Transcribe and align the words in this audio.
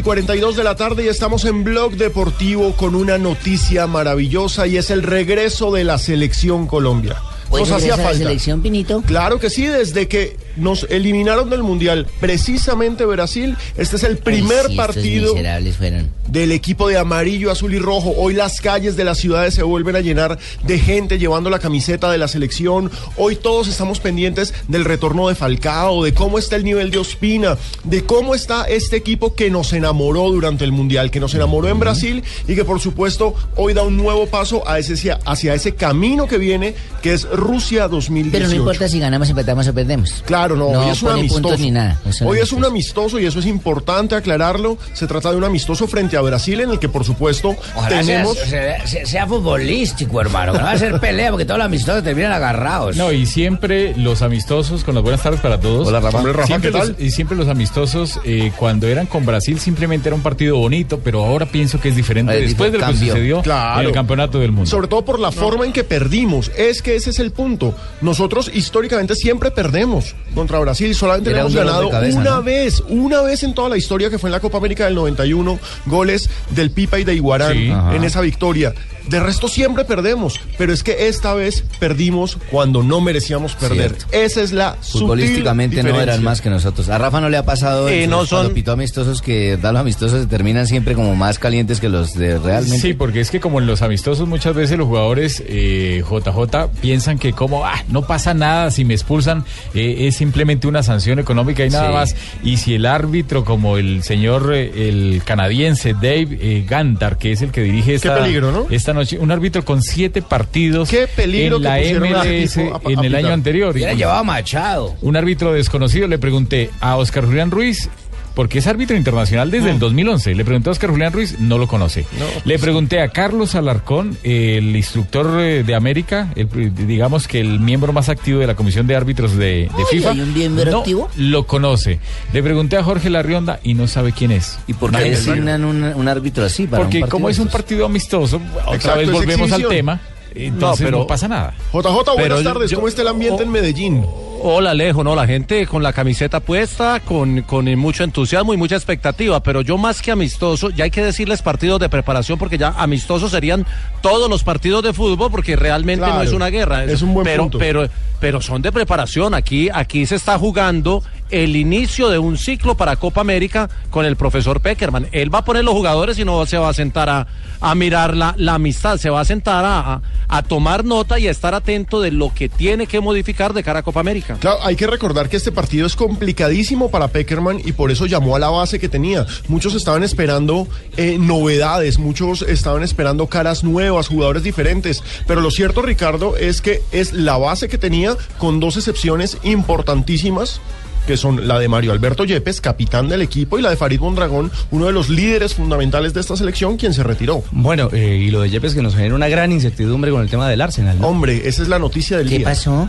Y 0.00 0.02
42 0.02 0.56
de 0.56 0.64
la 0.64 0.76
tarde 0.76 1.04
y 1.04 1.08
estamos 1.08 1.44
en 1.44 1.62
Blog 1.62 1.92
Deportivo 1.92 2.74
con 2.74 2.94
una 2.94 3.18
noticia 3.18 3.86
maravillosa 3.86 4.66
y 4.66 4.78
es 4.78 4.88
el 4.90 5.02
regreso 5.02 5.72
de 5.72 5.84
la 5.84 5.98
selección 5.98 6.66
Colombia. 6.66 7.16
Hoy 7.50 7.60
Nos 7.60 7.70
hacía 7.70 7.96
regresa 7.96 7.96
la 7.98 8.02
falta. 8.04 8.18
selección, 8.18 8.62
Pinito. 8.62 9.02
Claro 9.02 9.38
que 9.38 9.50
sí, 9.50 9.66
desde 9.66 10.08
que 10.08 10.38
nos 10.56 10.86
eliminaron 10.88 11.50
del 11.50 11.62
Mundial, 11.62 12.06
precisamente 12.18 13.04
Brasil, 13.04 13.58
este 13.76 13.96
es 13.96 14.04
el 14.04 14.16
primer 14.16 14.68
sí, 14.68 14.76
partido 14.76 15.34
miserables 15.34 15.76
fueron. 15.76 16.08
Del 16.30 16.52
equipo 16.52 16.88
de 16.88 16.96
amarillo, 16.98 17.50
azul 17.50 17.74
y 17.74 17.78
rojo. 17.78 18.14
Hoy 18.16 18.34
las 18.34 18.60
calles 18.60 18.96
de 18.96 19.04
las 19.04 19.18
ciudades 19.18 19.54
se 19.54 19.62
vuelven 19.62 19.96
a 19.96 20.00
llenar 20.00 20.38
de 20.64 20.78
gente 20.78 21.18
llevando 21.18 21.50
la 21.50 21.58
camiseta 21.58 22.10
de 22.10 22.18
la 22.18 22.28
selección. 22.28 22.90
Hoy 23.16 23.36
todos 23.36 23.68
estamos 23.68 24.00
pendientes 24.00 24.54
del 24.68 24.84
retorno 24.84 25.28
de 25.28 25.34
Falcao, 25.34 26.04
de 26.04 26.14
cómo 26.14 26.38
está 26.38 26.56
el 26.56 26.64
nivel 26.64 26.90
de 26.90 26.98
Ospina, 26.98 27.58
de 27.84 28.04
cómo 28.04 28.34
está 28.34 28.64
este 28.64 28.96
equipo 28.96 29.34
que 29.34 29.50
nos 29.50 29.72
enamoró 29.72 30.30
durante 30.30 30.64
el 30.64 30.72
Mundial, 30.72 31.10
que 31.10 31.20
nos 31.20 31.34
enamoró 31.34 31.68
en 31.68 31.78
Brasil 31.80 32.22
y 32.46 32.54
que 32.54 32.64
por 32.64 32.80
supuesto 32.80 33.34
hoy 33.56 33.74
da 33.74 33.82
un 33.82 33.96
nuevo 33.96 34.26
paso 34.26 34.66
a 34.68 34.78
ese, 34.78 35.16
hacia 35.24 35.54
ese 35.54 35.74
camino 35.74 36.26
que 36.26 36.38
viene, 36.38 36.74
que 37.02 37.12
es 37.12 37.28
Rusia 37.28 37.88
2018. 37.88 38.32
Pero 38.32 38.48
no 38.48 38.54
importa 38.54 38.88
si 38.88 38.98
ganamos, 39.00 39.28
empatamos 39.30 39.66
o 39.68 39.74
perdemos. 39.74 40.22
Claro, 40.26 40.56
no, 40.56 40.72
No 40.72 40.80
hoy 40.80 40.90
es 40.90 41.02
un 41.02 41.10
amistoso. 41.10 41.56
ni 41.58 41.70
nada, 41.70 42.00
hoy 42.24 42.38
es 42.38 42.52
un 42.52 42.64
amistoso. 42.64 42.70
amistoso 42.70 43.18
y 43.18 43.26
eso 43.26 43.40
es 43.40 43.46
importante 43.46 44.14
aclararlo. 44.14 44.78
Se 44.92 45.06
trata 45.06 45.30
de 45.32 45.36
un 45.36 45.44
amistoso 45.44 45.86
frente 45.88 46.16
a 46.16 46.19
Brasil 46.22 46.60
en 46.60 46.70
el 46.70 46.78
que 46.78 46.88
por 46.88 47.04
supuesto 47.04 47.56
Ojalá 47.74 48.00
tenemos... 48.00 48.36
sea, 48.38 48.86
sea- 48.86 49.06
sea 49.06 49.26
futbolístico, 49.26 50.20
hermano. 50.20 50.52
Que 50.52 50.58
no 50.58 50.64
va 50.64 50.72
a 50.72 50.78
ser 50.78 50.98
pelea 51.00 51.30
porque 51.30 51.44
todos 51.44 51.58
los 51.58 51.66
amistosos 51.66 52.02
terminan 52.02 52.32
agarrados. 52.32 52.96
No, 52.96 53.12
y 53.12 53.26
siempre 53.26 53.94
los 53.96 54.22
amistosos, 54.22 54.84
con 54.84 54.94
las 54.94 55.02
buenas 55.02 55.22
tardes 55.22 55.40
para 55.40 55.60
todos. 55.60 55.86
Hola, 55.88 56.00
Rafa. 56.00 56.18
Hombre, 56.18 56.32
Rafa, 56.32 56.46
siempre 56.46 56.70
¿qué 56.72 56.78
tal? 56.78 56.88
los- 56.88 57.00
y 57.00 57.10
siempre 57.10 57.36
los 57.36 57.48
amistosos, 57.48 58.20
eh, 58.24 58.52
cuando 58.56 58.86
eran 58.86 59.06
con 59.06 59.24
Brasil, 59.26 59.58
simplemente 59.60 60.08
era 60.08 60.16
un 60.16 60.22
partido 60.22 60.56
bonito, 60.56 61.00
pero 61.02 61.24
ahora 61.24 61.46
pienso 61.46 61.80
que 61.80 61.88
es 61.90 61.96
diferente 61.96 62.32
después 62.40 62.72
de 62.72 62.78
lo 62.78 62.86
que 62.86 62.92
sucedió 62.96 63.42
Claro. 63.42 63.80
en 63.80 63.86
el 63.86 63.92
campeonato 63.92 64.38
del 64.38 64.52
mundo. 64.52 64.70
Sobre 64.70 64.88
todo 64.88 65.04
por 65.04 65.18
la 65.18 65.32
forma 65.32 65.64
en 65.64 65.72
que 65.72 65.84
perdimos. 65.84 66.50
Es 66.56 66.82
que 66.82 66.96
ese 66.96 67.10
es 67.10 67.18
el 67.18 67.30
punto. 67.32 67.74
Nosotros 68.00 68.50
históricamente 68.52 69.14
siempre 69.14 69.50
perdemos 69.50 70.14
contra 70.34 70.58
Brasil. 70.58 70.94
Solamente 70.94 71.30
le 71.30 71.40
hemos 71.40 71.54
ganado 71.54 71.90
cabeza, 71.90 72.18
una 72.18 72.30
¿no? 72.36 72.42
vez, 72.42 72.82
una 72.88 73.20
vez 73.22 73.42
en 73.42 73.54
toda 73.54 73.68
la 73.68 73.76
historia 73.76 74.10
que 74.10 74.18
fue 74.18 74.28
en 74.28 74.32
la 74.32 74.40
Copa 74.40 74.58
América 74.58 74.84
del 74.84 74.94
91. 74.94 75.58
Goles 75.86 76.09
del 76.50 76.70
Pipa 76.70 76.98
y 76.98 77.04
de 77.04 77.14
Iguarán 77.14 77.52
Sí. 77.54 77.70
en 77.94 78.04
esa 78.04 78.20
victoria. 78.20 78.74
De 79.08 79.18
resto 79.18 79.48
siempre 79.48 79.84
perdemos, 79.84 80.38
pero 80.58 80.72
es 80.72 80.82
que 80.84 81.08
esta 81.08 81.34
vez 81.34 81.64
perdimos 81.80 82.36
cuando 82.50 82.82
no 82.82 83.00
merecíamos 83.00 83.54
perder. 83.54 83.96
Cierto. 83.96 84.04
Esa 84.12 84.42
es 84.42 84.52
la 84.52 84.76
Futbolísticamente 84.80 85.76
sutil 85.78 85.92
no 85.92 86.00
eran 86.00 86.22
más 86.22 86.40
que 86.40 86.50
nosotros. 86.50 86.88
A 86.90 86.98
Rafa 86.98 87.20
no 87.20 87.28
le 87.28 87.36
ha 87.38 87.44
pasado 87.44 87.88
Eh, 87.88 88.02
eso, 88.02 88.10
no 88.10 88.16
cuando 88.18 88.26
son- 88.44 88.54
pitó 88.54 88.72
amistosos 88.72 89.20
que 89.22 89.56
da 89.56 89.72
los 89.72 89.80
amistosos 89.80 90.20
se 90.22 90.26
terminan 90.28 90.66
siempre 90.66 90.94
como 90.94 91.16
más 91.16 91.38
calientes 91.38 91.80
que 91.80 91.88
los 91.88 92.14
de 92.14 92.38
realmente. 92.38 92.78
Sí, 92.78 92.92
porque 92.94 93.20
es 93.20 93.30
que 93.30 93.40
como 93.40 93.58
en 93.58 93.66
los 93.66 93.82
amistosos 93.82 94.28
muchas 94.28 94.54
veces 94.54 94.78
los 94.78 94.86
jugadores 94.86 95.42
eh, 95.46 96.04
JJ 96.08 96.68
piensan 96.80 97.18
que 97.18 97.32
como 97.32 97.64
ah, 97.64 97.82
no 97.88 98.02
pasa 98.06 98.34
nada 98.34 98.70
si 98.70 98.84
me 98.84 98.94
expulsan 98.94 99.44
eh, 99.74 100.06
es 100.08 100.16
simplemente 100.16 100.68
una 100.68 100.82
sanción 100.82 101.18
económica 101.18 101.64
y 101.64 101.70
nada 101.70 101.88
Sí. 101.88 101.94
más. 101.94 102.16
Y 102.44 102.56
si 102.58 102.74
el 102.74 102.86
árbitro 102.86 103.44
como 103.44 103.76
el 103.78 104.02
señor 104.04 104.52
eh, 104.54 104.88
el 104.88 105.22
canadiense 105.24 105.94
Dave 106.00 106.28
eh, 106.40 106.64
Gantar 106.68 107.18
que 107.18 107.32
es 107.32 107.42
el 107.42 107.50
que 107.50 107.62
dirige 107.62 107.94
esta, 107.94 108.16
peligro, 108.22 108.52
¿no? 108.52 108.66
esta 108.70 108.92
noche, 108.92 109.18
un 109.18 109.30
árbitro 109.30 109.64
con 109.64 109.82
siete 109.82 110.22
partidos 110.22 110.88
Qué 110.88 111.06
peligro 111.06 111.56
en 111.58 111.62
la 111.62 111.78
MLS 111.78 112.54
tipo 112.54 112.74
a- 112.74 112.78
a 112.88 112.92
en 112.92 113.04
el 113.04 113.14
año 113.14 113.32
anterior. 113.32 113.72
Hubiera 113.74 113.92
Y- 113.92 113.96
llevado 113.96 114.18
a 114.18 114.24
Machado. 114.24 114.96
un 115.02 115.16
árbitro 115.16 115.52
desconocido, 115.52 116.06
le 116.08 116.18
pregunté 116.18 116.70
a 116.80 116.96
Oscar 116.96 117.24
Julián 117.26 117.50
Ruiz, 117.50 117.88
porque 118.34 118.58
es 118.60 118.66
árbitro 118.66 118.96
internacional 118.96 119.50
desde 119.50 119.70
el 119.70 119.78
2011. 119.78 120.34
Le 120.34 120.44
pregunté 120.44 120.70
a 120.70 120.72
Oscar 120.72 120.90
Julián 120.90 121.12
Ruiz, 121.12 121.38
no 121.40 121.58
lo 121.58 121.66
conoce. 121.66 122.06
le 122.44 122.58
pregunté 122.58 123.00
a 123.00 123.08
Carlos 123.08 123.54
Alarcón, 123.54 124.16
el 124.22 124.74
instructor 124.76 125.40
eh, 125.40 125.62
de 125.64 125.74
América, 125.74 126.32
el, 126.36 126.48
digamos 126.86 127.26
que 127.28 127.40
el 127.40 127.60
miembro 127.60 127.92
más 127.92 128.08
activo 128.08 128.38
de 128.40 128.46
la 128.46 128.54
Comisión 128.54 128.86
de 128.86 128.96
Árbitros 128.96 129.32
de, 129.36 129.68
de 129.68 129.70
Uy, 129.76 129.84
FIFA. 129.90 130.10
¿hay 130.12 130.20
un 130.20 130.32
miembro 130.34 130.70
no 130.70 130.78
activo? 130.78 131.08
lo 131.16 131.46
conoce. 131.46 131.98
Le 132.32 132.42
pregunté 132.42 132.76
a 132.76 132.82
Jorge 132.82 133.10
Larrionda 133.10 133.60
y 133.62 133.74
no 133.74 133.86
sabe 133.88 134.12
quién 134.12 134.30
es. 134.30 134.58
¿Y 134.66 134.74
por 134.74 134.90
qué 134.92 135.10
designan 135.10 135.64
un, 135.64 135.82
un 135.82 136.08
árbitro 136.08 136.44
así? 136.44 136.66
Para 136.66 136.82
Porque 136.84 137.02
un 137.02 137.08
como 137.08 137.28
es 137.28 137.38
un 137.38 137.48
partido 137.48 137.84
amistoso, 137.86 138.40
otra 138.62 138.74
Exacto, 138.76 138.98
vez 139.00 139.08
es 139.08 139.14
volvemos 139.14 139.52
al 139.52 139.66
tema, 139.68 140.00
entonces 140.34 140.84
no, 140.84 140.98
pero- 140.98 141.06
pasa 141.06 141.28
nada. 141.28 141.54
JJ, 141.72 142.14
buenas 142.16 142.38
yo- 142.38 142.44
tardes. 142.44 142.70
yo- 142.70 142.76
¿Cómo 142.76 142.88
está 142.88 143.02
el 143.02 143.08
ambiente 143.08 143.42
en 143.42 143.50
Medellín? 143.50 144.04
Hola 144.42 144.70
Alejo, 144.70 145.04
no, 145.04 145.14
la 145.14 145.26
gente 145.26 145.66
con 145.66 145.82
la 145.82 145.92
camiseta 145.92 146.40
puesta, 146.40 147.00
con, 147.00 147.42
con 147.42 147.66
mucho 147.78 148.04
entusiasmo 148.04 148.54
y 148.54 148.56
mucha 148.56 148.74
expectativa, 148.74 149.42
pero 149.42 149.60
yo 149.60 149.76
más 149.76 150.00
que 150.00 150.10
amistoso, 150.12 150.70
ya 150.70 150.84
hay 150.84 150.90
que 150.90 151.04
decirles 151.04 151.42
partidos 151.42 151.78
de 151.78 151.90
preparación 151.90 152.38
porque 152.38 152.56
ya 152.56 152.68
amistosos 152.78 153.32
serían 153.32 153.66
todos 154.00 154.30
los 154.30 154.42
partidos 154.42 154.82
de 154.82 154.94
fútbol 154.94 155.30
porque 155.30 155.56
realmente 155.56 156.06
no 156.06 156.22
es 156.22 156.32
una 156.32 156.46
guerra. 156.48 156.84
es 156.84 157.02
un 157.02 157.12
buen 157.12 157.24
pero, 157.24 157.42
punto. 157.42 157.58
Pero, 157.58 157.86
pero 158.18 158.40
son 158.40 158.62
de 158.62 158.72
preparación, 158.72 159.34
aquí, 159.34 159.68
aquí 159.70 160.06
se 160.06 160.14
está 160.16 160.38
jugando 160.38 161.02
el 161.30 161.54
inicio 161.54 162.08
de 162.08 162.18
un 162.18 162.38
ciclo 162.38 162.76
para 162.76 162.96
Copa 162.96 163.20
América 163.20 163.68
con 163.90 164.06
el 164.06 164.16
profesor 164.16 164.60
Peckerman. 164.62 165.06
Él 165.12 165.32
va 165.32 165.40
a 165.40 165.44
poner 165.44 165.64
los 165.64 165.74
jugadores 165.74 166.18
y 166.18 166.24
no 166.24 166.44
se 166.46 166.56
va 166.56 166.70
a 166.70 166.74
sentar 166.74 167.08
a, 167.10 167.26
a 167.60 167.74
mirar 167.74 168.16
la, 168.16 168.34
la 168.38 168.54
amistad, 168.54 168.96
se 168.96 169.10
va 169.10 169.20
a 169.20 169.24
sentar 169.26 169.64
a, 169.66 169.80
a- 169.94 170.02
a 170.32 170.42
tomar 170.44 170.84
nota 170.84 171.18
y 171.18 171.26
a 171.28 171.30
estar 171.30 171.54
atento 171.54 172.00
de 172.00 172.10
lo 172.12 172.32
que 172.32 172.48
tiene 172.48 172.86
que 172.86 173.00
modificar 173.00 173.52
de 173.52 173.62
cara 173.64 173.80
a 173.80 173.82
Copa 173.82 173.98
América. 174.00 174.29
Claro, 174.38 174.58
hay 174.62 174.76
que 174.76 174.86
recordar 174.86 175.28
que 175.28 175.36
este 175.36 175.52
partido 175.52 175.86
es 175.86 175.96
complicadísimo 175.96 176.90
para 176.90 177.08
Peckerman 177.08 177.60
y 177.64 177.72
por 177.72 177.90
eso 177.90 178.06
llamó 178.06 178.36
a 178.36 178.38
la 178.38 178.50
base 178.50 178.78
que 178.78 178.88
tenía. 178.88 179.26
Muchos 179.48 179.74
estaban 179.74 180.02
esperando 180.02 180.68
eh, 180.96 181.16
novedades, 181.18 181.98
muchos 181.98 182.42
estaban 182.42 182.82
esperando 182.82 183.26
caras 183.26 183.64
nuevas, 183.64 184.08
jugadores 184.08 184.42
diferentes. 184.42 185.02
Pero 185.26 185.40
lo 185.40 185.50
cierto, 185.50 185.82
Ricardo, 185.82 186.36
es 186.36 186.60
que 186.60 186.82
es 186.92 187.12
la 187.12 187.36
base 187.38 187.68
que 187.68 187.78
tenía 187.78 188.16
con 188.38 188.60
dos 188.60 188.76
excepciones 188.76 189.38
importantísimas 189.42 190.60
que 191.06 191.16
son 191.16 191.48
la 191.48 191.58
de 191.58 191.66
Mario 191.66 191.92
Alberto 191.92 192.24
Yepes, 192.24 192.60
capitán 192.60 193.08
del 193.08 193.22
equipo, 193.22 193.58
y 193.58 193.62
la 193.62 193.70
de 193.70 193.76
Farid 193.76 194.00
Mondragón, 194.00 194.52
uno 194.70 194.86
de 194.86 194.92
los 194.92 195.08
líderes 195.08 195.54
fundamentales 195.54 196.14
de 196.14 196.20
esta 196.20 196.36
selección, 196.36 196.76
quien 196.76 196.94
se 196.94 197.02
retiró. 197.02 197.42
Bueno, 197.50 197.88
eh, 197.92 198.22
y 198.22 198.30
lo 198.30 198.42
de 198.42 198.50
Yepes 198.50 198.74
que 198.74 198.82
nos 198.82 198.94
genera 198.94 199.14
una 199.14 199.28
gran 199.28 199.50
incertidumbre 199.50 200.10
con 200.10 200.22
el 200.22 200.30
tema 200.30 200.48
del 200.48 200.60
Arsenal. 200.60 201.00
¿no? 201.00 201.08
Hombre, 201.08 201.48
esa 201.48 201.62
es 201.62 201.68
la 201.68 201.78
noticia 201.78 202.18
del 202.18 202.28
¿Qué 202.28 202.38
día. 202.38 202.46
pasó? 202.48 202.88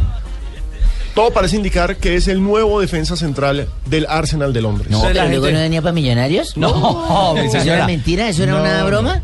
Todo 1.16 1.31
parece 1.31 1.58
indicar 1.58 1.98
que 1.98 2.16
es 2.16 2.28
el 2.28 2.42
nuevo 2.42 2.80
defensa 2.80 3.16
central 3.18 3.68
del 3.86 4.06
Arsenal 4.08 4.54
de 4.54 4.62
Londres. 4.62 4.90
No, 4.90 5.02
la 5.04 5.08
pero 5.10 5.25
luego 5.28 5.46
gente- 5.46 5.58
no 5.58 5.63
venía 5.63 5.81
para 5.81 5.92
Millonarios. 5.94 6.56
No, 6.56 7.34
mi 7.36 7.42
¿Eso 7.42 7.52
era 7.58 7.60
señora. 7.63 7.86
mentira? 7.86 8.30
¿Eso 8.30 8.44
era 8.44 8.54
No, 8.54 8.62
una 8.62 8.80
no. 8.80 8.86
broma? 8.88 9.22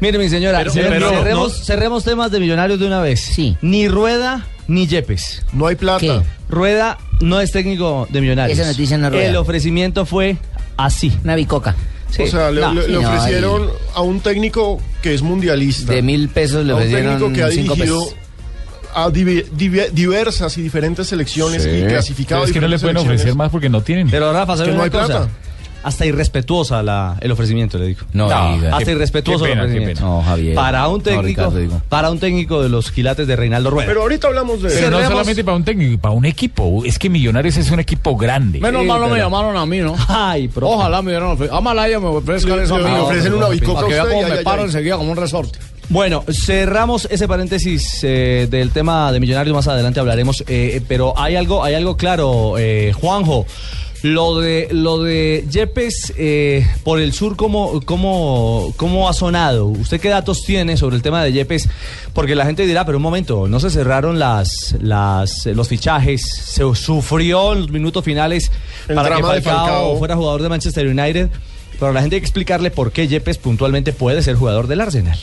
Mire, 0.00 0.18
mi 0.18 0.28
señora, 0.28 0.58
Pero- 0.58 0.72
cer- 0.72 0.88
pero- 0.88 1.10
cerremos, 1.10 1.58
no- 1.58 1.64
cerremos 1.64 2.04
temas 2.04 2.30
de 2.30 2.40
millonarios 2.40 2.78
de 2.78 2.86
una 2.86 3.00
vez. 3.00 3.20
Sí. 3.20 3.56
Ni 3.62 3.88
Rueda 3.88 4.46
ni 4.68 4.86
Yepes. 4.86 5.42
No 5.52 5.66
hay 5.66 5.76
plata. 5.76 6.00
¿Qué? 6.00 6.20
Rueda 6.48 6.98
no 7.20 7.40
es 7.40 7.50
técnico 7.52 8.06
de 8.10 8.20
millonarios. 8.20 8.58
Esa 8.58 8.68
noticia 8.70 8.96
no 8.98 9.10
rueda. 9.10 9.24
El 9.26 9.36
ofrecimiento 9.36 10.06
fue 10.06 10.36
así. 10.76 11.12
Una 11.24 11.34
bicoca. 11.36 11.74
o 12.16 12.26
sea, 12.28 12.50
le, 12.52 12.60
No, 12.60 12.74
no, 12.74 13.00
ofrecieron 13.00 13.70
a 13.94 14.02
un 14.02 14.20
técnico 14.20 14.80
que 15.02 15.14
es 15.14 15.22
mundialista. 15.22 15.92
De 15.92 16.02
mil 16.02 16.28
pesos 16.28 16.64
le 16.64 16.72
a 16.72 16.76
un 16.76 16.80
ofrecieron 16.82 17.12
técnico 17.18 17.32
que 17.34 17.42
ha 17.42 17.48
dirigido 17.48 17.74
pesos. 17.76 18.16
A 18.94 19.10
diversas 19.10 20.56
y 20.58 20.62
diferentes 20.62 21.06
selecciones 21.08 21.62
Sí. 21.62 21.70
y 21.70 21.86
clasificado 21.86 22.40
Pero 22.40 22.42
a 22.42 22.46
es 22.46 22.52
que 22.52 22.60
no 22.60 22.68
le 22.68 22.78
pueden 22.78 22.96
ofrecer 22.98 23.34
más 23.34 23.50
porque 23.50 23.68
no 23.68 23.80
tienen. 23.82 24.08
Pero 24.10 24.32
Rafa, 24.32 24.56
¿sabes 24.56 24.68
Que 24.68 24.70
no 24.70 24.74
una 24.76 24.84
hay 24.84 24.90
cosa? 24.90 25.06
plata. 25.06 25.28
Hasta 25.82 26.06
irrespetuosa 26.06 26.82
la, 26.82 27.18
el 27.20 27.30
ofrecimiento, 27.30 27.76
le 27.76 27.88
digo. 27.88 28.06
No, 28.14 28.24
hasta 28.30 28.84
Qué- 28.86 28.92
irrespetuoso 28.92 29.44
qué 29.44 29.50
pena, 29.50 29.64
el 29.64 29.68
qué 29.68 29.72
ofrecimiento. 29.74 30.00
pena. 30.00 30.10
No, 30.16 30.22
Javier. 30.22 30.54
Para 30.54 30.88
un 30.88 30.96
No, 30.96 31.02
técnico, 31.02 31.22
Ricardo, 31.50 31.82
para 31.90 32.10
un 32.10 32.18
técnico 32.18 32.62
de 32.62 32.70
los 32.70 32.90
quilates 32.90 33.26
de 33.26 33.36
Reinaldo 33.36 33.68
Rueda. 33.68 33.86
Pero 33.88 34.00
ahorita 34.00 34.28
hablamos 34.28 34.62
de... 34.62 34.70
Pero 34.70 34.88
no 34.90 34.96
Cerremos- 34.96 35.10
solamente 35.10 35.44
para 35.44 35.56
un 35.58 35.64
técnico, 35.64 36.00
para 36.00 36.14
un 36.14 36.24
equipo. 36.24 36.82
Es 36.86 36.98
que 36.98 37.10
Millonarios 37.10 37.58
es 37.58 37.70
un 37.70 37.80
equipo 37.80 38.16
grande. 38.16 38.60
Menos 38.60 38.80
Sí, 38.80 38.88
mal 38.88 38.98
no 38.98 39.08
me 39.10 39.18
llamaron 39.18 39.58
a 39.58 39.66
mí, 39.66 39.80
¿no? 39.80 39.94
Ay, 40.08 40.48
profe. 40.48 40.74
Ojalá 40.74 41.02
me 41.02 41.10
dieran 41.10 41.36
ofre- 41.36 41.50
A 41.52 41.60
Malaya 41.60 42.00
me 42.00 42.06
ofrezcan 42.06 42.56
Le- 42.56 42.64
eso 42.64 42.78
mí. 42.78 42.84
ofrecen 42.84 43.34
una 43.34 43.50
bicoca 43.50 43.74
Para 43.82 43.88
que 43.88 43.92
vea 43.94 44.04
cómo 44.08 44.22
me 44.28 44.36
paro 44.42 44.64
enseguida 44.64 44.96
como 44.96 45.10
un 45.12 45.18
resorte. 45.18 45.58
Bueno, 45.90 46.24
cerramos 46.30 47.06
ese 47.10 47.28
paréntesis 47.28 48.00
eh, 48.02 48.48
del 48.50 48.70
tema 48.70 49.12
de 49.12 49.20
Millonarios, 49.20 49.54
más 49.54 49.68
adelante 49.68 50.00
hablaremos, 50.00 50.42
eh, 50.48 50.80
pero 50.88 51.18
hay 51.18 51.36
algo, 51.36 51.62
hay 51.62 51.74
algo 51.74 51.96
claro, 51.96 52.56
eh, 52.58 52.92
Juanjo. 52.94 53.46
Lo 54.02 54.38
de 54.38 54.68
lo 54.70 55.02
de 55.02 55.46
Yepes 55.50 56.12
eh, 56.18 56.66
por 56.82 57.00
el 57.00 57.14
sur, 57.14 57.36
¿cómo, 57.36 57.80
cómo, 57.86 58.74
¿cómo 58.76 59.08
ha 59.08 59.14
sonado? 59.14 59.64
¿Usted 59.64 59.98
qué 59.98 60.10
datos 60.10 60.42
tiene 60.44 60.76
sobre 60.76 60.96
el 60.96 61.00
tema 61.00 61.24
de 61.24 61.32
Yepes? 61.32 61.70
Porque 62.12 62.34
la 62.34 62.44
gente 62.44 62.66
dirá, 62.66 62.84
pero 62.84 62.98
un 62.98 63.02
momento, 63.02 63.48
no 63.48 63.60
se 63.60 63.70
cerraron 63.70 64.18
las, 64.18 64.76
las, 64.78 65.46
los 65.46 65.68
fichajes, 65.68 66.20
se 66.20 66.62
sufrió 66.74 67.54
en 67.54 67.60
los 67.60 67.70
minutos 67.70 68.04
finales 68.04 68.50
El 68.88 68.96
para 68.96 69.16
que 69.16 69.22
Falcao, 69.22 69.42
Falcao. 69.42 69.98
fuera 69.98 70.16
jugador 70.16 70.42
de 70.42 70.48
Manchester 70.50 70.86
United. 70.86 71.30
Pero 71.80 71.92
la 71.94 72.02
gente 72.02 72.16
hay 72.16 72.20
que 72.20 72.26
explicarle 72.26 72.70
por 72.70 72.92
qué 72.92 73.08
Yepes 73.08 73.38
puntualmente 73.38 73.94
puede 73.94 74.22
ser 74.22 74.36
jugador 74.36 74.66
del 74.66 74.82
Arsenal. 74.82 75.18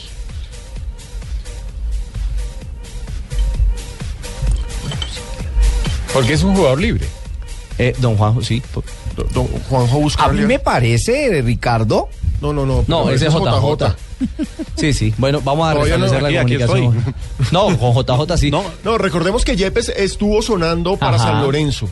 Porque 6.12 6.32
es 6.34 6.42
un 6.42 6.54
jugador 6.54 6.80
libre. 6.80 7.06
Eh, 7.78 7.94
don 7.98 8.16
Juanjo, 8.16 8.42
sí. 8.42 8.62
Don 9.34 9.46
Juanjo 9.68 9.94
A 9.94 9.98
mí 9.98 10.02
Buscalia. 10.04 10.46
me 10.46 10.58
parece, 10.58 11.40
Ricardo. 11.42 12.08
No, 12.40 12.52
no, 12.52 12.66
no. 12.66 12.84
No, 12.86 13.08
ese 13.10 13.26
es 13.28 13.34
es 13.34 13.40
JJ. 13.40 13.96
Sí, 14.76 14.92
sí. 14.92 15.12
Bueno, 15.18 15.40
vamos 15.42 15.68
a 15.68 15.74
no, 15.74 15.80
restablecer 15.84 16.24
aquí- 16.24 16.56
la 16.56 16.66
comunicación. 16.66 17.14
No, 17.52 17.76
con 17.78 17.92
JJ 17.94 18.36
sí. 18.38 18.50
No, 18.50 18.62
No, 18.84 18.98
recordemos 18.98 19.44
que 19.44 19.56
Yepes 19.56 19.88
estuvo 19.90 20.42
sonando 20.42 20.96
para 20.96 21.16
Ajá. 21.16 21.24
San 21.32 21.42
Lorenzo. 21.42 21.88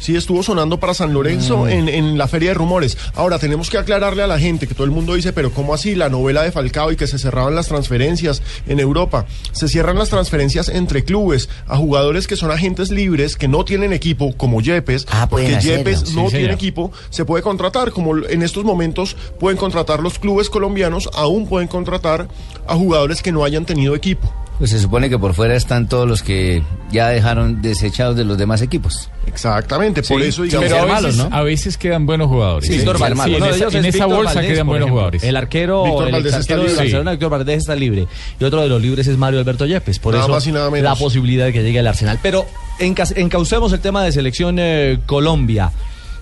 Sí, 0.00 0.16
estuvo 0.16 0.42
sonando 0.42 0.80
para 0.80 0.94
San 0.94 1.12
Lorenzo 1.12 1.68
en, 1.68 1.88
en 1.88 2.16
la 2.18 2.26
feria 2.26 2.48
de 2.50 2.54
rumores. 2.54 2.96
Ahora, 3.14 3.38
tenemos 3.38 3.68
que 3.70 3.76
aclararle 3.78 4.22
a 4.22 4.26
la 4.26 4.38
gente 4.38 4.66
que 4.66 4.74
todo 4.74 4.84
el 4.84 4.90
mundo 4.90 5.14
dice, 5.14 5.32
pero 5.34 5.52
¿cómo 5.52 5.74
así 5.74 5.94
la 5.94 6.08
novela 6.08 6.42
de 6.42 6.50
Falcao 6.52 6.90
y 6.90 6.96
que 6.96 7.06
se 7.06 7.18
cerraban 7.18 7.54
las 7.54 7.68
transferencias 7.68 8.42
en 8.66 8.80
Europa? 8.80 9.26
Se 9.52 9.68
cierran 9.68 9.98
las 9.98 10.08
transferencias 10.08 10.70
entre 10.70 11.04
clubes 11.04 11.50
a 11.66 11.76
jugadores 11.76 12.26
que 12.26 12.36
son 12.36 12.50
agentes 12.50 12.90
libres, 12.90 13.36
que 13.36 13.46
no 13.46 13.64
tienen 13.64 13.92
equipo, 13.92 14.34
como 14.36 14.60
Yepes, 14.62 15.06
Ah, 15.10 15.26
porque. 15.28 15.58
Yepes 15.60 16.14
no 16.14 16.22
tiene 16.22 16.30
señor. 16.30 16.50
equipo, 16.52 16.92
se 17.10 17.24
puede 17.26 17.42
contratar, 17.42 17.90
como 17.92 18.16
en 18.16 18.42
estos 18.42 18.64
momentos 18.64 19.16
pueden 19.38 19.58
contratar 19.58 20.00
los 20.00 20.18
clubes 20.18 20.48
colombianos, 20.48 21.10
aún 21.14 21.46
pueden 21.46 21.68
contratar 21.68 22.26
a 22.66 22.74
jugadores 22.74 23.20
que 23.22 23.32
no 23.32 23.44
hayan 23.44 23.66
tenido 23.66 23.94
equipo. 23.94 24.32
Pues 24.60 24.70
se 24.70 24.78
supone 24.78 25.08
que 25.08 25.18
por 25.18 25.34
fuera 25.34 25.56
están 25.56 25.88
todos 25.88 26.06
los 26.06 26.22
que 26.22 26.62
ya 26.92 27.08
dejaron 27.08 27.60
desechados 27.62 28.14
de 28.14 28.24
los 28.24 28.36
demás 28.38 28.60
equipos. 28.62 29.08
Exactamente, 29.26 30.02
por 30.02 30.20
Sí, 30.20 30.28
eso 30.28 30.42
digamos... 30.42 30.68
Pero 30.68 30.76
a 30.76 30.84
veces, 30.84 30.92
malos, 31.02 31.16
¿no? 31.16 31.28
a 31.36 31.42
veces 31.42 31.78
quedan 31.78 32.04
buenos 32.04 32.28
jugadores. 32.28 32.68
Sí, 32.68 32.78
Sí, 32.78 32.84
Valdés. 32.86 33.26
en 33.26 33.44
esa, 33.44 33.78
en 33.78 33.84
es 33.86 33.94
esa 33.94 34.04
bolsa 34.06 34.34
Valdés, 34.34 34.52
quedan 34.52 34.66
buenos 34.66 34.84
ejemplo. 34.86 34.92
jugadores. 34.92 35.24
El 35.24 35.36
arquero, 35.36 35.84
Víctor 35.84 36.06
el 36.06 36.12
Valdés 36.12 36.34
está 36.34 36.56
libre. 36.56 36.74
Barcelona, 36.76 37.10
Víctor 37.12 37.30
Valdés 37.30 37.56
está 37.58 37.74
libre. 37.74 38.06
Y 38.38 38.44
otro 38.44 38.60
de 38.60 38.68
los 38.68 38.82
libres 38.82 39.06
es 39.06 39.16
Mario 39.16 39.40
Alberto 39.40 39.64
Yepes. 39.64 39.98
Por 39.98 40.12
Nada 40.12 40.26
eso 40.26 40.34
más 40.34 40.46
y 40.46 40.52
nada 40.52 40.70
menos. 40.70 40.84
la 40.90 40.94
posibilidad 40.94 41.46
de 41.46 41.52
que 41.54 41.62
llegue 41.62 41.78
al 41.78 41.86
Arsenal. 41.86 42.18
Pero 42.22 42.44
enca- 42.78 43.10
encaucemos 43.16 43.72
el 43.72 43.80
tema 43.80 44.04
de 44.04 44.12
selección 44.12 44.56
eh, 44.58 44.98
Colombia. 45.06 45.70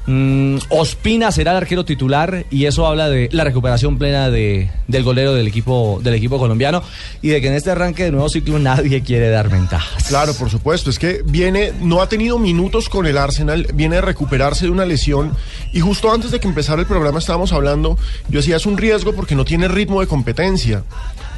Mm, 0.07 0.57
Ospina 0.71 1.31
será 1.31 1.51
el 1.51 1.59
arquero 1.59 1.85
titular 1.85 2.47
y 2.51 2.65
eso 2.65 2.87
habla 2.87 3.11
de 3.11 3.29
la 3.31 3.45
recuperación 3.45 3.99
plena 3.99 4.31
de, 4.31 4.71
del 4.87 5.03
golero 5.05 5.35
del 5.35 5.47
equipo, 5.47 6.01
del 6.03 6.15
equipo 6.15 6.39
colombiano 6.39 6.83
y 7.21 7.29
de 7.29 7.41
que 7.43 7.49
en 7.49 7.55
este 7.55 7.71
arranque 7.71 8.05
de 8.05 8.13
nuevo 8.13 8.29
ciclo 8.31 8.59
nadie 8.59 9.03
quiere 9.03 9.29
dar 9.29 9.51
ventajas. 9.51 10.05
Claro, 10.09 10.33
por 10.35 10.49
supuesto. 10.49 10.89
Es 10.89 10.99
que 10.99 11.23
viene, 11.27 11.73
no 11.83 12.01
ha 12.01 12.09
tenido 12.09 12.39
minutos 12.39 12.89
con 12.89 13.07
el 13.07 13.19
Arsenal, 13.19 13.67
viene 13.75 13.97
de 13.97 14.01
recuperarse 14.03 14.65
de 14.65 14.71
una 14.71 14.87
lesión. 14.87 15.35
Y 15.75 15.81
justo 15.81 16.11
antes 16.11 16.31
de 16.31 16.41
que 16.41 16.49
empezara 16.49 16.81
el 16.81 16.87
programa 16.87 17.19
estábamos 17.19 17.53
hablando, 17.53 17.99
yo 18.31 18.39
decía, 18.41 18.57
es 18.57 18.65
un 18.65 18.79
riesgo 18.79 19.13
porque 19.15 19.35
no 19.35 19.45
tiene 19.45 19.69
ritmo 19.69 20.01
de 20.01 20.07
competencia. 20.07 20.85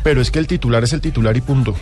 Pero 0.05 0.21
es 0.21 0.31
que 0.31 0.39
el 0.39 0.47
titular 0.47 0.85
es 0.85 0.93
el 0.93 1.01
titular 1.01 1.37
y 1.37 1.41
punto. 1.41 1.75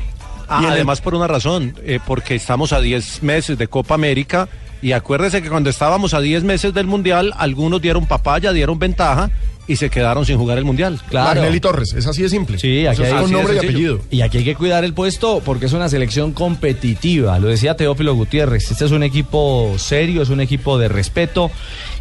Ah, 0.49 0.61
Y 0.63 0.65
el- 0.65 0.71
además 0.73 1.03
por 1.03 1.15
una 1.15 1.27
razón, 1.27 1.75
eh, 1.85 2.01
porque 2.07 2.35
estamos 2.35 2.73
a 2.73 2.81
10 2.81 3.23
meses 3.23 3.59
de 3.59 3.69
Copa 3.69 3.95
América 3.95 4.49
y 4.83 4.93
acuérdese 4.93 5.43
que 5.43 5.49
cuando 5.49 5.71
estábamos 5.71 6.15
a 6.15 6.21
10 6.21 6.45
meses 6.45 6.73
del 6.75 6.87
Mundial, 6.87 7.33
algunos 7.37 7.81
dieron 7.83 8.07
papaya, 8.07 8.53
dieron 8.53 8.79
ventaja 8.79 9.31
y 9.67 9.77
se 9.77 9.91
quedaron 9.91 10.25
sin 10.25 10.39
jugar 10.39 10.57
el 10.57 10.65
Mundial. 10.65 10.99
Claro. 11.11 11.35
Magnelli 11.41 11.61
Torres, 11.61 11.93
es 11.93 12.07
así 12.07 12.23
de 12.23 12.29
simple. 12.31 12.59
Sí, 12.59 12.87
aquí 12.87 13.03
hay- 13.03 13.13
con 13.21 13.31
nombre 13.31 13.55
y 13.55 13.59
apellido. 13.59 14.01
Y 14.11 14.23
aquí 14.23 14.39
hay 14.39 14.45
que 14.45 14.55
cuidar 14.55 14.83
el 14.85 14.95
puesto 14.95 15.43
porque 15.45 15.67
es 15.67 15.73
una 15.75 15.89
selección 15.91 16.33
competitiva. 16.33 17.39
Lo 17.39 17.49
decía 17.49 17.77
Teófilo 17.77 18.15
Gutiérrez. 18.15 18.71
Este 18.71 18.85
es 18.87 18.93
un 18.93 19.03
equipo 19.03 19.75
serio, 19.77 20.23
es 20.23 20.31
un 20.31 20.41
equipo 20.41 20.79
de 20.79 20.89
respeto 20.89 21.51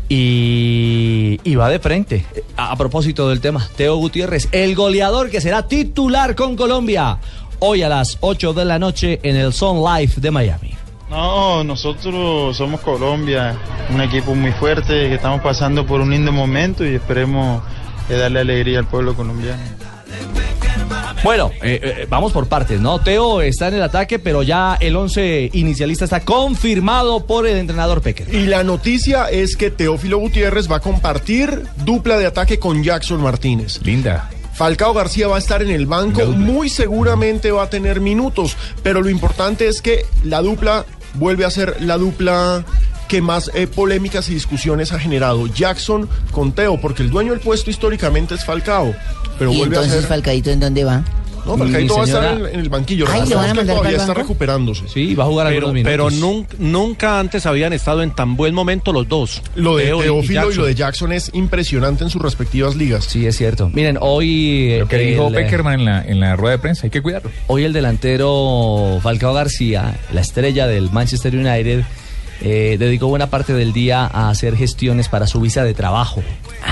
y, 0.08 1.40
y 1.44 1.56
va 1.56 1.70
de 1.70 1.80
frente. 1.80 2.26
A, 2.56 2.72
a 2.72 2.76
propósito 2.78 3.28
del 3.30 3.42
tema, 3.42 3.68
Teo 3.76 3.98
Gutiérrez, 3.98 4.48
el 4.52 4.76
goleador 4.76 5.30
que 5.30 5.42
será 5.42 5.68
titular 5.68 6.36
con 6.36 6.56
Colombia. 6.56 7.18
Hoy 7.60 7.82
a 7.82 7.90
las 7.90 8.18
8 8.22 8.54
de 8.54 8.66
la 8.66 8.78
noche 8.80 9.20
en 9.24 9.36
el 9.36 9.52
Sun 9.52 9.84
Life 9.84 10.22
de 10.22 10.32
Miami. 10.32 10.77
No, 11.09 11.63
nosotros 11.63 12.57
somos 12.57 12.81
Colombia, 12.81 13.57
un 13.94 14.01
equipo 14.01 14.36
muy 14.36 14.51
fuerte 14.51 15.07
que 15.07 15.15
estamos 15.15 15.42
pasando 15.42 15.86
por 15.86 16.01
un 16.01 16.12
lindo 16.12 16.31
momento 16.31 16.86
y 16.86 16.95
esperemos 16.95 17.63
eh, 18.09 18.15
darle 18.15 18.42
alegría 18.42 18.80
al 18.80 18.88
pueblo 18.88 19.15
colombiano. 19.15 19.62
Bueno, 21.24 21.51
eh, 21.63 21.80
eh, 21.81 22.07
vamos 22.09 22.31
por 22.31 22.48
partes, 22.48 22.80
¿no? 22.80 23.00
Teo 23.00 23.42
está 23.42 23.69
en 23.69 23.75
el 23.75 23.83
ataque, 23.83 24.19
pero 24.19 24.44
ya 24.44 24.77
el 24.80 24.95
11 24.95 25.51
inicialista 25.54 26.06
está 26.06 26.19
confirmado 26.19 27.25
por 27.25 27.48
el 27.48 27.57
entrenador 27.57 28.01
Pecker. 28.01 28.33
Y 28.33 28.45
la 28.45 28.63
noticia 28.63 29.30
es 29.30 29.56
que 29.56 29.71
Teófilo 29.71 30.19
Gutiérrez 30.19 30.71
va 30.71 30.77
a 30.77 30.80
compartir 30.80 31.63
dupla 31.83 32.18
de 32.18 32.27
ataque 32.27 32.59
con 32.59 32.83
Jackson 32.83 33.21
Martínez. 33.21 33.81
Linda. 33.83 34.30
Falcao 34.54 34.92
García 34.92 35.27
va 35.27 35.36
a 35.36 35.39
estar 35.39 35.62
en 35.62 35.69
el 35.69 35.86
banco, 35.86 36.25
muy 36.25 36.68
seguramente 36.69 37.51
va 37.51 37.63
a 37.63 37.69
tener 37.69 38.01
minutos, 38.01 38.57
pero 38.81 39.01
lo 39.01 39.09
importante 39.09 39.68
es 39.68 39.83
que 39.83 40.04
la 40.23 40.42
dupla 40.42 40.83
vuelve 41.18 41.45
a 41.45 41.50
ser 41.50 41.81
la 41.81 41.97
dupla 41.97 42.64
que 43.07 43.21
más 43.21 43.52
eh, 43.54 43.68
polémicas 43.68 44.30
y 44.30 44.33
discusiones 44.33 44.92
ha 44.92 45.00
generado. 45.00 45.47
Jackson 45.47 46.09
con 46.31 46.52
Teo, 46.52 46.80
porque 46.80 47.04
el 47.04 47.09
dueño 47.09 47.31
del 47.31 47.42
puesto 47.42 47.69
históricamente 47.69 48.36
es 48.36 48.45
Falcao, 48.45 48.94
pero 49.40 49.52
¿Y 49.52 49.57
vuelve 49.57 49.78
a 49.78 49.80
entonces 49.80 50.02
ser... 50.02 50.09
Falcadito 50.09 50.50
en 50.52 50.59
dónde 50.59 50.83
va? 50.83 51.04
No, 51.47 51.57
Falcaito 51.57 51.95
va 51.95 52.01
a 52.01 52.06
estar 52.06 52.25
en, 52.54 52.59
el 52.59 52.69
banquillo. 52.69 53.06
Ay, 53.07 53.19
¿lo 53.21 53.25
Recordemos 53.25 53.42
van 53.47 53.49
a 53.51 53.54
mandar 53.56 53.75
todavía 53.77 53.97
está 53.97 54.13
recuperándose. 54.13 54.83
Sí, 54.87 55.16
va 55.16 55.23
a 55.23 55.27
jugar 55.27 55.47
Pero, 55.47 55.68
algunos 55.68 55.83
pero 55.83 56.09
minutos. 56.09 56.59
nunca 56.59 57.19
antes 57.19 57.45
habían 57.45 57.73
estado 57.73 58.04
en 58.04 58.11
tan 58.11 58.35
buen 58.35 58.54
momento 58.54 58.94
los 58.94 59.07
dos. 59.07 59.42
Lo 59.56 59.77
de 59.77 59.85
Teo 59.85 59.97
y- 59.99 60.01
y 60.01 60.04
Teófilo 60.04 60.51
y, 60.51 60.56
lo 60.56 60.66
de 60.66 60.75
Jackson 60.75 61.11
es 61.13 61.31
impresionante 61.33 62.04
en 62.04 62.09
sus 62.09 62.21
respectivas 62.21 62.75
ligas. 62.75 63.06
Sí, 63.06 63.25
es 63.25 63.37
cierto. 63.37 63.69
Miren, 63.73 63.97
hoy. 64.01 64.77
Lo 64.80 64.87
que 64.87 64.95
el, 65.01 65.07
dijo 65.11 65.31
Peckerman 65.31 65.80
en 65.80 65.85
la, 65.85 66.01
en 66.04 66.19
la 66.19 66.35
rueda 66.35 66.57
de 66.57 66.59
prensa, 66.59 66.83
hay 66.85 66.89
que 66.89 67.01
cuidarlo. 67.01 67.31
Hoy 67.47 67.63
el 67.63 67.73
delantero 67.73 68.99
Falcao 69.01 69.33
García, 69.33 69.97
la 70.13 70.21
estrella 70.21 70.68
del 70.68 70.92
Manchester 70.92 71.35
United, 71.35 71.83
eh, 72.42 72.77
dedicó 72.80 73.07
buena 73.07 73.30
parte 73.30 73.54
del 73.54 73.73
día 73.73 74.06
a 74.06 74.30
hacer 74.30 74.56
gestiones 74.56 75.09
para 75.09 75.27
su 75.27 75.39
visa 75.42 75.63
de 75.63 75.73
trabajo. 75.73 76.21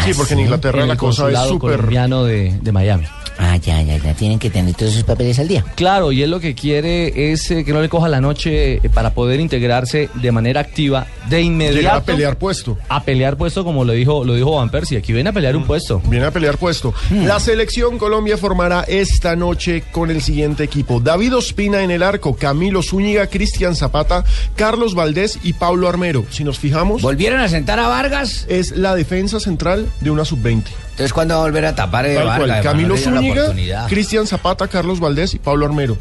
Sí, 0.04 0.14
porque 0.16 0.34
en 0.34 0.42
Inglaterra 0.42 0.82
en 0.84 0.90
la 0.90 0.98
cosa 0.98 1.30
es 1.30 1.40
súper... 1.48 1.78
colombiano 1.78 2.24
de, 2.24 2.58
de 2.62 2.72
Miami. 2.72 3.06
Ah, 3.38 3.58
ya, 3.58 3.82
ya, 3.82 3.98
ya. 3.98 4.14
Tienen 4.14 4.40
que 4.40 4.50
tener 4.50 4.74
todos 4.76 4.94
sus 4.94 5.04
papeles 5.04 5.40
al 5.40 5.48
día. 5.50 5.66
Claro, 5.76 6.12
y 6.14 6.22
él 6.22 6.32
lo 6.32 6.40
que 6.40 6.56
quiere 6.56 7.34
es 7.34 7.52
eh, 7.52 7.66
que 7.66 7.74
no 7.74 7.82
le 7.82 7.90
coja 7.90 8.08
la 8.08 8.22
noche 8.22 8.76
eh, 8.76 8.90
para 8.94 9.14
poder 9.14 9.42
integrarse 9.42 10.10
de 10.14 10.32
manera 10.32 10.62
activa 10.62 11.06
de 11.30 11.42
inmediato. 11.42 11.76
Llegar 11.78 11.98
a 11.98 12.04
pelear 12.04 12.38
puesto. 12.38 12.78
A 12.88 13.04
pelear 13.04 13.36
puesto, 13.36 13.66
como 13.66 13.84
lo 13.84 13.92
dijo, 13.92 14.24
lo 14.24 14.36
dijo 14.36 14.56
Van 14.56 14.70
Persie. 14.70 14.98
Aquí 15.00 15.12
viene 15.12 15.32
a 15.32 15.34
pelear 15.34 15.58
un 15.58 15.66
puesto. 15.66 16.02
Viene 16.08 16.26
a 16.28 16.32
pelear 16.32 16.58
puesto. 16.58 16.94
La 17.12 17.42
selección 17.42 17.98
Colombia 17.98 18.38
formará 18.38 18.86
esta 18.88 19.36
noche 19.36 19.84
con 19.92 20.12
el 20.12 20.22
siguiente 20.22 20.64
equipo. 20.64 21.02
David 21.02 21.36
Ospina 21.36 21.84
en 21.84 21.92
el 21.92 22.04
arco, 22.04 22.38
Camilo 22.38 22.82
Zúñiga, 22.82 23.28
Cristian 23.28 23.76
Zapata, 23.76 24.24
Carlos 24.56 24.96
Valdés 24.96 25.40
y 25.44 25.54
Pablo 25.54 25.90
Armero. 25.90 26.24
Si 26.30 26.46
nos 26.46 26.58
fijamos, 26.58 27.02
¿Volvieron 27.02 27.42
a 27.42 27.50
sentar 27.50 27.80
a 27.80 27.90
Vargas? 27.90 28.46
es 28.48 28.78
la 28.78 28.96
defensa 28.96 29.42
central 29.42 29.75
de 30.00 30.10
una 30.12 30.26
sub-20. 30.26 30.64
Entonces, 30.92 31.14
¿cuándo 31.14 31.36
va 31.36 31.42
a 31.42 31.44
volver 31.44 31.66
a 31.66 31.76
tapar 31.76 32.06
de 32.06 32.16
Tal 32.16 32.26
Vargas? 32.28 32.48
cual. 32.50 32.64
Camilo 32.64 32.98
Zúñiga. 32.98 33.88
Cristian 33.88 34.26
Zapata, 34.28 34.68
Carlos 34.68 35.00
Valdés 35.00 35.34
y 35.34 35.40
Pablo 35.40 35.66
Armero. 35.66 35.98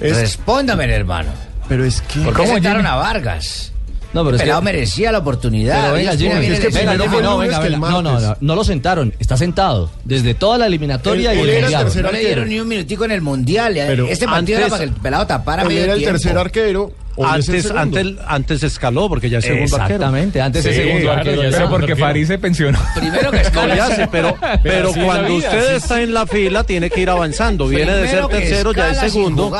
Es- 0.00 0.16
Respóndame, 0.16 0.84
hermano. 0.84 1.30
pero 1.68 1.84
es 1.84 2.00
que... 2.02 2.20
¿Por 2.20 2.34
qué 2.34 2.42
¿Cómo, 2.42 2.54
sentaron 2.54 2.86
a 2.86 2.96
Vargas? 2.96 3.68
No, 4.12 4.24
pero 4.24 4.36
es 4.36 4.42
Pelado 4.42 4.60
que- 4.60 4.64
merecía 4.66 5.10
la 5.10 5.18
oportunidad. 5.18 5.80
Pero 5.80 5.94
venga, 5.94 6.10
Ellos 6.12 6.22
Jimmy, 6.22 6.30
tienen 6.40 6.52
es 6.52 6.60
que 6.60 6.66
bien 6.68 6.78
venga, 6.80 6.92
eleccionado. 6.92 7.10
Jimmy, 7.16 7.22
no, 7.22 7.38
venga, 7.38 7.66
el 7.66 7.72
venga. 7.72 7.90
No, 7.90 8.02
no, 8.02 8.20
no, 8.20 8.36
no 8.40 8.54
lo 8.54 8.62
sentaron, 8.64 9.14
está 9.18 9.36
sentado. 9.38 9.90
Desde 10.04 10.34
toda 10.34 10.58
la 10.58 10.66
eliminatoria 10.66 11.32
y 11.34 11.40
el 11.40 11.48
era 11.48 11.66
el 11.68 11.72
tercer 11.72 12.04
No 12.04 12.12
le 12.12 12.18
dieron 12.20 12.48
ni 12.48 12.60
un 12.60 12.68
minutico 12.68 13.06
en 13.06 13.10
el 13.12 13.22
mundial. 13.22 13.72
Pero 13.74 14.06
este 14.08 14.26
partido 14.26 14.58
era 14.58 14.66
antes- 14.66 14.78
para 14.78 14.84
que 14.90 14.94
el 14.96 15.00
pelado 15.00 15.26
tapara 15.26 15.62
Él 15.62 15.68
medio 15.68 15.84
era 15.84 15.92
el 15.94 15.98
tiempo. 16.00 16.12
tercer 16.18 16.36
arquero. 16.36 16.92
Es 17.16 17.24
Antes, 17.48 17.70
antes, 17.70 18.06
antes 18.26 18.62
escaló 18.62 19.08
porque 19.08 19.28
ya 19.28 19.38
es 19.38 19.44
segundo 19.44 19.76
arquero. 19.76 19.94
Exactamente, 19.96 20.40
antes 20.40 20.64
Sí, 20.64 20.72
segundo 20.72 21.00
claro, 21.02 21.18
arquero. 21.20 21.42
ya 21.42 21.50
ya. 21.50 21.56
sé 21.58 21.64
porque 21.68 21.96
Farid 21.96 22.26
se 22.26 22.38
pensionó. 22.38 22.78
Primero 22.94 23.30
que 23.30 23.36
No, 23.36 23.42
escala. 23.42 23.76
ya 23.76 23.86
sé, 23.94 24.08
pero, 24.12 24.36
pero 24.62 24.90
es 24.90 24.96
la 24.96 25.04
cuando 25.04 25.28
vida, 25.36 25.48
usted 25.48 25.66
así 25.66 25.74
está 25.76 26.00
en 26.02 26.14
la 26.14 26.26
fila, 26.26 26.64
tiene 26.64 26.88
que 26.90 27.00
ir 27.00 27.10
avanzando. 27.10 27.68
Viene 27.68 27.92
de 27.92 28.08
ser 28.08 28.24
Primero 28.24 28.28
tercero, 28.28 28.72
ya 28.72 28.90
es 28.90 28.98
segundo. 29.12 29.52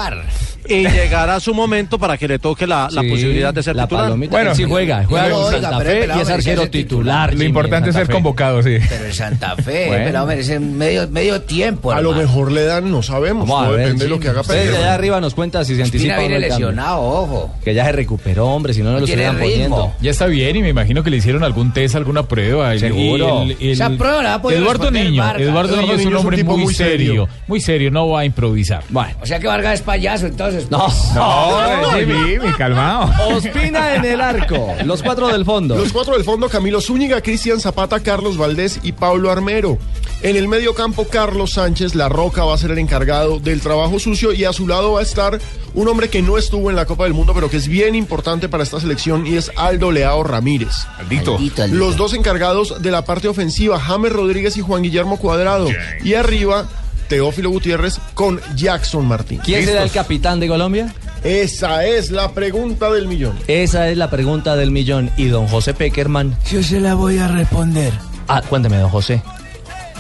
Y 0.69 0.87
llegará 0.89 1.41
su 1.41 1.53
momento 1.55 1.99
para 1.99 2.17
que 2.17 2.29
le 2.29 2.39
toque 2.39 2.67
la, 2.67 2.89
la 2.91 3.03
Sí, 3.03 3.11
posibilidad 3.11 3.53
de 3.53 3.63
ser 3.63 3.75
la 3.77 3.85
titular. 3.85 4.05
palomita, 4.05 4.31
Bueno, 4.31 4.55
sí 4.55 4.65
juega, 4.65 5.05
juega 5.05 5.29
no, 5.29 5.35
con 5.37 5.45
oiga, 5.55 5.61
Santa 5.61 5.79
pero 5.79 5.91
Fe 6.15 6.19
y 6.19 6.21
es 6.23 6.31
arquero 6.31 6.71
titular. 6.71 7.31
Lo 7.31 7.37
Jimmy, 7.39 7.47
importante 7.47 7.89
es 7.91 7.95
Santa 7.95 8.07
ser 8.07 8.07
Fe. 8.07 8.13
convocado, 8.13 8.63
sí. 8.63 8.77
Pero 8.89 9.05
en 9.07 9.13
Santa 9.15 9.57
Fe, 9.57 9.63
Bueno. 9.89 9.95
el 9.97 10.05
pelado 10.05 10.27
merece 10.27 10.61
medio, 10.61 11.09
medio 11.09 11.41
tiempo. 11.43 11.93
A 11.93 12.01
lo 12.01 12.13
mejor 12.13 12.53
le 12.53 12.65
dan, 12.65 12.91
no 12.91 13.03
sabemos. 13.03 13.49
Vamos 13.49 13.63
a 13.63 13.67
todo 13.67 13.77
ver, 13.77 13.87
depende 13.87 14.05
de 14.05 14.11
lo 14.11 14.21
que 14.21 14.29
haga 14.29 14.41
Ustedes 14.43 14.71
de 14.71 14.77
allá 14.77 14.95
arriba 14.95 15.21
nos 15.21 15.35
cuenta 15.35 15.65
si 15.65 15.75
se 15.77 15.83
anticipa 15.83 16.15
Espina 16.15 16.19
o 16.19 16.23
no 16.23 16.29
viene 16.29 16.49
lesionado, 16.49 17.03
ojo. 17.03 17.55
Que 17.65 17.75
ya 17.75 17.85
se 17.85 17.93
recuperó, 17.93 18.47
hombre, 18.49 18.73
si 18.73 18.83
no, 18.83 18.93
no 18.93 18.99
lo 19.01 19.05
estuvieran 19.05 19.39
poniendo. 19.39 19.93
Ya 20.01 20.11
está 20.13 20.27
bien 20.27 20.57
y 20.57 20.63
me 20.63 20.69
imagino 20.69 21.03
que 21.03 21.11
le 21.11 21.17
hicieron 21.17 21.43
algún 21.45 21.73
test, 21.73 21.97
alguna 21.97 22.23
prueba. 22.23 22.79
Seguro. 22.79 23.43
el- 23.43 23.57
el- 23.61 23.71
Esa 23.73 23.91
prueba 23.91 24.23
la 24.23 24.41
Eduardo 24.51 24.91
Niño. 24.91 25.25
Eduardo 25.39 25.77
Niño 25.77 25.95
es 25.95 26.07
un 26.07 26.15
hombre 26.17 26.45
muy 26.45 26.73
serio, 26.73 27.27
serio. 27.27 27.29
muy 27.49 27.61
serio, 27.61 27.91
no 27.91 28.09
va 28.09 28.21
a 28.21 28.25
improvisar. 28.25 28.85
Bueno. 28.91 29.15
O 29.21 29.27
sea 29.27 29.39
que 29.39 29.47
Vargas 29.47 29.75
es 29.75 29.83
payaso, 29.83 30.27
entonces. 30.27 30.52
No, 30.71 30.89
No, 31.15 31.91
Jimmy, 31.93 32.53
calmado. 32.57 33.11
Ospina 33.37 33.97
en 33.97 34.05
el 34.05 34.21
arco. 34.21 34.75
Los 34.85 35.03
cuatro 35.03 35.29
del 35.29 35.45
fondo. 35.45 35.77
Los 35.77 35.93
cuatro 35.93 36.15
del 36.15 36.25
fondo, 36.25 36.49
Camilo 36.49 36.81
Zúñiga, 36.81 37.21
Cristian 37.21 37.61
Zapata, 37.61 38.01
Carlos 38.01 38.37
Valdés 38.37 38.81
y 38.83 38.93
Pablo 38.93 39.31
Armero. 39.31 39.79
En 40.23 40.37
el 40.37 40.47
medio 40.49 40.75
campo, 40.75 41.07
Carlos 41.09 41.53
Sánchez, 41.53 41.95
La 41.95 42.09
Roca 42.09 42.45
va 42.45 42.55
a 42.55 42.59
ser 42.59 42.71
el 42.71 42.79
encargado 42.79 43.41
del 43.41 43.61
trabajo 43.61 43.99
sucio 43.99 44.33
y 44.33 44.45
a 44.45 44.53
su 44.53 44.69
lado 44.69 44.93
va 44.93 45.01
a 45.01 45.03
estar 45.03 45.41
un 45.75 45.89
hombre 45.89 46.09
que 46.11 46.23
no 46.23 46.39
estuvo 46.39 46.71
en 46.71 46.77
la 46.77 46.87
Copa 46.87 47.05
del 47.05 47.15
Mundo, 47.15 47.33
pero 47.35 47.51
que 47.51 47.57
es 47.57 47.67
bien 47.67 47.95
importante 47.95 48.49
para 48.49 48.63
esta 48.63 48.79
selección 48.79 49.27
y 49.27 49.37
es 49.37 49.51
Aldo 49.57 49.91
Leao 49.91 50.23
Ramírez. 50.23 50.87
Maldito. 50.99 51.33
Maldito, 51.33 51.63
maldito. 51.63 51.79
Los 51.85 51.97
dos 51.97 52.15
encargados 52.15 52.81
de 52.83 52.91
la 52.91 53.05
parte 53.05 53.27
ofensiva, 53.29 53.81
James 53.81 54.13
Rodríguez 54.13 54.57
y 54.57 54.61
Juan 54.61 54.83
Guillermo 54.83 55.19
Cuadrado. 55.19 55.69
Y 56.05 56.15
arriba, 56.15 56.67
Teófilo 57.13 57.51
Gutiérrez 57.51 57.99
con 58.15 58.41
Jackson 58.57 59.05
Martín. 59.07 59.39
¿Quién 59.45 59.67
será 59.67 59.83
el 59.83 59.91
capitán 59.91 60.41
de 60.41 60.49
Colombia? 60.49 60.95
Esa 61.23 61.85
es 61.85 62.11
la 62.11 62.31
pregunta 62.33 62.91
del 62.91 63.07
millón. 63.07 63.39
Esa 63.49 63.91
es 63.91 63.99
la 63.99 64.09
pregunta 64.09 64.57
del 64.57 64.71
millón. 64.71 65.11
Y 65.19 65.27
don 65.27 65.47
José 65.47 65.75
Peckerman. 65.75 66.35
Yo 66.51 66.63
se 66.63 66.81
la 66.81 66.95
voy 66.95 67.19
a 67.19 67.29
responder. 67.29 67.93
Ah, 68.29 68.41
cuénteme, 68.49 68.79
don 68.79 68.89
José. 68.89 69.21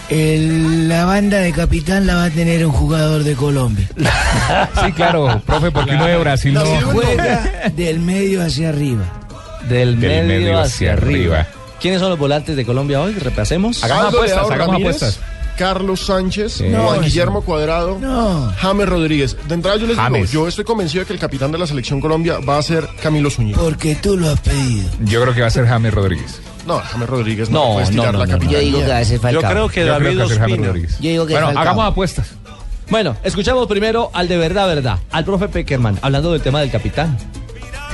El- 0.08 0.88
la 0.88 1.04
banda 1.04 1.40
de 1.40 1.52
capitán 1.52 2.06
la 2.06 2.14
va 2.14 2.24
a 2.24 2.30
tener 2.30 2.64
un 2.64 2.72
jugador 2.72 3.24
de 3.24 3.34
Colombia. 3.34 3.86
Sí, 4.82 4.92
claro, 4.92 5.42
profe, 5.44 5.70
porque 5.70 5.90
uno 5.90 6.06
de 6.06 6.16
Brasil 6.16 6.54
no. 6.54 6.64
Juega 6.64 7.70
del 7.76 8.00
medio 8.00 8.42
hacia 8.42 8.70
arriba. 8.70 9.04
Del, 9.68 10.00
Del 10.00 10.26
medio, 10.26 10.58
hacia, 10.58 10.94
arriba. 10.94 11.46
¿Quiénes 11.78 12.00
son 12.00 12.08
los 12.08 12.18
volantes 12.18 12.56
de 12.56 12.64
Colombia 12.64 13.02
hoy? 13.02 13.12
Repasemos. 13.12 13.84
Hagamos 13.84 14.14
apuestas, 14.14 14.50
hagamos 14.50 14.76
apuestas. 14.76 15.20
Carlos 15.56 16.06
Sánchez, 16.06 16.52
Sí. 16.54 16.64
Juan 16.70 16.96
No, 16.96 17.00
Guillermo 17.00 17.42
Cuadrado, 17.42 17.98
No. 17.98 18.52
James 18.58 18.88
Rodríguez. 18.88 19.36
De 19.48 19.54
entrada 19.54 19.76
yo 19.78 19.86
les 19.86 19.96
James. 19.96 20.30
digo, 20.30 20.44
yo 20.44 20.48
estoy 20.48 20.64
convencido 20.64 21.00
de 21.02 21.06
que 21.06 21.12
el 21.12 21.18
capitán 21.18 21.52
de 21.52 21.58
la 21.58 21.66
selección 21.66 22.00
Colombia 22.00 22.38
va 22.38 22.58
a 22.58 22.62
ser 22.62 22.88
Camilo 23.02 23.30
Zúñiga. 23.30 23.58
Porque 23.58 23.94
tú 23.96 24.16
lo 24.16 24.30
has 24.30 24.40
pedido. 24.40 24.88
Yo 25.00 25.22
creo 25.22 25.34
que 25.34 25.40
va 25.42 25.46
a 25.46 25.50
ser 25.50 25.66
James 25.66 25.92
Rodríguez. 25.94 26.40
No, 26.66 26.78
James 26.78 27.08
Rodríguez 27.08 27.50
no, 27.50 27.58
No, 27.58 27.64
puede 27.74 27.76
no, 27.78 27.82
estirar 27.90 28.12
no, 28.12 28.18
la 28.20 28.26
no, 28.26 28.32
no. 28.32 28.38
capitanía. 28.38 28.58
Yo 28.58 28.64
digo 28.64 28.78
que 28.80 28.88
va 28.92 28.98
a 28.98 29.04
ser 29.04 29.16
Yo 29.16 29.22
Falcao. 29.22 29.50
creo 29.50 29.68
que 29.68 29.80
Yo 29.80 29.86
creo 29.86 29.92
David 29.94 30.08
que 30.10 30.16
va 30.16 30.24
a 30.24 30.28
ser 30.28 30.38
James. 30.38 30.66
Rodríguez. 30.66 30.98
Yo 31.00 31.10
digo 31.10 31.26
que 31.26 31.32
Bueno, 31.32 31.46
Falcao. 31.48 31.62
hagamos 31.62 31.86
apuestas. 31.86 32.26
Bueno, 32.90 33.16
escuchamos 33.24 33.66
primero 33.68 34.10
al 34.12 34.28
de 34.28 34.36
verdad, 34.36 34.66
verdad, 34.66 34.98
al 35.10 35.24
profe 35.24 35.48
Peckerman, 35.48 35.98
hablando 36.02 36.32
del 36.32 36.42
tema 36.42 36.60
del 36.60 36.70
capitán. 36.70 37.16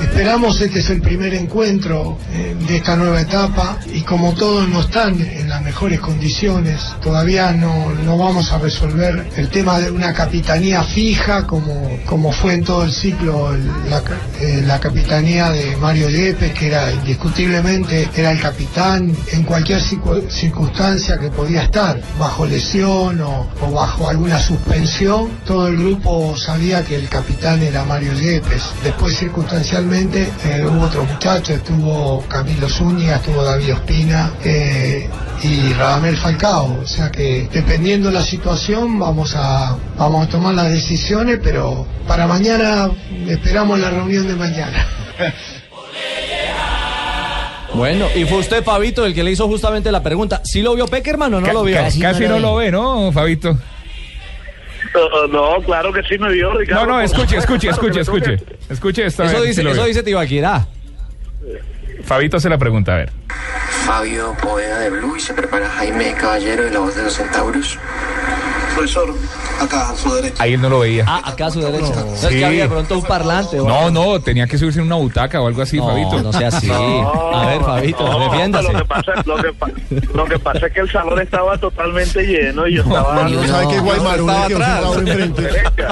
Esperamos 0.01 0.59
este 0.61 0.79
es 0.79 0.89
el 0.89 1.01
primer 1.01 1.33
encuentro 1.33 2.17
eh, 2.31 2.55
de 2.67 2.77
esta 2.77 2.95
nueva 2.95 3.21
etapa 3.21 3.77
y 3.93 4.01
como 4.01 4.33
todos 4.33 4.67
no 4.67 4.81
están 4.81 5.19
en 5.19 5.49
las 5.49 5.61
mejores 5.61 5.99
condiciones, 5.99 6.79
todavía 7.01 7.51
no, 7.51 7.91
no 8.05 8.17
vamos 8.17 8.51
a 8.51 8.59
resolver 8.59 9.27
el 9.35 9.49
tema 9.49 9.79
de 9.79 9.91
una 9.91 10.13
capitanía 10.13 10.83
fija 10.83 11.45
como, 11.45 11.99
como 12.05 12.31
fue 12.31 12.53
en 12.53 12.63
todo 12.63 12.83
el 12.83 12.91
ciclo 12.91 13.53
eh, 13.55 14.63
la 14.65 14.79
capitanía 14.79 15.49
de 15.51 15.75
Mario 15.77 16.09
Yepes, 16.09 16.53
que 16.53 16.67
era 16.67 16.91
indiscutiblemente 16.91 18.09
era 18.15 18.31
el 18.31 18.39
capitán 18.39 19.13
en 19.31 19.43
cualquier 19.43 19.79
circu- 19.81 20.29
circunstancia 20.29 21.17
que 21.17 21.29
podía 21.29 21.63
estar, 21.63 21.99
bajo 22.17 22.45
lesión 22.45 23.19
o, 23.21 23.47
o 23.61 23.71
bajo 23.71 24.09
alguna 24.09 24.39
suspensión, 24.39 25.29
todo 25.45 25.67
el 25.67 25.77
grupo 25.77 26.35
sabía 26.37 26.83
que 26.83 26.95
el 26.95 27.09
capitán 27.09 27.61
era 27.61 27.83
Mario 27.83 28.13
Yepes. 28.13 28.63
Después 28.83 29.17
circunstancialmente 29.17 29.88
eh, 29.93 30.65
hubo 30.65 30.85
otros 30.85 31.07
muchachos, 31.07 31.49
estuvo 31.49 32.23
Camilo 32.27 32.69
Zúñiga, 32.69 33.15
estuvo 33.17 33.43
David 33.43 33.73
Ospina 33.73 34.31
eh, 34.43 35.09
y 35.43 35.73
Radamel 35.73 36.15
Falcao. 36.17 36.79
O 36.83 36.87
sea 36.87 37.11
que 37.11 37.49
dependiendo 37.51 38.09
de 38.09 38.15
la 38.15 38.23
situación 38.23 38.99
vamos 38.99 39.35
a, 39.35 39.75
vamos 39.97 40.27
a 40.27 40.29
tomar 40.29 40.53
las 40.53 40.71
decisiones, 40.71 41.39
pero 41.43 41.85
para 42.07 42.27
mañana 42.27 42.89
esperamos 43.27 43.79
la 43.79 43.89
reunión 43.89 44.27
de 44.27 44.35
mañana. 44.35 44.87
Bueno, 47.73 48.07
y 48.15 48.25
fue 48.25 48.39
usted, 48.39 48.63
Fabito, 48.63 49.05
el 49.05 49.13
que 49.13 49.23
le 49.23 49.31
hizo 49.31 49.47
justamente 49.47 49.91
la 49.91 50.01
pregunta. 50.01 50.41
¿Sí 50.43 50.61
lo 50.63 50.73
vio 50.73 50.87
Peckerman 50.87 51.33
o 51.35 51.39
no 51.39 51.53
lo 51.53 51.63
vio? 51.63 51.75
ca- 51.77 51.83
Casi, 51.83 52.27
no, 52.27 52.39
lo 52.39 52.55
ve, 52.55 52.71
¿no, 52.71 53.11
Fabito? 53.11 53.57
No, 55.29 55.61
claro 55.63 55.93
que 55.93 56.03
sí 56.03 56.17
me 56.17 56.31
vio, 56.31 56.53
Ricardo. 56.57 56.85
No, 56.85 56.93
no, 56.93 57.01
escuche, 57.01 57.37
escuche, 57.37 57.69
escuche, 57.71 57.99
escuche. 58.01 58.37
Escuche 58.69 59.05
esto. 59.05 59.23
a 59.23 59.25
Eso 59.27 59.41
dice, 59.41 59.69
eso 59.69 59.85
dice 59.85 60.03
Tibaquirá. 60.03 60.67
Fabito 62.03 62.39
se 62.39 62.49
la 62.49 62.57
pregunta, 62.57 62.93
a 62.93 62.97
ver. 62.97 63.11
Fabio 63.85 64.35
Poveda 64.41 64.79
de 64.79 64.89
Blue 64.89 65.15
y 65.17 65.19
se 65.19 65.33
prepara 65.33 65.69
Jaime 65.69 66.13
Caballero 66.13 66.63
de 66.63 66.71
la 66.71 66.79
voz 66.79 66.95
de 66.95 67.03
los 67.03 67.13
centauros. 67.13 67.77
Profesor, 68.75 69.13
acá 69.63 69.89
a 69.89 69.95
su 69.95 70.13
derecha. 70.13 70.35
Ahí 70.43 70.53
él 70.53 70.61
no 70.61 70.69
lo 70.69 70.79
veía. 70.79 71.03
Ah, 71.07 71.21
acá 71.25 71.47
a 71.47 71.51
su 71.51 71.61
derecha. 71.61 71.93
No, 71.95 72.13
es 72.13 72.19
Sí. 72.19 72.27
que 72.29 72.45
había 72.45 72.63
de 72.63 72.69
pronto 72.69 72.95
un 72.99 73.03
parlante. 73.03 73.59
o 73.59 73.67
No, 73.67 73.89
no, 73.91 74.19
tenía 74.21 74.47
que 74.47 74.57
subirse 74.57 74.79
en 74.79 74.85
una 74.85 74.95
butaca 74.95 75.41
o 75.41 75.47
algo 75.47 75.61
así, 75.61 75.77
No, 75.77 75.87
Fabito. 75.87 76.21
no 76.21 76.33
sea 76.33 76.47
así. 76.49 76.67
No, 76.69 77.37
a 77.37 77.45
ver, 77.47 77.61
Fabito, 77.61 78.07
no, 78.07 78.19
defiéndase. 78.31 78.71
Lo 78.73 78.79
que, 78.79 78.85
pasa, 78.85 79.11
lo, 79.25 79.35
que 79.37 79.53
pa- 79.53 79.69
lo 80.13 80.25
que 80.25 80.39
pasa 80.39 80.67
es 80.67 80.73
que 80.73 80.79
el 80.81 80.91
salón 80.91 81.21
estaba 81.21 81.57
totalmente 81.57 82.23
lleno 82.23 82.67
y 82.67 82.75
yo 82.75 82.81
estaba... 82.83 83.27
No 83.29 83.47
sabe 83.47 83.67
que 83.67 83.79
atrás. 83.79 84.83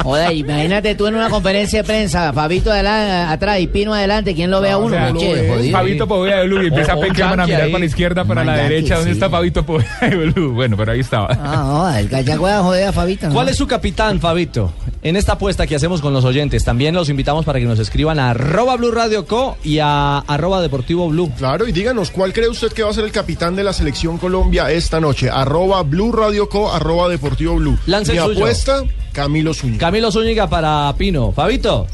Joder, 0.03 0.31
imagínate 0.35 0.95
tú 0.95 1.07
en 1.07 1.15
una 1.15 1.29
conferencia 1.29 1.81
de 1.81 1.87
prensa, 1.87 2.33
Fabito 2.33 2.71
adela- 2.71 3.31
atrás 3.31 3.59
y 3.59 3.67
Pino 3.67 3.93
adelante, 3.93 4.33
¿quién 4.35 4.49
lo 4.51 4.61
ve 4.61 4.71
a 4.71 4.77
O 4.77 4.85
uno? 4.85 4.95
sea, 4.95 5.13
Che, 5.13 5.47
jodido. 5.49 5.77
Fabito 5.77 6.07
Poveda 6.07 6.37
de 6.37 6.47
Blue 6.47 6.63
y 6.63 6.67
empieza 6.67 6.93
O- 6.93 6.97
o 6.97 7.01
un 7.01 7.07
Peckerman 7.07 7.39
a 7.41 7.45
mirar 7.45 7.61
ahí. 7.63 7.71
para 7.71 7.79
la 7.79 7.85
izquierda, 7.85 8.25
para 8.25 8.43
la 8.43 8.55
derecha. 8.57 8.95
¿Dónde 8.95 9.11
está 9.11 9.29
Fabito 9.29 9.63
Poveda 9.65 9.97
de 10.01 10.15
Blue? 10.15 10.53
Bueno, 10.53 10.75
pero 10.77 10.91
ahí 10.91 10.99
estaba. 11.01 11.27
Ah, 11.31 11.63
no, 11.65 11.97
el 11.97 12.09
cachacueda 12.09 12.61
joder 12.63 12.87
a 12.87 12.91
Fabito. 12.93 13.29
¿Cuál 13.29 13.49
es 13.49 13.56
su 13.57 13.65
capitán, 13.65 14.19
Fabito? 14.19 14.71
En 15.01 15.15
esta 15.15 15.33
apuesta 15.33 15.65
que 15.65 15.75
hacemos 15.75 15.99
con 15.99 16.13
los 16.13 16.23
oyentes, 16.25 16.63
también 16.63 16.93
los 16.93 17.09
invitamos 17.09 17.43
para 17.43 17.57
que 17.57 17.65
nos 17.65 17.79
escriban 17.79 18.19
a 18.19 18.29
arroba 18.29 18.77
Blue 18.77 18.91
Radio 18.91 19.25
Co 19.25 19.57
y 19.63 19.79
a 19.79 20.19
arroba 20.19 20.61
Deportivo 20.61 21.09
Blue. 21.09 21.31
Claro, 21.37 21.67
y 21.67 21.71
díganos, 21.71 22.11
¿cuál 22.11 22.33
cree 22.33 22.49
usted 22.49 22.71
que 22.71 22.83
va 22.83 22.91
a 22.91 22.93
ser 22.93 23.03
el 23.03 23.11
capitán 23.11 23.55
de 23.55 23.63
la 23.63 23.73
selección 23.73 24.19
Colombia 24.19 24.69
esta 24.69 24.99
noche? 24.99 25.31
Arroba 25.31 25.81
Blue 25.81 26.11
Radio 26.11 26.47
Co, 26.49 26.71
arroba 26.71 27.09
Deportivo 27.09 27.55
Blue. 27.55 27.79
Lance 27.87 28.11
Mi 28.11 28.19
apuesta, 28.19 28.83
Camilo 29.11 29.55
Zúñiga. 29.55 29.79
Camilo 29.79 30.11
Zúñiga 30.11 30.47
para 30.47 30.93
Pino. 30.95 31.31
Fabito. 31.31 31.87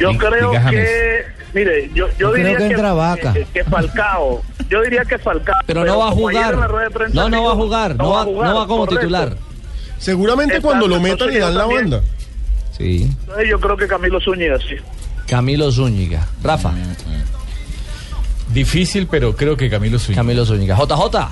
Yo 0.00 0.10
creo 0.18 0.50
que... 0.70 1.24
Mire, 1.54 1.90
yo, 1.94 2.06
yo 2.18 2.32
diría 2.32 2.56
que 2.56 2.58
que, 2.58 2.66
entra 2.66 2.92
Vaca. 2.94 3.32
que, 3.32 3.44
que 3.44 3.64
Falcao. 3.64 4.42
Yo 4.68 4.82
diría 4.82 5.04
que 5.04 5.18
Falcao. 5.18 5.56
Pero 5.66 5.84
no 5.84 5.98
va 5.98 6.08
a 6.08 6.12
jugar. 6.12 6.56
No, 7.12 7.28
no 7.28 7.44
va 7.44 7.52
a 7.52 7.54
jugar. 7.54 7.96
No 7.96 8.10
va, 8.10 8.24
no 8.24 8.54
va 8.54 8.66
como 8.66 8.86
correcto. 8.86 9.00
titular. 9.00 9.49
Seguramente 10.00 10.54
Exacto, 10.56 10.66
cuando 10.68 10.88
lo 10.88 10.98
metan 11.00 11.28
le 11.28 11.38
dan 11.38 11.54
la 11.54 11.60
también. 11.60 11.90
banda. 11.90 12.02
Sí. 12.76 13.08
Yo 13.48 13.60
creo 13.60 13.76
que 13.76 13.86
Camilo 13.86 14.20
Zúñiga, 14.20 14.58
sí. 14.58 14.74
Camilo 15.28 15.70
Zúñiga. 15.70 16.26
Rafa. 16.42 16.72
Difícil, 18.52 19.06
pero 19.06 19.36
creo 19.36 19.56
que 19.56 19.70
Camilo 19.70 19.98
Zúñiga. 19.98 20.22
Camilo 20.22 20.44
Zúñiga. 20.44 20.76
JJ. 20.76 21.28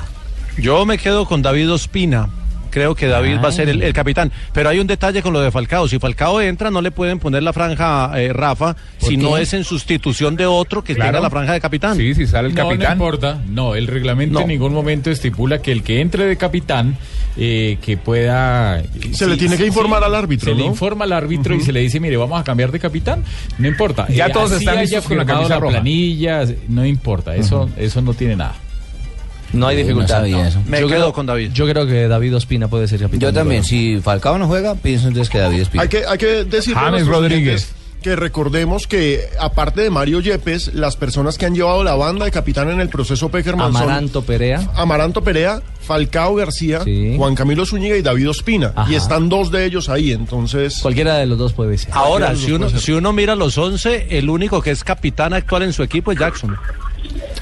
Yo 0.62 0.86
me 0.86 0.98
quedo 0.98 1.24
con 1.26 1.42
David 1.42 1.72
Ospina. 1.72 2.28
Creo 2.70 2.94
que 2.94 3.06
David 3.06 3.38
va 3.42 3.48
a 3.48 3.52
ser 3.52 3.70
el, 3.70 3.82
el 3.82 3.92
capitán. 3.94 4.30
Pero 4.52 4.68
hay 4.68 4.78
un 4.78 4.86
detalle 4.86 5.22
con 5.22 5.32
lo 5.32 5.40
de 5.40 5.50
Falcao. 5.50 5.88
Si 5.88 5.98
Falcao 5.98 6.40
entra, 6.42 6.70
no 6.70 6.82
le 6.82 6.90
pueden 6.90 7.18
poner 7.18 7.42
la 7.42 7.52
franja, 7.54 8.12
eh, 8.20 8.32
Rafa, 8.32 8.76
si 8.98 9.16
qué? 9.16 9.22
no 9.22 9.38
es 9.38 9.54
en 9.54 9.64
sustitución 9.64 10.36
de 10.36 10.44
otro 10.46 10.84
que 10.84 10.94
Claro. 10.94 11.12
tenga 11.12 11.20
la 11.22 11.30
franja 11.30 11.54
de 11.54 11.60
capitán. 11.60 11.96
Sí, 11.96 12.14
si 12.14 12.26
sale 12.26 12.48
el 12.48 12.54
No, 12.54 12.64
capitán. 12.68 12.98
No 12.98 13.04
importa. 13.04 13.38
No, 13.48 13.74
el 13.74 13.86
reglamento 13.86 14.34
No. 14.34 14.40
en 14.42 14.48
ningún 14.48 14.74
momento 14.74 15.10
estipula 15.10 15.62
que 15.62 15.72
el 15.72 15.82
que 15.82 16.00
entre 16.02 16.26
de 16.26 16.36
capitán 16.36 16.98
eh, 17.38 17.78
que 17.80 17.96
pueda... 17.96 18.82
Se 19.12 19.26
le 19.26 19.36
tiene 19.36 19.56
que 19.56 19.66
informar 19.66 20.02
al 20.04 20.14
árbitro, 20.14 20.50
Se 20.50 20.56
le 20.56 20.64
¿no? 20.64 20.70
informa 20.70 21.04
al 21.04 21.12
árbitro 21.12 21.54
y 21.54 21.60
se 21.60 21.72
le 21.72 21.80
dice, 21.80 22.00
mire, 22.00 22.16
vamos 22.16 22.40
a 22.40 22.44
cambiar 22.44 22.72
de 22.72 22.80
capitán. 22.80 23.22
No 23.58 23.68
importa. 23.68 24.08
Ya 24.08 24.26
Eh, 24.26 24.30
todos 24.32 24.52
están 24.52 24.78
listos 24.80 25.04
con 25.04 25.16
la 25.16 25.24
camisa 25.24 25.58
roja. 25.58 25.74
planilla, 25.74 26.44
no 26.68 26.84
importa. 26.84 27.34
Eso, 27.36 27.70
eso 27.76 28.02
no 28.02 28.12
tiene 28.14 28.36
nada. 28.36 28.54
No 29.52 29.66
hay 29.66 29.76
No 29.76 29.82
dificultad. 29.82 30.16
sabía 30.18 30.48
eso. 30.48 30.60
Me 30.66 30.80
yo 30.80 30.88
quedo 30.88 30.98
creo, 31.00 31.12
con 31.14 31.24
David. 31.26 31.52
Yo 31.54 31.66
creo 31.66 31.86
que 31.86 32.06
David 32.06 32.36
Ospina 32.36 32.68
puede 32.68 32.86
ser 32.86 33.00
capitán. 33.00 33.20
Yo 33.20 33.32
también, 33.32 33.64
si 33.64 33.98
Falcao 34.02 34.36
no 34.36 34.46
juega, 34.46 34.74
pienso 34.74 35.08
entonces 35.08 35.30
que 35.30 35.38
David 35.38 35.60
Espina. 35.62 35.84
Hay 35.84 35.88
que, 35.88 36.04
hay 36.06 36.18
que 36.18 36.44
decir 36.44 36.74
James 36.74 37.06
Rodríguez. 37.06 37.72
Que 38.02 38.14
recordemos 38.16 38.86
que 38.86 39.24
aparte 39.40 39.80
de 39.82 39.90
Mario 39.90 40.20
Yepes, 40.20 40.72
las 40.74 40.96
personas 40.96 41.36
que 41.36 41.46
han 41.46 41.54
llevado 41.54 41.82
la 41.82 41.94
banda 41.94 42.24
de 42.24 42.30
capitán 42.30 42.70
en 42.70 42.80
el 42.80 42.88
proceso 42.88 43.28
Peckerman 43.28 43.72
son 43.72 43.82
Amaranto 43.82 44.22
Perea. 44.22 44.70
Amaranto 44.76 45.22
Perea, 45.22 45.60
Falcao 45.80 46.34
García, 46.36 46.82
Sí. 46.84 47.14
Juan 47.16 47.34
Camilo 47.34 47.66
Zúñiga 47.66 47.96
y 47.96 48.02
David 48.02 48.30
Ospina. 48.30 48.72
Ajá. 48.76 48.90
Y 48.90 48.94
están 48.94 49.28
dos 49.28 49.50
de 49.50 49.64
ellos 49.64 49.88
ahí, 49.88 50.12
entonces... 50.12 50.78
Cualquiera 50.80 51.16
de 51.16 51.26
los 51.26 51.38
dos 51.38 51.52
puede 51.52 51.76
ser. 51.76 51.90
Ahora, 51.92 52.34
si 52.36 52.52
uno, 52.52 52.68
si 52.70 52.92
uno 52.92 53.12
mira 53.12 53.34
los 53.34 53.58
11, 53.58 54.16
el 54.18 54.30
único 54.30 54.62
que 54.62 54.70
es 54.70 54.84
capitán 54.84 55.32
actual 55.34 55.64
en 55.64 55.72
su 55.72 55.82
equipo 55.82 56.12
es 56.12 56.18
Jackson. 56.18 56.56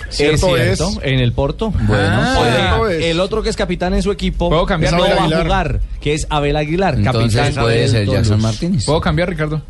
Cierto 0.08 0.56
es 0.56 0.72
es. 0.72 0.78
cierto, 0.78 1.00
en 1.02 1.18
el 1.18 1.32
Porto. 1.32 1.70
Bueno, 1.70 2.22
Puede- 2.36 2.78
puede. 2.78 3.10
el 3.10 3.20
otro 3.20 3.42
que 3.42 3.48
es 3.50 3.56
capitán 3.56 3.92
en 3.92 4.02
su 4.02 4.12
equipo 4.12 4.48
¿Puedo 4.48 4.64
cambiar? 4.64 4.94
no 4.94 5.02
Abel 5.04 5.16
va 5.16 5.20
a 5.20 5.24
Aguilar. 5.24 5.42
jugar, 5.44 5.80
que 6.00 6.14
es 6.14 6.26
Abel 6.30 6.56
Aguilar, 6.56 6.94
Entonces 6.94 7.34
capitán 7.40 7.64
puede 7.64 7.88
ser. 7.88 8.06
Jackson 8.08 8.40
Martínez. 8.40 8.84
¿Puedo 8.86 9.00
cambiar, 9.00 9.28
Ricardo? 9.28 9.60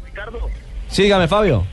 Sígame, 0.89 1.29
Fabio. 1.29 1.65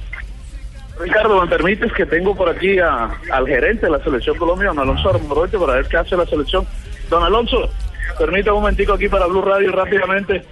Ricardo, 0.99 1.41
¿me 1.41 1.47
permites 1.47 1.91
que 1.93 2.05
tengo 2.05 2.35
por 2.35 2.49
aquí 2.49 2.77
a- 2.79 3.09
al 3.31 3.47
gerente 3.47 3.87
de 3.87 3.91
la 3.91 4.03
selección 4.03 4.37
Colombia, 4.37 4.67
don 4.69 4.79
Alonso 4.79 5.09
Armoroche, 5.09 5.57
para 5.57 5.73
ver 5.73 5.87
qué 5.87 5.97
hace 5.97 6.15
la 6.15 6.25
selección? 6.25 6.65
Don 7.09 7.23
Alonso, 7.23 7.69
permítame 8.17 8.55
un 8.57 8.61
momentico 8.63 8.93
aquí 8.93 9.07
para 9.09 9.25
Blue 9.25 9.41
Radio 9.41 9.71
rápidamente. 9.71 10.43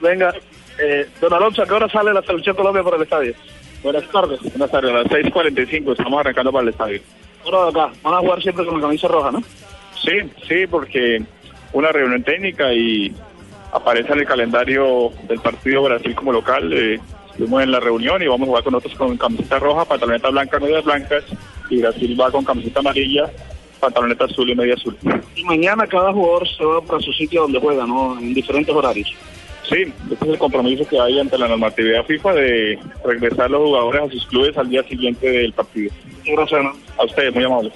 Venga, 0.00 0.34
eh, 0.78 1.08
don 1.20 1.32
Alonso, 1.32 1.62
¿a 1.62 1.66
qué 1.66 1.72
hora 1.74 1.88
sale 1.88 2.12
la 2.12 2.22
selección 2.22 2.56
Colombia 2.56 2.82
para 2.82 2.96
el 2.96 3.02
estadio? 3.02 3.34
Buenas 3.82 4.04
tardes. 4.10 4.40
Buenas 4.42 4.70
tardes, 4.70 4.90
a 4.90 4.94
las 4.94 5.06
6.45 5.06 5.92
estamos 5.92 6.18
arrancando 6.20 6.50
para 6.50 6.62
el 6.64 6.68
estadio. 6.70 7.00
Ahora 7.44 7.68
acá, 7.70 7.92
van 8.02 8.14
a 8.14 8.18
jugar 8.18 8.42
siempre 8.42 8.66
con 8.66 8.74
la 8.80 8.86
camisa 8.86 9.06
roja, 9.06 9.30
¿no? 9.30 9.42
Sí, 10.02 10.18
sí, 10.48 10.66
porque 10.66 11.22
una 11.72 11.92
reunión 11.92 12.22
técnica 12.24 12.72
y 12.72 13.14
aparece 13.72 14.12
en 14.12 14.18
el 14.20 14.26
calendario 14.26 15.12
del 15.28 15.38
partido 15.40 15.84
Brasil 15.84 16.14
como 16.16 16.32
local. 16.32 16.72
eh, 16.72 16.98
estuvimos 17.36 17.62
en 17.62 17.70
la 17.70 17.80
reunión 17.80 18.22
y 18.22 18.26
vamos 18.26 18.46
a 18.46 18.48
jugar 18.48 18.64
con 18.64 18.72
nosotros 18.72 18.98
con 18.98 19.16
camiseta 19.18 19.58
roja, 19.58 19.84
pantaloneta 19.84 20.30
blanca, 20.30 20.58
medias 20.58 20.84
blancas 20.84 21.22
y 21.68 21.82
Brasil 21.82 22.18
va 22.18 22.30
con 22.30 22.44
camiseta 22.44 22.80
amarilla, 22.80 23.30
pantaloneta 23.78 24.24
azul 24.24 24.48
y 24.48 24.54
media 24.54 24.72
azul. 24.72 24.96
Y 25.34 25.44
mañana 25.44 25.86
cada 25.86 26.14
jugador 26.14 26.48
se 26.48 26.64
va 26.64 26.80
para 26.80 27.00
su 27.00 27.12
sitio 27.12 27.42
donde 27.42 27.60
juega, 27.60 27.86
¿no? 27.86 28.18
En 28.18 28.32
diferentes 28.32 28.74
horarios. 28.74 29.14
Sí, 29.68 29.92
este 30.10 30.24
es 30.24 30.30
el 30.30 30.38
compromiso 30.38 30.88
que 30.88 30.98
hay 30.98 31.20
ante 31.20 31.36
la 31.36 31.48
normatividad 31.48 32.06
FIFA 32.06 32.32
de 32.32 32.78
regresar 33.04 33.50
los 33.50 33.60
jugadores 33.60 34.02
a 34.02 34.10
sus 34.10 34.26
clubes 34.26 34.56
al 34.56 34.70
día 34.70 34.82
siguiente 34.84 35.30
del 35.30 35.52
partido. 35.52 35.90
Gracias, 36.24 36.62
¿no? 36.62 36.72
A 36.96 37.04
ustedes, 37.04 37.34
muy 37.34 37.44
amables. 37.44 37.72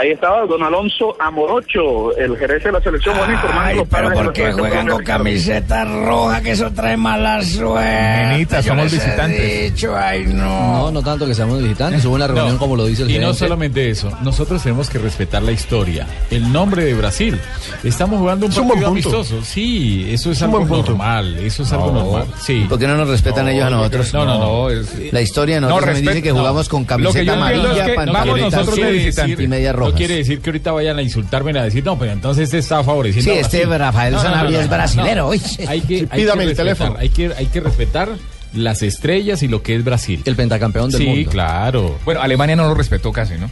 Ahí 0.00 0.12
estaba 0.12 0.46
don 0.46 0.62
Alonso 0.62 1.14
Amorocho, 1.20 2.16
el 2.16 2.34
gerente 2.38 2.68
de 2.68 2.72
la 2.72 2.80
selección. 2.80 3.14
Bueno, 3.18 3.34
los 3.34 3.86
planes 3.88 4.10
de 4.10 4.16
la 4.16 4.32
selección 4.32 4.52
colombiana. 4.56 5.04
camiseta 5.04 5.84
roja 5.84 6.40
que 6.40 6.52
eso 6.52 6.70
trae 6.72 6.96
mala 6.96 7.42
suerte? 7.42 8.26
Nenita, 8.28 8.62
somos 8.62 8.90
visitantes. 8.90 9.74
dicho, 9.74 9.94
ay, 9.94 10.24
no. 10.26 10.40
No, 10.80 10.90
no 10.90 11.02
tanto 11.02 11.26
que 11.26 11.34
seamos 11.34 11.60
visitantes, 11.62 12.02
hubo 12.06 12.14
una 12.14 12.26
reunión 12.28 12.54
No. 12.54 12.58
como 12.58 12.76
lo 12.76 12.86
dice 12.86 13.02
el 13.02 13.10
Y 13.10 13.18
no 13.18 13.34
solamente 13.34 13.90
eso, 13.90 14.10
nosotros 14.22 14.62
tenemos 14.62 14.88
que 14.88 14.96
respetar 14.98 15.42
la 15.42 15.52
historia, 15.52 16.06
el 16.30 16.50
nombre 16.50 16.82
de 16.82 16.94
Brasil. 16.94 17.38
Estamos 17.84 18.20
jugando 18.20 18.46
un 18.46 18.52
Es 18.52 18.56
un 18.58 18.68
buen 18.68 18.80
partido 18.80 19.02
punto. 19.02 19.16
amistoso. 19.18 19.44
Sí, 19.44 20.06
eso 20.10 20.30
es, 20.30 20.40
algo 20.42 20.64
normal, 20.64 21.36
eso 21.40 21.62
es 21.62 21.72
algo 21.74 21.92
No. 21.92 22.04
normal. 22.04 22.26
Sí. 22.38 22.64
¿Por 22.66 22.78
qué 22.78 22.86
no 22.86 22.96
nos 22.96 23.08
respetan 23.08 23.46
ellos 23.50 23.64
a 23.66 23.70
nosotros? 23.70 24.14
No, 24.14 24.24
no, 24.24 24.38
no. 24.38 24.68
La 25.12 25.20
historia 25.20 25.56
de 25.56 25.60
nosotros 25.60 26.00
dice 26.00 26.22
que 26.22 26.32
jugamos 26.32 26.70
con 26.70 26.86
camiseta 26.86 27.34
amarilla, 27.34 27.68
es 27.68 27.90
que 27.90 27.96
vamos 27.96 28.14
pantaloneta 28.14 28.60
azul 28.60 29.40
y 29.42 29.46
medias 29.46 29.74
No 29.76 29.89
rojas. 29.90 29.98
quiere 29.98 30.16
decir 30.16 30.40
que 30.40 30.50
ahorita 30.50 30.72
vayan 30.72 30.98
a 30.98 31.02
insultarme 31.02 31.52
y 31.52 31.56
a 31.58 31.64
decir, 31.64 31.84
no, 31.84 31.98
pero 31.98 32.12
entonces 32.12 32.44
este 32.44 32.58
está 32.58 32.82
favoreciendo. 32.82 33.30
Sí, 33.30 33.38
a 33.38 33.40
este 33.40 33.66
Brasil". 33.66 33.78
Rafael 33.78 34.18
Sanabria 34.18 34.60
es 34.60 34.68
brasilero, 34.68 35.28
oye. 35.28 35.40
Hay 35.66 35.80
que, 35.80 36.08
hay 36.10 36.20
pídame 36.20 36.44
que 36.44 36.50
el 36.50 36.56
teléfono. 36.56 36.96
Hay 36.98 37.08
que, 37.08 37.32
hay 37.36 37.46
que 37.46 37.60
respetar 37.60 38.08
las 38.54 38.82
estrellas 38.82 39.42
y 39.42 39.48
lo 39.48 39.62
que 39.62 39.76
es 39.76 39.84
Brasil. 39.84 40.22
El 40.24 40.36
pentacampeón 40.36 40.90
del 40.90 41.00
sí, 41.00 41.06
mundo. 41.06 41.30
claro. 41.30 41.98
Bueno, 42.04 42.20
Alemania 42.20 42.56
no 42.56 42.66
lo 42.68 42.74
respetó 42.74 43.12
casi, 43.12 43.34
¿no? 43.34 43.50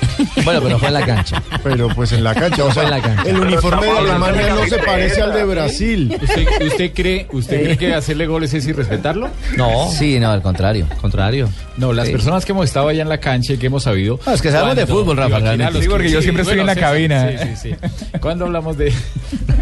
Bueno, 0.44 0.60
pero 0.62 0.78
fue 0.78 0.88
en 0.88 0.94
la 0.94 1.06
cancha. 1.06 1.42
Pero 1.62 1.88
pues 1.88 2.12
en 2.12 2.22
la 2.24 2.34
cancha, 2.34 2.64
o 2.64 2.70
Fue 2.70 2.82
en 2.84 2.88
sea, 2.88 2.98
la 2.98 3.02
cancha. 3.02 3.30
el 3.30 3.40
uniforme 3.40 3.86
de 3.86 3.98
Alemania 3.98 4.54
no 4.54 4.66
se 4.66 4.78
parece 4.78 5.22
al 5.22 5.32
de. 5.32 5.44
Brasil. 5.44 6.16
¿Usted, 6.22 6.46
usted 6.66 6.92
cree, 6.94 7.26
usted 7.32 7.62
cree 7.62 7.76
que 7.78 7.94
hacerle 7.94 8.26
goles 8.26 8.52
es 8.54 8.66
irrespetarlo? 8.66 9.28
No, 9.56 9.90
Sí, 9.90 10.18
no, 10.20 10.30
al 10.30 10.42
contrario. 10.42 10.86
contrario. 11.00 11.48
No, 11.76 11.92
las 11.92 12.06
Sí. 12.06 12.12
personas 12.12 12.44
que 12.44 12.52
hemos 12.52 12.66
estado 12.66 12.88
allá 12.88 13.02
en 13.02 13.08
la 13.08 13.18
cancha 13.18 13.54
y 13.54 13.58
que 13.58 13.66
hemos 13.66 13.82
sabido. 13.84 14.20
No, 14.26 14.32
es 14.32 14.42
que 14.42 14.50
sabemos 14.50 14.76
de 14.76 14.86
fútbol, 14.86 15.16
Rafa, 15.16 15.38
realmente. 15.38 15.72
los 15.72 15.82
Sí, 15.82 15.88
porque 15.88 16.10
yo 16.10 16.20
siempre 16.22 16.42
estoy 16.42 16.60
en 16.60 16.66
la 16.66 16.76
cabina. 16.76 17.28
Sí, 17.30 17.48
sí, 17.56 17.70
sí. 17.70 17.88
¿Cuándo 18.20 18.44
hablamos 18.44 18.76
de.? 18.76 18.92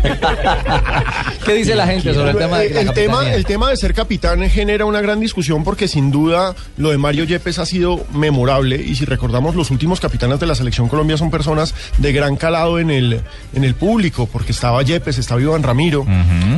¿Qué 1.44 1.54
dice 1.54 1.74
la 1.74 1.86
gente 1.86 2.12
sobre 2.14 2.30
el 2.32 2.36
tema 2.36 2.58
de 2.58 2.66
Eh, 2.66 2.70
la 2.74 2.80
el, 2.82 2.92
tema, 2.92 3.32
el 3.32 3.44
tema 3.44 3.70
de 3.70 3.76
ser 3.76 3.94
capitán 3.94 4.48
genera 4.50 4.84
una 4.84 5.00
gran 5.00 5.20
discusión 5.20 5.64
porque 5.64 5.88
sin 5.88 6.10
duda 6.10 6.54
lo 6.76 6.90
de 6.90 6.98
Mario 6.98 7.24
Yepes 7.24 7.58
ha 7.58 7.66
sido 7.66 8.04
memorable 8.12 8.76
y 8.76 8.94
si 8.96 9.04
recordamos 9.04 9.54
los 9.54 9.70
últimos 9.70 10.00
capitanes 10.00 10.27
de 10.36 10.46
la 10.46 10.54
selección 10.54 10.88
Colombia 10.88 11.16
son 11.16 11.30
personas 11.30 11.74
de 11.98 12.12
gran 12.12 12.36
calado 12.36 12.78
en 12.78 12.90
el, 12.90 13.20
en 13.54 13.64
el 13.64 13.74
público 13.74 14.26
porque 14.26 14.52
estaba 14.52 14.82
Yepes, 14.82 15.18
estaba 15.18 15.40
Iván 15.40 15.62
Ramiro. 15.62 16.06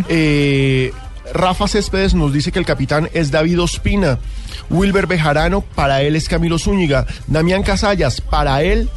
Eh, 0.08 0.92
Rafa 1.32 1.68
Céspedes 1.68 2.14
nos 2.14 2.32
dice 2.32 2.50
que 2.52 2.58
el 2.58 2.66
capitán 2.66 3.08
es 3.12 3.30
David 3.30 3.60
Ospina. 3.62 4.18
Wilber 4.68 5.06
Bejarano, 5.06 5.62
para 5.62 6.02
él 6.02 6.16
es 6.16 6.28
Camilo 6.28 6.58
Zúñiga. 6.58 7.06
Damián 7.26 7.62
Casallas, 7.62 8.20
para 8.20 8.62
él 8.62 8.88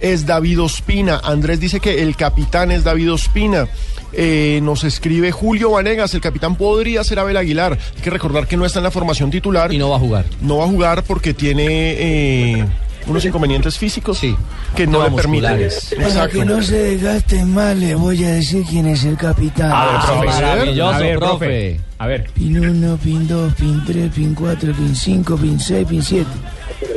es 0.00 0.26
David 0.26 0.62
Ospina. 0.62 1.20
Andrés 1.22 1.60
dice 1.60 1.80
que 1.80 2.02
el 2.02 2.16
capitán 2.16 2.70
es 2.70 2.84
David 2.84 3.12
Ospina. 3.12 3.68
Eh, 4.12 4.60
nos 4.62 4.84
escribe 4.84 5.32
Julio 5.32 5.72
Vanegas, 5.72 6.14
el 6.14 6.20
capitán 6.20 6.56
podría 6.56 7.04
ser 7.04 7.18
Abel 7.18 7.36
Aguilar. 7.36 7.78
Hay 7.96 8.02
que 8.02 8.10
recordar 8.10 8.46
que 8.46 8.56
no 8.56 8.64
está 8.64 8.78
en 8.78 8.84
la 8.84 8.90
formación 8.90 9.30
titular. 9.30 9.72
Y 9.72 9.78
no 9.78 9.90
va 9.90 9.96
a 9.96 10.00
jugar. 10.00 10.24
No 10.40 10.58
va 10.58 10.64
a 10.64 10.68
jugar 10.68 11.02
porque 11.04 11.34
tiene 11.34 11.66
eh, 11.66 12.66
unos 13.08 13.24
inconvenientes 13.24 13.78
físicos 13.78 14.18
Sí. 14.18 14.36
que 14.76 14.86
no 14.86 15.02
le 15.04 15.10
permiten. 15.10 15.68
Para 16.14 16.28
que 16.28 16.44
no 16.44 16.62
se 16.62 16.76
desgasten 16.76 17.52
mal, 17.54 17.78
les 17.80 17.96
voy 17.96 18.22
a 18.24 18.28
decir 18.32 18.64
quién 18.68 18.86
es 18.86 19.04
el 19.04 19.16
capitán. 19.16 19.72
A 19.72 19.86
ver, 19.86 20.00
profe. 20.04 20.26
maravilloso, 20.26 20.94
A 20.94 20.98
ver, 20.98 21.18
profe. 21.18 21.80
A 21.98 22.06
ver. 22.06 22.30
Pin 22.32 22.58
1, 22.60 22.96
pin 22.98 23.26
2, 23.26 23.54
pin 23.54 23.82
3, 23.86 24.12
pin 24.12 24.34
4, 24.34 24.72
pin 24.72 24.94
5, 24.94 25.36
pin 25.36 25.58
6, 25.58 25.86
pin 25.88 26.02
7, 26.02 26.26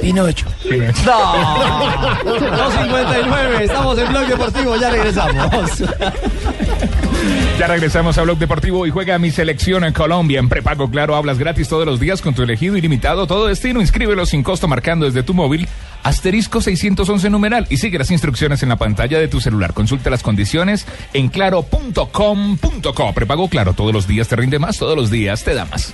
pin 0.02 0.20
8. 0.20 0.46
¡No! 1.06 1.34
2.59, 2.24 3.62
estamos 3.62 3.98
en 3.98 4.10
Blog 4.10 4.28
Deportivo, 4.28 4.76
ya 4.76 4.90
regresamos. 4.92 5.82
Ya 7.62 7.68
regresamos 7.68 8.18
a 8.18 8.24
Blog 8.24 8.40
Deportivo 8.40 8.88
y 8.88 8.90
juega 8.90 9.20
mi 9.20 9.30
selección 9.30 9.84
en 9.84 9.94
Colombia. 9.94 10.40
En 10.40 10.50
prepago, 10.50 10.90
claro, 10.90 11.16
hablas 11.16 11.38
gratis 11.38 11.70
todos 11.70 11.86
los 11.86 12.00
días 12.00 12.20
con 12.20 12.34
tu 12.34 12.42
elegido 12.42 12.76
ilimitado. 12.76 13.28
Todo 13.28 13.46
destino, 13.46 13.82
inscríbelo 13.82 14.26
sin 14.26 14.42
costo 14.42 14.68
marcando 14.68 15.06
desde 15.06 15.22
tu 15.22 15.36
móvil 15.36 15.68
asterisco 16.02 16.60
611 16.60 17.30
numeral 17.30 17.68
y 17.70 17.78
sigue 17.78 18.00
las 18.00 18.10
instrucciones 18.10 18.64
en 18.64 18.70
la 18.70 18.78
pantalla 18.78 19.20
de 19.20 19.28
tu 19.28 19.40
celular. 19.40 19.76
Consulta 19.76 20.10
las 20.10 20.24
condiciones 20.24 20.88
en 21.14 21.30
claro.com.co. 21.30 23.14
Prepago, 23.14 23.48
claro, 23.48 23.74
todos 23.74 23.94
los 23.94 24.08
días 24.08 24.28
te 24.28 24.38
rinde 24.38 24.58
más, 24.58 24.80
todos 24.80 24.98
los 24.98 25.12
días 25.12 25.44
te 25.44 25.54
da 25.54 25.66
más. 25.66 25.94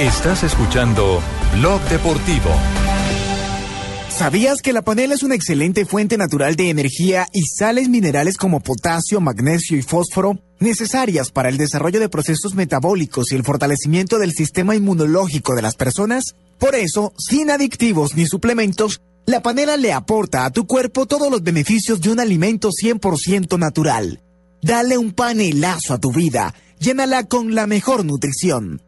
Estás 0.00 0.44
escuchando 0.44 1.20
Blog 1.58 1.82
Deportivo. 1.90 2.58
¿Sabías 4.16 4.62
que 4.62 4.72
la 4.72 4.82
panela 4.82 5.14
es 5.14 5.24
una 5.24 5.34
excelente 5.34 5.84
fuente 5.84 6.16
natural 6.16 6.54
de 6.54 6.70
energía 6.70 7.26
y 7.32 7.42
sales 7.46 7.88
minerales 7.88 8.36
como 8.36 8.60
potasio, 8.60 9.20
magnesio 9.20 9.76
y 9.76 9.82
fósforo 9.82 10.38
necesarias 10.60 11.32
para 11.32 11.48
el 11.48 11.56
desarrollo 11.56 11.98
de 11.98 12.08
procesos 12.08 12.54
metabólicos 12.54 13.32
y 13.32 13.34
el 13.34 13.42
fortalecimiento 13.42 14.20
del 14.20 14.32
sistema 14.32 14.76
inmunológico 14.76 15.56
de 15.56 15.62
las 15.62 15.74
personas? 15.74 16.36
Por 16.60 16.76
eso, 16.76 17.12
sin 17.18 17.50
adictivos 17.50 18.14
ni 18.14 18.26
suplementos, 18.26 19.00
la 19.26 19.42
panela 19.42 19.76
le 19.76 19.92
aporta 19.92 20.44
a 20.44 20.50
tu 20.50 20.64
cuerpo 20.64 21.06
todos 21.06 21.28
los 21.28 21.42
beneficios 21.42 22.00
de 22.00 22.12
un 22.12 22.20
alimento 22.20 22.70
100% 22.70 23.58
natural. 23.58 24.22
Dale 24.62 24.96
un 24.96 25.10
panelazo 25.10 25.92
a 25.92 25.98
tu 25.98 26.12
vida, 26.12 26.54
llénala 26.78 27.24
con 27.24 27.56
la 27.56 27.66
mejor 27.66 28.04
nutrición. 28.04 28.80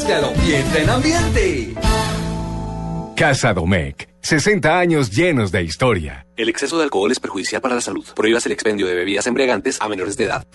Mézclalo 0.00 0.32
y 0.46 0.54
entra 0.54 0.82
en 0.82 0.90
ambiente. 0.90 1.74
Casa 3.14 3.52
Domecq. 3.52 4.08
60 4.22 4.78
años 4.78 5.10
llenos 5.10 5.52
de 5.52 5.62
historia. 5.62 6.26
El 6.36 6.48
exceso 6.48 6.78
de 6.78 6.84
alcohol 6.84 7.12
es 7.12 7.20
perjudicial 7.20 7.60
para 7.60 7.74
la 7.74 7.80
salud. 7.82 8.06
Prohíbas 8.14 8.46
el 8.46 8.52
expendio 8.52 8.86
de 8.86 8.94
bebidas 8.94 9.26
embriagantes 9.26 9.78
a 9.80 9.88
menores 9.88 10.16
de 10.16 10.24
edad. 10.24 10.46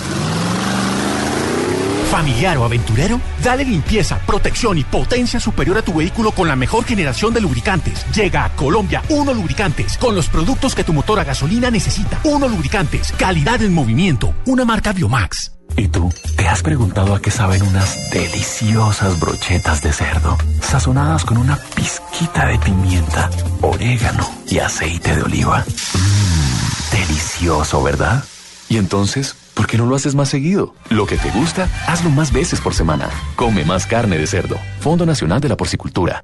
Familiar 2.16 2.58
o 2.58 2.64
aventurero? 2.64 3.20
Dale 3.44 3.66
limpieza, 3.66 4.20
protección 4.20 4.78
y 4.78 4.86
potencia 4.86 5.38
superior 5.38 5.78
a 5.80 5.82
tu 5.82 5.96
vehículo 5.96 6.32
con 6.32 6.48
la 6.48 6.56
mejor 6.56 6.86
generación 6.86 7.34
de 7.34 7.42
lubricantes. 7.42 8.06
Llega 8.16 8.46
a 8.46 8.56
Colombia 8.56 9.04
Uno 9.10 9.34
Lubricantes 9.34 9.98
con 9.98 10.16
los 10.16 10.30
productos 10.30 10.76
que 10.76 10.86
tu 10.86 10.94
motor 10.94 11.20
a 11.20 11.26
gasolina 11.26 11.70
necesita. 11.70 12.22
Uno 12.24 12.48
Lubricantes, 12.48 13.12
calidad 13.18 13.62
en 13.62 13.74
movimiento, 13.74 14.34
una 14.46 14.64
marca 14.64 14.94
Biomax. 14.94 15.52
¿Y 15.76 15.90
tú? 15.90 16.10
¿Te 16.38 16.48
has 16.48 16.64
preguntado 16.64 17.16
a 17.16 17.22
qué 17.22 17.32
saben 17.32 17.62
unas 17.64 18.10
deliciosas 18.12 19.20
brochetas 19.20 19.82
de 19.82 19.92
cerdo? 19.92 20.38
Sazonadas 20.62 21.26
con 21.26 21.38
una 21.38 21.58
pizquita 21.76 22.46
de 22.46 22.58
pimienta, 22.60 23.30
orégano 23.60 24.26
y 24.48 24.60
aceite 24.60 25.18
de 25.18 25.22
oliva. 25.22 25.66
Mmm, 25.68 26.96
delicioso, 26.96 27.84
¿verdad? 27.84 28.24
Y 28.70 28.78
entonces, 28.78 29.36
¿por 29.54 29.68
qué 29.68 29.78
no 29.78 29.86
lo 29.86 29.96
haces 29.96 30.16
más 30.16 30.30
seguido? 30.30 30.74
Lo 30.90 31.06
que 31.06 31.18
te 31.18 31.30
gusta, 31.32 31.70
hazlo 31.88 32.10
más 32.10 32.32
veces 32.32 32.62
por 32.62 32.74
semana. 32.74 33.10
Come 33.36 33.64
más 33.64 33.86
carne 33.86 34.18
de 34.18 34.28
cerdo. 34.28 34.58
Fondo 34.80 35.06
Nacional 35.06 35.42
de 35.42 35.50
la 35.50 35.58
Porcicultura. 35.58 36.24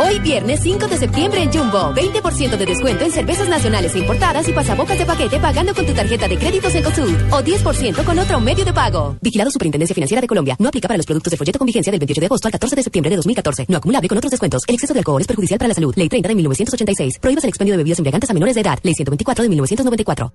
Hoy 0.00 0.20
viernes 0.20 0.60
5 0.62 0.86
de 0.86 0.96
septiembre 0.98 1.42
en 1.42 1.52
Jumbo, 1.52 1.92
20% 1.94 2.56
de 2.56 2.66
descuento 2.66 3.04
en 3.04 3.10
cervezas 3.10 3.48
nacionales 3.48 3.94
e 3.94 3.98
importadas 3.98 4.48
y 4.48 4.52
pasabocas 4.52 4.98
de 4.98 5.04
paquete 5.04 5.40
pagando 5.40 5.74
con 5.74 5.84
tu 5.84 5.92
tarjeta 5.92 6.28
de 6.28 6.38
crédito 6.38 6.70
Cencosud 6.70 7.14
o 7.30 7.42
10% 7.42 8.04
con 8.04 8.18
otro 8.18 8.40
medio 8.40 8.64
de 8.64 8.72
pago. 8.72 9.16
Vigilado 9.20 9.50
Superintendencia 9.50 9.94
Financiera 9.94 10.20
de 10.20 10.28
Colombia. 10.28 10.56
No 10.58 10.68
aplica 10.68 10.86
para 10.86 10.96
los 10.96 11.06
productos 11.06 11.30
de 11.30 11.36
folleto 11.36 11.58
con 11.58 11.66
vigencia 11.66 11.90
del 11.90 11.98
28 11.98 12.20
de 12.20 12.26
agosto 12.26 12.48
al 12.48 12.52
14 12.52 12.76
de 12.76 12.82
septiembre 12.82 13.10
de 13.10 13.16
2014. 13.16 13.66
No 13.68 13.78
acumulable 13.78 14.08
con 14.08 14.18
otros 14.18 14.30
descuentos. 14.30 14.62
El 14.68 14.74
exceso 14.74 14.92
de 14.92 15.00
alcohol 15.00 15.20
es 15.20 15.26
perjudicial 15.26 15.58
para 15.58 15.68
la 15.68 15.74
salud. 15.74 15.92
Ley 15.96 16.08
30 16.08 16.28
de 16.28 16.34
1986. 16.36 17.18
Prohíbas 17.18 17.44
el 17.44 17.48
expendio 17.48 17.72
de 17.72 17.78
bebidas 17.78 17.98
embriagantes 17.98 18.30
a 18.30 18.34
menores 18.34 18.54
de 18.54 18.60
edad. 18.60 18.78
Ley 18.82 18.94
124 18.94 19.42
de 19.42 19.48
1994. 19.48 20.32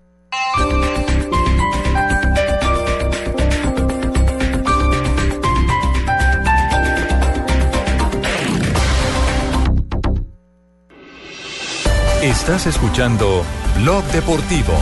Estás 12.22 12.66
escuchando 12.66 13.46
Blog 13.78 14.04
Deportivo. 14.12 14.74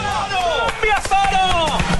¡Oro! 0.00 0.66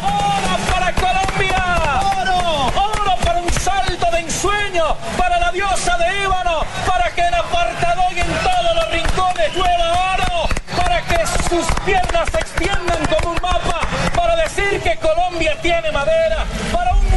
¡Oro 0.02 0.56
para 0.68 0.92
Colombia! 0.94 2.00
¡Oro! 2.18 2.72
¡Oro 2.74 3.16
para 3.24 3.38
un 3.38 3.52
salto 3.52 4.10
de 4.10 4.18
ensueño! 4.18 4.96
¡Para 5.16 5.38
la 5.38 5.52
diosa 5.52 5.96
de 5.98 6.24
Íbano! 6.24 6.62
¡Para 6.88 7.08
que 7.14 7.20
en 7.20 7.34
apartado 7.34 8.02
y 8.10 8.18
en 8.18 8.26
todos 8.26 8.74
los 8.74 8.90
rincones 8.90 9.54
llueva 9.54 10.14
oro! 10.14 10.48
¡Para 10.76 11.02
que 11.02 11.24
sus 11.48 11.66
piernas 11.84 12.28
se 12.32 12.38
extiendan 12.38 13.06
como 13.06 13.30
un 13.30 13.40
mapa! 13.40 13.80
¡Para 14.16 14.34
decir 14.34 14.80
que 14.82 14.96
Colombia 14.96 15.56
tiene 15.62 15.92
madera! 15.92 16.44
¡Para 16.72 16.94
un! 16.94 17.09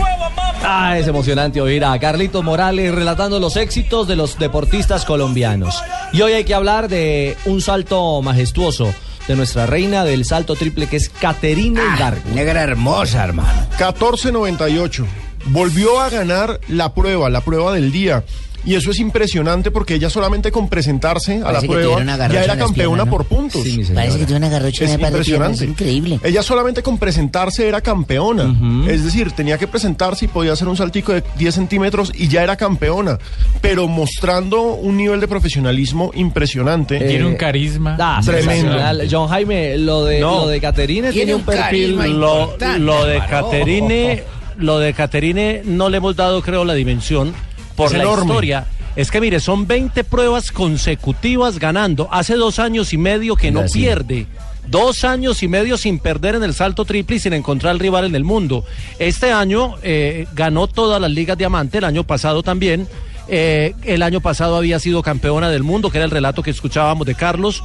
Ah, 0.65 0.97
es 0.97 1.07
emocionante 1.07 1.59
oír 1.59 1.83
a 1.83 1.97
Carlitos 1.99 2.43
Morales 2.43 2.95
relatando 2.95 3.39
los 3.39 3.57
éxitos 3.57 4.07
de 4.07 4.15
los 4.15 4.39
deportistas 4.39 5.03
colombianos. 5.03 5.83
Y 6.13 6.21
hoy 6.21 6.33
hay 6.33 6.45
que 6.45 6.53
hablar 6.53 6.87
de 6.87 7.35
un 7.45 7.61
salto 7.61 8.21
majestuoso 8.21 8.93
de 9.27 9.35
nuestra 9.35 9.65
reina 9.65 10.03
del 10.05 10.25
salto 10.25 10.55
triple 10.55 10.87
que 10.87 10.97
es 10.97 11.09
Caterina 11.09 11.95
Gargo. 11.97 12.21
Negra 12.33 12.61
hermosa, 12.61 13.23
hermano. 13.23 13.67
14.98. 13.77 15.05
Volvió 15.47 15.99
a 15.99 16.09
ganar 16.09 16.61
la 16.69 16.93
prueba, 16.93 17.29
la 17.29 17.41
prueba 17.41 17.73
del 17.73 17.91
día. 17.91 18.23
Y 18.65 18.75
eso 18.75 18.91
es 18.91 18.99
impresionante 18.99 19.71
porque 19.71 19.95
ella 19.95 20.09
solamente 20.09 20.51
con 20.51 20.69
presentarse 20.69 21.39
a 21.39 21.43
Parece 21.43 21.67
la 21.67 21.73
prueba 21.73 21.95
tiene 21.97 22.17
ya 22.33 22.43
era 22.43 22.57
campeona 22.57 22.73
piernas, 22.73 23.05
¿no? 23.05 23.11
por 23.11 23.25
puntos. 23.25 23.63
Sí. 23.63 23.81
Parece 23.93 24.19
que 24.19 24.25
tiene 24.25 24.37
una 24.37 24.49
garrocha 24.49 24.85
es 24.85 24.89
piernas, 24.91 25.09
impresionante. 25.11 25.63
es 25.65 25.69
increíble. 25.69 26.19
Ella 26.23 26.41
solamente 26.43 26.81
con 26.81 26.97
presentarse 26.97 27.67
era 27.67 27.81
campeona. 27.81 28.55
Es 28.87 29.03
decir, 29.03 29.31
tenía 29.31 29.57
que 29.57 29.67
presentarse 29.67 30.25
y 30.25 30.27
podía 30.29 30.53
hacer 30.53 30.67
un 30.67 30.77
saltico 30.77 31.13
de 31.13 31.23
10 31.37 31.55
centímetros 31.55 32.11
y 32.15 32.27
ya 32.29 32.43
era 32.43 32.55
campeona. 32.55 33.17
Pero 33.61 33.87
mostrando 33.87 34.61
un 34.73 34.97
nivel 34.97 35.19
de 35.19 35.27
profesionalismo 35.27 36.11
impresionante. 36.13 36.99
Tiene 36.99 37.25
un 37.25 37.35
carisma. 37.35 37.97
Ah, 37.99 38.21
tremendo. 38.23 38.77
John 39.09 39.27
Jaime, 39.27 39.77
lo 39.77 40.05
de, 40.05 40.19
No. 40.19 40.41
lo 40.41 40.47
de 40.47 40.61
Caterine 40.61 41.11
tiene, 41.11 41.35
un 41.35 41.41
perfil. 41.43 41.95
Lo, 42.19 42.55
lo 42.79 43.05
de 43.05 43.19
Caterine, 43.29 44.23
lo 44.57 44.79
de 44.79 44.93
Caterine 44.93 45.61
no 45.65 45.89
le 45.89 45.97
hemos 45.97 46.15
dado, 46.15 46.41
creo, 46.41 46.63
la 46.65 46.73
dimensión 46.73 47.33
por 47.75 47.87
Es 47.87 47.93
la 47.93 48.03
enorme. 48.03 48.25
historia. 48.25 48.65
Es 48.95 49.09
que 49.09 49.19
mire, 49.19 49.39
son 49.39 49.65
20 49.65 50.03
pruebas 50.03 50.51
consecutivas 50.51 51.57
ganando. 51.59 52.07
Hace 52.11 52.35
dos 52.35 52.59
años 52.59 52.93
y 52.93 52.97
medio 52.97 53.35
que 53.35 53.51
no 53.51 53.63
pierde. 53.65 54.27
Dos 54.67 55.03
años 55.03 55.43
y 55.43 55.47
medio 55.47 55.77
sin 55.77 55.99
perder 55.99 56.35
en 56.35 56.43
el 56.43 56.53
salto 56.53 56.85
triple 56.85 57.17
y 57.17 57.19
sin 57.19 57.33
encontrar 57.33 57.77
rival 57.77 58.05
en 58.05 58.15
el 58.15 58.23
mundo. 58.23 58.63
Este 58.99 59.31
año 59.31 59.75
eh, 59.83 60.27
ganó 60.35 60.67
todas 60.67 61.01
las 61.01 61.11
ligas 61.11 61.37
diamante, 61.37 61.79
el 61.79 61.83
año 61.83 62.03
pasado 62.03 62.43
también. 62.43 62.87
Eh, 63.27 63.73
el 63.83 64.03
año 64.03 64.19
pasado 64.19 64.57
había 64.57 64.79
sido 64.79 65.01
campeona 65.01 65.49
del 65.49 65.63
mundo, 65.63 65.89
que 65.89 65.97
era 65.97 66.05
el 66.05 66.11
relato 66.11 66.43
que 66.43 66.51
escuchábamos 66.51 67.07
de 67.07 67.15
Carlos. 67.15 67.63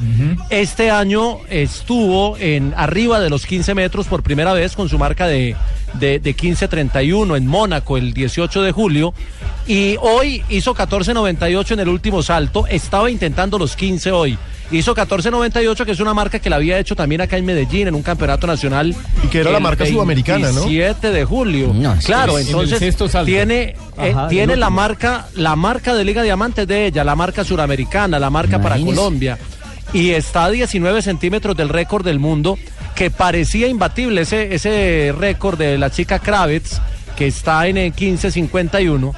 Este 0.50 0.90
año 0.90 1.38
estuvo 1.48 2.36
en 2.38 2.72
arriba 2.76 3.20
de 3.20 3.28
los 3.28 3.44
15 3.44 3.74
metros 3.74 4.06
por 4.06 4.22
primera 4.22 4.52
vez 4.52 4.74
con 4.74 4.88
su 4.88 4.98
marca 4.98 5.26
de, 5.26 5.56
de, 5.94 6.18
de 6.18 6.36
15.31 6.36 7.36
en 7.36 7.46
Mónaco 7.46 7.96
el 7.96 8.12
18 8.14 8.62
de 8.62 8.72
julio. 8.72 9.14
Y 9.66 9.96
hoy 10.00 10.42
hizo 10.48 10.74
14.98 10.74 11.72
en 11.72 11.80
el 11.80 11.88
último 11.88 12.22
salto. 12.22 12.66
Estaba 12.66 13.10
intentando 13.10 13.58
los 13.58 13.76
15 13.76 14.12
hoy. 14.12 14.38
Hizo 14.70 14.94
14.98, 14.94 15.86
que 15.86 15.92
es 15.92 16.00
una 16.00 16.12
marca 16.12 16.40
que 16.40 16.50
la 16.50 16.56
había 16.56 16.78
hecho 16.78 16.94
también 16.94 17.22
acá 17.22 17.38
en 17.38 17.46
Medellín 17.46 17.88
en 17.88 17.94
un 17.94 18.02
campeonato 18.02 18.46
nacional. 18.46 18.94
Y 19.24 19.28
que 19.28 19.40
era 19.40 19.50
la 19.50 19.60
marca 19.60 19.86
sudamericana, 19.86 20.52
¿no? 20.52 20.64
17 20.66 21.10
de 21.10 21.24
julio. 21.24 21.74
claro, 22.04 22.38
es- 22.38 22.46
entonces 22.48 22.78
tiene, 23.24 23.74
eh, 23.98 24.12
Ajá, 24.14 24.28
tiene 24.28 24.56
la 24.56 24.68
marca, 24.68 25.26
la 25.34 25.56
marca 25.56 25.94
de 25.94 26.04
Liga 26.04 26.22
Diamante 26.22 26.66
de 26.66 26.84
ella, 26.86 27.02
la 27.02 27.16
marca 27.16 27.44
suramericana, 27.44 28.18
la 28.18 28.28
marca 28.28 28.60
para. 28.60 28.76
Colombia. 28.78 29.38
Y 29.94 30.10
está 30.10 30.44
a 30.44 30.50
19 30.50 31.00
centímetros 31.00 31.56
del 31.56 31.70
récord 31.70 32.04
del 32.04 32.18
mundo, 32.18 32.58
que 32.98 33.10
parecía 33.12 33.68
imbatible 33.68 34.22
ese, 34.22 34.52
ese 34.52 35.14
récord 35.16 35.56
de 35.56 35.78
la 35.78 35.88
chica 35.88 36.18
Kravitz, 36.18 36.80
que 37.16 37.28
está 37.28 37.68
en 37.68 37.76
el 37.76 37.94
15.51 37.94 39.12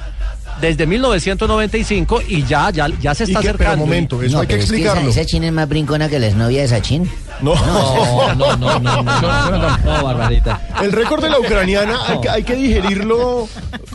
desde 0.59 0.85
1995 0.85 2.21
y 2.27 2.43
ya, 2.43 2.69
ya, 2.69 2.87
ya 3.01 3.15
se 3.15 3.23
Y 3.23 3.27
está 3.27 3.39
que- 3.41 3.47
pero 3.47 3.55
acercando. 3.55 3.85
momento, 3.87 4.21
eso 4.21 4.35
No, 4.35 4.41
hay 4.41 4.47
que 4.47 4.53
pero 4.53 4.63
es 4.63 4.69
que 4.69 4.75
esa, 4.75 4.83
explicarlo. 4.85 5.09
esa 5.09 5.25
china 5.25 5.47
es 5.47 5.53
más 5.53 5.67
brincona 5.67 6.07
que 6.09 6.19
la 6.19 6.27
exnovia 6.27 6.61
de 6.61 6.67
Sachin. 6.67 7.09
No, 7.41 7.55
no, 7.55 8.35
no, 8.35 8.55
no, 8.55 8.79
no, 8.79 9.01
no, 9.01 9.77
no, 9.83 10.03
Barbarita. 10.03 10.61
El 10.83 10.91
récord 10.91 11.23
de 11.23 11.29
la 11.31 11.39
ucraniana 11.39 11.97
hay, 12.07 12.21
que, 12.21 12.29
hay 12.29 12.43
que 12.43 12.55
digerirlo 12.55 13.47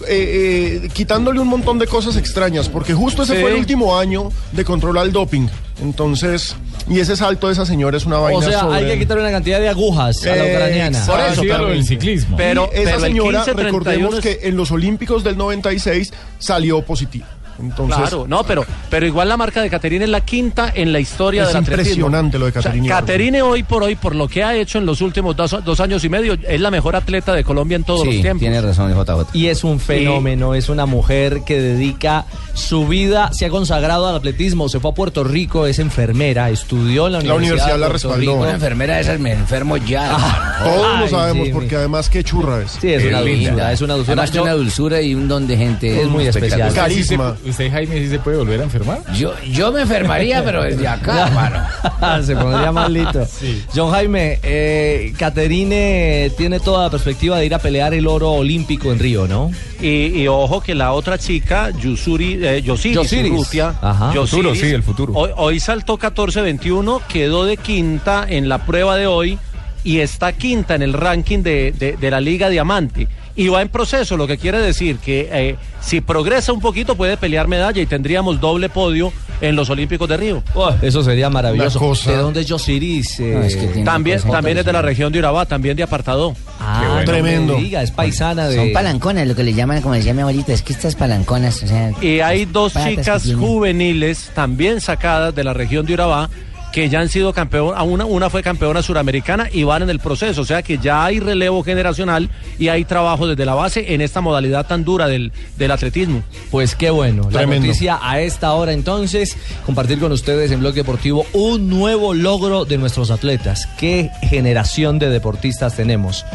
eh, 0.08 0.80
eh, 0.82 0.88
quitándole 0.92 1.38
un 1.38 1.46
montón 1.46 1.78
de 1.78 1.86
cosas 1.86 2.16
extrañas, 2.16 2.68
porque 2.68 2.92
justo 2.92 3.22
ese 3.22 3.36
Sí. 3.36 3.40
fue 3.40 3.52
el 3.52 3.56
último 3.58 3.96
año 3.96 4.30
de 4.50 4.64
controlar 4.64 5.06
el 5.06 5.12
doping. 5.12 5.46
Entonces, 5.80 6.56
y 6.88 7.00
ese 7.00 7.16
salto 7.16 7.46
de 7.48 7.52
esa 7.54 7.66
señora 7.66 7.96
es 7.96 8.06
una 8.06 8.18
vaina 8.18 8.38
O 8.38 8.42
sea, 8.42 8.60
sobre- 8.60 8.76
hay 8.78 8.86
que 8.86 8.98
quitarle 9.00 9.22
una 9.22 9.32
cantidad 9.32 9.60
de 9.60 9.68
agujas 9.68 10.24
a 10.26 10.36
la 10.36 10.44
ucraniana. 10.44 11.04
Por 11.06 11.20
eso, 11.20 11.42
pero 11.42 11.68
el 11.72 11.84
ciclismo. 11.84 12.36
Pero 12.36 12.68
Pero- 12.70 12.82
esa 12.82 12.90
pero 12.96 13.00
señora, 13.06 13.38
15, 13.44 13.54
31 13.54 13.78
recordemos 13.78 14.14
es- 14.14 14.20
que 14.40 14.48
en 14.48 14.56
los 14.56 14.70
Olímpicos 14.70 15.24
del 15.24 15.36
96 15.36 16.12
salió 16.38 16.82
positiva. 16.82 17.26
Entonces, 17.60 17.96
claro, 17.96 18.26
no, 18.28 18.44
pero, 18.44 18.64
pero 18.90 19.06
igual 19.06 19.28
la 19.28 19.36
marca 19.36 19.62
de 19.62 19.70
Caterine 19.70 20.04
es 20.04 20.10
la 20.10 20.20
quinta 20.20 20.72
en 20.74 20.92
la 20.92 21.00
historia 21.00 21.42
Es 21.42 21.48
del 21.48 21.56
atletismo. 21.58 21.82
impresionante 22.06 22.38
lo 22.38 22.44
de 22.46 22.50
O 22.50 22.52
sea, 22.54 22.62
Caterine 22.62 22.88
Caterine 22.88 23.42
hoy 23.42 23.62
por 23.62 23.82
hoy, 23.82 23.96
por 23.96 24.14
lo 24.14 24.28
que 24.28 24.42
ha 24.44 24.54
hecho 24.54 24.78
en 24.78 24.86
los 24.86 25.00
últimos 25.00 25.34
dos, 25.36 25.56
dos 25.64 25.80
años 25.80 26.04
y 26.04 26.08
medio, 26.08 26.34
es 26.48 26.60
la 26.60 26.70
mejor 26.70 26.96
atleta 26.96 27.32
de 27.34 27.44
Colombia 27.44 27.76
en 27.76 27.84
todos 27.84 28.06
los 28.06 28.14
tiempos. 28.20 28.40
tiene 28.40 28.60
razón, 28.60 28.92
JJ. 28.92 29.30
Y 29.34 29.46
es 29.46 29.64
un 29.64 29.80
fenómeno, 29.80 30.54
es 30.54 30.68
una 30.68 30.86
mujer 30.86 31.42
que 31.46 31.60
dedica 31.60 32.24
su 32.54 32.86
vida, 32.86 33.32
se 33.32 33.46
ha 33.46 33.50
consagrado 33.50 34.06
al 34.08 34.16
atletismo, 34.16 34.68
se 34.68 34.80
fue 34.80 34.90
a 34.90 34.94
Puerto 34.94 35.24
Rico, 35.24 35.66
es 35.66 35.78
enfermera, 35.78 36.50
estudió 36.50 37.06
en 37.06 37.12
la 37.14 37.20
La 37.20 37.34
Universidad, 37.34 37.36
universidad 37.36 37.72
de 37.74 37.78
la 37.80 37.86
Puerto 37.88 38.08
respaldó. 38.08 38.20
Rico. 38.32 38.42
Una 38.42 38.50
enfermera 38.52 38.94
de 38.96 39.00
esas 39.02 39.20
me 39.20 39.32
enfermo 39.32 39.76
ya. 39.78 40.16
todos 40.62 40.98
lo 40.98 41.04
Ay, 41.04 41.08
sabemos, 41.10 41.46
Jimmy. 41.46 41.52
porque 41.58 41.76
además 41.76 42.08
qué 42.10 42.24
churra 42.24 42.62
es. 42.62 42.72
Sí, 42.80 42.92
es 42.92 43.04
una 43.04 43.20
dulzura, 43.20 43.72
es 43.72 43.80
una 43.80 43.94
dulzura. 43.94 44.12
Además 44.14 44.30
tiene 44.30 44.42
una 44.44 44.54
dulzura 44.54 45.00
y 45.02 45.14
un 45.14 45.28
don 45.28 45.46
de 45.46 45.56
gente. 45.56 46.00
Es 46.02 46.08
muy 46.08 46.26
especial. 46.26 46.60
espectacular. 46.68 46.90
¿Usted, 46.90 47.02
sí 47.04 47.16
Carisma. 47.16 47.36
¿Usted, 47.46 47.70
Jaime, 47.70 47.98
sí 47.98 48.08
se 48.08 48.18
puede 48.18 48.36
volver 48.38 48.60
a 48.60 48.64
enfermar? 48.64 48.98
Yo, 49.14 49.32
yo 49.50 49.70
me 49.72 49.82
enfermaría, 49.82 50.42
pero 50.44 50.62
desde 50.62 50.86
acá, 50.88 51.28
hermano. 51.28 52.22
se 52.26 52.34
pondría 52.36 52.72
malito. 52.72 53.26
John 53.74 53.90
Jaime, 53.92 54.38
eh, 54.42 55.12
Caterine 55.18 56.30
tiene 56.36 56.60
toda 56.60 56.84
la 56.84 56.90
perspectiva 56.90 57.38
de 57.38 57.46
ir 57.46 57.54
a 57.54 57.58
pelear 57.58 57.94
el 57.94 58.06
oro 58.06 58.32
olímpico 58.32 58.90
en 58.92 58.98
Río, 58.98 59.26
¿no? 59.28 59.50
Y, 59.80 60.06
y 60.22 60.28
ojo 60.28 60.60
que 60.60 60.74
la 60.74 60.92
otra 60.92 61.18
chica, 61.18 61.70
Yusuri, 61.70 62.38
eh, 62.44 62.62
Yosiris, 62.62 62.96
Yosiris. 62.96 63.30
Rusia, 63.32 63.74
Ajá. 63.80 64.12
Yosiris, 64.12 64.30
Futuro, 64.30 64.54
sí, 64.54 64.66
el 64.74 64.82
futuro. 64.82 65.12
Hoy, 65.14 65.30
hoy 65.36 65.60
saltó 65.60 65.98
14-21, 65.98 67.02
quedó 67.06 67.44
de 67.44 67.56
quinta 67.56 68.26
en 68.28 68.48
la 68.48 68.64
prueba 68.64 68.96
de 68.96 69.06
hoy 69.06 69.38
y 69.84 70.00
está 70.00 70.32
quinta 70.32 70.74
en 70.74 70.82
el 70.82 70.92
ranking 70.92 71.40
de, 71.42 71.72
de- 71.72 71.96
de 71.96 72.10
la 72.10 72.20
Liga 72.20 72.48
Diamante. 72.48 73.06
Y 73.36 73.48
va 73.48 73.60
en 73.60 73.68
proceso, 73.68 74.16
lo 74.16 74.26
que 74.26 74.38
quiere 74.38 74.58
decir 74.58 74.96
que 74.96 75.28
eh, 75.30 75.56
si 75.80 76.00
progresa 76.00 76.52
un 76.54 76.60
poquito 76.60 76.96
puede 76.96 77.16
pelear 77.18 77.48
medalla 77.48 77.80
y 77.82 77.86
tendríamos 77.86 78.40
doble 78.40 78.70
podio 78.70 79.12
en 79.42 79.54
los 79.54 79.68
Olímpicos 79.68 80.08
de 80.08 80.16
Río. 80.16 80.42
Eso 80.80 81.02
sería 81.02 81.28
maravilloso. 81.28 81.78
Cosa- 81.78 82.12
¿De 82.12 82.16
dónde 82.16 82.40
es 82.40 82.46
Yosiris? 82.46 83.20
eh? 83.20 83.32
No, 83.36 83.42
es 83.42 83.56
que 83.56 83.66
tiene 83.66 83.84
También, 83.84 84.20
también 84.22 84.56
es 84.56 84.64
de 84.64 84.72
la 84.72 84.80
región 84.80 85.12
de 85.12 85.18
Urabá, 85.18 85.44
también 85.44 85.76
de 85.76 85.82
Apartado. 85.82 86.34
Ah, 86.58 86.84
bueno. 86.94 87.04
Tremendo. 87.04 87.56
diga, 87.56 87.82
es 87.82 87.90
paisana 87.90 88.48
de... 88.48 88.56
Son 88.56 88.72
palanconas, 88.72 89.26
lo 89.28 89.34
que 89.34 89.42
le 89.44 89.52
llaman, 89.52 89.82
como 89.82 89.94
decía 89.94 90.14
mi 90.14 90.22
abuelita, 90.22 90.54
es 90.54 90.62
que 90.62 90.72
estas 90.72 90.94
palanconas, 90.94 91.62
o 91.62 91.66
sea... 91.66 91.92
Y 92.00 92.20
hay 92.20 92.46
dos 92.46 92.72
chicas 92.72 93.30
juveniles 93.34 94.30
también 94.34 94.80
sacadas 94.80 95.34
de 95.34 95.44
la 95.44 95.52
región 95.52 95.84
de 95.84 95.92
Urabá 95.92 96.30
que 96.76 96.90
ya 96.90 97.00
han 97.00 97.08
sido 97.08 97.32
campeón, 97.32 97.72
a 97.74 97.84
una, 97.84 98.04
una 98.04 98.28
fue 98.28 98.42
campeona 98.42 98.82
suramericana 98.82 99.48
y 99.50 99.62
van 99.62 99.80
en 99.80 99.88
el 99.88 99.98
proceso, 99.98 100.42
o 100.42 100.44
sea 100.44 100.60
que 100.60 100.76
ya 100.76 101.06
hay 101.06 101.20
relevo 101.20 101.64
generacional 101.64 102.28
y 102.58 102.68
hay 102.68 102.84
trabajo 102.84 103.26
desde 103.26 103.46
la 103.46 103.54
base 103.54 103.94
en 103.94 104.02
esta 104.02 104.20
modalidad 104.20 104.66
tan 104.66 104.84
dura 104.84 105.08
del, 105.08 105.32
del 105.56 105.70
atletismo. 105.70 106.22
Pues 106.50 106.74
qué 106.74 106.90
bueno. 106.90 107.30
La 107.30 107.46
noticia 107.46 107.98
a 108.02 108.20
esta 108.20 108.52
hora 108.52 108.74
entonces, 108.74 109.38
compartir 109.64 109.98
con 109.98 110.12
ustedes 110.12 110.50
en 110.50 110.60
Blog 110.60 110.74
Deportivo 110.74 111.24
un 111.32 111.70
nuevo 111.70 112.12
logro 112.12 112.66
de 112.66 112.76
nuestros 112.76 113.10
atletas. 113.10 113.66
Qué 113.78 114.10
generación 114.28 114.98
de 114.98 115.08
deportistas 115.08 115.76
tenemos. 115.76 116.26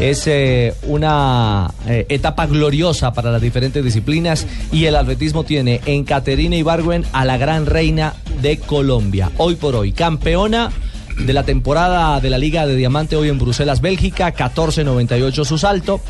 Es 0.00 0.26
eh, 0.26 0.72
una 0.84 1.70
eh, 1.86 2.06
etapa 2.08 2.46
gloriosa 2.46 3.12
para 3.12 3.30
las 3.30 3.42
diferentes 3.42 3.84
disciplinas 3.84 4.46
y 4.72 4.86
el 4.86 4.96
atletismo 4.96 5.44
tiene 5.44 5.82
en 5.84 6.04
Caterina 6.04 6.56
Ibargüen 6.56 7.04
a 7.12 7.26
la 7.26 7.36
gran 7.36 7.66
reina 7.66 8.14
de 8.42 8.58
Colombia. 8.58 9.30
Hoy 9.38 9.54
por 9.54 9.76
hoy, 9.76 9.92
campeona 9.92 10.70
de 11.18 11.32
la 11.32 11.44
temporada 11.44 12.20
de 12.20 12.28
la 12.28 12.38
Liga 12.38 12.66
de 12.66 12.74
Diamante 12.74 13.16
hoy 13.16 13.28
en 13.28 13.38
Bruselas, 13.38 13.80
Bélgica, 13.80 14.34
14.98 14.34 15.44
su 15.44 15.58
salto. 15.58 16.00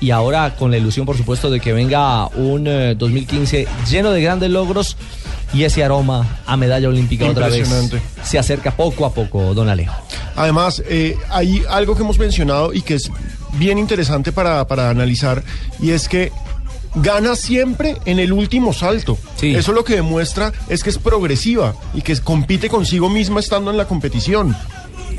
Y 0.00 0.10
ahora 0.10 0.56
con 0.56 0.70
la 0.70 0.76
ilusión, 0.76 1.06
por 1.06 1.16
supuesto, 1.16 1.50
de 1.50 1.60
que 1.60 1.72
venga 1.72 2.26
un 2.28 2.66
eh, 2.66 2.94
2015 2.96 3.66
lleno 3.88 4.10
de 4.10 4.22
grandes 4.22 4.50
logros 4.50 4.96
y 5.54 5.64
ese 5.64 5.84
aroma 5.84 6.40
a 6.44 6.56
medalla 6.56 6.88
olímpica 6.88 7.26
otra 7.26 7.48
vez 7.48 7.68
se 8.22 8.38
acerca 8.38 8.72
poco 8.72 9.06
a 9.06 9.14
poco, 9.14 9.54
don 9.54 9.68
Alejo. 9.68 9.94
Además, 10.34 10.82
eh, 10.86 11.16
hay 11.30 11.62
algo 11.70 11.94
que 11.94 12.02
hemos 12.02 12.18
mencionado 12.18 12.74
y 12.74 12.82
que 12.82 12.94
es 12.94 13.10
bien 13.54 13.78
interesante 13.78 14.32
para, 14.32 14.66
para 14.66 14.90
analizar, 14.90 15.42
y 15.80 15.92
es 15.92 16.08
que 16.08 16.30
gana 16.96 17.36
siempre 17.36 17.96
en 18.04 18.18
el 18.18 18.32
último 18.32 18.72
salto. 18.72 19.18
Eso 19.40 19.72
lo 19.72 19.84
que 19.84 19.94
demuestra 19.96 20.52
es 20.68 20.82
que 20.82 20.90
es 20.90 20.98
progresiva 20.98 21.74
y 21.94 22.02
que 22.02 22.16
compite 22.20 22.68
consigo 22.68 23.08
misma 23.08 23.40
estando 23.40 23.70
en 23.70 23.76
la 23.76 23.86
competición. 23.86 24.56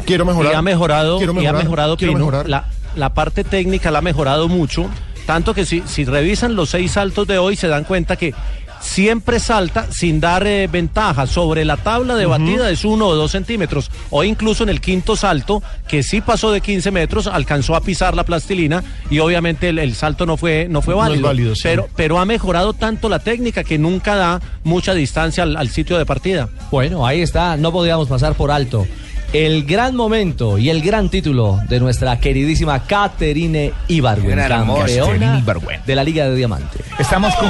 Quiero 0.05 0.25
mejorar. 0.25 0.53
Y 0.53 0.55
ha 0.55 0.61
mejorado, 0.61 1.17
quiero 1.17 1.33
y 1.33 1.37
ha 1.37 1.41
mejorar, 1.41 1.63
mejorado 1.63 1.97
quiero 1.97 2.13
Pino. 2.13 2.19
mejorar. 2.25 2.49
La, 2.49 2.67
la 2.95 3.13
parte 3.13 3.43
técnica 3.43 3.91
la 3.91 3.99
ha 3.99 4.01
mejorado 4.01 4.47
mucho, 4.47 4.89
tanto 5.25 5.53
que 5.53 5.65
si, 5.65 5.83
si 5.85 6.05
revisan 6.05 6.55
los 6.55 6.69
seis 6.69 6.93
saltos 6.93 7.27
de 7.27 7.37
hoy 7.37 7.55
se 7.55 7.67
dan 7.67 7.83
cuenta 7.83 8.15
que 8.15 8.33
siempre 8.79 9.39
salta 9.39 9.87
sin 9.91 10.19
dar 10.19 10.45
eh, 10.45 10.67
ventaja. 10.67 11.27
Sobre 11.27 11.65
la 11.65 11.77
tabla 11.77 12.15
de 12.15 12.25
batida 12.25 12.69
es 12.69 12.85
uno 12.85 13.07
o 13.07 13.15
dos 13.15 13.31
centímetros. 13.31 13.91
O 14.09 14.23
incluso 14.23 14.63
en 14.63 14.69
el 14.69 14.81
quinto 14.81 15.15
salto 15.15 15.61
que 15.87 16.03
sí 16.03 16.21
pasó 16.21 16.51
de 16.51 16.61
15 16.61 16.91
metros 16.91 17.27
alcanzó 17.27 17.75
a 17.75 17.81
pisar 17.81 18.15
la 18.15 18.23
plastilina 18.23 18.83
y 19.09 19.19
obviamente 19.19 19.69
el, 19.69 19.79
el 19.79 19.95
salto 19.95 20.25
no 20.25 20.37
fue 20.37 20.67
no 20.69 20.81
fue 20.81 20.93
No 20.95 21.01
es 21.03 21.09
válido, 21.09 21.27
válido, 21.27 21.55
sí. 21.55 21.61
pero 21.63 21.87
pero 21.95 22.19
ha 22.19 22.25
mejorado 22.25 22.73
tanto 22.73 23.09
la 23.09 23.19
técnica 23.19 23.63
que 23.63 23.77
nunca 23.77 24.15
da 24.15 24.41
mucha 24.63 24.93
distancia 24.93 25.43
al, 25.43 25.55
al 25.57 25.69
sitio 25.69 25.97
de 25.97 26.05
partida. 26.05 26.49
Bueno, 26.71 27.05
ahí 27.05 27.21
está, 27.21 27.57
no 27.57 27.71
podíamos 27.71 28.07
pasar 28.07 28.33
por 28.35 28.51
alto. 28.51 28.85
El 29.33 29.65
gran 29.65 29.93
momento 29.95 30.57
y 30.57 30.69
el 30.69 30.81
gran 30.81 31.09
título 31.09 31.59
de 31.67 31.81
nuestra 31.81 32.17
queridísima 32.17 32.83
Caterine 32.83 33.73
Ibargüen, 33.89 34.39
campeona 34.39 35.43
de 35.85 35.95
la 35.95 36.03
Liga 36.03 36.29
de 36.29 36.35
Diamante. 36.35 36.79
Estamos 36.97 37.35
con 37.35 37.49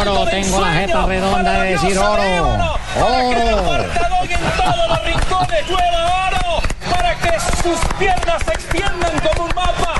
Oro, 0.00 0.26
tengo 0.30 0.60
la 0.60 0.72
jeta 0.72 1.06
redonda 1.06 1.52
de 1.62 1.70
decir 1.72 1.98
oro. 1.98 2.22
de 2.22 2.36
Ébano, 2.36 2.74
Para 2.98 3.20
que 3.20 3.40
el 3.42 3.54
Oro. 3.54 3.68
apartador 3.74 4.26
y 4.28 4.32
en 4.32 4.40
todos 4.56 4.88
los 4.88 5.04
rincones 5.04 5.68
llueva 5.68 6.26
oro. 6.28 6.62
Para 6.90 7.14
que 7.16 7.40
sus 7.62 7.78
piernas 7.98 8.42
se 8.44 8.52
extiendan 8.52 9.12
como 9.20 9.44
un 9.48 9.54
mapa. 9.54 9.94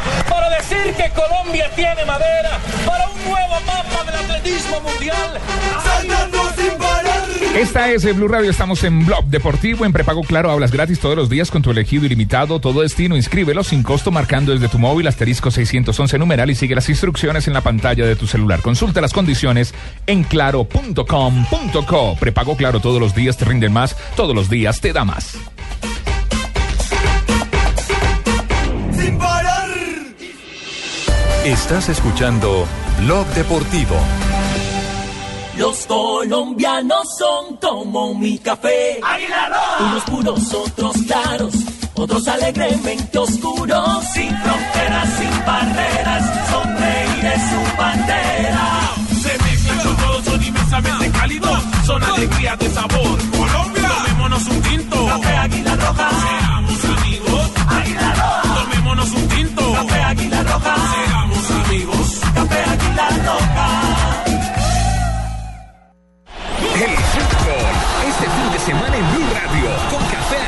Decir 0.68 0.94
que 0.94 1.11
Colombia 1.11 1.70
tiene 1.74 2.04
madera. 2.04 2.59
Para 2.85 3.09
un 3.09 3.24
nuevo 3.24 3.54
mapa 3.66 4.04
del 4.04 4.14
atletismo 4.16 4.81
mundial. 4.81 5.40
¡Saltando 5.83 6.38
sin 6.57 6.78
parar! 6.78 7.24
Esta 7.57 7.90
es 7.90 8.04
el 8.04 8.14
Blue 8.14 8.28
Radio, 8.28 8.50
estamos 8.50 8.85
en 8.85 9.07
Blog 9.07 9.24
Deportivo, 9.26 9.87
en 9.87 9.92
prepago 9.92 10.22
claro, 10.22 10.50
hablas 10.50 10.70
gratis 10.70 11.00
todos 11.00 11.16
los 11.16 11.31
días 11.31 11.50
con 11.50 11.62
tu 11.62 11.70
elegido 11.70 12.04
ilimitado, 12.04 12.61
todo 12.61 12.83
destino, 12.83 13.16
inscríbelo 13.16 13.64
sin 13.64 13.83
costo 13.83 14.11
marcando 14.11 14.52
desde 14.52 14.68
tu 14.68 14.78
móvil 14.78 15.07
asterisco 15.07 15.50
611 15.50 16.18
numeral 16.18 16.50
y 16.50 16.54
sigue 16.54 16.74
las 16.74 16.88
instrucciones 16.90 17.48
en 17.48 17.54
la 17.54 17.62
pantalla 17.62 18.04
de 18.04 18.16
tu 18.16 18.26
celular. 18.26 18.61
Consulta 18.61 19.00
las 19.00 19.14
condiciones 19.14 19.74
en 20.07 20.22
claro.com.co. 20.22 22.16
Prepago 22.20 22.57
claro 22.57 22.81
todos 22.81 23.00
los 23.00 23.14
días 23.14 23.38
te 23.38 23.46
rinden 23.46 23.72
más, 23.72 23.96
todos 24.16 24.35
los 24.35 24.50
días 24.50 24.81
te 24.81 24.92
da 24.92 25.04
más. 25.04 25.38
Estás 31.48 31.88
escuchando 31.88 32.66
Blog 32.98 33.26
Deportivo. 33.28 33.96
Los 35.56 35.87
colombianos 35.87 37.08
son 37.18 37.56
como 37.56 38.14
mi 38.14 38.38
café. 38.38 39.00
Unos 39.80 40.02
puros, 40.04 40.52
otros 40.52 40.94
claros, 41.06 41.54
otros 41.94 42.28
alegremente 42.28 43.16
oscuros. 43.16 44.04
Sin 44.12 44.28
fronteras, 44.28 45.08
sin 45.18 45.46
barreras, 45.46 46.50
sonreír 46.50 47.24
es 47.24 47.42
su 47.48 47.76
bandera. 47.78 48.90
Se 49.22 49.38
mezclan 49.42 49.78
con 49.78 49.96
todos, 49.96 50.24
son 50.26 50.44
inmensamente 50.44 51.11
cálidos, 51.12 51.62
son 51.87 52.02
alegría 52.04 52.56
de 52.56 52.68
sabor. 52.68 53.18
Colombia, 53.30 53.88
tomémonos 54.02 54.46
un 54.48 54.61
tinto. 54.61 55.06
Café 55.06 55.37
Águila 55.38 55.76
Roja. 55.76 56.11
Seamos 56.11 56.84
amigos. 56.84 57.50
Águila 57.68 58.14
Roja. 58.14 58.64
Tomémonos 58.64 59.11
un 59.12 59.28
tinto. 59.28 59.72
Café 59.72 60.02
Águila 60.02 60.42
Roja. 60.42 60.74
Seamos 60.74 61.14
amigos. 61.14 61.27
Fútbol, 67.12 67.70
este 68.08 68.26
fin 68.26 68.52
de 68.52 68.58
semana 68.58 68.96
en 68.96 69.11
Blue 69.12 69.26
Radio, 69.34 69.70
con 69.88 70.02
Café 70.11 70.47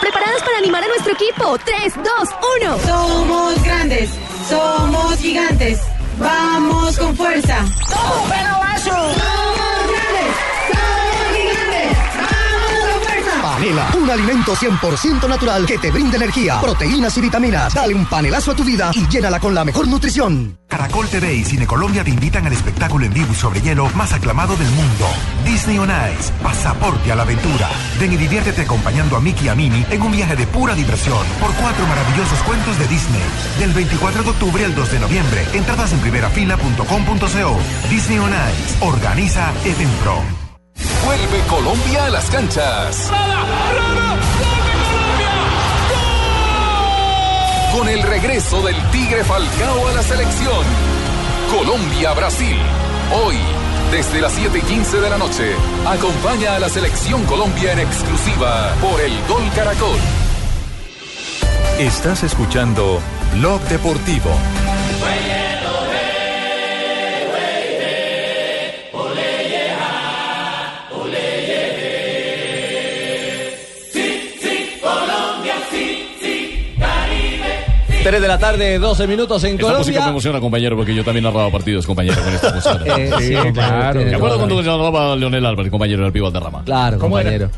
¿Preparados 0.00 0.42
para 0.42 0.58
animar 0.58 0.82
a 0.82 0.88
nuestro 0.88 1.12
equipo? 1.12 1.56
3, 1.64 1.94
2, 1.94 2.04
1. 2.62 2.78
Somos 2.86 3.62
grandes, 3.62 4.10
somos 4.48 5.16
gigantes. 5.18 5.80
Vamos 6.18 6.98
con 6.98 7.16
fuerza. 7.16 7.64
Somos 7.88 8.28
grandes, 8.28 9.43
Un 13.64 14.10
alimento 14.10 14.54
100% 14.54 15.26
natural 15.26 15.64
que 15.64 15.78
te 15.78 15.90
brinda 15.90 16.16
energía, 16.16 16.60
proteínas 16.60 17.16
y 17.16 17.22
vitaminas. 17.22 17.72
Dale 17.72 17.94
un 17.94 18.04
panelazo 18.04 18.50
a 18.50 18.54
tu 18.54 18.62
vida 18.62 18.90
y 18.92 19.08
llénala 19.08 19.40
con 19.40 19.54
la 19.54 19.64
mejor 19.64 19.88
nutrición. 19.88 20.58
Caracol 20.68 21.08
TV 21.08 21.34
y 21.34 21.44
Cine 21.44 21.66
Colombia 21.66 22.04
te 22.04 22.10
invitan 22.10 22.46
al 22.46 22.52
espectáculo 22.52 23.06
en 23.06 23.14
vivo 23.14 23.32
y 23.32 23.34
sobre 23.34 23.62
hielo 23.62 23.88
más 23.94 24.12
aclamado 24.12 24.54
del 24.56 24.68
mundo. 24.68 25.06
Disney 25.46 25.78
on 25.78 25.88
Ice, 25.88 26.30
pasaporte 26.42 27.10
a 27.10 27.14
la 27.14 27.22
aventura. 27.22 27.70
Ven 27.98 28.12
y 28.12 28.18
diviértete 28.18 28.62
acompañando 28.62 29.16
a 29.16 29.20
Mickey 29.20 29.46
y 29.46 29.48
a 29.48 29.54
Minnie 29.54 29.86
en 29.90 30.02
un 30.02 30.12
viaje 30.12 30.36
de 30.36 30.46
pura 30.46 30.74
diversión 30.74 31.26
por 31.40 31.50
cuatro 31.54 31.86
maravillosos 31.86 32.38
cuentos 32.40 32.78
de 32.78 32.86
Disney. 32.86 33.22
Del 33.58 33.72
24 33.72 34.24
de 34.24 34.28
octubre 34.28 34.62
al 34.62 34.74
2 34.74 34.92
de 34.92 34.98
noviembre. 35.00 35.46
Entradas 35.54 35.90
en 35.94 36.00
primerafila.com.co. 36.00 37.58
Disney 37.88 38.18
on 38.18 38.30
Ice. 38.30 38.84
Organiza 38.84 39.52
Edenpro. 39.64 40.43
Vuelve 40.74 41.40
Colombia 41.48 42.06
a 42.06 42.10
las 42.10 42.30
canchas. 42.30 43.10
Con 47.76 47.88
el 47.88 48.02
regreso 48.02 48.62
del 48.62 48.76
Tigre 48.90 49.24
Falcao 49.24 49.88
a 49.88 49.92
la 49.92 50.02
selección. 50.02 50.64
Colombia-Brasil. 51.50 52.56
Hoy, 53.24 53.36
desde 53.90 54.20
las 54.20 54.32
7 54.32 54.58
y 54.58 54.62
15 54.62 55.00
de 55.00 55.10
la 55.10 55.18
noche, 55.18 55.54
acompaña 55.86 56.56
a 56.56 56.58
la 56.58 56.68
selección 56.68 57.24
Colombia 57.24 57.72
en 57.72 57.80
exclusiva 57.80 58.74
por 58.80 59.00
el 59.00 59.12
Gol 59.28 59.44
Caracol. 59.54 59.98
Estás 61.78 62.22
escuchando 62.22 63.00
Blog 63.34 63.60
Deportivo. 63.62 64.30
3 78.04 78.20
de 78.20 78.28
la 78.28 78.38
tarde, 78.38 78.78
12 78.78 79.06
minutos 79.06 79.42
en 79.44 79.52
Esta 79.54 79.62
música 79.64 79.76
me 79.76 79.82
Colombia. 79.84 80.10
emociona, 80.10 80.40
compañero, 80.40 80.76
porque 80.76 80.94
yo 80.94 81.02
también 81.02 81.24
narraba 81.24 81.50
partidos, 81.50 81.86
compañero, 81.86 82.16
con 82.22 82.34
esta 82.34 82.52
música. 82.54 82.80
Eh, 82.96 83.10
sí, 83.18 83.52
claro. 83.52 84.00
Me 84.04 84.14
acuerdo 84.14 84.36
cuando 84.36 84.62
se 84.62 84.68
narraba 84.68 85.16
Leonel 85.16 85.44
Álvarez, 85.46 85.70
compañero, 85.70 86.00
en 86.02 86.06
el 86.06 86.12
Pío 86.12 86.24
Valderrama. 86.24 86.62
Claro, 86.64 86.98
¿Cómo 86.98 87.18
era? 87.18 87.30
compañero. 87.30 87.50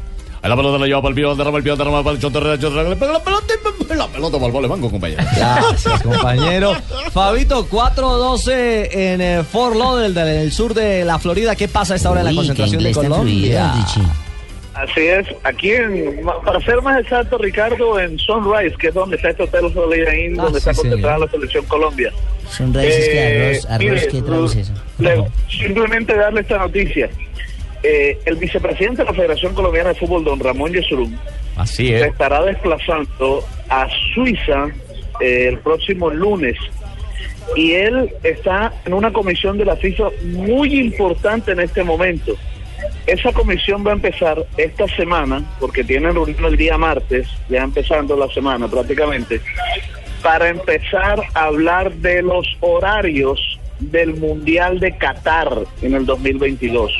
Ahí 0.43 0.49
la 0.51 0.57
pelota 0.57 0.79
la 0.79 0.87
lleva 0.87 1.03
para 1.03 1.09
el 1.11 1.15
Pío 1.17 1.29
Valderrama, 1.29 1.59
el 1.59 1.65
Pío 1.65 1.73
Valderrama 1.73 2.05
para 2.05 2.15
el 2.15 2.23
Choterrera, 2.23 2.59
Choterrera, 2.59 2.89
le 2.91 2.97
pega 2.97 3.13
la 3.15 3.25
pelota 3.25 3.47
y 3.53 3.95
la 3.97 4.07
pelota 4.07 4.37
para 4.37 4.47
el 4.47 4.53
vole 4.53 4.69
banco, 4.69 4.91
compañero. 4.91 5.25
Gracias, 5.37 6.03
compañero. 6.05 6.77
Fabito, 7.13 7.69
4-12 7.69 8.89
en 8.93 9.21
eh, 9.21 9.43
Fort 9.51 9.75
Lauderdale, 9.77 10.37
en 10.37 10.41
el 10.43 10.53
sur 10.53 10.75
de 10.75 11.05
la 11.05 11.19
Florida. 11.19 11.57
¿Qué 11.57 11.67
pasa 11.67 11.95
a 11.95 11.97
esta 11.97 12.11
hora 12.11 12.21
en 12.21 12.27
la 12.27 12.35
concentración 12.35 12.83
de 12.83 12.93
Colombia? 12.93 13.75
Así 14.77 15.01
es, 15.07 15.27
aquí 15.43 15.73
en, 15.73 16.21
para 16.45 16.61
ser 16.61 16.83
más 16.83 17.01
exacto, 17.01 17.39
Ricardo, 17.39 17.99
en 17.99 18.19
Sunrise, 18.19 18.77
que 18.79 18.89
es 18.89 18.95
donde 18.95 19.17
está 19.17 19.31
este 19.31 19.45
hotel 19.45 19.65
Inn, 20.19 20.39
Ah, 20.39 20.45
donde 20.45 20.61
sí, 20.61 20.69
está 20.69 20.75
concentrada 20.83 21.15
señor. 21.17 21.27
la 21.27 21.31
selección 21.31 21.65
Colombia. 21.65 22.12
Sunrise 22.51 22.89
es 22.99 23.09
que 23.09 23.19
Eh, 23.19 23.49
arroz, 23.49 23.65
arroz, 23.71 23.81
mire, 23.91 24.09
¿qué 24.09 24.23
traduce 24.23 24.61
eso? 24.61 24.73
le- 24.99 25.25
simplemente 25.51 26.15
darle 26.15 26.41
esta 26.43 26.59
noticia. 26.59 27.09
Eh, 27.83 28.19
el 28.27 28.37
vicepresidente 28.37 29.03
de 29.03 29.05
la 29.07 29.15
Federación 29.15 29.55
Colombiana 29.55 29.91
de 29.91 29.95
Fútbol, 29.95 30.25
don 30.25 30.41
Ramón 30.41 30.73
Yesurum, 30.73 31.17
Así 31.57 31.89
se 31.89 31.97
es. 32.01 32.07
estará 32.09 32.43
desplazando 32.43 33.45
a 33.69 33.87
Suiza 34.15 34.67
eh, 35.21 35.49
el 35.49 35.59
próximo 35.61 36.11
lunes. 36.11 36.57
Y 37.55 37.73
él 37.73 38.12
está 38.25 38.73
en 38.85 38.93
una 38.93 39.12
comisión 39.12 39.57
de 39.57 39.65
la 39.65 39.77
FIFA 39.77 40.09
muy 40.25 40.81
importante 40.81 41.53
en 41.53 41.61
este 41.61 41.83
momento. 41.85 42.35
Esa 43.07 43.33
comisión 43.33 43.87
va 43.87 43.91
a 43.91 43.95
empezar 43.95 44.45
esta 44.57 44.89
semana, 44.89 45.43
porque 45.61 45.85
tienen 45.85 46.15
reunión 46.15 46.45
el 46.45 46.57
día 46.57 46.77
martes, 46.77 47.29
ya 47.49 47.62
empezando 47.62 48.17
la 48.17 48.29
semana 48.29 48.69
prácticamente, 48.69 49.41
para 50.23 50.49
empezar 50.49 51.23
a 51.35 51.45
hablar 51.45 51.93
de 51.93 52.23
los 52.23 52.57
horarios 52.61 53.61
del 53.79 54.15
Mundial 54.17 54.81
de 54.81 54.97
Qatar 54.97 55.51
en 55.83 55.95
el 55.95 56.07
2022. 56.07 56.93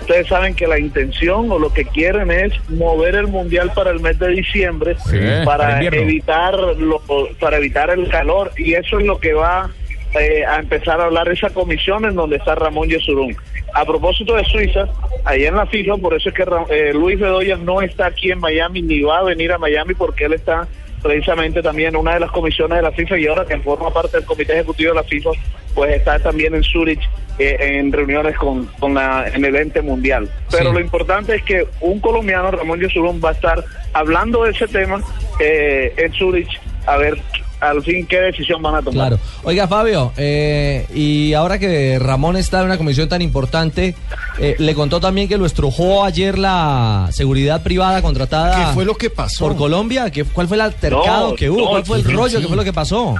Ustedes 0.00 0.28
saben 0.28 0.54
que 0.54 0.66
la 0.66 0.78
intención 0.78 1.50
o 1.50 1.58
lo 1.58 1.72
que 1.72 1.84
quieren 1.84 2.30
es 2.30 2.52
mover 2.70 3.14
el 3.14 3.26
Mundial 3.26 3.72
para 3.74 3.90
el 3.90 4.00
mes 4.00 4.18
de 4.18 4.28
diciembre 4.28 4.96
Sí, 5.04 5.18
para 5.44 5.82
evitar 5.82 6.54
lo, 6.54 7.02
para 7.40 7.58
evitar 7.58 7.90
el 7.90 8.08
calor 8.08 8.52
y 8.56 8.74
eso 8.74 8.98
es 8.98 9.06
lo 9.06 9.18
que 9.18 9.34
va 9.34 9.70
eh, 10.14 10.44
a 10.46 10.58
empezar 10.58 11.00
a 11.00 11.04
hablar 11.04 11.28
esa 11.28 11.50
comisión 11.50 12.04
en 12.04 12.14
donde 12.14 12.36
está 12.36 12.54
Ramón 12.54 12.88
Yesurún. 12.88 13.36
A 13.74 13.84
propósito 13.84 14.34
de 14.34 14.44
Suiza, 14.44 14.86
ahí 15.24 15.44
en 15.44 15.56
la 15.56 15.66
FIFA, 15.66 15.96
por 15.98 16.14
eso 16.14 16.30
es 16.30 16.34
que 16.34 16.44
eh, 16.70 16.92
Luis 16.94 17.18
Bedoya 17.20 17.56
no 17.56 17.82
está 17.82 18.06
aquí 18.06 18.30
en 18.30 18.38
Miami 18.40 18.80
ni 18.82 19.00
va 19.02 19.18
a 19.18 19.22
venir 19.24 19.52
a 19.52 19.58
Miami 19.58 19.94
porque 19.94 20.24
él 20.24 20.32
está 20.32 20.66
precisamente 21.02 21.62
también 21.62 21.90
en 21.90 21.96
una 21.96 22.14
de 22.14 22.20
las 22.20 22.30
comisiones 22.30 22.76
de 22.78 22.82
la 22.82 22.90
FIFA 22.90 23.18
y 23.18 23.26
ahora 23.28 23.44
que 23.44 23.56
forma 23.58 23.90
parte 23.92 24.16
del 24.16 24.26
comité 24.26 24.54
ejecutivo 24.54 24.90
de 24.90 24.96
la 24.96 25.04
FIFA, 25.04 25.30
pues 25.74 25.94
está 25.94 26.18
también 26.18 26.54
en 26.56 26.64
Zurich 26.64 27.00
eh, 27.38 27.56
en 27.60 27.92
reuniones 27.92 28.36
con, 28.36 28.66
con 28.80 28.94
la, 28.94 29.28
en 29.32 29.44
el 29.44 29.54
ente 29.54 29.80
mundial. 29.80 30.28
Pero 30.50 30.70
Sí. 30.70 30.74
lo 30.74 30.80
importante 30.80 31.36
es 31.36 31.42
que 31.44 31.66
un 31.80 32.00
colombiano, 32.00 32.50
Ramón 32.50 32.80
Yesurún, 32.80 33.20
va 33.24 33.28
a 33.28 33.32
estar 33.32 33.62
hablando 33.92 34.42
de 34.44 34.50
ese 34.50 34.66
tema 34.66 35.00
eh, 35.38 35.92
en 35.98 36.12
Zurich 36.14 36.58
a 36.86 36.96
ver 36.96 37.16
al 37.60 37.82
fin 37.82 38.06
qué 38.06 38.20
decisión 38.20 38.62
van 38.62 38.76
a 38.76 38.82
tomar. 38.82 39.08
Claro. 39.08 39.18
Oiga, 39.42 39.66
Fabio, 39.68 40.12
eh, 40.16 40.86
y 40.94 41.32
ahora 41.34 41.58
que 41.58 41.98
Ramón 41.98 42.36
está 42.36 42.60
en 42.60 42.66
una 42.66 42.78
comisión 42.78 43.08
tan 43.08 43.22
importante, 43.22 43.94
eh, 44.38 44.56
le 44.58 44.74
contó 44.74 45.00
también 45.00 45.28
que 45.28 45.36
lo 45.38 45.46
estrujó 45.46 46.04
ayer 46.04 46.38
la 46.38 47.08
seguridad 47.12 47.62
privada 47.62 48.02
contratada. 48.02 48.66
¿Qué 48.68 48.74
fue 48.74 48.84
lo 48.84 48.94
que 48.94 49.10
pasó? 49.10 49.46
Por 49.46 49.56
Colombia. 49.56 50.10
¿Qué, 50.10 50.24
¿Cuál 50.24 50.48
fue 50.48 50.56
el 50.56 50.62
altercado 50.62 51.30
No, 51.30 51.34
que 51.34 51.50
hubo? 51.50 51.60
no, 51.60 51.70
¿Cuál 51.70 51.84
fue 51.84 51.98
el 51.98 52.04
rollo? 52.04 52.36
sí. 52.38 52.42
¿Qué 52.42 52.48
fue 52.48 52.56
lo 52.56 52.64
que 52.64 52.72
pasó? 52.72 53.14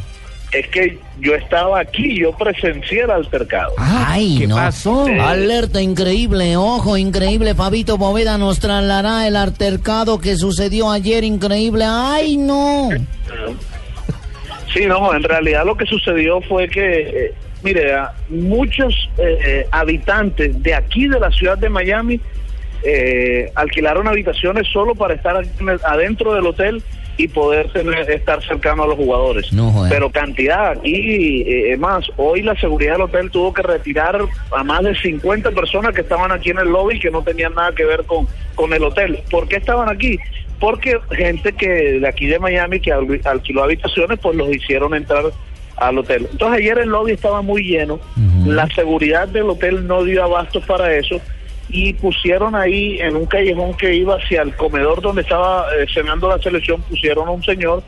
Es 0.51 0.67
que 0.69 0.99
yo 1.21 1.35
estaba 1.35 1.79
aquí, 1.81 2.21
yo 2.21 2.33
presencié 2.33 3.03
el 3.03 3.11
altercado. 3.11 3.75
Ay, 3.77 4.47
no. 4.47 4.57
Alerta 5.21 5.83
increíble, 5.83 6.57
ojo, 6.57 6.97
increíble. 6.97 7.55
Fabito 7.55 7.99
Boveda 7.99 8.39
nos 8.39 8.59
trasladará 8.59 9.27
el 9.29 9.37
altercado 9.37 10.19
que 10.19 10.37
sucedió 10.37 10.91
ayer, 10.91 11.23
increíble. 11.25 11.85
Ay, 11.87 12.39
no. 12.39 12.89
Sí, 14.73 14.87
no, 14.87 15.15
en 15.15 15.23
realidad 15.23 15.65
lo 15.65 15.77
que 15.77 15.87
sucedió 15.87 16.41
fue 16.41 16.69
que, 16.69 17.01
eh, 17.01 17.35
mire, 17.63 17.95
muchos 18.29 19.11
eh, 19.19 19.67
habitantes 19.71 20.63
de 20.63 20.75
aquí 20.75 21.09
de 21.09 21.19
la 21.19 21.31
ciudad 21.31 21.59
de 21.59 21.69
Miami 21.69 22.21
eh, 22.83 23.51
alquilaron 23.57 24.07
habitaciones 24.07 24.69
solo 24.69 24.95
para 24.95 25.15
estar 25.15 25.37
adentro 25.85 26.35
del 26.35 26.47
hotel 26.47 26.83
y 27.17 27.27
poder 27.27 27.73
tener, 27.73 28.09
estar 28.09 28.41
cercano 28.45 28.85
a 28.85 28.87
los 28.87 28.97
jugadores. 28.97 29.53
No. 29.53 29.85
Pero 29.89 30.11
cantidad 30.11 30.71
aquí, 30.71 31.43
eh, 31.43 31.73
es 31.73 31.79
más, 31.79 32.05
hoy 32.17 32.43
la 32.43 32.55
seguridad 32.55 32.93
del 32.93 33.03
hotel 33.03 33.31
tuvo 33.33 33.53
que 33.53 33.63
retirar 33.63 34.21
a 34.57 34.63
más 34.63 34.85
de 34.85 34.95
50 34.95 35.51
personas 35.51 35.93
que 35.93 36.03
estaban 36.03 36.31
aquí 36.31 36.51
en 36.51 36.59
el 36.59 36.69
lobby 36.69 36.97
y 36.97 37.01
que 37.01 37.11
no 37.11 37.23
tenían 37.23 37.55
nada 37.55 37.73
que 37.73 37.85
ver 37.85 38.05
con, 38.05 38.29
con 38.55 38.73
el 38.73 38.85
hotel. 38.85 39.19
¿Por 39.29 39.49
qué 39.49 39.57
estaban 39.57 39.89
aquí? 39.89 40.17
Porque 40.61 40.99
gente 41.13 41.53
que 41.53 41.69
de 42.01 42.09
aquí 42.09 42.27
de 42.27 42.39
Miami 42.39 42.81
que 42.81 42.93
al- 42.93 43.21
alquiló 43.25 43.63
habitaciones, 43.65 44.19
pues 44.21 44.37
los 44.37 44.49
hicieron 44.55 44.95
entrar 44.95 45.25
al 45.77 45.99
hotel. 45.99 46.27
Entonces 46.33 46.59
ayer 46.61 46.79
el 46.79 46.89
lobby 46.89 47.13
estaba 47.13 47.41
muy 47.43 47.63
lleno, 47.63 48.01
la 48.47 48.67
seguridad 48.75 49.29
del 49.29 49.51
hotel 49.51 49.87
no 49.87 50.03
dio 50.03 50.25
abasto 50.25 50.61
para 50.61 50.93
eso 50.95 51.21
y 51.69 51.93
pusieron 51.93 52.57
ahí 52.57 52.99
en 53.01 53.15
un 53.15 53.27
callejón 53.27 53.75
que 53.75 53.95
iba 53.95 54.17
hacia 54.17 54.43
el 54.43 54.57
comedor 54.57 55.01
donde 55.03 55.23
estaba 55.23 55.67
eh, 55.77 55.87
cenando 55.93 56.29
la 56.29 56.39
selección, 56.43 56.83
pusieron 56.83 57.29
a 57.29 57.31
un 57.31 57.45
señor 57.45 57.83